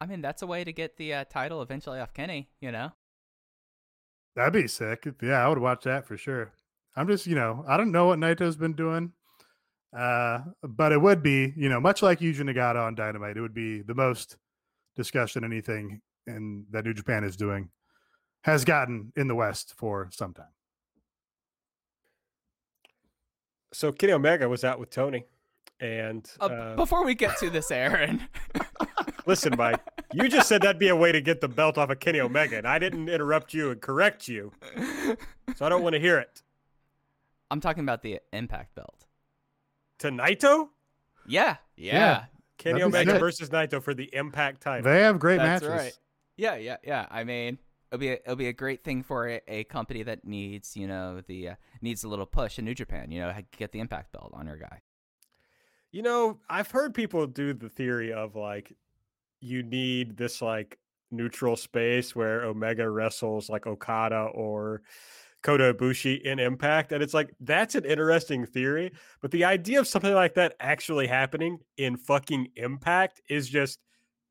I 0.00 0.06
mean, 0.06 0.20
that's 0.20 0.42
a 0.42 0.46
way 0.46 0.64
to 0.64 0.72
get 0.72 0.96
the 0.96 1.14
uh, 1.14 1.24
title 1.24 1.62
eventually 1.62 2.00
off 2.00 2.14
Kenny. 2.14 2.50
You 2.60 2.72
know. 2.72 2.92
That'd 4.36 4.52
be 4.52 4.68
sick. 4.68 5.06
Yeah, 5.22 5.44
I 5.44 5.48
would 5.48 5.58
watch 5.58 5.84
that 5.84 6.06
for 6.06 6.16
sure. 6.16 6.52
I'm 6.96 7.06
just, 7.06 7.26
you 7.26 7.36
know, 7.36 7.64
I 7.68 7.76
don't 7.76 7.92
know 7.92 8.06
what 8.06 8.18
Naito's 8.18 8.56
been 8.56 8.74
doing. 8.74 9.12
Uh, 9.96 10.40
but 10.62 10.90
it 10.90 11.00
would 11.00 11.22
be, 11.22 11.52
you 11.56 11.68
know, 11.68 11.80
much 11.80 12.02
like 12.02 12.18
Yuji 12.18 12.40
Nagata 12.40 12.84
on 12.84 12.96
Dynamite, 12.96 13.36
it 13.36 13.40
would 13.40 13.54
be 13.54 13.80
the 13.82 13.94
most 13.94 14.36
discussion 14.96 15.44
anything 15.44 16.00
in 16.26 16.66
that 16.70 16.84
New 16.84 16.94
Japan 16.94 17.22
is 17.22 17.36
doing 17.36 17.70
has 18.42 18.64
gotten 18.64 19.12
in 19.16 19.28
the 19.28 19.34
West 19.34 19.74
for 19.76 20.08
some 20.12 20.34
time. 20.34 20.46
So 23.74 23.92
Kenny 23.92 24.12
Omega 24.12 24.48
was 24.48 24.64
out 24.64 24.78
with 24.78 24.90
Tony. 24.90 25.24
And 25.80 26.28
Uh, 26.40 26.44
uh, 26.44 26.76
before 26.76 27.04
we 27.04 27.14
get 27.14 27.36
to 27.38 27.50
this, 27.50 27.70
Aaron. 27.70 28.26
listen, 29.26 29.54
Mike, 29.58 29.80
you 30.12 30.28
just 30.28 30.48
said 30.48 30.62
that'd 30.62 30.78
be 30.78 30.88
a 30.88 30.96
way 30.96 31.10
to 31.10 31.20
get 31.20 31.40
the 31.40 31.48
belt 31.48 31.76
off 31.76 31.90
of 31.90 31.98
Kenny 31.98 32.20
Omega, 32.20 32.56
and 32.56 32.66
I 32.66 32.78
didn't 32.78 33.08
interrupt 33.08 33.52
you 33.52 33.70
and 33.70 33.80
correct 33.80 34.28
you. 34.28 34.52
So 35.56 35.66
I 35.66 35.68
don't 35.68 35.82
want 35.82 35.94
to 35.94 36.00
hear 36.00 36.18
it. 36.18 36.42
I'm 37.50 37.60
talking 37.60 37.82
about 37.82 38.02
the 38.02 38.20
Impact 38.32 38.74
belt. 38.74 39.06
To 39.98 40.08
Naito? 40.08 40.68
Yeah, 41.26 41.56
yeah, 41.76 41.94
Yeah. 41.94 42.24
Kenny 42.56 42.80
That'd 42.80 42.94
Omega 42.94 43.18
versus 43.18 43.50
Naito 43.50 43.82
for 43.82 43.94
the 43.94 44.08
Impact 44.14 44.60
title. 44.62 44.90
They 44.90 45.00
have 45.00 45.18
great 45.18 45.38
that's 45.38 45.62
matches. 45.62 45.84
right. 45.84 45.98
Yeah, 46.36 46.56
yeah, 46.56 46.76
yeah. 46.84 47.06
I 47.10 47.24
mean, 47.24 47.58
it'll 47.94 48.00
be 48.00 48.08
a, 48.08 48.14
it'll 48.14 48.36
be 48.36 48.48
a 48.48 48.52
great 48.52 48.82
thing 48.82 49.02
for 49.02 49.28
a, 49.28 49.40
a 49.46 49.64
company 49.64 50.02
that 50.02 50.24
needs 50.24 50.76
you 50.76 50.86
know 50.86 51.22
the 51.26 51.50
uh, 51.50 51.54
needs 51.80 52.04
a 52.04 52.08
little 52.08 52.26
push 52.26 52.58
in 52.58 52.64
New 52.64 52.74
Japan. 52.74 53.10
You 53.10 53.20
know, 53.20 53.32
get 53.56 53.72
the 53.72 53.80
Impact 53.80 54.12
belt 54.12 54.32
on 54.34 54.46
your 54.46 54.56
guy. 54.56 54.80
You 55.92 56.02
know, 56.02 56.40
I've 56.50 56.70
heard 56.70 56.92
people 56.92 57.26
do 57.26 57.54
the 57.54 57.68
theory 57.68 58.12
of 58.12 58.34
like 58.34 58.72
you 59.40 59.62
need 59.62 60.16
this 60.16 60.42
like 60.42 60.78
neutral 61.10 61.54
space 61.54 62.16
where 62.16 62.44
Omega 62.44 62.88
wrestles 62.88 63.48
like 63.48 63.66
Okada 63.66 64.28
or 64.34 64.82
Kota 65.42 65.72
Ibushi 65.74 66.22
in 66.22 66.40
Impact, 66.40 66.90
and 66.90 67.02
it's 67.02 67.14
like 67.14 67.32
that's 67.38 67.76
an 67.76 67.84
interesting 67.84 68.44
theory, 68.44 68.92
but 69.20 69.30
the 69.30 69.44
idea 69.44 69.78
of 69.78 69.86
something 69.86 70.14
like 70.14 70.34
that 70.34 70.56
actually 70.58 71.06
happening 71.06 71.58
in 71.76 71.96
fucking 71.96 72.48
Impact 72.56 73.20
is 73.28 73.48
just 73.48 73.78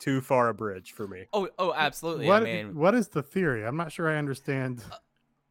too 0.03 0.19
far 0.19 0.49
a 0.49 0.53
bridge 0.53 0.91
for 0.91 1.07
me. 1.07 1.25
Oh, 1.31 1.47
oh, 1.57 1.73
absolutely. 1.73 2.27
What, 2.27 2.41
I 2.41 2.45
mean, 2.45 2.75
what 2.75 2.93
is 2.93 3.07
the 3.07 3.23
theory? 3.23 3.65
I'm 3.65 3.77
not 3.77 3.91
sure 3.91 4.09
I 4.09 4.17
understand. 4.17 4.83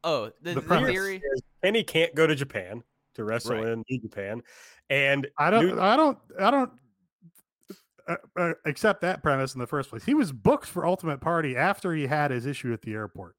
oh, 0.04 0.26
the, 0.42 0.50
the 0.50 0.54
the, 0.56 0.60
premise 0.60 0.90
theory. 0.90 1.22
Kenny 1.64 1.82
can't 1.82 2.14
go 2.14 2.26
to 2.26 2.34
Japan 2.34 2.82
to 3.14 3.24
wrestle 3.24 3.56
Right. 3.56 3.68
in 3.68 3.84
New 3.88 3.98
Japan, 4.00 4.42
and 4.90 5.26
I 5.38 5.50
don't. 5.50 5.66
New- 5.66 5.80
I 5.80 5.96
don't. 5.96 6.18
I 6.38 6.50
don't 6.50 6.70
uh, 8.06 8.16
uh, 8.36 8.52
accept 8.66 9.00
that 9.00 9.22
premise 9.22 9.54
in 9.54 9.60
the 9.60 9.66
first 9.66 9.88
place. 9.88 10.04
He 10.04 10.12
was 10.14 10.32
booked 10.32 10.66
for 10.66 10.84
Ultimate 10.84 11.20
Party 11.20 11.56
after 11.56 11.94
he 11.94 12.06
had 12.06 12.30
his 12.30 12.44
issue 12.44 12.72
at 12.74 12.82
the 12.82 12.92
airport. 12.92 13.36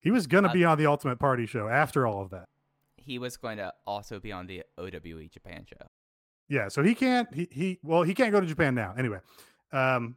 He 0.00 0.10
was 0.10 0.26
going 0.26 0.44
to 0.44 0.50
Uh, 0.50 0.54
be 0.54 0.64
on 0.64 0.76
the 0.76 0.86
Ultimate 0.86 1.18
Party 1.18 1.46
show 1.46 1.68
after 1.68 2.06
all 2.06 2.20
of 2.20 2.30
that. 2.30 2.48
He 2.96 3.18
was 3.18 3.36
going 3.38 3.56
to 3.56 3.72
also 3.86 4.20
be 4.20 4.32
on 4.32 4.46
the 4.46 4.64
OWE 4.76 5.28
Japan 5.28 5.64
show. 5.66 5.86
Yeah, 6.48 6.68
so 6.68 6.82
he 6.82 6.94
can't. 6.94 7.32
He, 7.32 7.48
he 7.50 7.78
well, 7.82 8.02
he 8.02 8.12
can't 8.12 8.32
go 8.32 8.40
to 8.40 8.46
Japan 8.46 8.74
now. 8.74 8.94
Anyway, 8.98 9.20
um, 9.72 10.16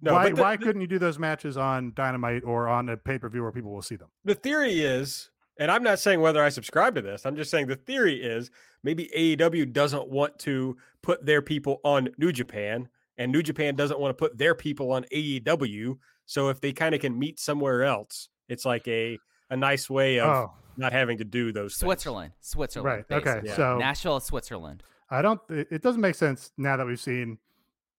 no, 0.00 0.12
why 0.14 0.30
the- 0.30 0.40
why 0.40 0.56
the- 0.56 0.64
couldn't 0.64 0.80
you 0.80 0.86
do 0.86 0.98
those 0.98 1.18
matches 1.18 1.56
on 1.56 1.92
Dynamite 1.94 2.42
or 2.44 2.68
on 2.68 2.88
a 2.88 2.96
pay 2.96 3.18
per 3.18 3.28
view 3.28 3.42
where 3.42 3.52
people 3.52 3.72
will 3.72 3.82
see 3.82 3.96
them? 3.96 4.08
the 4.24 4.34
theory 4.34 4.80
is, 4.80 5.30
and 5.58 5.70
I'm 5.70 5.82
not 5.82 5.98
saying 5.98 6.20
whether 6.20 6.42
I 6.42 6.48
subscribe 6.48 6.94
to 6.94 7.02
this, 7.02 7.24
I'm 7.26 7.36
just 7.36 7.50
saying 7.50 7.66
the 7.66 7.76
theory 7.76 8.22
is 8.22 8.50
maybe 8.82 9.10
AEW 9.16 9.72
doesn't 9.72 10.08
want 10.08 10.38
to 10.40 10.76
put 11.02 11.24
their 11.26 11.42
people 11.42 11.80
on 11.84 12.08
New 12.18 12.32
Japan, 12.32 12.88
and 13.18 13.30
New 13.30 13.42
Japan 13.42 13.74
doesn't 13.76 13.98
want 14.00 14.10
to 14.10 14.14
put 14.20 14.38
their 14.38 14.54
people 14.54 14.90
on 14.92 15.04
AEW. 15.12 15.98
So 16.26 16.48
if 16.48 16.60
they 16.60 16.72
kind 16.72 16.94
of 16.94 17.00
can 17.00 17.18
meet 17.18 17.38
somewhere 17.38 17.82
else, 17.84 18.28
it's 18.48 18.64
like 18.64 18.86
a 18.88 19.18
a 19.50 19.56
nice 19.56 19.90
way 19.90 20.18
of 20.18 20.28
Oh, 20.28 20.52
not 20.78 20.92
having 20.92 21.18
to 21.18 21.24
do 21.24 21.52
those 21.52 21.74
things. 21.74 21.80
Switzerland, 21.86 22.32
Switzerland. 22.40 23.04
right. 23.10 23.16
Okay, 23.18 23.24
basically. 23.24 23.48
Yeah. 23.50 23.56
so 23.56 23.78
Nashville, 23.78 24.20
Switzerland. 24.20 24.82
I 25.10 25.20
don't. 25.20 25.40
It, 25.50 25.68
it 25.70 25.82
doesn't 25.82 26.00
make 26.00 26.14
sense 26.14 26.52
now 26.56 26.76
that 26.78 26.86
we've 26.86 26.98
seen. 27.00 27.38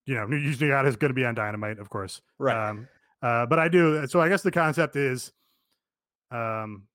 You 0.05 0.15
know, 0.15 0.27
usually 0.29 0.69
God 0.69 0.85
is 0.85 0.95
going 0.95 1.09
to 1.09 1.15
be 1.15 1.25
on 1.25 1.35
Dynamite, 1.35 1.79
of 1.79 1.89
course. 1.89 2.21
Right. 2.37 2.69
Um, 2.69 2.87
uh, 3.21 3.45
but 3.45 3.57
I 3.59 3.67
do. 3.69 4.05
So 4.07 4.19
I 4.19 4.27
guess 4.29 4.41
the 4.41 4.51
concept 4.51 4.95
is, 4.95 5.31
um, 6.31 6.87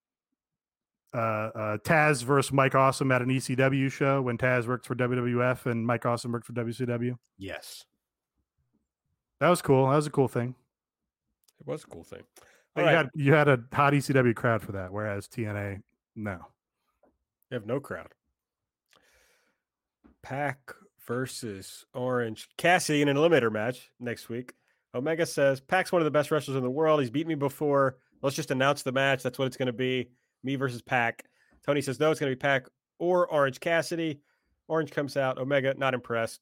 uh, 1.14 1.16
uh, 1.16 1.78
Taz 1.78 2.22
versus 2.22 2.52
Mike 2.52 2.74
Awesome 2.74 3.10
at 3.12 3.22
an 3.22 3.28
ECW 3.28 3.90
show 3.90 4.20
when 4.20 4.36
Taz 4.36 4.66
worked 4.66 4.84
for 4.86 4.94
WWF 4.94 5.64
and 5.64 5.86
Mike 5.86 6.04
Awesome 6.04 6.32
worked 6.32 6.46
for 6.46 6.52
WCW. 6.52 7.16
Yes, 7.38 7.84
That 9.40 9.48
was 9.48 9.62
cool. 9.62 9.88
That 9.88 9.96
was 9.96 10.06
a 10.06 10.10
cool 10.10 10.28
thing. 10.28 10.54
it 11.60 11.66
was 11.66 11.84
a 11.84 11.86
cool 11.86 12.04
thing. 12.04 12.22
All 12.76 12.82
you 12.82 12.86
right, 12.88 12.94
had 12.96 13.10
you 13.14 13.32
had 13.32 13.48
a 13.48 13.58
hot 13.72 13.94
ECW 13.94 14.34
crowd 14.36 14.60
for 14.60 14.72
that, 14.72 14.92
whereas 14.92 15.26
TNA 15.28 15.80
no. 16.14 16.40
you 17.50 17.54
have 17.54 17.64
no 17.66 17.80
crowd. 17.80 18.08
PAC 20.22 20.58
versus 21.08 21.86
Orange 21.94 22.48
Cassidy 22.58 23.00
in 23.00 23.08
an 23.08 23.16
eliminator 23.16 23.50
match 23.50 23.90
next 23.98 24.28
week. 24.28 24.52
Omega 24.94 25.24
says 25.24 25.58
PAC's 25.58 25.90
one 25.90 26.02
of 26.02 26.04
the 26.04 26.10
best 26.10 26.30
wrestlers 26.30 26.56
in 26.56 26.62
the 26.62 26.70
world. 26.70 27.00
He's 27.00 27.10
beaten 27.10 27.28
me 27.28 27.34
before. 27.34 27.96
Let's 28.22 28.36
just 28.36 28.50
announce 28.50 28.82
the 28.82 28.92
match. 28.92 29.22
That's 29.22 29.38
what 29.38 29.46
it's 29.46 29.56
going 29.56 29.66
to 29.66 29.72
be. 29.72 30.10
Me 30.44 30.56
versus 30.56 30.82
PAC. 30.82 31.24
Tony 31.64 31.80
says 31.80 31.98
no, 31.98 32.10
it's 32.10 32.20
going 32.20 32.30
to 32.30 32.36
be 32.36 32.40
PAC 32.40 32.66
or 32.98 33.26
Orange 33.26 33.58
Cassidy. 33.58 34.20
Orange 34.68 34.90
comes 34.90 35.16
out. 35.16 35.38
Omega 35.38 35.74
not 35.74 35.94
impressed. 35.94 36.40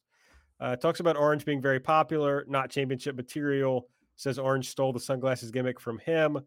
Uh, 0.58 0.74
talks 0.74 1.00
about 1.00 1.16
Orange 1.16 1.44
being 1.44 1.60
very 1.62 1.80
popular, 1.80 2.44
not 2.48 2.70
championship 2.70 3.14
material. 3.14 3.88
Says 4.16 4.38
Orange 4.38 4.68
stole 4.68 4.92
the 4.92 5.00
sunglasses 5.00 5.52
gimmick 5.52 5.78
from 5.78 5.98
him. 5.98 6.40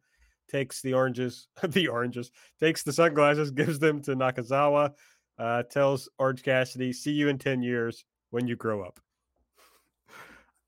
Takes 0.49 0.81
the 0.81 0.93
oranges, 0.93 1.47
the 1.67 1.87
oranges, 1.87 2.31
takes 2.59 2.83
the 2.83 2.91
sunglasses, 2.91 3.51
gives 3.51 3.79
them 3.79 4.01
to 4.01 4.15
Nakazawa. 4.15 4.93
Uh, 5.37 5.63
tells 5.63 6.09
Orange 6.17 6.43
Cassidy, 6.43 6.91
"See 6.91 7.11
you 7.11 7.29
in 7.29 7.37
ten 7.37 7.61
years 7.61 8.03
when 8.31 8.47
you 8.47 8.55
grow 8.55 8.83
up." 8.83 8.99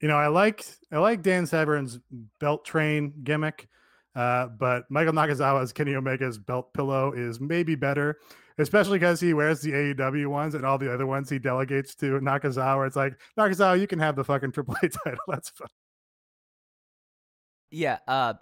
You 0.01 0.07
know, 0.07 0.17
I 0.17 0.27
liked 0.27 0.79
I 0.91 0.97
like 0.97 1.21
Dan 1.21 1.45
Severn's 1.45 1.99
belt 2.39 2.65
train 2.65 3.13
gimmick, 3.23 3.67
uh, 4.15 4.47
but 4.47 4.85
Michael 4.89 5.13
Nakazawa's 5.13 5.71
Kenny 5.71 5.95
Omega's 5.95 6.39
belt 6.39 6.73
pillow 6.73 7.13
is 7.13 7.39
maybe 7.39 7.75
better, 7.75 8.17
especially 8.57 8.97
because 8.97 9.19
he 9.21 9.33
wears 9.33 9.61
the 9.61 9.71
AEW 9.71 10.27
ones 10.27 10.55
and 10.55 10.65
all 10.65 10.79
the 10.79 10.91
other 10.91 11.05
ones 11.05 11.29
he 11.29 11.37
delegates 11.37 11.93
to 11.95 12.19
Nakazawa. 12.19 12.87
It's 12.87 12.95
like 12.95 13.13
Nakazawa, 13.37 13.79
you 13.79 13.87
can 13.87 13.99
have 13.99 14.15
the 14.15 14.23
fucking 14.23 14.51
AAA 14.53 14.91
title. 15.03 15.19
That's 15.27 15.49
fine. 15.49 15.67
Yeah, 17.69 17.99
uh 18.07 18.33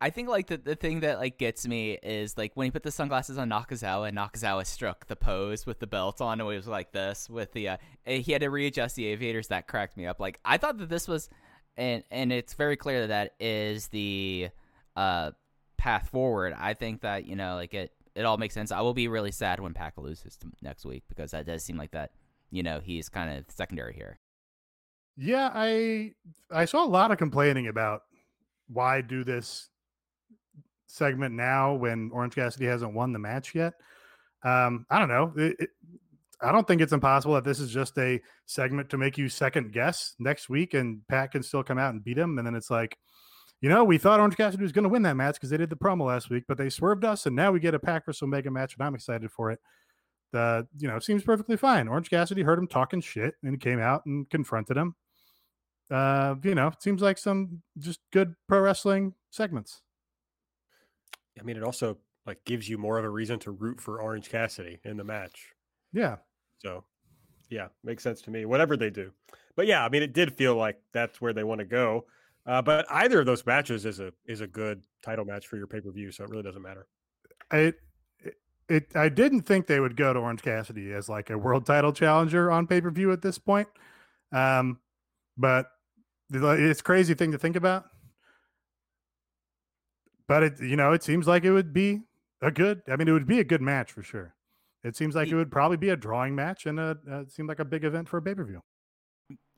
I, 0.00 0.10
think 0.10 0.28
like 0.28 0.48
the, 0.48 0.56
the 0.56 0.74
thing 0.74 1.00
that 1.00 1.18
like 1.18 1.38
gets 1.38 1.66
me 1.66 1.98
is 2.02 2.36
like 2.36 2.52
when 2.54 2.64
he 2.64 2.70
put 2.70 2.82
the 2.82 2.90
sunglasses 2.90 3.38
on 3.38 3.48
Nakazawa 3.48 4.08
and 4.08 4.18
Nakazawa 4.18 4.66
struck 4.66 5.06
the 5.06 5.14
pose 5.14 5.66
with 5.66 5.78
the 5.78 5.86
belt 5.86 6.20
on 6.20 6.40
and 6.40 6.50
it 6.50 6.54
was 6.56 6.66
like 6.66 6.90
this 6.90 7.30
with 7.30 7.52
the 7.52 7.68
uh 7.68 7.76
he 8.04 8.32
had 8.32 8.40
to 8.40 8.48
readjust 8.48 8.96
the 8.96 9.06
aviators 9.06 9.48
that 9.48 9.68
cracked 9.68 9.96
me 9.96 10.06
up. 10.06 10.18
Like 10.18 10.40
I 10.44 10.56
thought 10.56 10.78
that 10.78 10.88
this 10.88 11.06
was 11.06 11.28
and 11.76 12.02
and 12.10 12.32
it's 12.32 12.54
very 12.54 12.76
clear 12.76 13.06
that 13.06 13.08
that 13.08 13.44
is 13.44 13.86
the 13.88 14.48
uh 14.96 15.30
path 15.76 16.08
forward, 16.08 16.54
I 16.58 16.74
think 16.74 17.02
that 17.02 17.24
you 17.24 17.36
know 17.36 17.54
like 17.54 17.72
it 17.72 17.92
it 18.14 18.24
all 18.24 18.36
makes 18.36 18.54
sense. 18.54 18.72
I 18.72 18.80
will 18.80 18.94
be 18.94 19.06
really 19.06 19.30
sad 19.30 19.60
when 19.60 19.74
PAC 19.74 19.96
loses 19.96 20.36
next 20.60 20.84
week 20.84 21.04
because 21.08 21.30
that 21.30 21.46
does 21.46 21.62
seem 21.62 21.76
like 21.76 21.92
that 21.92 22.10
you 22.50 22.64
know 22.64 22.80
he's 22.80 23.08
kind 23.08 23.38
of 23.38 23.44
secondary 23.48 23.94
here. 23.94 24.18
Yeah, 25.16 25.50
I 25.54 26.14
I 26.50 26.64
saw 26.64 26.84
a 26.84 26.86
lot 26.86 27.12
of 27.12 27.18
complaining 27.18 27.68
about 27.68 28.02
why 28.68 29.00
do 29.00 29.24
this 29.24 29.68
segment 30.88 31.34
now 31.34 31.74
when 31.74 32.10
Orange 32.12 32.34
Cassidy 32.34 32.66
hasn't 32.66 32.94
won 32.94 33.12
the 33.12 33.18
match 33.18 33.54
yet. 33.54 33.74
Um, 34.44 34.86
I 34.90 34.98
don't 34.98 35.08
know. 35.08 35.32
It, 35.36 35.56
it, 35.58 35.70
I 36.40 36.52
don't 36.52 36.66
think 36.66 36.80
it's 36.80 36.92
impossible 36.92 37.34
that 37.34 37.44
this 37.44 37.60
is 37.60 37.70
just 37.70 37.98
a 37.98 38.20
segment 38.46 38.90
to 38.90 38.98
make 38.98 39.18
you 39.18 39.28
second 39.28 39.72
guess 39.72 40.14
next 40.18 40.48
week, 40.48 40.74
and 40.74 41.06
PAC 41.08 41.32
can 41.32 41.42
still 41.42 41.62
come 41.62 41.78
out 41.78 41.92
and 41.92 42.02
beat 42.02 42.18
him, 42.18 42.38
and 42.38 42.46
then 42.46 42.54
it's 42.54 42.70
like, 42.70 42.96
you 43.60 43.68
know, 43.68 43.82
we 43.82 43.98
thought 43.98 44.20
Orange 44.20 44.36
Cassidy 44.36 44.62
was 44.62 44.70
going 44.70 44.84
to 44.84 44.88
win 44.88 45.02
that 45.02 45.16
match 45.16 45.34
because 45.34 45.50
they 45.50 45.56
did 45.56 45.70
the 45.70 45.76
promo 45.76 46.06
last 46.06 46.30
week, 46.30 46.44
but 46.46 46.56
they 46.56 46.70
swerved 46.70 47.04
us, 47.04 47.26
and 47.26 47.34
now 47.34 47.50
we 47.50 47.58
get 47.58 47.74
a 47.74 47.78
PAC 47.78 48.06
versus 48.06 48.22
Omega 48.22 48.50
match, 48.50 48.76
and 48.76 48.86
I'm 48.86 48.94
excited 48.94 49.30
for 49.32 49.50
it. 49.50 49.58
The 50.32 50.66
you 50.78 50.86
know 50.86 50.98
seems 51.00 51.24
perfectly 51.24 51.56
fine. 51.56 51.88
Orange 51.88 52.10
Cassidy 52.10 52.42
heard 52.42 52.58
him 52.58 52.68
talking 52.68 53.00
shit, 53.00 53.34
and 53.42 53.60
came 53.60 53.80
out 53.80 54.06
and 54.06 54.28
confronted 54.30 54.76
him. 54.76 54.94
Uh, 55.90 56.34
you 56.42 56.54
know, 56.54 56.70
seems 56.78 57.00
like 57.00 57.18
some 57.18 57.62
just 57.78 58.00
good 58.12 58.34
pro 58.46 58.60
wrestling 58.60 59.14
segments. 59.30 59.80
I 61.38 61.42
mean, 61.42 61.56
it 61.56 61.62
also 61.62 61.98
like 62.26 62.44
gives 62.44 62.68
you 62.68 62.76
more 62.76 62.98
of 62.98 63.04
a 63.04 63.10
reason 63.10 63.38
to 63.40 63.50
root 63.50 63.80
for 63.80 64.02
Orange 64.02 64.28
Cassidy 64.28 64.80
in 64.84 64.96
the 64.96 65.04
match. 65.04 65.52
Yeah. 65.92 66.16
So, 66.58 66.84
yeah, 67.48 67.68
makes 67.84 68.02
sense 68.02 68.20
to 68.22 68.30
me. 68.30 68.44
Whatever 68.44 68.76
they 68.76 68.90
do, 68.90 69.12
but 69.56 69.66
yeah, 69.66 69.84
I 69.84 69.88
mean, 69.88 70.02
it 70.02 70.12
did 70.12 70.34
feel 70.34 70.54
like 70.54 70.78
that's 70.92 71.20
where 71.20 71.32
they 71.32 71.44
want 71.44 71.60
to 71.60 71.64
go. 71.64 72.04
Uh, 72.46 72.62
but 72.62 72.86
either 72.90 73.20
of 73.20 73.26
those 73.26 73.44
matches 73.44 73.84
is 73.84 74.00
a 74.00 74.12
is 74.26 74.40
a 74.40 74.46
good 74.46 74.82
title 75.02 75.24
match 75.24 75.46
for 75.46 75.56
your 75.56 75.66
pay 75.66 75.80
per 75.80 75.90
view, 75.90 76.10
so 76.10 76.24
it 76.24 76.30
really 76.30 76.42
doesn't 76.42 76.62
matter. 76.62 76.86
I 77.50 77.56
it, 77.56 77.76
it 78.68 78.96
I 78.96 79.08
didn't 79.08 79.42
think 79.42 79.66
they 79.66 79.80
would 79.80 79.96
go 79.96 80.12
to 80.12 80.20
Orange 80.20 80.42
Cassidy 80.42 80.92
as 80.92 81.08
like 81.08 81.30
a 81.30 81.38
world 81.38 81.66
title 81.66 81.92
challenger 81.92 82.50
on 82.50 82.66
pay 82.66 82.80
per 82.80 82.90
view 82.90 83.12
at 83.12 83.22
this 83.22 83.38
point. 83.38 83.68
Um, 84.32 84.80
but 85.36 85.70
it's 86.30 86.82
crazy 86.82 87.14
thing 87.14 87.32
to 87.32 87.38
think 87.38 87.56
about. 87.56 87.84
But 90.26 90.42
it 90.42 90.60
you 90.60 90.76
know 90.76 90.92
it 90.92 91.02
seems 91.02 91.26
like 91.26 91.44
it 91.44 91.52
would 91.52 91.72
be 91.72 92.02
a 92.42 92.50
good. 92.50 92.82
I 92.88 92.96
mean, 92.96 93.08
it 93.08 93.12
would 93.12 93.26
be 93.26 93.40
a 93.40 93.44
good 93.44 93.62
match 93.62 93.92
for 93.92 94.02
sure. 94.02 94.34
It 94.84 94.96
seems 94.96 95.14
like 95.14 95.28
it 95.28 95.34
would 95.34 95.50
probably 95.50 95.76
be 95.76 95.88
a 95.88 95.96
drawing 95.96 96.34
match, 96.34 96.66
and 96.66 96.78
a, 96.78 96.96
uh, 97.10 97.20
it 97.20 97.32
seemed 97.32 97.48
like 97.48 97.58
a 97.58 97.64
big 97.64 97.84
event 97.84 98.08
for 98.08 98.18
a 98.18 98.22
pay 98.22 98.34
per 98.34 98.44
view. 98.44 98.60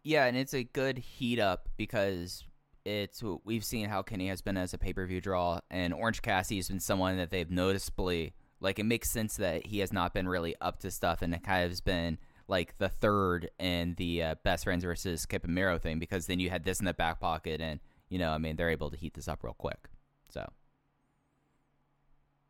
Yeah, 0.02 0.24
and 0.24 0.36
it's 0.36 0.55
a 0.55 0.64
good 0.64 0.98
heat 0.98 1.38
up 1.38 1.68
because 1.76 2.44
it's 2.84 3.22
we've 3.44 3.64
seen 3.64 3.88
how 3.88 4.02
Kenny 4.02 4.28
has 4.28 4.40
been 4.40 4.56
as 4.56 4.72
a 4.72 4.78
pay 4.78 4.92
per 4.92 5.06
view 5.06 5.20
draw, 5.20 5.60
and 5.70 5.92
Orange 5.92 6.22
Cassidy 6.22 6.56
has 6.56 6.68
been 6.68 6.80
someone 6.80 7.16
that 7.18 7.30
they've 7.30 7.51
noticeably 7.51 8.32
like. 8.60 8.78
It 8.78 8.84
makes 8.84 9.10
sense 9.10 9.36
that 9.36 9.66
he 9.66 9.80
has 9.80 9.92
not 9.92 10.14
been 10.14 10.28
really 10.28 10.55
up 10.60 10.80
to 10.80 10.90
stuff, 10.90 11.20
and 11.20 11.34
it 11.34 11.42
kind 11.42 11.64
of 11.64 11.70
has 11.70 11.80
been 11.80 12.18
like 12.51 12.77
the 12.78 12.89
third 12.89 13.48
in 13.59 13.94
the 13.97 14.22
uh, 14.22 14.35
best 14.43 14.64
friends 14.64 14.82
versus 14.85 15.24
Kip 15.24 15.44
and 15.44 15.55
Miro 15.55 15.78
thing 15.78 15.98
because 15.98 16.27
then 16.27 16.40
you 16.40 16.51
had 16.51 16.64
this 16.64 16.81
in 16.81 16.85
the 16.85 16.93
back 16.93 17.20
pocket, 17.20 17.60
and 17.60 17.81
you 18.09 18.18
know, 18.18 18.32
I 18.32 18.39
mean, 18.39 18.56
they're 18.56 18.70
able 18.70 18.90
to 18.90 18.97
heat 18.97 19.14
this 19.14 19.28
up 19.28 19.43
real 19.43 19.55
quick, 19.55 19.89
so 20.28 20.51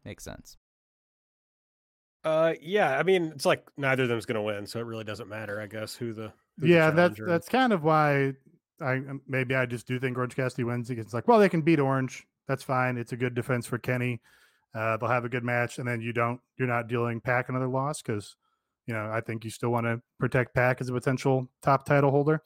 makes 0.04 0.24
sense. 0.24 0.56
Uh, 2.24 2.54
yeah, 2.60 2.98
I 2.98 3.02
mean, 3.02 3.32
it's 3.34 3.46
like 3.46 3.66
neither 3.76 4.04
of 4.04 4.08
them's 4.08 4.26
going 4.26 4.36
to 4.36 4.42
win, 4.42 4.66
so 4.66 4.80
it 4.80 4.86
really 4.86 5.04
doesn't 5.04 5.28
matter, 5.28 5.60
I 5.60 5.66
guess, 5.66 5.94
who 5.94 6.12
the 6.12 6.32
who 6.58 6.66
yeah. 6.66 6.90
The 6.90 6.96
that's 6.96 7.20
that's 7.26 7.48
kind 7.48 7.72
of 7.72 7.84
why 7.84 8.32
I 8.80 8.94
um, 8.94 9.20
maybe 9.28 9.54
I 9.54 9.66
just 9.66 9.86
do 9.86 10.00
think 10.00 10.16
Orange 10.16 10.34
Cassidy 10.34 10.64
wins 10.64 10.88
because 10.88 11.04
it's 11.04 11.14
like, 11.14 11.28
well, 11.28 11.38
they 11.38 11.48
can 11.48 11.62
beat 11.62 11.78
Orange. 11.78 12.26
That's 12.48 12.62
fine. 12.62 12.96
It's 12.96 13.12
a 13.12 13.16
good 13.16 13.34
defense 13.34 13.66
for 13.66 13.78
Kenny. 13.78 14.20
Uh, 14.74 14.96
they'll 14.96 15.10
have 15.10 15.24
a 15.24 15.28
good 15.28 15.44
match, 15.44 15.78
and 15.78 15.86
then 15.86 16.00
you 16.00 16.12
don't 16.12 16.40
you're 16.58 16.68
not 16.68 16.88
dealing 16.88 17.20
PAC 17.20 17.48
another 17.48 17.68
loss 17.68 18.02
because 18.02 18.36
you 18.90 18.96
know 18.96 19.08
I 19.08 19.20
think 19.20 19.44
you 19.44 19.50
still 19.50 19.70
want 19.70 19.86
to 19.86 20.02
protect 20.18 20.52
PAC 20.52 20.80
as 20.80 20.88
a 20.88 20.92
potential 20.92 21.48
top 21.62 21.86
title 21.86 22.10
holder. 22.10 22.42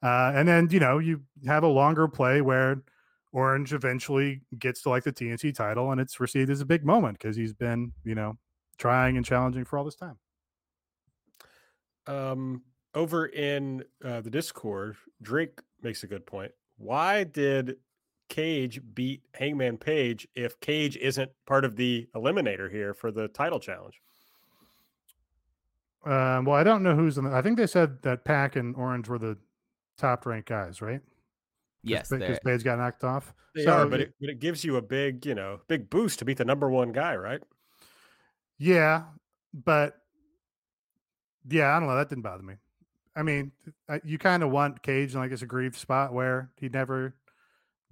Uh, 0.00 0.30
and 0.32 0.46
then 0.46 0.68
you 0.70 0.78
know 0.78 1.00
you 1.00 1.22
have 1.44 1.64
a 1.64 1.68
longer 1.68 2.06
play 2.06 2.40
where 2.40 2.84
Orange 3.32 3.72
eventually 3.72 4.42
gets 4.60 4.82
to 4.82 4.90
like 4.90 5.02
the 5.02 5.12
TNT 5.12 5.52
title, 5.52 5.90
and 5.90 6.00
it's 6.00 6.20
received 6.20 6.50
as 6.50 6.60
a 6.60 6.64
big 6.64 6.84
moment 6.84 7.18
because 7.18 7.34
he's 7.34 7.52
been 7.52 7.92
you 8.04 8.14
know 8.14 8.38
trying 8.78 9.16
and 9.16 9.26
challenging 9.26 9.64
for 9.64 9.76
all 9.76 9.84
this 9.84 9.96
time. 9.96 10.18
Um, 12.06 12.62
over 12.94 13.26
in 13.26 13.82
uh, 14.04 14.20
the 14.20 14.30
Discord, 14.30 14.94
Drake 15.20 15.58
makes 15.82 16.04
a 16.04 16.06
good 16.06 16.24
point. 16.26 16.52
Why 16.78 17.24
did 17.24 17.78
Cage 18.28 18.80
beat 18.94 19.22
Hangman 19.34 19.78
Page 19.78 20.28
if 20.36 20.60
Cage 20.60 20.96
isn't 20.96 21.32
part 21.44 21.64
of 21.64 21.74
the 21.74 22.06
eliminator 22.14 22.70
here 22.70 22.94
for 22.94 23.10
the 23.10 23.26
title 23.26 23.58
challenge? 23.58 24.00
Um, 26.04 26.44
well, 26.44 26.56
I 26.56 26.64
don't 26.64 26.82
know 26.82 26.94
who's 26.94 27.18
in 27.18 27.24
the. 27.24 27.30
I 27.30 27.42
think 27.42 27.56
they 27.56 27.66
said 27.66 28.02
that 28.02 28.24
PAC 28.24 28.56
and 28.56 28.74
Orange 28.76 29.08
were 29.08 29.18
the 29.18 29.38
top 29.98 30.26
ranked 30.26 30.48
guys, 30.48 30.82
right? 30.82 31.00
Yes, 31.84 32.10
because 32.10 32.38
Page 32.44 32.64
got 32.64 32.78
knocked 32.78 33.04
off. 33.04 33.34
They 33.54 33.64
so, 33.64 33.72
are, 33.72 33.86
but 33.86 34.00
it, 34.00 34.14
but 34.20 34.30
it 34.30 34.40
gives 34.40 34.64
you 34.64 34.76
a 34.76 34.82
big, 34.82 35.26
you 35.26 35.34
know, 35.34 35.60
big 35.68 35.90
boost 35.90 36.18
to 36.20 36.24
beat 36.24 36.38
the 36.38 36.44
number 36.44 36.70
one 36.70 36.92
guy, 36.92 37.16
right? 37.16 37.40
Yeah, 38.58 39.04
but 39.52 39.96
yeah, 41.48 41.76
I 41.76 41.80
don't 41.80 41.88
know. 41.88 41.96
That 41.96 42.08
didn't 42.08 42.22
bother 42.22 42.42
me. 42.42 42.54
I 43.14 43.22
mean, 43.22 43.52
you 44.04 44.18
kind 44.18 44.42
of 44.42 44.50
want 44.50 44.82
Cage 44.82 45.12
in 45.12 45.20
like 45.20 45.30
this 45.30 45.42
aggrieved 45.42 45.76
spot 45.76 46.12
where 46.12 46.50
he 46.56 46.68
never 46.68 47.14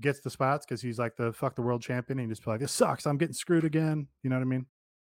gets 0.00 0.20
the 0.20 0.30
spots 0.30 0.64
because 0.64 0.80
he's 0.80 0.98
like 0.98 1.16
the 1.16 1.32
fuck 1.32 1.56
the 1.56 1.62
world 1.62 1.82
champion. 1.82 2.18
And 2.18 2.28
he 2.28 2.32
just 2.32 2.44
be 2.44 2.50
like, 2.50 2.60
this 2.60 2.72
sucks. 2.72 3.06
I'm 3.06 3.18
getting 3.18 3.34
screwed 3.34 3.64
again. 3.64 4.06
You 4.22 4.30
know 4.30 4.36
what 4.36 4.42
I 4.42 4.46
mean? 4.46 4.66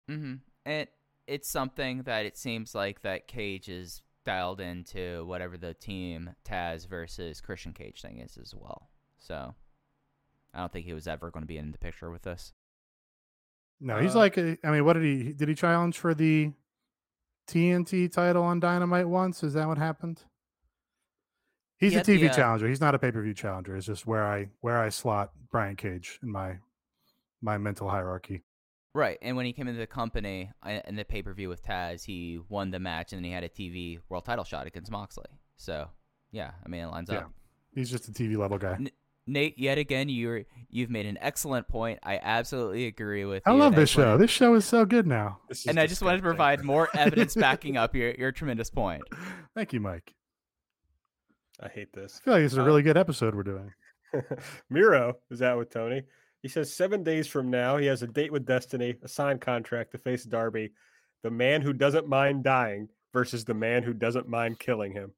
Mm-hmm. 0.10 0.34
And 0.66 0.88
it's 1.32 1.50
something 1.50 2.04
that 2.04 2.26
it 2.26 2.38
seems 2.38 2.76
like 2.76 3.02
that 3.04 3.26
Cage 3.26 3.70
is 3.70 4.02
dialed 4.26 4.60
into 4.60 5.24
whatever 5.26 5.58
the 5.58 5.74
team 5.74 6.32
Taz 6.46 6.86
versus 6.86 7.40
Christian 7.40 7.72
Cage 7.72 8.02
thing 8.02 8.20
is 8.20 8.38
as 8.38 8.54
well. 8.54 8.90
So 9.18 9.56
I 10.54 10.60
don't 10.60 10.74
think 10.74 10.86
he 10.86 10.94
was 10.94 11.08
ever 11.08 11.32
going 11.32 11.44
to 11.44 11.48
be 11.48 11.58
in 11.58 11.72
the 11.72 11.78
picture 11.78 12.12
with 12.12 12.24
this. 12.24 12.52
No, 13.80 13.98
he's 14.00 14.16
uh, 14.16 14.20
like, 14.20 14.38
I 14.38 14.58
mean, 14.66 14.84
what 14.84 14.94
did 14.94 15.04
he, 15.04 15.32
did 15.32 15.48
he 15.48 15.56
challenge 15.56 15.98
for 15.98 16.14
the 16.14 16.52
TNT 17.48 18.12
title 18.12 18.44
on 18.44 18.60
Dynamite 18.60 19.08
once? 19.08 19.42
Is 19.42 19.54
that 19.54 19.70
what 19.70 19.78
happened? 19.78 20.22
He's 21.78 21.94
he 21.94 22.00
a 22.00 22.04
TV 22.04 22.20
the, 22.20 22.30
uh, 22.30 22.34
challenger. 22.34 22.68
He's 22.68 22.82
not 22.82 22.94
a 22.94 23.00
pay 23.00 23.12
per 23.12 23.24
view 23.24 23.34
challenger. 23.34 23.76
It's 23.76 23.88
just 23.88 24.06
where 24.06 24.28
I 24.28 24.50
where 24.60 24.80
I 24.80 24.90
slot 24.90 25.32
Brian 25.50 25.76
Cage 25.76 26.20
in 26.22 26.30
my 26.30 26.58
my 27.42 27.58
mental 27.58 27.90
hierarchy. 27.90 28.44
Right, 28.94 29.18
and 29.22 29.38
when 29.38 29.46
he 29.46 29.54
came 29.54 29.68
into 29.68 29.80
the 29.80 29.88
company 29.88 30.52
uh, 30.66 30.80
in 30.86 30.96
the 30.96 31.06
pay 31.06 31.22
per 31.22 31.34
view 31.34 31.48
with 31.48 31.64
Taz, 31.64 32.04
he 32.04 32.40
won 32.50 32.72
the 32.72 32.80
match, 32.80 33.14
and 33.14 33.20
then 33.20 33.24
he 33.24 33.32
had 33.32 33.44
a 33.44 33.50
TV 33.50 34.00
world 34.10 34.26
title 34.26 34.44
shot 34.44 34.68
against 34.68 34.92
Moxley. 34.92 35.28
So, 35.56 35.88
yeah, 36.32 36.52
I 36.66 36.68
mean, 36.68 36.82
it 36.82 36.88
lines 36.88 37.10
yeah. 37.10 37.20
up. 37.20 37.32
He's 37.74 37.90
just 37.90 38.10
a 38.10 38.12
TV 38.12 38.38
level 38.38 38.58
guy. 38.58 38.74
N- 38.74 38.90
Nate, 39.28 39.58
yet 39.58 39.78
again, 39.78 40.10
you 40.10 40.46
you've 40.70 40.90
made 40.90 41.06
an 41.06 41.18
excellent 41.22 41.68
point. 41.68 42.00
I 42.04 42.20
absolutely 42.22 42.88
agree 42.88 43.24
with 43.24 43.44
I 43.46 43.52
you. 43.52 43.58
I 43.58 43.60
love 43.60 43.76
this 43.76 43.90
show. 43.90 44.18
This 44.18 44.32
show 44.32 44.56
is 44.56 44.66
so 44.66 44.84
good 44.84 45.08
now. 45.08 45.40
And 45.68 45.80
I 45.80 45.88
just 45.88 46.02
wanted 46.02 46.18
to 46.18 46.24
provide 46.24 46.64
more 46.64 46.90
evidence 46.94 47.36
backing 47.36 47.78
up 47.78 47.96
your, 47.96 48.12
your 48.12 48.32
tremendous 48.32 48.70
point. 48.70 49.04
Thank 49.56 49.74
you, 49.74 49.80
Mike. 49.80 50.16
I 51.62 51.70
hate 51.70 51.94
this. 51.94 52.20
I 52.22 52.24
feel 52.24 52.34
like 52.34 52.44
it's 52.44 52.56
a 52.56 52.64
really 52.64 52.82
good 52.82 52.98
episode 52.98 53.36
we're 53.36 53.44
doing. 53.44 53.72
Miro 54.70 55.14
is 55.30 55.42
out 55.42 55.60
with 55.60 55.70
Tony. 55.70 56.02
He 56.42 56.48
says 56.48 56.74
seven 56.74 57.04
days 57.04 57.28
from 57.28 57.50
now, 57.50 57.78
he 57.78 57.86
has 57.86 58.02
a 58.02 58.08
date 58.08 58.32
with 58.32 58.46
Destiny, 58.46 58.96
a 59.04 59.08
signed 59.08 59.42
contract 59.42 59.92
to 59.92 59.98
face 59.98 60.24
Darby, 60.24 60.72
the 61.24 61.32
man 61.32 61.62
who 61.62 61.72
doesn't 61.72 62.08
mind 62.08 62.44
dying 62.44 62.90
versus 63.14 63.46
the 63.46 63.54
man 63.54 63.84
who 63.84 63.94
doesn't 63.94 64.28
mind 64.28 64.60
killing 64.60 64.92
him. 64.92 65.12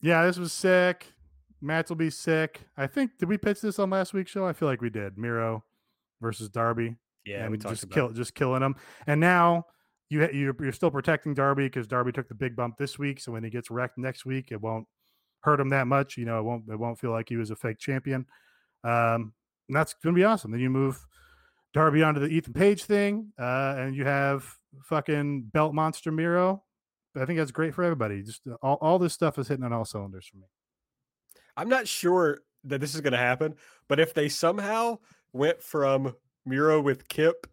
Yeah, 0.00 0.26
this 0.26 0.38
was 0.38 0.52
sick. 0.52 1.12
Match 1.60 1.88
will 1.88 1.96
be 1.96 2.10
sick. 2.10 2.62
I 2.76 2.88
think 2.88 3.12
did 3.18 3.28
we 3.28 3.38
pitch 3.38 3.60
this 3.60 3.78
on 3.78 3.90
last 3.90 4.12
week's 4.12 4.32
show? 4.32 4.46
I 4.46 4.52
feel 4.52 4.68
like 4.68 4.80
we 4.80 4.90
did. 4.90 5.16
Miro 5.16 5.64
versus 6.20 6.48
Darby. 6.48 6.96
Yeah, 7.24 7.48
we 7.48 7.56
talked 7.56 7.76
just 7.76 7.90
kill, 7.90 8.10
just 8.10 8.34
killing 8.34 8.62
him. 8.62 8.74
And 9.06 9.20
now 9.20 9.66
you 10.10 10.28
you're, 10.32 10.56
you're 10.58 10.72
still 10.72 10.90
protecting 10.90 11.34
Darby 11.34 11.66
because 11.66 11.86
Darby 11.86 12.10
took 12.10 12.28
the 12.28 12.34
big 12.34 12.56
bump 12.56 12.78
this 12.78 12.98
week. 12.98 13.20
So 13.20 13.30
when 13.30 13.44
he 13.44 13.50
gets 13.50 13.70
wrecked 13.70 13.96
next 13.96 14.26
week, 14.26 14.50
it 14.50 14.60
won't 14.60 14.88
hurt 15.42 15.60
him 15.60 15.68
that 15.68 15.86
much. 15.86 16.16
You 16.16 16.24
know, 16.24 16.40
it 16.40 16.42
won't 16.42 16.64
it 16.68 16.78
won't 16.78 16.98
feel 16.98 17.12
like 17.12 17.28
he 17.28 17.36
was 17.36 17.52
a 17.52 17.56
fake 17.56 17.78
champion. 17.78 18.26
Um, 18.82 19.32
and 19.68 19.76
that's 19.76 19.94
gonna 19.94 20.14
be 20.14 20.24
awesome. 20.24 20.50
Then 20.50 20.60
you 20.60 20.70
move 20.70 21.04
Darby 21.72 22.02
onto 22.02 22.20
the 22.20 22.28
Ethan 22.28 22.52
Page 22.52 22.84
thing, 22.84 23.32
uh, 23.38 23.74
and 23.78 23.96
you 23.96 24.04
have 24.04 24.44
fucking 24.82 25.44
belt 25.52 25.74
monster 25.74 26.12
Miro. 26.12 26.62
I 27.16 27.24
think 27.24 27.38
that's 27.38 27.50
great 27.50 27.74
for 27.74 27.84
everybody. 27.84 28.22
Just 28.22 28.42
all, 28.62 28.78
all 28.80 28.98
this 28.98 29.12
stuff 29.12 29.38
is 29.38 29.48
hitting 29.48 29.64
on 29.64 29.72
all 29.72 29.84
cylinders 29.84 30.26
for 30.26 30.38
me. 30.38 30.46
I'm 31.56 31.68
not 31.68 31.86
sure 31.86 32.38
that 32.64 32.80
this 32.80 32.94
is 32.94 33.00
going 33.00 33.12
to 33.12 33.18
happen, 33.18 33.54
but 33.88 34.00
if 34.00 34.14
they 34.14 34.28
somehow 34.28 34.98
went 35.32 35.62
from 35.62 36.14
Miro 36.46 36.80
with 36.80 37.08
Kip 37.08 37.46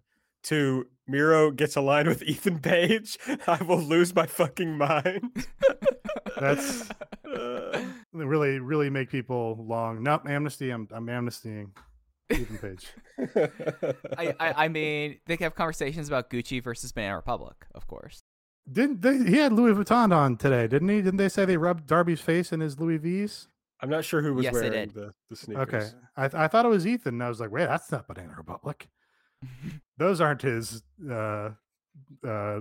to 0.43 0.87
Miro 1.07 1.51
gets 1.51 1.75
aligned 1.75 2.07
with 2.07 2.23
Ethan 2.23 2.59
Page, 2.59 3.17
I 3.47 3.61
will 3.63 3.81
lose 3.81 4.15
my 4.15 4.25
fucking 4.25 4.77
mind. 4.77 5.45
That's 6.39 6.89
uh, 7.25 7.83
really, 8.13 8.59
really 8.59 8.89
make 8.89 9.09
people 9.09 9.57
long. 9.67 10.03
Nope, 10.03 10.27
amnesty. 10.27 10.69
I'm, 10.69 10.87
I'm 10.91 11.07
amnestying. 11.07 11.71
Ethan 12.31 12.57
Page. 12.57 12.87
I, 14.17 14.35
I 14.39 14.65
I 14.65 14.67
mean, 14.67 15.19
they 15.25 15.35
have 15.37 15.55
conversations 15.55 16.07
about 16.07 16.29
Gucci 16.29 16.63
versus 16.63 16.91
Banana 16.91 17.15
Republic, 17.15 17.65
of 17.73 17.87
course. 17.87 18.23
Didn't 18.71 19.01
they? 19.01 19.17
He 19.17 19.37
had 19.37 19.53
Louis 19.53 19.73
Vuitton 19.73 20.15
on 20.15 20.37
today, 20.37 20.67
didn't 20.67 20.89
he? 20.89 21.01
Didn't 21.01 21.17
they 21.17 21.29
say 21.29 21.45
they 21.45 21.57
rubbed 21.57 21.87
Darby's 21.87 22.21
face 22.21 22.51
in 22.51 22.59
his 22.59 22.79
Louis 22.79 22.97
V's? 22.97 23.47
I'm 23.81 23.89
not 23.89 24.03
sure 24.05 24.21
who 24.21 24.33
was 24.33 24.43
Yes, 24.43 24.53
wearing 24.53 24.89
the, 24.89 25.13
the 25.29 25.35
sneakers. 25.35 25.67
Okay, 25.73 25.89
I 26.17 26.27
th- 26.27 26.35
I 26.39 26.47
thought 26.47 26.65
it 26.65 26.69
was 26.69 26.85
Ethan. 26.85 27.15
And 27.15 27.23
I 27.23 27.29
was 27.29 27.39
like, 27.39 27.49
wait, 27.51 27.65
that's 27.65 27.91
not 27.91 28.07
Banana 28.07 28.33
Republic. 28.37 28.89
Those 29.97 30.21
aren't 30.21 30.41
his 30.41 30.83
uh, 31.09 31.51
uh, 32.27 32.59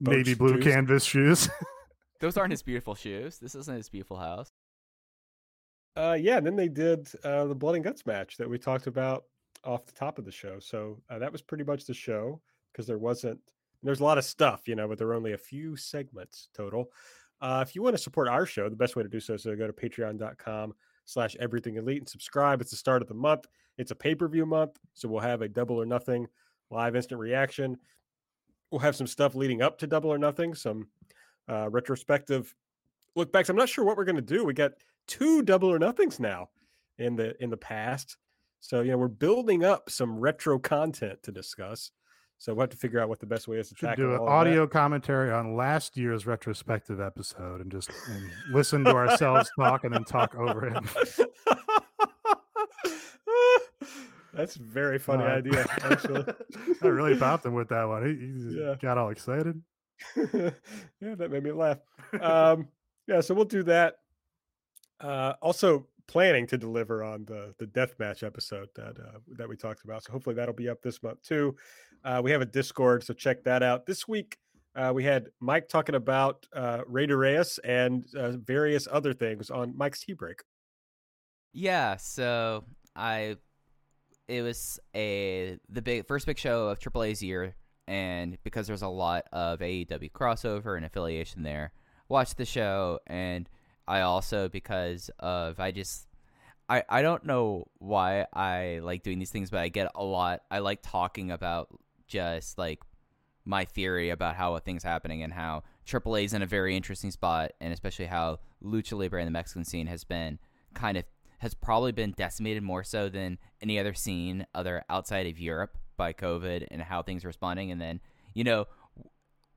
navy 0.00 0.34
blue 0.34 0.54
shoes? 0.62 0.64
canvas 0.72 1.04
shoes. 1.04 1.48
Those 2.20 2.36
aren't 2.36 2.52
his 2.52 2.62
beautiful 2.62 2.94
shoes. 2.94 3.38
This 3.38 3.54
isn't 3.54 3.76
his 3.76 3.88
beautiful 3.88 4.16
house. 4.18 4.50
Uh, 5.96 6.16
yeah, 6.18 6.36
and 6.36 6.46
then 6.46 6.56
they 6.56 6.68
did 6.68 7.08
uh, 7.24 7.46
the 7.46 7.54
blood 7.54 7.74
and 7.74 7.84
guts 7.84 8.06
match 8.06 8.36
that 8.36 8.48
we 8.48 8.58
talked 8.58 8.86
about 8.86 9.24
off 9.64 9.86
the 9.86 9.92
top 9.92 10.18
of 10.18 10.24
the 10.24 10.32
show. 10.32 10.58
So 10.58 10.98
uh, 11.10 11.18
that 11.18 11.32
was 11.32 11.42
pretty 11.42 11.64
much 11.64 11.84
the 11.84 11.94
show 11.94 12.40
because 12.72 12.86
there 12.86 12.98
wasn't. 12.98 13.40
There's 13.82 14.00
a 14.00 14.04
lot 14.04 14.18
of 14.18 14.24
stuff, 14.24 14.68
you 14.68 14.76
know, 14.76 14.86
but 14.86 14.98
there 14.98 15.06
were 15.06 15.14
only 15.14 15.32
a 15.32 15.38
few 15.38 15.74
segments 15.76 16.48
total. 16.54 16.90
Uh, 17.40 17.64
if 17.66 17.74
you 17.74 17.82
want 17.82 17.96
to 17.96 18.02
support 18.02 18.28
our 18.28 18.44
show, 18.44 18.68
the 18.68 18.76
best 18.76 18.94
way 18.94 19.02
to 19.02 19.08
do 19.08 19.20
so 19.20 19.34
is 19.34 19.42
to 19.42 19.56
go 19.56 19.66
to 19.66 19.72
patreon.com 19.72 20.74
slash 21.06 21.34
everything 21.40 21.76
elite 21.76 21.98
and 21.98 22.08
subscribe. 22.08 22.60
It's 22.60 22.70
the 22.70 22.76
start 22.76 23.00
of 23.00 23.08
the 23.08 23.14
month. 23.14 23.46
It's 23.78 23.90
a 23.90 23.94
pay-per-view 23.94 24.44
month, 24.44 24.78
so 24.92 25.08
we'll 25.08 25.20
have 25.20 25.40
a 25.40 25.48
double 25.48 25.76
or 25.76 25.86
nothing 25.86 26.26
live 26.70 26.94
instant 26.94 27.18
reaction. 27.18 27.78
We'll 28.70 28.80
have 28.80 28.94
some 28.94 29.06
stuff 29.06 29.34
leading 29.34 29.62
up 29.62 29.78
to 29.78 29.86
double 29.86 30.12
or 30.12 30.18
nothing, 30.18 30.54
some 30.54 30.88
uh, 31.48 31.68
retrospective 31.70 32.54
look 33.16 33.32
backs. 33.32 33.48
I'm 33.48 33.56
not 33.56 33.68
sure 33.68 33.84
what 33.84 33.96
we're 33.96 34.04
going 34.04 34.16
to 34.16 34.22
do. 34.22 34.44
We 34.44 34.52
got 34.52 34.72
two 35.10 35.42
double 35.42 35.68
or 35.70 35.78
nothings 35.78 36.18
now 36.20 36.48
in 36.98 37.16
the 37.16 37.34
in 37.42 37.50
the 37.50 37.56
past. 37.58 38.16
So 38.60 38.80
you 38.80 38.92
know 38.92 38.98
we're 38.98 39.08
building 39.08 39.64
up 39.64 39.90
some 39.90 40.18
retro 40.18 40.58
content 40.58 41.22
to 41.24 41.32
discuss. 41.32 41.90
So 42.38 42.54
we'll 42.54 42.62
have 42.62 42.70
to 42.70 42.76
figure 42.78 42.98
out 43.00 43.10
what 43.10 43.20
the 43.20 43.26
best 43.26 43.48
way 43.48 43.58
is 43.58 43.68
to 43.68 43.74
Should 43.76 43.96
do 43.96 44.14
an 44.14 44.20
audio 44.20 44.66
commentary 44.66 45.30
on 45.30 45.56
last 45.56 45.98
year's 45.98 46.26
retrospective 46.26 46.98
episode 46.98 47.60
and 47.60 47.70
just 47.70 47.90
and 48.08 48.30
listen 48.50 48.82
to 48.84 48.92
ourselves 48.94 49.50
talk 49.60 49.84
and 49.84 49.92
then 49.92 50.04
talk 50.04 50.34
over 50.36 50.66
it. 50.68 50.74
That's 54.32 54.56
a 54.56 54.62
very 54.62 54.98
funny 54.98 55.24
idea, 55.24 55.66
actually. 55.82 56.24
I 56.82 56.86
really 56.86 57.16
popped 57.18 57.44
him 57.44 57.52
with 57.54 57.68
that 57.70 57.84
one. 57.84 58.06
He, 58.06 58.14
he 58.14 58.60
Yeah. 58.60 58.74
got 58.80 58.96
all 58.96 59.10
excited. 59.10 59.60
yeah, 60.16 61.14
that 61.16 61.30
made 61.30 61.42
me 61.42 61.52
laugh. 61.52 61.78
Um, 62.20 62.68
yeah, 63.06 63.20
so 63.20 63.34
we'll 63.34 63.44
do 63.44 63.64
that. 63.64 63.96
Uh, 65.00 65.34
also 65.40 65.86
planning 66.06 66.44
to 66.44 66.58
deliver 66.58 67.04
on 67.04 67.24
the 67.24 67.54
the 67.58 67.66
death 67.66 67.94
match 67.98 68.22
episode 68.22 68.68
that 68.74 68.98
uh, 68.98 69.18
that 69.28 69.48
we 69.48 69.56
talked 69.56 69.84
about. 69.84 70.02
So 70.04 70.12
hopefully 70.12 70.34
that'll 70.34 70.54
be 70.54 70.68
up 70.68 70.82
this 70.82 71.02
month 71.02 71.22
too. 71.22 71.56
Uh, 72.04 72.20
we 72.22 72.30
have 72.30 72.40
a 72.40 72.46
Discord, 72.46 73.04
so 73.04 73.14
check 73.14 73.44
that 73.44 73.62
out. 73.62 73.86
This 73.86 74.08
week 74.08 74.38
uh, 74.74 74.92
we 74.94 75.04
had 75.04 75.28
Mike 75.40 75.68
talking 75.68 75.94
about 75.94 76.46
uh, 76.54 76.82
Rey 76.86 77.06
de 77.06 77.16
Reyes 77.16 77.58
and 77.64 78.04
uh, 78.16 78.32
various 78.32 78.86
other 78.90 79.12
things 79.12 79.50
on 79.50 79.76
Mike's 79.76 80.00
Tea 80.00 80.12
Break. 80.12 80.42
Yeah, 81.52 81.96
so 81.96 82.64
I 82.94 83.36
it 84.28 84.42
was 84.42 84.78
a 84.94 85.58
the 85.68 85.82
big 85.82 86.06
first 86.06 86.26
big 86.26 86.38
show 86.38 86.68
of 86.68 86.78
AAA's 86.78 87.22
year, 87.22 87.54
and 87.88 88.38
because 88.44 88.66
there's 88.66 88.82
a 88.82 88.88
lot 88.88 89.24
of 89.32 89.58
AEW 89.60 90.12
crossover 90.12 90.76
and 90.76 90.86
affiliation 90.86 91.42
there, 91.42 91.72
watched 92.08 92.36
the 92.36 92.44
show, 92.44 93.00
and 93.06 93.48
I 93.86 94.02
also 94.02 94.48
because 94.48 95.10
of 95.18 95.60
I 95.60 95.70
just 95.70 96.06
I 96.68 96.84
I 96.88 97.02
don't 97.02 97.24
know 97.24 97.66
why 97.78 98.26
I 98.32 98.80
like 98.82 99.02
doing 99.02 99.18
these 99.18 99.30
things, 99.30 99.50
but 99.50 99.60
I 99.60 99.68
get 99.68 99.90
a 99.94 100.04
lot. 100.04 100.42
I 100.50 100.60
like 100.60 100.80
talking 100.82 101.30
about 101.30 101.68
just 102.06 102.58
like 102.58 102.80
my 103.44 103.64
theory 103.64 104.10
about 104.10 104.36
how 104.36 104.54
a 104.54 104.60
thing's 104.60 104.82
happening 104.82 105.22
and 105.22 105.32
how 105.32 105.64
AAA 105.86 106.24
is 106.24 106.34
in 106.34 106.42
a 106.42 106.46
very 106.46 106.76
interesting 106.76 107.10
spot, 107.10 107.52
and 107.60 107.72
especially 107.72 108.06
how 108.06 108.38
Lucha 108.62 108.96
Libre 108.96 109.20
and 109.20 109.26
the 109.26 109.32
Mexican 109.32 109.64
scene 109.64 109.86
has 109.86 110.04
been 110.04 110.38
kind 110.74 110.96
of 110.96 111.04
has 111.38 111.54
probably 111.54 111.90
been 111.90 112.12
decimated 112.12 112.62
more 112.62 112.84
so 112.84 113.08
than 113.08 113.38
any 113.62 113.78
other 113.78 113.94
scene 113.94 114.46
other 114.54 114.84
outside 114.90 115.26
of 115.26 115.38
Europe 115.38 115.78
by 115.96 116.12
COVID 116.12 116.66
and 116.70 116.82
how 116.82 117.02
things 117.02 117.24
are 117.24 117.28
responding. 117.28 117.70
And 117.70 117.80
then, 117.80 118.00
you 118.34 118.44
know, 118.44 118.66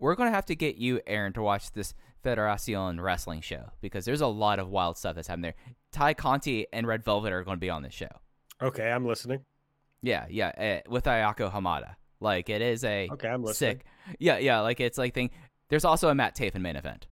we're 0.03 0.15
going 0.15 0.30
to 0.30 0.35
have 0.35 0.45
to 0.47 0.55
get 0.55 0.75
you, 0.75 0.99
Aaron, 1.07 1.31
to 1.31 1.41
watch 1.41 1.71
this 1.71 1.93
Federacion 2.25 3.01
wrestling 3.01 3.39
show 3.39 3.69
because 3.80 4.03
there's 4.03 4.19
a 4.19 4.27
lot 4.27 4.59
of 4.59 4.69
wild 4.69 4.97
stuff 4.97 5.15
that's 5.15 5.30
happening 5.30 5.53
there. 5.53 5.73
Tay 5.93 6.13
Conti 6.13 6.67
and 6.73 6.85
Red 6.85 7.05
Velvet 7.05 7.31
are 7.31 7.41
going 7.45 7.55
to 7.55 7.61
be 7.61 7.69
on 7.69 7.84
this 7.84 7.93
show. 7.93 8.09
Okay, 8.61 8.91
I'm 8.91 9.05
listening. 9.05 9.45
Yeah, 10.01 10.25
yeah, 10.30 10.81
uh, 10.85 10.89
with 10.91 11.05
Ayako 11.05 11.49
Hamada. 11.49 11.95
Like 12.19 12.49
it 12.49 12.61
is 12.61 12.84
a 12.84 13.09
Okay, 13.13 13.30
I'm 13.30 13.43
listening. 13.43 13.77
sick. 13.77 13.85
Yeah, 14.19 14.39
yeah, 14.39 14.59
like 14.59 14.81
it's 14.81 14.97
like 14.97 15.13
thing. 15.13 15.30
There's 15.69 15.85
also 15.85 16.09
a 16.09 16.15
Matt 16.15 16.35
Taven 16.35 16.59
main 16.59 16.75
event. 16.75 17.07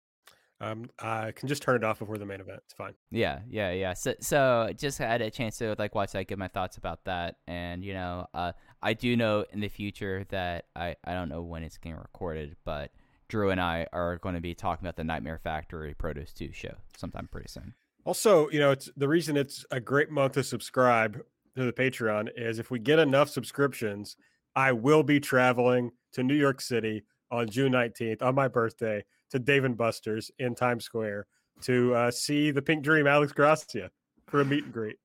Um, 0.61 0.89
I 0.99 1.31
can 1.31 1.47
just 1.47 1.61
turn 1.61 1.77
it 1.77 1.83
off 1.83 1.99
before 1.99 2.17
the 2.17 2.25
main 2.25 2.41
event. 2.41 2.61
It's 2.65 2.73
fine. 2.73 2.93
Yeah, 3.11 3.39
yeah, 3.49 3.71
yeah. 3.71 3.93
So, 3.93 4.13
so 4.19 4.71
just 4.77 4.97
had 4.97 5.21
a 5.21 5.31
chance 5.31 5.57
to 5.59 5.75
like 5.79 5.95
watch 5.95 6.11
that, 6.11 6.27
give 6.27 6.37
my 6.37 6.49
thoughts 6.49 6.77
about 6.77 7.05
that, 7.05 7.35
and 7.47 7.83
you 7.83 7.93
know, 7.93 8.27
uh, 8.33 8.51
I 8.81 8.93
do 8.93 9.15
know 9.15 9.45
in 9.53 9.61
the 9.61 9.69
future 9.69 10.25
that 10.29 10.65
I 10.75 10.95
I 11.05 11.13
don't 11.13 11.29
know 11.29 11.41
when 11.41 11.63
it's 11.63 11.77
getting 11.77 11.97
recorded, 11.97 12.57
but 12.65 12.91
Drew 13.29 13.51
and 13.51 13.61
I 13.61 13.87
are 13.93 14.17
going 14.17 14.35
to 14.35 14.41
be 14.41 14.53
talking 14.53 14.85
about 14.85 14.97
the 14.97 15.03
Nightmare 15.05 15.39
Factory 15.41 15.93
Produce 15.93 16.33
Two 16.33 16.51
show 16.51 16.75
sometime 16.97 17.29
pretty 17.31 17.47
soon. 17.47 17.73
Also, 18.03 18.49
you 18.49 18.59
know, 18.59 18.71
it's 18.71 18.89
the 18.97 19.07
reason 19.07 19.37
it's 19.37 19.65
a 19.71 19.79
great 19.79 20.09
month 20.09 20.33
to 20.33 20.43
subscribe 20.43 21.21
to 21.55 21.63
the 21.63 21.73
Patreon 21.73 22.29
is 22.35 22.59
if 22.59 22.69
we 22.69 22.79
get 22.79 22.99
enough 22.99 23.29
subscriptions, 23.29 24.17
I 24.55 24.73
will 24.73 25.03
be 25.03 25.19
traveling 25.19 25.91
to 26.13 26.23
New 26.23 26.35
York 26.35 26.59
City 26.59 27.03
on 27.31 27.49
June 27.49 27.71
19th 27.71 28.21
on 28.21 28.35
my 28.35 28.47
birthday 28.47 29.03
to 29.31 29.39
Dave 29.39 29.65
and 29.65 29.77
Buster's 29.77 30.31
in 30.39 30.55
Times 30.55 30.85
Square 30.85 31.27
to 31.61 31.93
uh, 31.93 32.11
see 32.11 32.51
the 32.51 32.61
Pink 32.61 32.83
Dream 32.83 33.07
Alex 33.07 33.31
Gracia 33.31 33.91
for 34.27 34.41
a 34.41 34.45
meet 34.45 34.63
and 34.65 34.73
greet. 34.73 34.97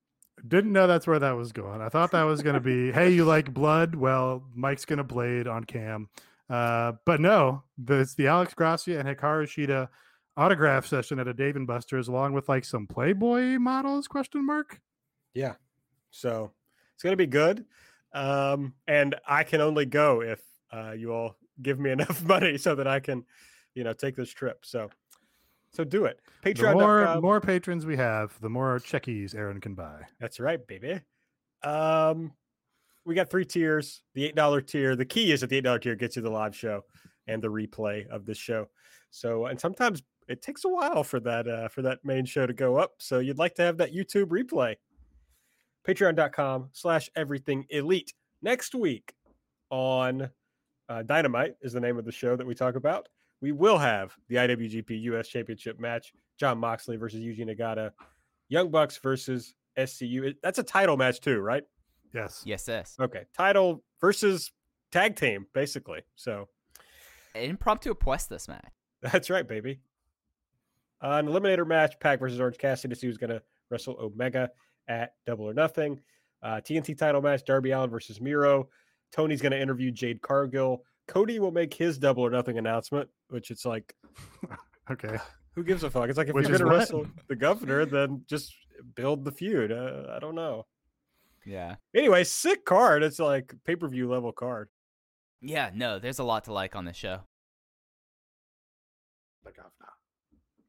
Didn't 0.47 0.73
know 0.73 0.87
that's 0.87 1.07
where 1.07 1.19
that 1.19 1.37
was 1.37 1.53
going. 1.53 1.81
I 1.81 1.89
thought 1.89 2.11
that 2.13 2.25
was 2.25 2.43
going 2.43 2.55
to 2.55 2.61
be, 2.61 2.93
hey, 2.93 3.11
you 3.11 3.25
like 3.25 3.53
blood? 3.53 3.95
Well, 3.95 4.45
Mike's 4.55 4.85
going 4.85 4.99
to 4.99 5.05
blade 5.05 5.47
on 5.47 5.65
cam. 5.65 6.09
Uh, 6.51 6.93
but 7.07 7.21
no, 7.21 7.63
it's 7.89 8.15
the 8.15 8.27
Alex 8.27 8.55
Gracia 8.55 8.99
and 8.99 9.09
Hikaru 9.09 9.45
Shida 9.45 9.89
autograph 10.37 10.87
session 10.87 11.19
at 11.19 11.29
a 11.29 11.35
Dave 11.35 11.57
and 11.57 11.67
Buster's, 11.67 12.09
along 12.09 12.33
with 12.33 12.49
like 12.49 12.65
some 12.65 12.87
Playboy 12.87 13.59
models? 13.59 14.09
Question 14.09 14.45
mark. 14.45 14.81
Yeah. 15.33 15.55
So 16.11 16.53
it's 16.95 17.03
going 17.03 17.13
to 17.13 17.17
be 17.17 17.27
good. 17.27 17.65
Um, 18.13 18.75
and 18.87 19.17
I 19.27 19.43
can 19.45 19.61
only 19.61 19.87
go 19.87 20.23
if 20.23 20.41
uh, 20.73 20.93
you 20.93 21.13
all 21.13 21.37
give 21.61 21.79
me 21.79 21.91
enough 21.93 22.23
money 22.23 22.59
so 22.59 22.75
that 22.75 22.87
I 22.87 23.01
can, 23.01 23.25
you 23.75 23.85
know, 23.85 23.93
take 23.93 24.17
this 24.17 24.31
trip. 24.31 24.65
So, 24.65 24.91
so 25.73 25.85
do 25.85 26.05
it. 26.05 26.21
The 26.45 26.55
more 26.73 27.05
Patreon. 27.05 27.23
more 27.23 27.41
patrons 27.41 27.87
we 27.87 27.97
have, 27.97 28.39
the 28.41 28.51
more 28.51 28.79
checkies 28.79 29.35
Aaron 29.35 29.61
can 29.61 29.75
buy. 29.75 30.03
That's 30.21 30.41
right, 30.41 30.65
baby. 30.67 31.01
Um, 31.63 32.33
we 33.05 33.15
got 33.15 33.31
three 33.31 33.45
tiers. 33.45 34.03
The 34.15 34.25
eight 34.25 34.35
dollar 34.35 34.61
tier. 34.61 34.97
The 34.97 35.05
key 35.05 35.33
is 35.33 35.41
that 35.41 35.51
the 35.51 35.57
eight 35.57 35.65
dollar 35.65 35.79
tier 35.79 35.95
gets 35.97 36.17
you 36.17 36.23
the 36.23 36.31
live 36.31 36.55
show 36.57 36.83
and 37.27 37.43
the 37.43 37.49
replay 37.49 38.07
of 38.09 38.27
this 38.27 38.39
show. 38.39 38.69
So, 39.11 39.47
and 39.47 39.61
sometimes 39.61 40.03
it 40.29 40.43
takes 40.43 40.65
a 40.65 40.69
while 40.69 41.05
for 41.05 41.21
that 41.21 41.47
uh, 41.49 41.69
for 41.69 41.83
that 41.83 42.05
main 42.05 42.25
show 42.25 42.47
to 42.47 42.53
go 42.53 42.77
up. 42.77 42.95
So 42.99 43.19
you'd 43.19 43.39
like 43.39 43.55
to 43.57 43.63
have 43.63 43.77
that 43.79 43.95
YouTube 43.95 44.27
replay. 44.27 44.77
Patreon.com 45.87 46.71
slash 46.73 47.11
everything 47.15 47.67
elite. 47.69 48.13
Next 48.41 48.75
week 48.75 49.13
on 49.71 50.31
uh, 50.89 51.03
Dynamite 51.03 51.55
is 51.61 51.73
the 51.73 51.81
name 51.81 51.99
of 51.99 52.05
the 52.05 52.13
show 52.13 52.37
that 52.37 52.47
we 52.47 52.55
talk 52.55 52.75
about. 52.75 53.09
We 53.41 53.53
will 53.53 53.79
have 53.79 54.15
the 54.29 54.37
IWGP 54.37 55.03
US 55.03 55.29
Championship 55.29 55.79
match: 55.79 56.13
Jon 56.39 56.59
Moxley 56.59 56.97
versus 56.97 57.21
Yuji 57.21 57.41
Nagata, 57.47 57.91
Young 58.49 58.71
Bucks 58.71 58.97
versus 58.99 59.55
SCU. 59.77 60.35
That's 60.43 60.59
a 60.59 60.63
title 60.63 60.97
match 60.97 61.21
too, 61.21 61.41
right? 61.41 61.65
Yes. 62.13 62.43
Yes, 62.47 62.67
yes. 62.69 62.97
Okay, 63.01 63.25
title 63.37 63.83
versus 64.01 64.53
tag 64.93 65.17
team, 65.17 65.47
basically. 65.53 66.01
So 66.15 66.49
An 67.35 67.43
impromptu 67.51 67.95
this 68.29 68.49
match. 68.49 68.73
that's 69.03 69.29
right, 69.31 69.47
baby. 69.47 69.81
Uh, 71.03 71.21
an 71.23 71.27
eliminator 71.27 71.67
match: 71.67 71.99
PAC 72.01 72.21
versus 72.21 72.41
Orange 72.41 72.57
Cassidy 72.59 72.95
to 72.95 72.99
see 73.01 73.07
who's 73.09 73.19
going 73.19 73.31
to 73.31 73.43
wrestle 73.71 73.97
Omega 74.01 74.51
at 74.89 75.15
Double 75.27 75.45
or 75.47 75.55
Nothing. 75.55 76.01
Uh, 76.43 76.61
TNT 76.65 76.97
title 76.97 77.21
match: 77.21 77.45
Darby 77.45 77.73
Allin 77.73 77.91
versus 77.91 78.21
Miro. 78.21 78.69
Tony's 79.13 79.43
going 79.43 79.53
to 79.53 79.61
interview 79.61 79.91
Jade 79.91 80.23
Cargill. 80.23 80.85
Cody 81.09 81.39
will 81.39 81.51
make 81.51 81.75
his 81.75 81.99
Double 81.99 82.25
or 82.25 82.31
Nothing 82.31 82.59
announcement, 82.59 83.09
which 83.29 83.51
it's 83.51 83.65
like, 83.65 83.95
Okay. 84.91 85.17
who 85.55 85.65
gives 85.65 85.83
a 85.83 85.91
fuck? 85.91 86.09
It's 86.09 86.19
like 86.19 86.29
if 86.29 86.35
Which 86.35 86.49
you're 86.49 86.59
going 86.59 86.69
to 86.71 86.73
what? 86.75 86.79
wrestle 86.81 87.07
the 87.29 87.37
governor, 87.37 87.85
then 87.87 88.23
just 88.29 88.55
build 88.95 89.25
the 89.25 89.33
feud. 89.33 89.73
Uh, 89.73 90.13
I 90.15 90.19
don't 90.19 90.35
know. 90.35 90.67
Yeah. 91.47 91.77
Anyway, 91.95 92.25
sick 92.25 92.65
card. 92.65 93.03
It's 93.03 93.19
like 93.19 93.55
pay 93.65 93.77
per 93.77 93.89
view 93.89 94.09
level 94.09 94.33
card. 94.33 94.69
Yeah, 95.41 95.71
no, 95.75 95.99
there's 95.99 96.19
a 96.19 96.25
lot 96.25 96.45
to 96.45 96.53
like 96.55 96.75
on 96.75 96.85
this 96.87 96.97
show. 96.97 97.21
The 99.45 99.51
governor. 99.53 99.71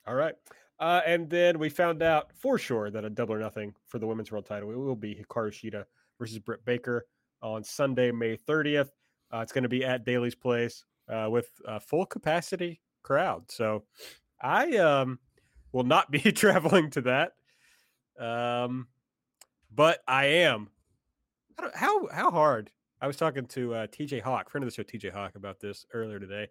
All 0.07 0.15
right. 0.15 0.35
Uh, 0.79 1.01
and 1.05 1.29
then 1.29 1.57
we 1.59 1.69
found 1.69 2.03
out 2.03 2.31
for 2.37 2.57
sure 2.57 2.91
that 2.91 3.05
a 3.05 3.09
double 3.09 3.35
or 3.35 3.39
nothing 3.39 3.73
for 3.87 3.97
the 3.99 4.07
women's 4.07 4.31
world 4.31 4.45
title 4.45 4.69
it 4.71 4.75
will 4.75 4.95
be 4.95 5.15
Hikaru 5.15 5.49
Shida 5.51 5.85
versus 6.19 6.39
Britt 6.39 6.65
Baker 6.65 7.05
on 7.41 7.63
Sunday, 7.63 8.11
May 8.11 8.35
30th. 8.35 8.89
Uh, 9.35 9.41
it's 9.41 9.51
going 9.51 9.63
to 9.63 9.69
be 9.69 9.83
at 9.83 10.05
Daly's 10.05 10.35
Place 10.35 10.85
uh, 11.09 11.27
with 11.29 11.49
a 11.65 11.79
full 11.79 12.05
capacity 12.05 12.79
crowd. 13.03 13.51
So 13.51 13.83
I 14.41 14.77
um, 14.77 15.19
will 15.73 15.83
not 15.83 16.09
be 16.11 16.19
traveling 16.31 16.89
to 16.91 17.01
that. 17.01 17.33
Um, 18.17 18.87
but 19.73 19.99
I 20.07 20.25
am. 20.25 20.69
I 21.59 21.69
how 21.73 22.07
how 22.07 22.31
hard? 22.31 22.71
I 23.01 23.07
was 23.07 23.17
talking 23.17 23.45
to 23.47 23.75
uh, 23.75 23.87
TJ 23.87 24.21
Hawk, 24.21 24.49
friend 24.49 24.63
of 24.63 24.69
the 24.69 24.75
show, 24.75 24.83
TJ 24.83 25.11
Hawk, 25.11 25.35
about 25.35 25.59
this 25.59 25.85
earlier 25.93 26.19
today. 26.19 26.47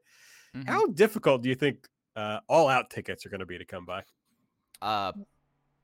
Mhm. 0.54 0.68
How 0.68 0.86
difficult 0.86 1.42
do 1.42 1.48
you 1.48 1.54
think 1.54 1.88
uh, 2.16 2.40
all 2.48 2.68
out 2.68 2.90
tickets 2.90 3.24
are 3.24 3.30
going 3.30 3.40
to 3.40 3.46
be 3.46 3.56
to 3.56 3.64
come 3.64 3.86
by? 3.86 4.02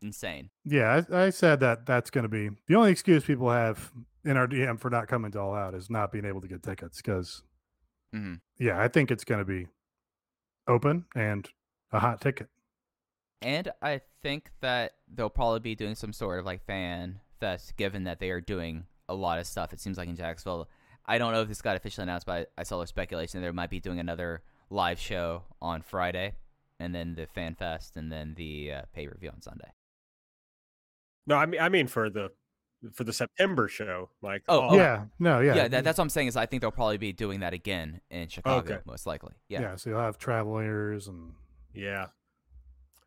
Insane. 0.02 0.51
Yeah, 0.64 1.02
I, 1.10 1.24
I 1.24 1.31
said 1.31 1.60
that 1.60 1.86
that's 1.86 2.10
going 2.10 2.22
to 2.22 2.28
be 2.28 2.51
the 2.68 2.74
only 2.74 2.90
excuse 2.90 3.24
people 3.24 3.51
have 3.51 3.93
in 4.24 4.36
our 4.36 4.47
DM 4.47 4.78
for 4.78 4.90
not 4.90 5.09
coming 5.09 5.31
to 5.32 5.40
All 5.40 5.55
Out 5.55 5.74
is 5.74 5.90
not 5.90 6.12
being 6.12 6.24
able 6.24 6.40
to 6.40 6.48
get 6.48 6.62
tickets. 6.62 6.98
Because, 6.98 7.43
hmm 8.12 8.35
yeah, 8.59 8.81
I 8.81 8.89
think 8.89 9.10
it's 9.10 9.24
going 9.24 9.40
to 9.40 9.44
be 9.44 9.66
open 10.66 11.06
and 11.14 11.48
a 11.93 11.98
hot 11.98 12.20
ticket. 12.20 12.48
And 13.43 13.70
I 13.81 14.02
think 14.22 14.51
that 14.60 14.93
they'll 15.12 15.31
probably 15.31 15.60
be 15.60 15.74
doing 15.74 15.94
some 15.94 16.12
sort 16.12 16.39
of 16.39 16.44
like 16.44 16.64
fan 16.66 17.20
fest, 17.39 17.77
given 17.77 18.05
that 18.05 18.20
they 18.20 18.31
are 18.31 18.40
doing 18.40 18.85
a 19.09 19.14
lot 19.14 19.39
of 19.39 19.47
stuff. 19.47 19.72
It 19.72 19.81
seems 19.81 19.98
like 19.98 20.09
in 20.09 20.16
Jacksonville. 20.16 20.68
I 21.06 21.18
don't 21.18 21.32
know 21.32 21.40
if 21.40 21.48
this 21.48 21.62
got 21.62 21.77
officially 21.77 22.05
announced, 22.05 22.27
but 22.27 22.52
I 22.56 22.62
saw 22.62 22.77
there's 22.77 22.90
speculation 22.90 23.40
that 23.40 23.47
they 23.47 23.52
might 23.52 23.70
be 23.70 23.81
doing 23.81 23.98
another 23.98 24.43
live 24.68 25.01
show 25.01 25.43
on 25.60 25.82
Friday, 25.82 26.35
and 26.78 26.94
then 26.94 27.14
the 27.14 27.27
fan 27.27 27.55
fest, 27.55 27.97
and 27.97 28.12
then 28.12 28.35
the 28.36 28.72
uh, 28.72 28.82
pay 28.93 29.09
per 29.09 29.16
view 29.18 29.31
on 29.31 29.40
Sunday. 29.40 29.72
No, 31.31 31.36
I 31.36 31.47
mean 31.47 31.61
I 31.61 31.69
mean 31.70 31.86
for 31.86 32.11
the 32.11 32.31
for 32.93 33.05
the 33.05 33.12
September 33.12 33.69
show, 33.69 34.11
like 34.20 34.43
Oh, 34.48 34.61
all- 34.61 34.77
yeah, 34.77 35.05
no, 35.19 35.40
yeah, 35.40 35.55
Yeah, 35.55 35.69
that, 35.69 35.85
that's 35.85 35.98
what 35.98 36.02
I'm 36.05 36.11
saying. 36.11 36.28
Is 36.28 36.36
I 36.36 36.47
think 36.47 36.61
they'll 36.62 36.70
probably 36.70 36.97
be 36.98 37.12
doing 37.12 37.40
that 37.40 37.52
again 37.55 38.01
in 38.11 38.28
Chicago, 38.28 38.74
Okay. 38.74 38.82
most 38.86 39.07
likely. 39.07 39.35
yeah. 39.48 39.61
Yeah. 39.61 39.77
So 39.77 39.90
you'll 39.90 40.01
have 40.01 40.19
travelers 40.19 41.07
and 41.09 41.32
yeah. 41.73 42.07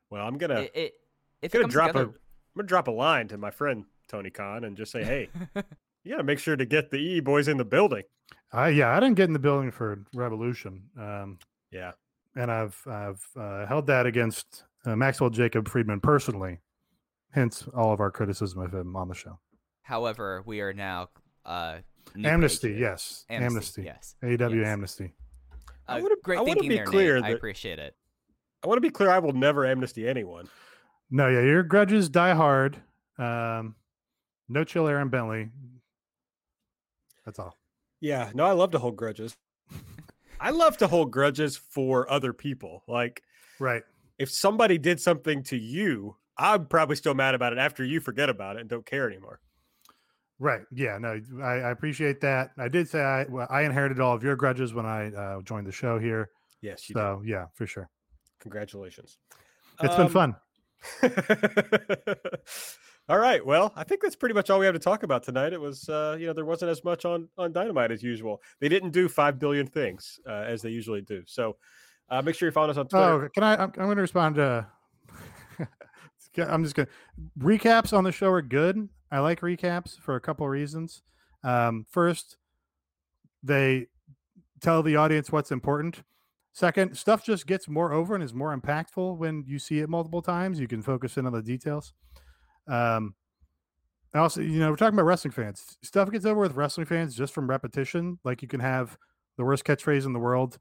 Well, 0.09 0.25
I'm 0.25 0.37
gonna 0.37 0.61
It, 0.61 0.71
it, 0.75 0.93
if 1.41 1.49
it 1.49 1.53
gonna 1.53 1.63
comes 1.65 1.73
drop 1.73 1.89
a 1.89 1.93
together, 1.93 2.09
I'm 2.55 2.59
gonna 2.59 2.67
drop 2.67 2.87
a 2.87 2.91
line 2.91 3.27
to 3.29 3.37
my 3.37 3.51
friend 3.51 3.85
Tony 4.07 4.29
Khan 4.29 4.63
and 4.63 4.77
just 4.77 4.91
say, 4.91 5.03
hey, 5.03 5.29
you 6.03 6.11
gotta 6.11 6.23
make 6.23 6.39
sure 6.39 6.55
to 6.55 6.65
get 6.65 6.91
the 6.91 6.97
E 6.97 7.19
boys 7.19 7.47
in 7.47 7.57
the 7.57 7.65
building. 7.65 8.03
I 8.51 8.69
yeah, 8.69 8.95
I 8.95 8.99
didn't 8.99 9.15
get 9.15 9.25
in 9.25 9.33
the 9.33 9.39
building 9.39 9.71
for 9.71 10.03
Revolution, 10.13 10.83
um, 10.97 11.39
Yeah. 11.71 11.93
and 12.35 12.51
I've 12.51 12.79
I've 12.87 13.25
uh, 13.35 13.65
held 13.65 13.87
that 13.87 14.05
against 14.05 14.63
uh, 14.85 14.95
Maxwell 14.95 15.31
Jacob 15.31 15.67
Friedman 15.67 15.99
personally. 15.99 16.59
Hence, 17.33 17.67
all 17.75 17.91
of 17.91 17.99
our 17.99 18.11
criticism 18.11 18.61
of 18.61 18.73
him 18.73 18.95
on 18.95 19.07
the 19.07 19.15
show. 19.15 19.39
However, 19.81 20.43
we 20.45 20.61
are 20.61 20.73
now 20.73 21.09
uh, 21.45 21.77
Amnesty, 22.23 22.73
yes, 22.79 23.25
amnesty, 23.29 23.83
yes. 23.83 24.15
AEW 24.23 24.59
yes. 24.59 24.67
amnesty. 24.67 25.13
Uh, 25.87 25.99
wanna- 26.01 26.15
great 26.23 26.37
I 26.37 26.41
wanna 26.41 26.53
thinking 26.53 26.69
be 26.69 26.75
there, 26.75 26.85
clear 26.85 27.15
Nate. 27.19 27.25
I 27.25 27.29
appreciate 27.29 27.79
it. 27.79 27.95
I 28.63 28.67
want 28.67 28.77
to 28.77 28.81
be 28.81 28.89
clear, 28.91 29.09
I 29.09 29.19
will 29.19 29.33
never 29.33 29.65
amnesty 29.65 30.07
anyone. 30.07 30.47
No, 31.11 31.27
yeah, 31.27 31.41
your 31.41 31.63
grudges 31.63 32.07
die 32.07 32.33
hard. 32.33 32.77
Um, 33.17 33.75
no 34.47 34.63
chill, 34.63 34.87
Aaron 34.87 35.09
Bentley. 35.09 35.49
That's 37.25 37.39
all. 37.39 37.57
Yeah, 37.99 38.31
no, 38.33 38.45
I 38.45 38.51
love 38.51 38.71
to 38.71 38.79
hold 38.79 38.95
grudges. 38.95 39.35
I 40.39 40.51
love 40.51 40.77
to 40.77 40.87
hold 40.87 41.11
grudges 41.11 41.57
for 41.57 42.09
other 42.11 42.31
people. 42.33 42.83
Like 42.87 43.23
Right. 43.59 43.83
if 44.17 44.29
somebody 44.29 44.77
did 44.77 44.99
something 45.01 45.43
to 45.43 45.57
you, 45.57 46.15
I'm 46.37 46.65
probably 46.65 46.95
still 46.95 47.13
mad 47.13 47.35
about 47.35 47.53
it 47.53 47.59
after 47.59 47.83
you 47.83 47.99
forget 47.99 48.29
about 48.29 48.55
it 48.55 48.61
and 48.61 48.69
don't 48.69 48.85
care 48.85 49.07
anymore. 49.09 49.39
Right. 50.39 50.61
Yeah. 50.71 50.97
No, 50.97 51.19
I, 51.41 51.59
I 51.59 51.71
appreciate 51.71 52.19
that. 52.21 52.51
I 52.57 52.67
did 52.67 52.89
say 52.89 53.01
I, 53.01 53.25
well, 53.29 53.47
I 53.49 53.61
inherited 53.61 53.99
all 53.99 54.15
of 54.15 54.23
your 54.23 54.35
grudges 54.35 54.73
when 54.73 54.85
I 54.85 55.13
uh, 55.13 55.41
joined 55.43 55.67
the 55.67 55.71
show 55.71 55.99
here. 55.99 56.31
Yes, 56.61 56.89
you 56.89 56.93
So 56.93 57.21
yeah, 57.25 57.45
for 57.53 57.67
sure. 57.67 57.89
Congratulations. 58.39 59.17
It's 59.81 59.95
been 59.95 60.07
Um, 60.07 60.11
fun. 60.11 60.35
all 63.09 63.17
right. 63.19 63.45
Well, 63.45 63.71
I 63.75 63.83
think 63.83 64.01
that's 64.01 64.15
pretty 64.15 64.33
much 64.35 64.49
all 64.49 64.59
we 64.59 64.65
have 64.65 64.75
to 64.75 64.79
talk 64.79 65.03
about 65.03 65.23
tonight. 65.23 65.53
It 65.53 65.61
was, 65.61 65.87
uh, 65.87 66.17
you 66.19 66.27
know, 66.27 66.33
there 66.33 66.45
wasn't 66.45 66.71
as 66.71 66.83
much 66.83 67.05
on 67.05 67.29
on 67.37 67.53
Dynamite 67.53 67.91
as 67.91 68.03
usual. 68.03 68.41
They 68.59 68.69
didn't 68.69 68.91
do 68.91 69.07
five 69.07 69.39
billion 69.39 69.67
things 69.67 70.19
uh, 70.27 70.31
as 70.47 70.61
they 70.61 70.69
usually 70.69 71.01
do. 71.01 71.23
So 71.25 71.57
uh, 72.09 72.21
make 72.21 72.35
sure 72.35 72.47
you 72.47 72.51
follow 72.51 72.69
us 72.69 72.77
on 72.77 72.87
Twitter. 72.87 73.25
Oh, 73.25 73.29
can 73.29 73.43
I? 73.43 73.53
I'm, 73.55 73.61
I'm 73.77 73.85
going 73.85 73.95
to 73.95 74.01
respond 74.01 74.35
to. 74.35 74.67
I'm 76.37 76.63
just 76.63 76.75
to 76.75 76.87
recaps 77.39 77.95
on 77.95 78.03
the 78.03 78.11
show 78.11 78.29
are 78.29 78.41
good. 78.41 78.89
I 79.11 79.19
like 79.19 79.41
recaps 79.41 79.97
for 79.99 80.15
a 80.15 80.21
couple 80.21 80.47
reasons. 80.47 81.03
Um, 81.43 81.85
first, 81.89 82.37
they 83.43 83.87
tell 84.61 84.81
the 84.81 84.95
audience 84.95 85.31
what's 85.31 85.51
important. 85.51 86.03
Second, 86.53 86.95
stuff 86.95 87.23
just 87.23 87.47
gets 87.47 87.67
more 87.67 87.91
over 87.91 88.15
and 88.15 88.23
is 88.23 88.33
more 88.33 88.55
impactful 88.55 89.17
when 89.17 89.43
you 89.47 89.59
see 89.59 89.79
it 89.79 89.89
multiple 89.89 90.21
times. 90.21 90.59
You 90.59 90.67
can 90.67 90.81
focus 90.81 91.17
in 91.17 91.25
on 91.25 91.33
the 91.33 91.41
details. 91.41 91.93
Um, 92.67 93.15
also, 94.13 94.41
you 94.41 94.59
know, 94.59 94.69
we're 94.69 94.75
talking 94.75 94.93
about 94.93 95.07
wrestling 95.07 95.31
fans. 95.31 95.77
Stuff 95.81 96.11
gets 96.11 96.25
over 96.25 96.39
with 96.39 96.53
wrestling 96.53 96.85
fans 96.85 97.15
just 97.15 97.33
from 97.33 97.49
repetition. 97.49 98.19
Like 98.23 98.43
you 98.43 98.47
can 98.47 98.59
have 98.59 98.97
the 99.37 99.43
worst 99.43 99.63
catchphrase 99.65 100.05
in 100.05 100.13
the 100.13 100.19
world, 100.19 100.59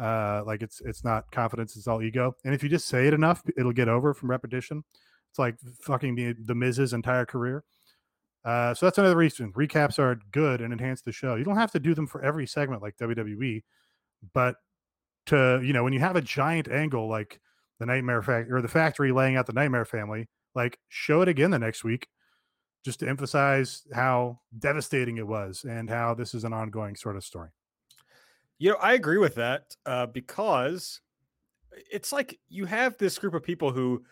uh, 0.00 0.42
like 0.46 0.62
it's 0.62 0.80
it's 0.80 1.04
not 1.04 1.30
confidence, 1.30 1.76
it's 1.76 1.86
all 1.86 2.02
ego. 2.02 2.34
And 2.44 2.54
if 2.54 2.62
you 2.62 2.68
just 2.68 2.88
say 2.88 3.06
it 3.06 3.14
enough, 3.14 3.42
it'll 3.56 3.72
get 3.72 3.88
over 3.88 4.14
from 4.14 4.30
repetition. 4.30 4.82
It's 5.30 5.38
like 5.38 5.56
fucking 5.82 6.14
the, 6.14 6.34
the 6.46 6.54
Miz's 6.54 6.92
entire 6.92 7.26
career. 7.26 7.62
Uh, 8.44 8.72
so 8.74 8.86
that's 8.86 8.98
another 8.98 9.16
reason. 9.16 9.52
Recaps 9.52 9.98
are 9.98 10.18
good 10.32 10.62
and 10.62 10.72
enhance 10.72 11.02
the 11.02 11.12
show. 11.12 11.34
You 11.34 11.44
don't 11.44 11.56
have 11.56 11.72
to 11.72 11.78
do 11.78 11.94
them 11.94 12.06
for 12.06 12.22
every 12.22 12.46
segment 12.46 12.82
like 12.82 12.96
WWE, 12.96 13.62
but 14.32 14.56
to 15.26 15.60
you 15.62 15.72
know 15.72 15.84
when 15.84 15.92
you 15.92 16.00
have 16.00 16.16
a 16.16 16.22
giant 16.22 16.68
angle 16.68 17.08
like 17.08 17.38
the 17.78 17.86
Nightmare 17.86 18.22
Factory 18.22 18.52
or 18.52 18.62
the 18.62 18.68
Factory 18.68 19.12
laying 19.12 19.36
out 19.36 19.46
the 19.46 19.52
Nightmare 19.52 19.84
Family, 19.84 20.28
like 20.54 20.78
show 20.88 21.20
it 21.20 21.28
again 21.28 21.50
the 21.50 21.58
next 21.58 21.84
week, 21.84 22.08
just 22.84 23.00
to 23.00 23.08
emphasize 23.08 23.82
how 23.92 24.40
devastating 24.58 25.18
it 25.18 25.26
was 25.26 25.64
and 25.68 25.90
how 25.90 26.14
this 26.14 26.34
is 26.34 26.44
an 26.44 26.54
ongoing 26.54 26.96
sort 26.96 27.16
of 27.16 27.24
story. 27.24 27.50
You 28.60 28.68
know, 28.68 28.76
I 28.76 28.92
agree 28.92 29.16
with 29.16 29.36
that 29.36 29.74
uh, 29.86 30.04
because 30.04 31.00
it's 31.90 32.12
like 32.12 32.38
you 32.50 32.66
have 32.66 32.98
this 32.98 33.18
group 33.18 33.32
of 33.32 33.42
people 33.42 33.72
who, 33.72 34.04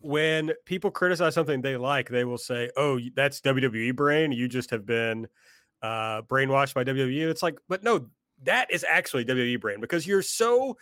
when 0.00 0.52
people 0.64 0.90
criticize 0.90 1.34
something 1.34 1.62
they 1.62 1.76
like, 1.76 2.08
they 2.08 2.24
will 2.24 2.38
say, 2.38 2.70
"Oh, 2.76 2.98
that's 3.14 3.40
WWE 3.40 3.94
brain. 3.94 4.32
You 4.32 4.48
just 4.48 4.70
have 4.70 4.84
been 4.84 5.28
uh, 5.80 6.22
brainwashed 6.22 6.74
by 6.74 6.82
WWE." 6.82 7.30
It's 7.30 7.42
like, 7.42 7.56
but 7.68 7.84
no, 7.84 8.08
that 8.42 8.68
is 8.72 8.84
actually 8.88 9.24
WWE 9.24 9.60
brain 9.60 9.80
because 9.80 10.08
you're 10.08 10.22
so 10.22 10.76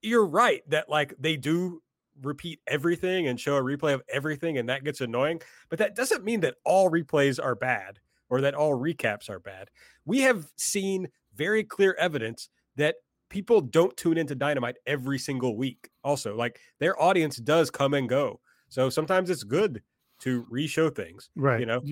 you're 0.00 0.26
right 0.26 0.62
that 0.70 0.88
like 0.88 1.12
they 1.18 1.36
do 1.36 1.82
repeat 2.22 2.60
everything 2.68 3.26
and 3.26 3.40
show 3.40 3.56
a 3.56 3.62
replay 3.62 3.94
of 3.94 4.02
everything, 4.08 4.58
and 4.58 4.68
that 4.68 4.84
gets 4.84 5.00
annoying. 5.00 5.42
But 5.68 5.80
that 5.80 5.96
doesn't 5.96 6.22
mean 6.22 6.38
that 6.42 6.54
all 6.64 6.88
replays 6.88 7.42
are 7.42 7.56
bad 7.56 7.98
or 8.28 8.42
that 8.42 8.54
all 8.54 8.78
recaps 8.78 9.28
are 9.28 9.40
bad. 9.40 9.70
We 10.04 10.20
have 10.20 10.46
seen 10.56 11.08
very 11.40 11.64
clear 11.64 11.96
evidence 11.98 12.50
that 12.76 12.96
people 13.30 13.62
don't 13.62 13.96
tune 13.96 14.18
into 14.18 14.34
Dynamite 14.34 14.76
every 14.86 15.18
single 15.18 15.56
week. 15.56 15.88
Also, 16.04 16.36
like 16.36 16.60
their 16.80 17.00
audience 17.00 17.36
does 17.36 17.70
come 17.70 17.94
and 17.94 18.08
go. 18.08 18.40
So 18.68 18.90
sometimes 18.90 19.30
it's 19.30 19.42
good 19.42 19.82
to 20.20 20.44
re-show 20.50 20.90
things. 20.90 21.30
Right. 21.34 21.60
You 21.60 21.66
know? 21.66 21.82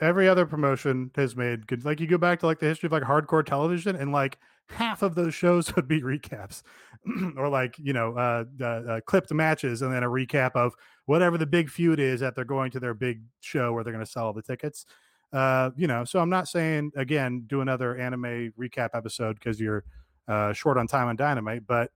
every 0.00 0.28
other 0.28 0.46
promotion 0.46 1.10
has 1.16 1.36
made 1.36 1.66
good. 1.66 1.84
Like 1.84 2.00
you 2.00 2.06
go 2.06 2.18
back 2.18 2.40
to 2.40 2.46
like 2.46 2.58
the 2.58 2.66
history 2.66 2.86
of 2.86 2.92
like 2.92 3.02
hardcore 3.02 3.44
television, 3.44 3.96
and 3.96 4.12
like 4.12 4.38
half 4.68 5.02
of 5.02 5.14
those 5.14 5.34
shows 5.34 5.74
would 5.76 5.88
be 5.88 6.00
recaps, 6.00 6.62
or 7.36 7.48
like 7.48 7.76
you 7.78 7.92
know 7.92 8.14
uh, 8.16 8.44
uh, 8.60 8.64
uh, 8.64 9.00
clipped 9.06 9.32
matches, 9.32 9.82
and 9.82 9.92
then 9.92 10.02
a 10.02 10.08
recap 10.08 10.52
of 10.54 10.74
whatever 11.06 11.38
the 11.38 11.46
big 11.46 11.68
feud 11.68 12.00
is 12.00 12.20
that 12.20 12.34
they're 12.34 12.44
going 12.44 12.70
to 12.70 12.80
their 12.80 12.94
big 12.94 13.22
show 13.40 13.72
where 13.72 13.84
they're 13.84 13.92
going 13.92 14.04
to 14.04 14.10
sell 14.10 14.26
all 14.26 14.32
the 14.32 14.42
tickets. 14.42 14.86
Uh, 15.34 15.70
you 15.76 15.88
know, 15.88 16.04
so 16.04 16.20
I'm 16.20 16.30
not 16.30 16.46
saying 16.46 16.92
again 16.96 17.44
do 17.48 17.60
another 17.60 17.96
anime 17.96 18.52
recap 18.58 18.90
episode 18.94 19.34
because 19.34 19.60
you're 19.60 19.84
uh, 20.28 20.52
short 20.52 20.78
on 20.78 20.86
time 20.86 21.08
on 21.08 21.16
Dynamite, 21.16 21.66
but 21.66 21.90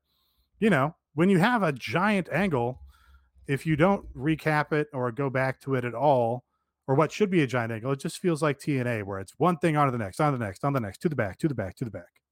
you 0.58 0.70
know 0.70 0.96
when 1.14 1.30
you 1.30 1.38
have 1.38 1.62
a 1.62 1.72
giant 1.72 2.28
angle, 2.32 2.80
if 3.46 3.64
you 3.64 3.76
don't 3.76 4.04
recap 4.16 4.72
it 4.72 4.88
or 4.92 5.10
go 5.12 5.30
back 5.30 5.60
to 5.60 5.76
it 5.76 5.84
at 5.84 5.94
all, 5.94 6.44
or 6.88 6.94
what 6.94 7.12
should 7.12 7.30
be 7.30 7.42
a 7.42 7.46
giant 7.46 7.70
angle, 7.70 7.92
it 7.92 8.00
just 8.00 8.18
feels 8.18 8.42
like 8.42 8.58
TNA 8.58 9.04
where 9.04 9.20
it's 9.20 9.34
one 9.38 9.56
thing 9.58 9.76
on 9.76 9.86
to 9.86 9.92
the 9.92 9.98
next, 9.98 10.20
on 10.20 10.32
to 10.32 10.38
the 10.38 10.44
next, 10.44 10.64
on 10.64 10.72
the 10.72 10.80
next, 10.80 10.98
to 11.02 11.08
the 11.08 11.16
back, 11.16 11.38
to 11.38 11.48
the 11.48 11.54
back, 11.54 11.76
to 11.76 11.84
the 11.84 11.90
back. 11.90 12.22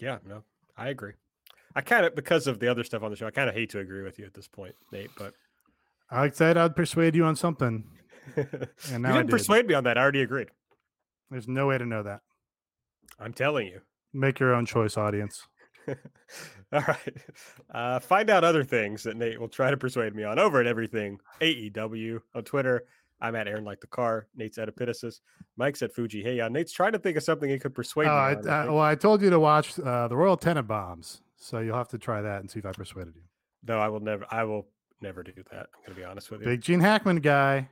Yeah, 0.00 0.18
no, 0.26 0.42
I 0.76 0.88
agree. 0.88 1.12
I 1.76 1.80
kind 1.80 2.06
of 2.06 2.14
because 2.14 2.46
of 2.46 2.58
the 2.58 2.68
other 2.68 2.82
stuff 2.82 3.02
on 3.02 3.10
the 3.10 3.16
show, 3.16 3.26
I 3.26 3.30
kind 3.30 3.48
of 3.48 3.54
hate 3.54 3.70
to 3.70 3.78
agree 3.78 4.02
with 4.02 4.18
you 4.18 4.24
at 4.24 4.34
this 4.34 4.48
point, 4.48 4.74
Nate. 4.92 5.10
But 5.16 5.34
I 6.10 6.30
said 6.30 6.56
I'd 6.56 6.74
persuade 6.74 7.14
you 7.14 7.24
on 7.24 7.36
something. 7.36 7.84
You 8.36 8.98
now 8.98 9.10
I 9.10 9.12
didn't 9.18 9.26
did. 9.26 9.30
persuade 9.30 9.66
me 9.66 9.74
on 9.74 9.84
that. 9.84 9.96
I 9.98 10.02
already 10.02 10.22
agreed. 10.22 10.48
There's 11.30 11.48
no 11.48 11.66
way 11.66 11.78
to 11.78 11.84
know 11.86 12.02
that. 12.02 12.20
I'm 13.20 13.32
telling 13.32 13.66
you. 13.66 13.80
Make 14.12 14.40
your 14.40 14.54
own 14.54 14.64
choice, 14.66 14.96
audience. 14.96 15.46
All 16.72 16.82
right. 16.86 17.16
Uh, 17.72 17.98
find 17.98 18.30
out 18.30 18.44
other 18.44 18.62
things 18.64 19.02
that 19.04 19.16
Nate 19.16 19.40
will 19.40 19.48
try 19.48 19.70
to 19.70 19.76
persuade 19.76 20.14
me 20.14 20.24
on 20.24 20.38
over 20.38 20.60
at 20.60 20.66
everything 20.66 21.18
AEW 21.40 22.20
on 22.34 22.44
Twitter. 22.44 22.84
I'm 23.20 23.34
at 23.34 23.48
Aaron 23.48 23.64
like 23.64 23.80
the 23.80 23.86
car. 23.88 24.28
Nate's 24.36 24.58
at 24.58 24.68
Epitasis. 24.74 25.20
Mike's 25.56 25.82
at 25.82 25.92
Fuji. 25.92 26.22
Hey, 26.22 26.40
uh, 26.40 26.48
Nate's 26.48 26.72
trying 26.72 26.92
to 26.92 26.98
think 26.98 27.16
of 27.16 27.22
something 27.24 27.48
he 27.50 27.58
could 27.58 27.74
persuade 27.74 28.06
Oh, 28.06 28.10
me 28.10 28.16
I, 28.16 28.34
on. 28.34 28.48
I, 28.48 28.62
I 28.62 28.64
well, 28.66 28.78
I 28.80 28.94
told 28.94 29.22
you 29.22 29.30
to 29.30 29.40
watch 29.40 29.78
uh, 29.80 30.06
the 30.08 30.16
Royal 30.16 30.36
Tenenbaums, 30.36 31.20
so 31.36 31.58
you'll 31.58 31.76
have 31.76 31.88
to 31.88 31.98
try 31.98 32.22
that 32.22 32.40
and 32.40 32.50
see 32.50 32.60
if 32.60 32.66
I 32.66 32.72
persuaded 32.72 33.14
you. 33.16 33.22
no, 33.66 33.78
I 33.80 33.88
will 33.88 34.00
never. 34.00 34.24
I 34.30 34.44
will 34.44 34.68
never 35.00 35.22
do 35.24 35.32
that. 35.50 35.68
I'm 35.74 35.82
gonna 35.86 35.96
be 35.98 36.04
honest 36.04 36.30
with 36.30 36.40
you. 36.42 36.46
Big 36.46 36.60
Gene 36.60 36.80
Hackman 36.80 37.16
guy. 37.16 37.68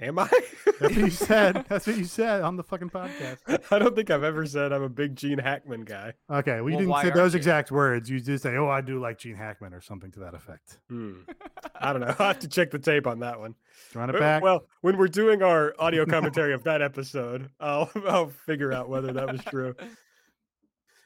Am 0.00 0.18
I? 0.18 0.28
That's 0.66 0.80
what 0.80 0.94
you 0.96 1.10
said. 1.10 1.64
That's 1.68 1.86
what 1.86 1.96
you 1.96 2.04
said 2.04 2.42
on 2.42 2.56
the 2.56 2.64
fucking 2.64 2.90
podcast. 2.90 3.38
I 3.70 3.78
don't 3.78 3.94
think 3.94 4.10
I've 4.10 4.24
ever 4.24 4.44
said 4.46 4.72
I'm 4.72 4.82
a 4.82 4.88
big 4.88 5.14
Gene 5.14 5.38
Hackman 5.38 5.82
guy. 5.84 6.14
Okay, 6.28 6.60
we 6.60 6.72
Well, 6.72 6.80
didn't 6.80 7.02
say 7.02 7.10
those 7.10 7.34
you? 7.34 7.38
exact 7.38 7.70
words. 7.70 8.10
You 8.10 8.18
just 8.18 8.42
say, 8.42 8.56
"Oh, 8.56 8.68
I 8.68 8.80
do 8.80 8.98
like 8.98 9.18
Gene 9.18 9.36
Hackman" 9.36 9.72
or 9.72 9.80
something 9.80 10.10
to 10.12 10.20
that 10.20 10.34
effect. 10.34 10.78
Hmm. 10.88 11.12
I 11.80 11.92
don't 11.92 12.00
know. 12.00 12.08
I'll 12.18 12.26
have 12.28 12.40
to 12.40 12.48
check 12.48 12.72
the 12.72 12.80
tape 12.80 13.06
on 13.06 13.20
that 13.20 13.38
one. 13.38 13.54
Run 13.94 14.10
it 14.10 14.16
Uh, 14.16 14.18
back. 14.18 14.42
Well, 14.42 14.66
when 14.80 14.96
we're 14.98 15.06
doing 15.08 15.40
our 15.42 15.72
audio 15.78 16.04
commentary 16.04 16.52
of 16.52 16.64
that 16.64 16.82
episode, 16.82 17.50
I'll 17.60 17.88
I'll 18.08 18.28
figure 18.28 18.72
out 18.72 18.88
whether 18.88 19.12
that 19.12 19.30
was 19.30 19.42
true. 19.44 19.74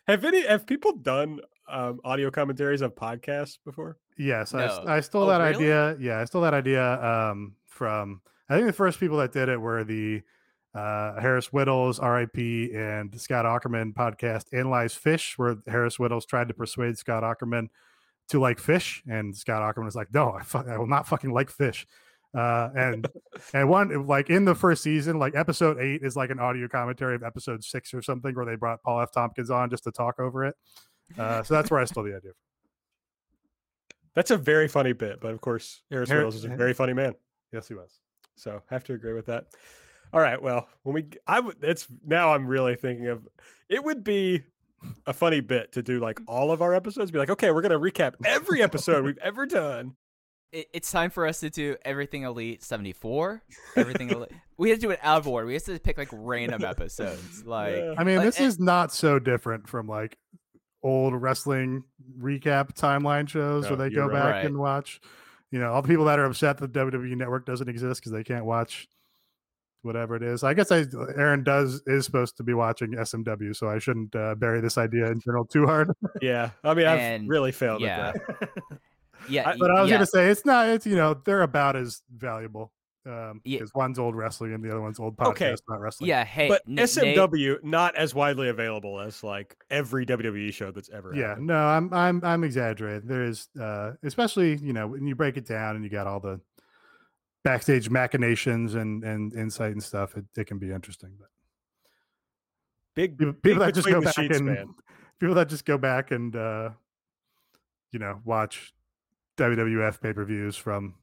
Have 0.07 0.25
any 0.25 0.47
have 0.47 0.67
people 0.67 0.93
done 0.93 1.41
um, 1.69 2.01
audio 2.05 2.31
commentaries 2.31 2.81
of 2.81 2.95
podcasts 2.95 3.59
before? 3.65 3.99
Yes, 4.17 4.55
I, 4.55 4.65
s- 4.67 4.79
No. 4.85 4.91
I 4.93 5.01
stole 5.01 5.25
Oh, 5.25 5.27
that 5.27 5.39
really? 5.43 5.57
idea. 5.57 5.97
Yeah, 6.01 6.21
I 6.21 6.25
stole 6.25 6.43
that 6.43 6.55
idea 6.55 6.83
um, 7.03 7.57
from. 7.67 8.23
I 8.49 8.55
think 8.55 8.67
the 8.67 8.73
first 8.73 9.01
people 9.01 9.19
that 9.19 9.33
did 9.33 9.49
it 9.49 9.61
were 9.61 9.85
the 9.85 10.23
uh, 10.75 11.19
Harris 11.21 11.49
Wittels, 11.49 12.01
RIP, 12.01 12.75
and 12.75 13.19
Scott 13.21 13.45
Aukerman 13.45 13.95
podcast, 13.95 14.45
Analyze 14.53 14.95
Phish, 14.95 15.39
where 15.39 15.57
Harris 15.67 15.97
Wittels 15.97 16.27
tried 16.27 16.49
to 16.49 16.55
persuade 16.55 16.99
Scott 16.99 17.23
Aukerman 17.23 17.69
to 18.29 18.39
like 18.39 18.59
fish, 18.59 19.03
and 19.09 19.35
Scott 19.35 19.63
Aukerman 19.63 19.85
was 19.85 19.97
like, 19.97 20.13
"No, 20.13 20.33
I, 20.33 20.43
fu- 20.43 20.59
I 20.59 20.77
will 20.77 20.87
not 20.87 21.07
fucking 21.09 21.33
like 21.33 21.51
fish." 21.51 21.87
Uh, 22.37 22.69
and 22.77 23.09
and 23.55 23.69
one 23.69 24.07
like 24.07 24.29
in 24.29 24.45
the 24.45 24.55
first 24.55 24.83
season, 24.83 25.19
like 25.19 25.35
episode 25.35 25.79
eight 25.81 26.03
is 26.03 26.15
like 26.15 26.31
an 26.31 26.39
audio 26.39 26.69
commentary 26.69 27.15
of 27.15 27.23
episode 27.23 27.65
six 27.65 27.95
or 27.95 28.03
something, 28.03 28.35
where 28.35 28.45
they 28.45 28.57
brought 28.57 28.83
Paul 28.83 29.01
F. 29.01 29.13
Tompkins 29.13 29.51
on 29.51 29.71
just 29.71 29.85
to 29.85 29.93
talk 29.93 30.21
over 30.21 30.45
it. 30.45 30.55
Uh, 31.19 31.43
so 31.43 31.55
that's 31.55 31.71
where 31.71 31.81
I 31.81 31.85
stole 31.85 32.05
the 32.05 32.17
idea. 32.17 32.33
From. 32.33 33.93
That's 34.15 34.31
a 34.31 34.37
very 34.37 34.69
funny 34.69 34.93
bit, 34.93 35.21
but 35.21 35.33
of 35.33 35.41
course, 35.41 35.83
Harris 35.91 36.11
Har- 36.11 36.19
Wills 36.21 36.37
is 36.37 36.45
a 36.45 36.49
very 36.49 36.75
funny 36.75 36.93
man. 36.93 37.15
Yes, 37.53 37.69
he 37.69 37.75
was. 37.75 38.01
So 38.37 38.63
have 38.71 38.85
to 38.85 38.93
agree 38.95 39.13
with 39.15 39.27
that. 39.27 39.47
All 40.13 40.21
right. 40.21 40.41
Well, 40.41 40.69
when 40.85 40.95
we, 40.95 41.07
I 41.27 41.41
would, 41.41 41.57
it's 41.63 41.87
now 42.07 42.33
I'm 42.33 42.47
really 42.47 42.77
thinking 42.77 43.09
of 43.09 43.27
it 43.69 43.83
would 43.83 44.05
be 44.05 44.43
a 45.07 45.13
funny 45.13 45.41
bit 45.41 45.73
to 45.73 45.83
do 45.83 45.99
like 45.99 46.21
all 46.29 46.53
of 46.53 46.63
our 46.63 46.75
episodes, 46.75 47.11
be 47.11 47.19
like, 47.19 47.31
okay, 47.31 47.51
we're 47.51 47.63
going 47.63 47.73
to 47.73 47.79
recap 47.79 48.15
every 48.25 48.63
episode 48.63 49.05
we've 49.05 49.19
ever 49.19 49.47
done. 49.47 49.97
It, 50.53 50.69
it's 50.73 50.93
time 50.93 51.11
for 51.11 51.27
us 51.27 51.41
to 51.41 51.51
do 51.51 51.77
everything 51.85 52.23
elite 52.23 52.63
74 52.63 53.43
everything 53.75 54.11
elite 54.13 54.31
we 54.57 54.71
have 54.71 54.79
to 54.79 54.83
do 54.87 54.91
an 54.93 54.97
out 55.03 55.19
of 55.19 55.27
order 55.27 55.45
we 55.45 55.55
have 55.55 55.65
to 55.65 55.77
pick 55.81 55.99
like 55.99 56.09
random 56.13 56.65
episodes 56.65 57.45
like 57.45 57.75
Yeah. 57.75 57.95
I 57.99 58.05
mean, 58.05 58.19
Like, 58.19 58.27
this 58.27 58.41
eh, 58.41 58.45
is 58.45 58.61
not 58.61 58.93
so 58.93 59.19
different 59.19 59.69
from 59.69 59.89
like 59.89 60.17
old 60.85 61.21
wrestling 61.21 61.83
recap 62.21 62.75
timeline 62.75 63.29
shows 63.29 63.65
No, 63.65 63.71
where 63.71 63.89
they 63.89 63.95
go 63.95 64.07
right. 64.07 64.13
back 64.13 64.35
Right. 64.35 64.45
and 64.45 64.57
watch. 64.59 65.01
You 65.53 65.61
know, 65.61 65.73
all 65.73 65.83
the 65.83 65.89
people 65.89 66.05
that 66.07 66.19
are 66.19 66.25
upset 66.25 66.59
that 66.59 66.73
WWE 66.73 67.17
Network 67.17 67.47
doesn't 67.47 67.69
exist 67.69 68.01
because 68.01 68.13
they 68.13 68.25
can't 68.25 68.45
watch 68.45 68.89
whatever 69.83 70.17
it 70.17 70.23
is. 70.23 70.43
I 70.43 70.53
guess 70.55 70.73
I 70.73 70.85
Aaron 71.17 71.45
does 71.45 71.81
is 71.87 72.05
supposed 72.05 72.37
to 72.39 72.43
be 72.43 72.53
watching 72.55 72.93
SMW, 72.93 73.55
so 73.55 73.69
I 73.69 73.79
shouldn't 73.79 74.15
uh, 74.17 74.35
bury 74.35 74.61
this 74.61 74.77
idea 74.77 75.07
in 75.11 75.21
general 75.21 75.45
too 75.45 75.65
hard. 75.67 75.93
Yeah. 76.21 76.51
I 76.65 76.75
mean, 76.75 76.87
I've 76.87 76.99
And- 76.99 77.29
really 77.29 77.53
failed 77.53 77.81
yeah. 77.81 78.09
at 78.09 78.15
that. 78.41 78.49
yeah 79.29 79.55
but 79.59 79.71
I 79.71 79.81
was 79.81 79.91
yeah, 79.91 79.97
gonna 79.97 80.07
say 80.07 80.29
it's 80.29 80.45
not. 80.45 80.69
It's 80.69 80.87
you 80.87 80.97
know 80.97 81.15
they're 81.25 81.43
about 81.43 81.77
as 81.77 82.03
valuable 82.15 82.73
um, 83.07 83.41
Yeah. 83.45 83.59
because 83.59 83.73
one's 83.75 83.99
old 83.99 84.15
wrestling 84.17 84.53
and 84.53 84.63
the 84.65 84.71
other 84.71 84.81
one's 84.81 84.99
old 84.99 85.17
podcast, 85.17 85.29
Okay. 85.31 85.55
not 85.69 85.81
wrestling. 85.81 86.09
yeah 86.09 86.25
hey 86.25 86.49
but 86.49 86.63
N- 86.67 86.75
Nate- 86.75 86.89
SMW 86.89 87.63
not 87.63 87.95
as 87.97 88.15
widely 88.15 88.49
available 88.49 88.99
as 89.01 89.23
like 89.23 89.57
every 89.71 90.05
WWE 90.05 90.53
show 90.53 90.71
that's 90.73 90.91
ever. 90.91 91.15
yeah 91.15 91.29
happened. 91.29 91.47
no 91.47 91.57
i'm 91.67 91.93
i'm 91.95 92.21
i'm 92.25 92.45
exaggerating 92.45 93.07
there 93.09 93.23
is 93.25 93.49
uh 93.61 93.93
especially 94.03 94.57
you 94.57 94.73
know 94.73 94.87
when 94.89 95.07
you 95.07 95.15
break 95.15 95.37
it 95.37 95.47
down 95.47 95.77
and 95.77 95.85
you 95.85 95.91
got 95.91 96.07
all 96.07 96.21
the 96.21 96.41
backstage 97.45 97.89
machinations 97.91 98.75
and 98.75 99.05
and 99.05 99.33
insight 99.35 99.71
and 99.73 99.83
stuff 99.83 100.17
it, 100.17 100.25
it 100.37 100.47
can 100.47 100.59
be 100.59 100.73
interesting 100.73 101.13
but 101.19 101.29
Big 102.95 103.19
people, 103.19 103.35
big 103.43 103.59
that 103.59 103.75
just 103.75 103.87
go 103.87 104.01
back 104.01 104.15
sheets, 104.15 104.39
and 104.39 104.47
man. 104.47 104.75
people 105.21 105.35
that 105.35 105.49
just 105.51 105.65
go 105.67 105.77
back 105.79 106.11
and 106.11 106.35
uh 106.35 106.71
you 107.93 107.99
know 107.99 108.21
watch 108.25 108.73
wwf 109.37 110.01
pay-per-views 110.01 110.57
from 110.57 110.95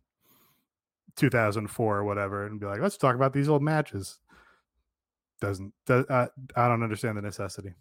2004 1.15 1.97
or 1.97 2.03
whatever 2.03 2.45
and 2.45 2.59
be 2.59 2.65
like 2.65 2.81
let's 2.81 2.97
talk 2.97 3.15
about 3.15 3.33
these 3.33 3.47
old 3.49 3.61
matches 3.61 4.19
doesn't 5.41 5.73
does, 5.85 6.05
uh, 6.05 6.27
i 6.55 6.67
don't 6.67 6.83
understand 6.83 7.17
the 7.17 7.21
necessity 7.21 7.73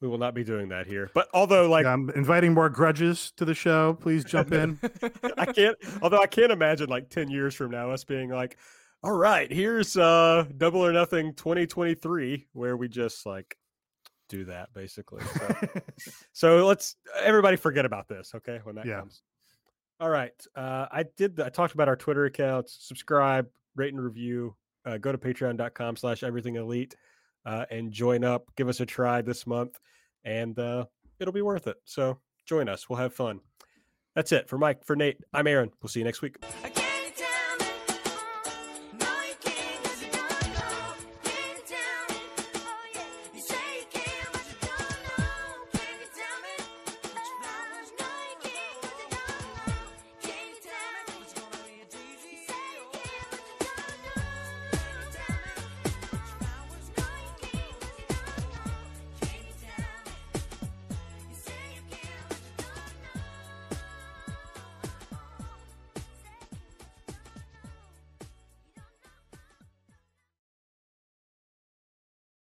We 0.00 0.08
will 0.08 0.18
not 0.18 0.34
be 0.34 0.44
doing 0.44 0.68
that 0.68 0.86
here. 0.86 1.10
But 1.14 1.28
although, 1.32 1.68
like, 1.70 1.86
i'm 1.86 2.10
inviting 2.10 2.52
more 2.52 2.68
grudges 2.68 3.32
to 3.36 3.44
the 3.44 3.54
show 3.54 3.94
please 3.94 4.24
jump 4.24 4.52
in 4.52 4.78
I 5.38 5.46
can't. 5.46 5.76
Although 6.02 6.20
I 6.20 6.26
can't 6.26 6.52
imagine 6.52 6.88
like 6.88 7.08
ten 7.10 7.30
years 7.30 7.54
from 7.54 7.70
now 7.70 7.90
us 7.90 8.04
being 8.04 8.28
like, 8.30 8.58
"All 9.02 9.12
right, 9.12 9.50
here's 9.50 9.96
uh 9.96 10.44
Double 10.56 10.84
or 10.84 10.92
Nothing 10.92 11.34
2023," 11.34 12.46
where 12.52 12.76
we 12.76 12.88
just 12.88 13.24
like 13.26 13.56
do 14.28 14.44
that 14.46 14.72
basically. 14.74 15.22
So, 15.24 15.56
so 16.32 16.66
let's 16.66 16.96
everybody 17.22 17.56
forget 17.56 17.84
about 17.84 18.08
this, 18.08 18.32
okay? 18.34 18.60
When 18.64 18.74
that 18.76 18.86
Yeah. 18.86 19.00
comes. 19.00 19.22
All 20.04 20.10
right. 20.10 20.46
Uh, 20.54 20.84
I 20.92 21.06
did. 21.16 21.36
The, 21.36 21.46
I 21.46 21.48
talked 21.48 21.72
about 21.72 21.88
our 21.88 21.96
Twitter 21.96 22.26
accounts. 22.26 22.76
Subscribe, 22.78 23.48
rate 23.74 23.94
and 23.94 24.04
review. 24.04 24.54
Uh, 24.84 24.98
go 24.98 25.10
to 25.10 25.16
Patreon.com/slash 25.16 26.22
Everything 26.22 26.56
Elite 26.56 26.94
uh, 27.46 27.64
and 27.70 27.90
join 27.90 28.22
up. 28.22 28.50
Give 28.54 28.68
us 28.68 28.80
a 28.80 28.86
try 28.86 29.22
this 29.22 29.46
month, 29.46 29.80
and 30.22 30.58
uh, 30.58 30.84
it'll 31.20 31.32
be 31.32 31.40
worth 31.40 31.66
it. 31.68 31.78
So 31.86 32.18
join 32.44 32.68
us. 32.68 32.86
We'll 32.86 32.98
have 32.98 33.14
fun. 33.14 33.40
That's 34.14 34.30
it 34.30 34.46
for 34.46 34.58
Mike. 34.58 34.84
For 34.84 34.94
Nate, 34.94 35.16
I'm 35.32 35.46
Aaron. 35.46 35.70
We'll 35.80 35.88
see 35.88 36.00
you 36.00 36.04
next 36.04 36.20
week. 36.20 36.36